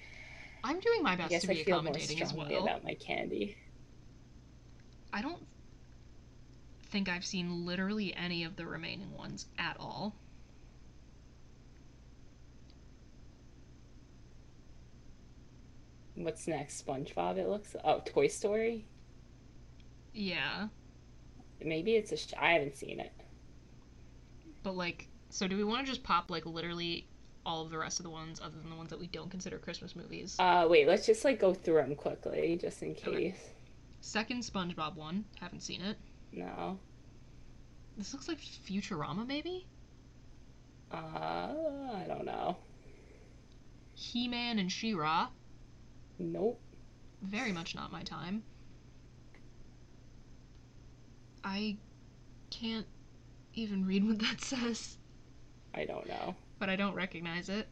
I'm 0.65 0.81
doing 0.81 1.03
my 1.03 1.13
I 1.13 1.17
best 1.17 1.31
guess 1.31 1.43
to 1.43 1.51
I 1.51 1.55
be 1.55 1.65
feel 1.65 1.83
more 1.83 1.93
accommodating 1.93 2.23
as 2.23 2.33
well. 2.33 2.63
about 2.63 2.85
my 2.85 2.95
candy. 2.95 3.57
I 5.13 5.23
don't 5.23 5.47
think 6.91 7.09
I've 7.09 7.25
seen 7.25 7.65
literally 7.67 8.15
any 8.15 8.45
of 8.45 8.57
the 8.57 8.67
remaining 8.67 9.13
ones 9.17 9.47
at 9.59 9.77
all. 9.79 10.15
What's 16.15 16.49
next? 16.49 16.85
SpongeBob 16.85 17.37
it 17.39 17.49
looks 17.49 17.77
Oh, 17.85 18.03
Toy 18.05 18.27
Story? 18.27 18.85
Yeah. 20.13 20.69
Maybe 21.61 21.95
it's 21.97 22.13
a 22.13 22.17
sh- 22.17 22.35
I 22.39 22.53
haven't 22.53 22.77
seen 22.77 22.99
it. 23.01 23.13
But 24.63 24.77
like, 24.77 25.09
so 25.31 25.47
do 25.47 25.57
we 25.57 25.65
want 25.65 25.87
to 25.87 25.93
just 25.93 26.03
pop 26.03 26.31
like 26.31 26.45
literally 26.47 27.07
all 27.49 27.63
of 27.63 27.71
the 27.71 27.79
rest 27.79 27.99
of 27.99 28.05
the 28.05 28.11
ones 28.11 28.41
other 28.45 28.59
than 28.61 28.69
the 28.69 28.77
ones 28.77 28.91
that 28.91 29.01
we 29.01 29.07
don't 29.07 29.31
consider 29.31 29.59
Christmas 29.59 29.97
movies? 29.97 30.37
Uh 30.39 30.67
wait, 30.69 30.87
let's 30.87 31.07
just 31.07 31.25
like 31.25 31.41
go 31.41 31.55
through 31.55 31.77
them 31.83 31.95
quickly 31.97 32.57
just 32.61 32.83
in 32.83 32.91
Okay. 32.91 33.31
case. 33.31 33.41
Second 34.03 34.43
SpongeBob 34.43 34.95
one, 34.95 35.25
haven't 35.41 35.63
seen 35.63 35.81
it. 35.81 35.97
No. 36.33 36.79
This 37.97 38.13
looks 38.13 38.29
like 38.29 38.39
Futurama 38.39 39.27
maybe? 39.27 39.67
Uh 40.93 40.97
I 41.95 42.05
don't 42.07 42.27
know. 42.27 42.59
He-Man 43.95 44.59
and 44.61 44.71
She-Ra, 44.71 45.29
Nope. 46.21 46.61
very 47.23 47.51
much 47.51 47.75
not 47.75 47.91
my 47.91 48.03
time. 48.03 48.45
I 51.43 51.77
can't 52.51 52.87
even 53.55 53.87
read 53.87 54.07
what 54.07 54.19
that 54.21 54.41
says, 54.43 54.99
I 55.75 55.85
don't 55.85 56.07
know. 56.07 56.35
But 56.59 56.69
I 56.69 56.77
don't 56.77 56.95
recognize 56.95 57.49
it. 57.49 57.69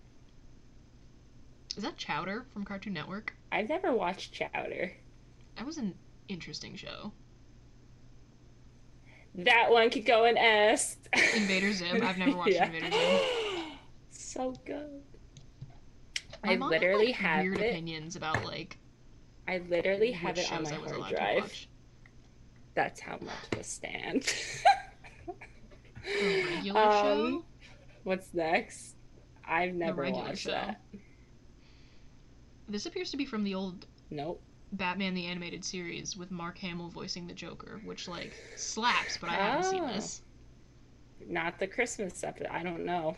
Is 1.76 1.82
that 1.82 1.96
Chowder 1.96 2.46
from 2.52 2.64
Cartoon 2.64 2.92
Network? 2.94 3.34
I've 3.52 3.68
never 3.68 3.92
watched 3.92 4.32
Chowder. 4.32 4.92
That 5.56 5.66
was 5.66 5.76
an 5.78 5.94
interesting 6.28 6.74
show. 6.76 7.12
That 9.34 9.70
one 9.70 9.90
could 9.90 10.06
go 10.06 10.24
in 10.24 10.38
S. 10.38 10.96
Invader 11.34 11.72
Zim. 11.72 12.02
I've 12.02 12.16
never 12.18 12.36
watched 12.36 12.52
Yeah. 12.54 12.66
Invader 12.66 12.90
Zim. 12.90 13.20
So 14.10 14.52
good. 14.66 15.02
My 16.44 16.52
I 16.52 16.56
mom 16.56 16.70
had, 16.72 16.80
literally 16.82 17.06
like, 17.06 17.14
have 17.16 17.42
weird 17.42 17.58
it. 17.60 17.70
opinions 17.70 18.16
about 18.16 18.44
like 18.44 18.76
I 19.48 19.58
literally 19.70 20.12
have 20.12 20.36
it 20.36 20.50
on 20.52 20.62
my 20.64 20.70
hard 20.72 21.08
drive. 21.14 21.66
That's 22.74 23.00
how 23.00 23.18
much 23.22 23.58
a 23.58 23.64
stand. 23.64 24.30
A 26.20 26.44
regular 26.44 26.80
Um, 26.82 26.92
show? 26.92 27.44
What's 28.06 28.32
next? 28.32 28.94
I've 29.44 29.74
never 29.74 30.08
watched 30.08 30.42
show. 30.42 30.50
that. 30.52 30.80
This 32.68 32.86
appears 32.86 33.10
to 33.10 33.16
be 33.16 33.24
from 33.26 33.42
the 33.42 33.56
old 33.56 33.84
Nope. 34.10 34.40
Batman 34.70 35.12
the 35.14 35.26
Animated 35.26 35.64
Series 35.64 36.16
with 36.16 36.30
Mark 36.30 36.56
Hamill 36.58 36.88
voicing 36.88 37.26
the 37.26 37.34
Joker, 37.34 37.80
which 37.84 38.06
like 38.06 38.32
slaps, 38.54 39.18
but 39.20 39.28
I 39.30 39.34
haven't 39.34 39.64
seen 39.70 39.82
Oh. 39.82 39.88
this. 39.88 40.22
Not 41.26 41.58
the 41.58 41.66
Christmas 41.66 42.22
episode. 42.22 42.46
I 42.48 42.62
don't 42.62 42.84
know. 42.84 43.16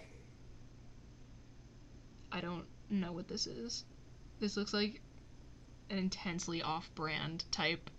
I 2.32 2.40
don't 2.40 2.65
know 2.89 3.12
what 3.12 3.28
this 3.28 3.47
is. 3.47 3.85
This 4.40 4.56
looks 4.56 4.73
like 4.73 5.02
an 5.90 5.98
intensely 5.98 6.62
off-brand 6.62 7.44
type 7.51 7.90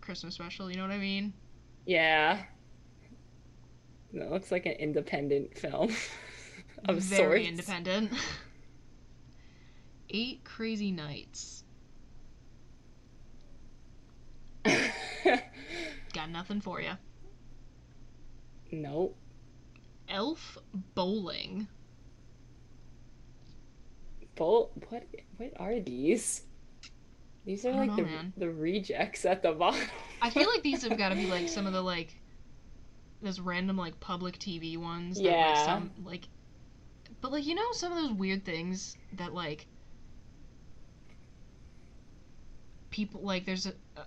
Christmas 0.00 0.34
special, 0.34 0.68
you 0.72 0.76
know 0.76 0.82
what 0.82 0.90
I 0.90 0.98
mean? 0.98 1.32
Yeah. 1.86 2.42
It 4.14 4.30
looks 4.30 4.50
like 4.52 4.66
an 4.66 4.72
independent 4.72 5.56
film 5.56 5.94
of 6.88 6.98
Very 6.98 7.44
sorts. 7.44 7.48
independent. 7.48 8.12
Eight 10.10 10.44
Crazy 10.44 10.90
Nights. 10.92 11.64
Got 14.64 16.30
nothing 16.30 16.60
for 16.60 16.80
you. 16.80 16.92
nope. 18.70 19.16
Elf 20.08 20.58
Bowling. 20.94 21.66
Bowl. 24.34 24.72
What? 24.90 25.06
What 25.38 25.52
are 25.58 25.80
these? 25.80 26.42
These 27.46 27.64
are 27.64 27.70
I 27.70 27.72
don't 27.72 27.80
like 27.80 27.88
know, 27.90 27.96
the 27.96 28.02
man. 28.10 28.32
the 28.36 28.50
rejects 28.50 29.24
at 29.24 29.42
the 29.42 29.52
bottom. 29.52 29.80
I 30.20 30.30
feel 30.30 30.48
like 30.48 30.62
these 30.62 30.82
have 30.86 30.96
got 30.98 31.08
to 31.10 31.14
be 31.14 31.26
like 31.26 31.48
some 31.48 31.66
of 31.66 31.72
the 31.72 31.82
like 31.82 32.14
those 33.22 33.40
random 33.40 33.76
like 33.76 33.98
public 34.00 34.38
TV 34.38 34.76
ones. 34.76 35.20
That, 35.20 35.32
Yeah. 35.38 35.46
Like, 35.48 35.56
some 35.56 35.90
like, 36.04 36.28
but 37.20 37.32
like 37.32 37.46
you 37.46 37.54
know 37.54 37.66
some 37.72 37.92
of 37.92 37.98
those 37.98 38.12
weird 38.12 38.44
things 38.44 38.96
that 39.14 39.34
like 39.34 39.66
people 42.90 43.22
like 43.22 43.44
there's 43.44 43.66
a. 43.66 43.74
a 43.96 44.02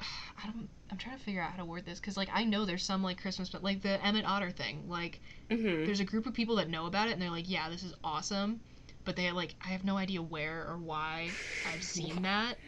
I 0.42 0.46
don't. 0.46 0.68
I'm 0.90 0.98
trying 0.98 1.16
to 1.16 1.22
figure 1.24 1.40
out 1.42 1.50
how 1.52 1.56
to 1.58 1.64
word 1.64 1.84
this 1.84 1.98
because 2.00 2.16
like 2.16 2.28
I 2.32 2.44
know 2.44 2.64
there's 2.64 2.84
some 2.84 3.02
like 3.02 3.20
Christmas, 3.20 3.48
but 3.50 3.62
like 3.64 3.82
the 3.82 4.04
Emmet 4.04 4.24
Otter 4.26 4.50
thing, 4.50 4.88
like 4.88 5.20
Mhm. 5.50 5.84
there's 5.86 6.00
a 6.00 6.04
group 6.04 6.26
of 6.26 6.34
people 6.34 6.56
that 6.56 6.68
know 6.70 6.86
about 6.86 7.08
it 7.08 7.12
and 7.12 7.22
they're 7.22 7.30
like, 7.30 7.48
yeah, 7.50 7.68
this 7.68 7.82
is 7.82 7.94
awesome, 8.04 8.60
but 9.04 9.16
they 9.16 9.32
like 9.32 9.54
I 9.64 9.68
have 9.68 9.84
no 9.84 9.96
idea 9.96 10.22
where 10.22 10.66
or 10.68 10.78
why 10.78 11.38
I've 11.64 11.82
seen 11.82 12.22
that 12.22 12.58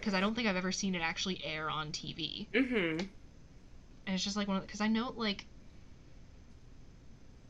because 0.00 0.14
I 0.14 0.20
don't 0.20 0.34
think 0.34 0.48
I've 0.48 0.56
ever 0.56 0.72
seen 0.72 0.94
it 0.94 1.02
actually 1.02 1.42
air 1.44 1.68
on 1.70 1.92
TV. 1.92 2.48
Mhm. 2.54 3.08
And 4.08 4.14
it's 4.14 4.24
just 4.24 4.36
like 4.38 4.48
one 4.48 4.56
of 4.56 4.62
because 4.66 4.80
I 4.80 4.88
know 4.88 5.12
like 5.14 5.44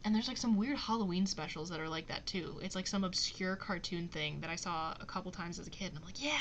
and 0.05 0.13
there's 0.13 0.27
like 0.27 0.37
some 0.37 0.57
weird 0.57 0.77
Halloween 0.77 1.25
specials 1.25 1.69
that 1.71 1.79
are 1.79 1.89
like 1.89 2.09
that 2.09 2.27
too. 2.27 2.59
It's 2.61 2.75
like 2.75 2.89
some 2.89 3.05
obscure 3.05 3.55
cartoon 3.55 4.09
thing 4.09 4.41
that 4.41 4.51
I 4.51 4.57
saw 4.57 4.93
a 5.01 5.07
couple 5.07 5.31
times 5.31 5.61
as 5.61 5.69
a 5.69 5.71
kid 5.71 5.91
and 5.91 5.99
I'm 5.99 6.05
like, 6.05 6.21
yeah. 6.21 6.41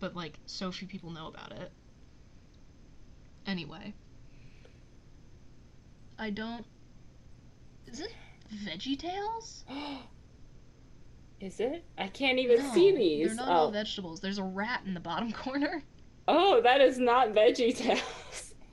But 0.00 0.16
like 0.16 0.40
so 0.46 0.72
few 0.72 0.88
people 0.88 1.10
know 1.10 1.28
about 1.28 1.52
it. 1.52 1.70
Anyway. 3.46 3.94
I 6.18 6.30
don't 6.30 6.66
Is 7.86 8.00
it 8.00 8.12
Veggie 8.52 8.98
Tales? 8.98 9.64
Is 11.40 11.60
it? 11.60 11.84
I 11.96 12.08
can't 12.08 12.40
even 12.40 12.60
see 12.72 12.96
these. 12.96 13.28
They're 13.28 13.36
not 13.36 13.48
oh. 13.48 13.52
all 13.52 13.70
vegetables. 13.70 14.20
There's 14.20 14.38
a 14.38 14.44
rat 14.44 14.82
in 14.84 14.94
the 14.94 15.00
bottom 15.00 15.30
corner. 15.44 15.84
Oh, 16.28 16.60
that 16.62 16.80
is 16.80 16.98
not 16.98 17.28
Veggie 17.32 17.76
Tales. 17.76 18.54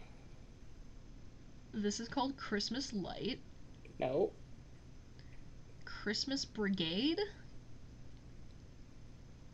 This 1.72 2.00
is 2.00 2.08
called 2.10 2.36
Christmas 2.36 2.92
Light. 2.94 3.40
No. 4.00 4.32
Christmas 5.86 6.44
Brigade 6.44 7.20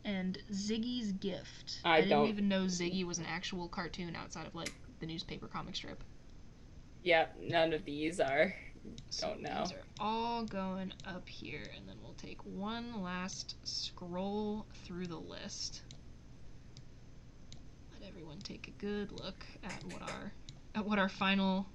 and 0.04 0.38
Ziggy's 0.50 1.12
Gift. 1.12 1.80
I 1.84 2.00
didn't 2.00 2.10
don't- 2.10 2.28
even 2.28 2.48
know 2.48 2.64
Ziggy 2.64 3.04
was 3.04 3.18
an 3.18 3.26
actual 3.26 3.68
cartoon 3.68 4.16
outside 4.16 4.46
of 4.46 4.54
like 4.54 4.72
the 5.00 5.06
newspaper 5.06 5.46
comic 5.46 5.76
strip. 5.76 6.02
Yep, 7.02 7.36
none 7.42 7.72
of 7.74 7.84
these 7.84 8.18
are. 8.18 8.54
So 9.10 9.28
Don't 9.28 9.42
know. 9.42 9.64
These 9.64 9.72
are 9.72 9.84
all 10.00 10.44
going 10.44 10.92
up 11.06 11.28
here, 11.28 11.64
and 11.76 11.86
then 11.88 11.96
we'll 12.02 12.14
take 12.14 12.38
one 12.44 13.02
last 13.02 13.56
scroll 13.64 14.64
through 14.84 15.06
the 15.08 15.18
list. 15.18 15.82
Everyone 18.16 18.38
take 18.38 18.66
a 18.68 18.70
good 18.82 19.12
look 19.12 19.44
at 19.62 19.84
what 19.92 20.00
our 20.00 20.32
at 20.74 20.86
what 20.86 20.98
our 20.98 21.10
final 21.10 21.66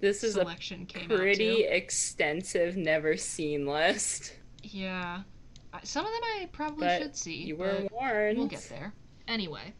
This 0.00 0.24
is 0.24 0.32
selection 0.32 0.84
a 0.84 0.84
came 0.86 1.12
out 1.12 1.18
pretty 1.18 1.64
extensive, 1.64 2.78
never 2.78 3.14
seen 3.18 3.66
list. 3.66 4.34
Yeah. 4.62 5.20
Some 5.82 6.06
of 6.06 6.10
them 6.10 6.22
I 6.24 6.48
probably 6.52 6.86
But 6.86 7.02
should 7.02 7.16
see. 7.16 7.34
you 7.34 7.56
were 7.56 7.86
warned. 7.92 8.38
We'll 8.38 8.46
get 8.46 8.66
there. 8.70 8.94
Anyway. 9.28 9.74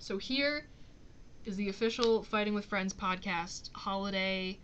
So 0.00 0.18
here 0.18 0.66
is 1.44 1.54
the 1.54 1.68
official 1.68 2.24
Fighting 2.24 2.54
with 2.54 2.64
Friends 2.64 2.92
podcast 2.92 3.70
holiday 3.72 4.58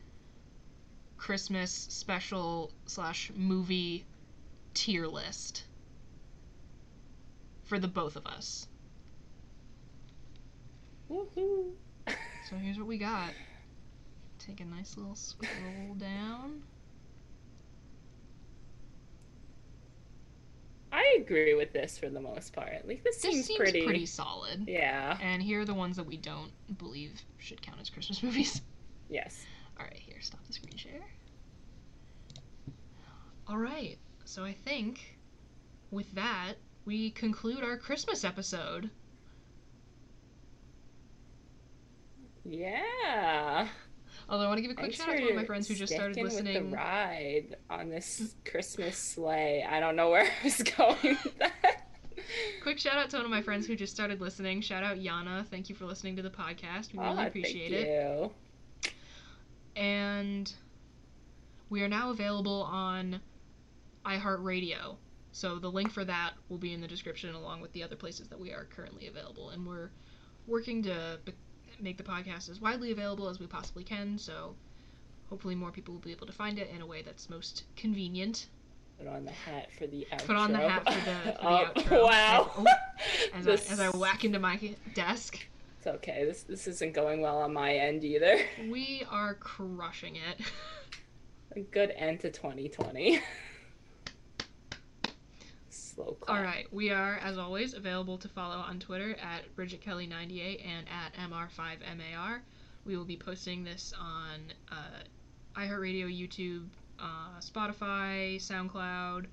Christmas 1.17 1.71
special 1.71 2.73
slash 2.87 3.31
movie 3.37 4.05
tier 4.75 5.07
list 5.07 5.63
for 7.63 7.79
the 7.79 7.87
both 7.87 8.17
of 8.17 8.27
us. 8.27 8.67
Woohoo. 11.11 11.73
So 12.49 12.57
here's 12.57 12.79
what 12.79 12.87
we 12.87 12.99
got. 12.99 13.31
Take 14.39 14.61
a 14.61 14.65
nice 14.65 14.97
little 14.97 15.15
scroll 15.15 15.95
down. 15.99 16.63
I 20.93 21.19
agree 21.21 21.55
with 21.55 21.73
this 21.73 21.99
for 21.99 22.09
the 22.09 22.21
most 22.21 22.53
part. 22.53 22.87
Like 22.87 23.05
this, 23.05 23.17
This 23.17 23.33
seems, 23.33 23.47
seems 23.47 23.59
pretty. 23.59 23.85
pretty 23.85 24.07
solid. 24.07 24.65
Yeah. 24.67 25.17
And 25.23 25.43
here 25.43 25.61
are 25.61 25.65
the 25.65 25.75
ones 25.75 25.97
that 25.97 26.07
we 26.07 26.17
don't 26.17 26.51
believe 26.79 27.21
should 27.39 27.63
count 27.63 27.81
as 27.81 27.91
Christmas 27.91 28.23
movies. 28.25 28.61
Yes. 29.09 29.45
All 29.79 29.85
right, 29.87 29.97
here, 29.97 30.17
stop 30.21 30.41
the 30.47 30.53
screen 30.53 30.77
share. 30.77 31.01
All 33.49 33.57
right, 33.57 33.99
so 34.25 34.45
I 34.45 34.53
think 34.53 35.19
with 35.91 36.13
that, 36.15 36.55
we 36.85 37.11
conclude 37.11 37.63
our 37.65 37.77
Christmas 37.77 38.25
episode. 38.25 38.91
Yeah. 42.51 43.69
Although 44.29 44.45
I 44.45 44.49
want 44.49 44.59
to 44.59 44.63
give 44.63 44.71
a 44.71 44.75
quick 44.75 44.87
Thanks 44.93 44.97
shout 44.99 45.09
out 45.09 45.17
to 45.17 45.23
one 45.23 45.31
of 45.33 45.37
my 45.37 45.45
friends 45.45 45.67
who 45.69 45.75
just 45.75 45.93
started 45.93 46.15
sticking 46.15 46.25
with 46.25 46.33
listening. 46.35 46.71
the 46.71 46.77
ride 46.77 47.57
on 47.69 47.89
this 47.89 48.35
Christmas 48.45 48.97
sleigh. 48.97 49.65
I 49.69 49.81
don't 49.81 49.97
know 49.97 50.11
where 50.11 50.23
I 50.25 50.45
was 50.45 50.63
going 50.77 51.17
with 51.25 51.39
that. 51.39 51.89
Quick 52.63 52.79
shout 52.79 52.97
out 52.97 53.11
to 53.11 53.17
one 53.17 53.25
of 53.25 53.31
my 53.31 53.43
friends 53.43 53.67
who 53.67 53.75
just 53.75 53.93
started 53.95 54.21
listening. 54.21 54.61
Shout 54.61 54.83
out 54.85 54.99
Yana. 54.99 55.47
Thank 55.47 55.69
you 55.69 55.75
for 55.75 55.85
listening 55.85 56.17
to 56.17 56.23
the 56.23 56.31
podcast. 56.31 56.93
We 56.93 56.99
really 57.01 57.17
Ah, 57.19 57.27
appreciate 57.27 57.71
thank 57.73 57.87
it. 57.87 57.89
you. 57.89 58.93
and 59.77 60.53
we 61.71 61.83
are 61.83 61.89
now 61.89 62.11
available 62.11 62.63
on 62.65 63.21
iHeartRadio. 64.05 64.97
So 65.33 65.59
the 65.59 65.71
link 65.71 65.93
for 65.93 66.05
that 66.05 66.33
will 66.49 66.59
be 66.59 66.73
in 66.73 66.81
the 66.81 66.89
description 66.89 67.35
along 67.35 67.61
with 67.61 67.73
the 67.73 67.83
other 67.83 67.97
places 67.97 68.29
that 68.29 68.39
we 68.41 68.53
are 68.53 68.65
currently 68.65 69.07
available. 69.07 69.51
And 69.51 69.67
we're 69.67 69.91
working 70.47 70.83
to 70.85 71.19
make 71.83 71.97
the 71.97 72.03
podcast 72.03 72.49
as 72.51 72.61
widely 72.61 72.93
available 72.93 73.29
as 73.29 73.39
we 73.41 73.47
possibly 73.47 73.85
can. 73.85 74.19
So 74.19 74.55
hopefully 75.29 75.55
more 75.55 75.71
people 75.71 75.95
will 75.95 76.01
be 76.01 76.13
able 76.13 76.27
to 76.27 76.33
find 76.33 76.59
it 76.59 76.71
in 76.75 76.81
a 76.83 76.87
way 76.87 77.03
that's 77.03 77.29
most 77.31 77.65
convenient. 77.77 78.47
Put 78.99 79.09
on 79.09 79.25
the 79.25 79.31
hat 79.33 79.69
for 79.79 79.87
the 79.87 80.07
outro. 80.13 80.27
Put 80.27 80.37
on 80.37 80.53
the 80.53 80.59
hat 80.59 80.85
for 80.85 80.93
the, 80.93 81.33
for 81.33 81.39
the 81.39 81.47
Oh, 81.47 81.71
outro. 81.75 82.05
Wow. 82.05 82.51
As, 82.59 82.67
oh, 82.67 83.39
as, 83.39 83.45
This- 83.45 83.71
I, 83.71 83.73
as 83.73 83.81
I 83.81 83.89
whack 83.97 84.25
into 84.25 84.39
my 84.39 84.59
desk. 84.95 85.39
It's 85.79 85.87
okay. 85.87 86.27
This 86.27 86.43
this 86.43 86.67
isn't 86.67 86.93
going 86.93 87.23
well 87.23 87.39
on 87.39 87.55
my 87.55 87.73
end 87.73 88.05
either. 88.05 88.39
We 88.69 89.03
are 89.11 89.33
crushing 89.35 90.17
it. 90.17 90.41
A 91.57 91.61
good 91.61 91.91
end 91.97 92.21
to 92.21 92.31
2020. 92.31 93.21
All 96.29 96.43
right, 96.43 96.67
we 96.73 96.91
are, 96.91 97.19
as 97.19 97.37
always, 97.37 97.75
available 97.75 98.17
to 98.19 98.29
follow 98.29 98.57
on 98.57 98.79
Twitter 98.79 99.17
at 99.23 99.55
BridgetKelly98 99.55 100.65
and 100.67 100.87
at 100.89 101.15
MR5MAR. 101.31 102.41
We 102.87 102.97
will 102.97 103.05
be 103.05 103.17
posting 103.17 103.65
this 103.65 103.93
on 104.01 104.41
uh, 104.73 105.61
iHeartRadio, 105.61 106.07
YouTube, 106.07 106.69
uh, 106.99 107.39
Spotify, 107.41 108.37
SoundCloud, 108.37 109.27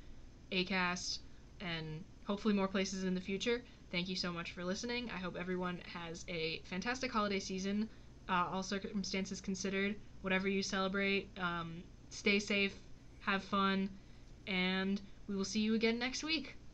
Acast, 0.51 1.19
and 1.61 2.03
hopefully 2.25 2.53
more 2.53 2.67
places 2.67 3.05
in 3.05 3.15
the 3.15 3.21
future. 3.21 3.63
Thank 3.91 4.09
you 4.09 4.17
so 4.17 4.33
much 4.33 4.51
for 4.51 4.65
listening. 4.65 5.09
I 5.09 5.17
hope 5.17 5.37
everyone 5.39 5.79
has 5.93 6.25
a 6.27 6.59
fantastic 6.65 7.11
holiday 7.11 7.39
season, 7.39 7.87
uh, 8.27 8.47
all 8.51 8.63
circumstances 8.63 9.39
considered. 9.39 9.95
Whatever 10.21 10.49
you 10.49 10.61
celebrate, 10.61 11.29
um, 11.39 11.81
stay 12.09 12.39
safe, 12.39 12.77
have 13.21 13.43
fun, 13.43 13.89
and 14.47 14.99
we 15.29 15.35
will 15.35 15.45
see 15.45 15.61
you 15.61 15.75
again 15.75 15.97
next 15.97 16.23
week. 16.23 16.56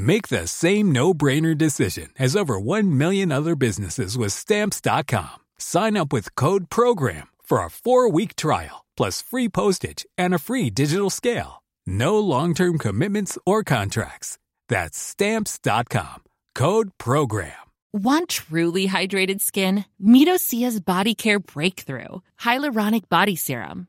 Make 0.00 0.28
the 0.28 0.46
same 0.46 0.92
no 0.92 1.12
brainer 1.12 1.56
decision 1.56 2.08
as 2.18 2.34
over 2.34 2.58
1 2.58 2.96
million 2.96 3.30
other 3.30 3.54
businesses 3.54 4.16
with 4.16 4.32
Stamps.com. 4.32 5.36
Sign 5.58 5.94
up 5.94 6.10
with 6.10 6.34
Code 6.36 6.70
PROGRAM 6.70 7.28
for 7.42 7.62
a 7.62 7.70
four 7.70 8.08
week 8.08 8.34
trial, 8.34 8.86
plus 8.96 9.20
free 9.20 9.48
postage 9.50 10.06
and 10.16 10.34
a 10.34 10.38
free 10.38 10.70
digital 10.70 11.10
scale. 11.10 11.62
No 11.86 12.18
long 12.18 12.54
term 12.54 12.78
commitments 12.78 13.36
or 13.44 13.62
contracts. 13.62 14.38
That's 14.70 14.96
Stamps.com. 14.98 16.22
Code 16.54 16.90
PROGRAM. 16.96 17.52
Want 17.92 18.28
truly 18.30 18.88
hydrated 18.88 19.42
skin? 19.42 19.84
Meet 19.98 20.28
Osea's 20.28 20.80
Body 20.80 21.14
Care 21.14 21.40
Breakthrough 21.40 22.20
Hyaluronic 22.40 23.10
Body 23.10 23.36
Serum. 23.36 23.88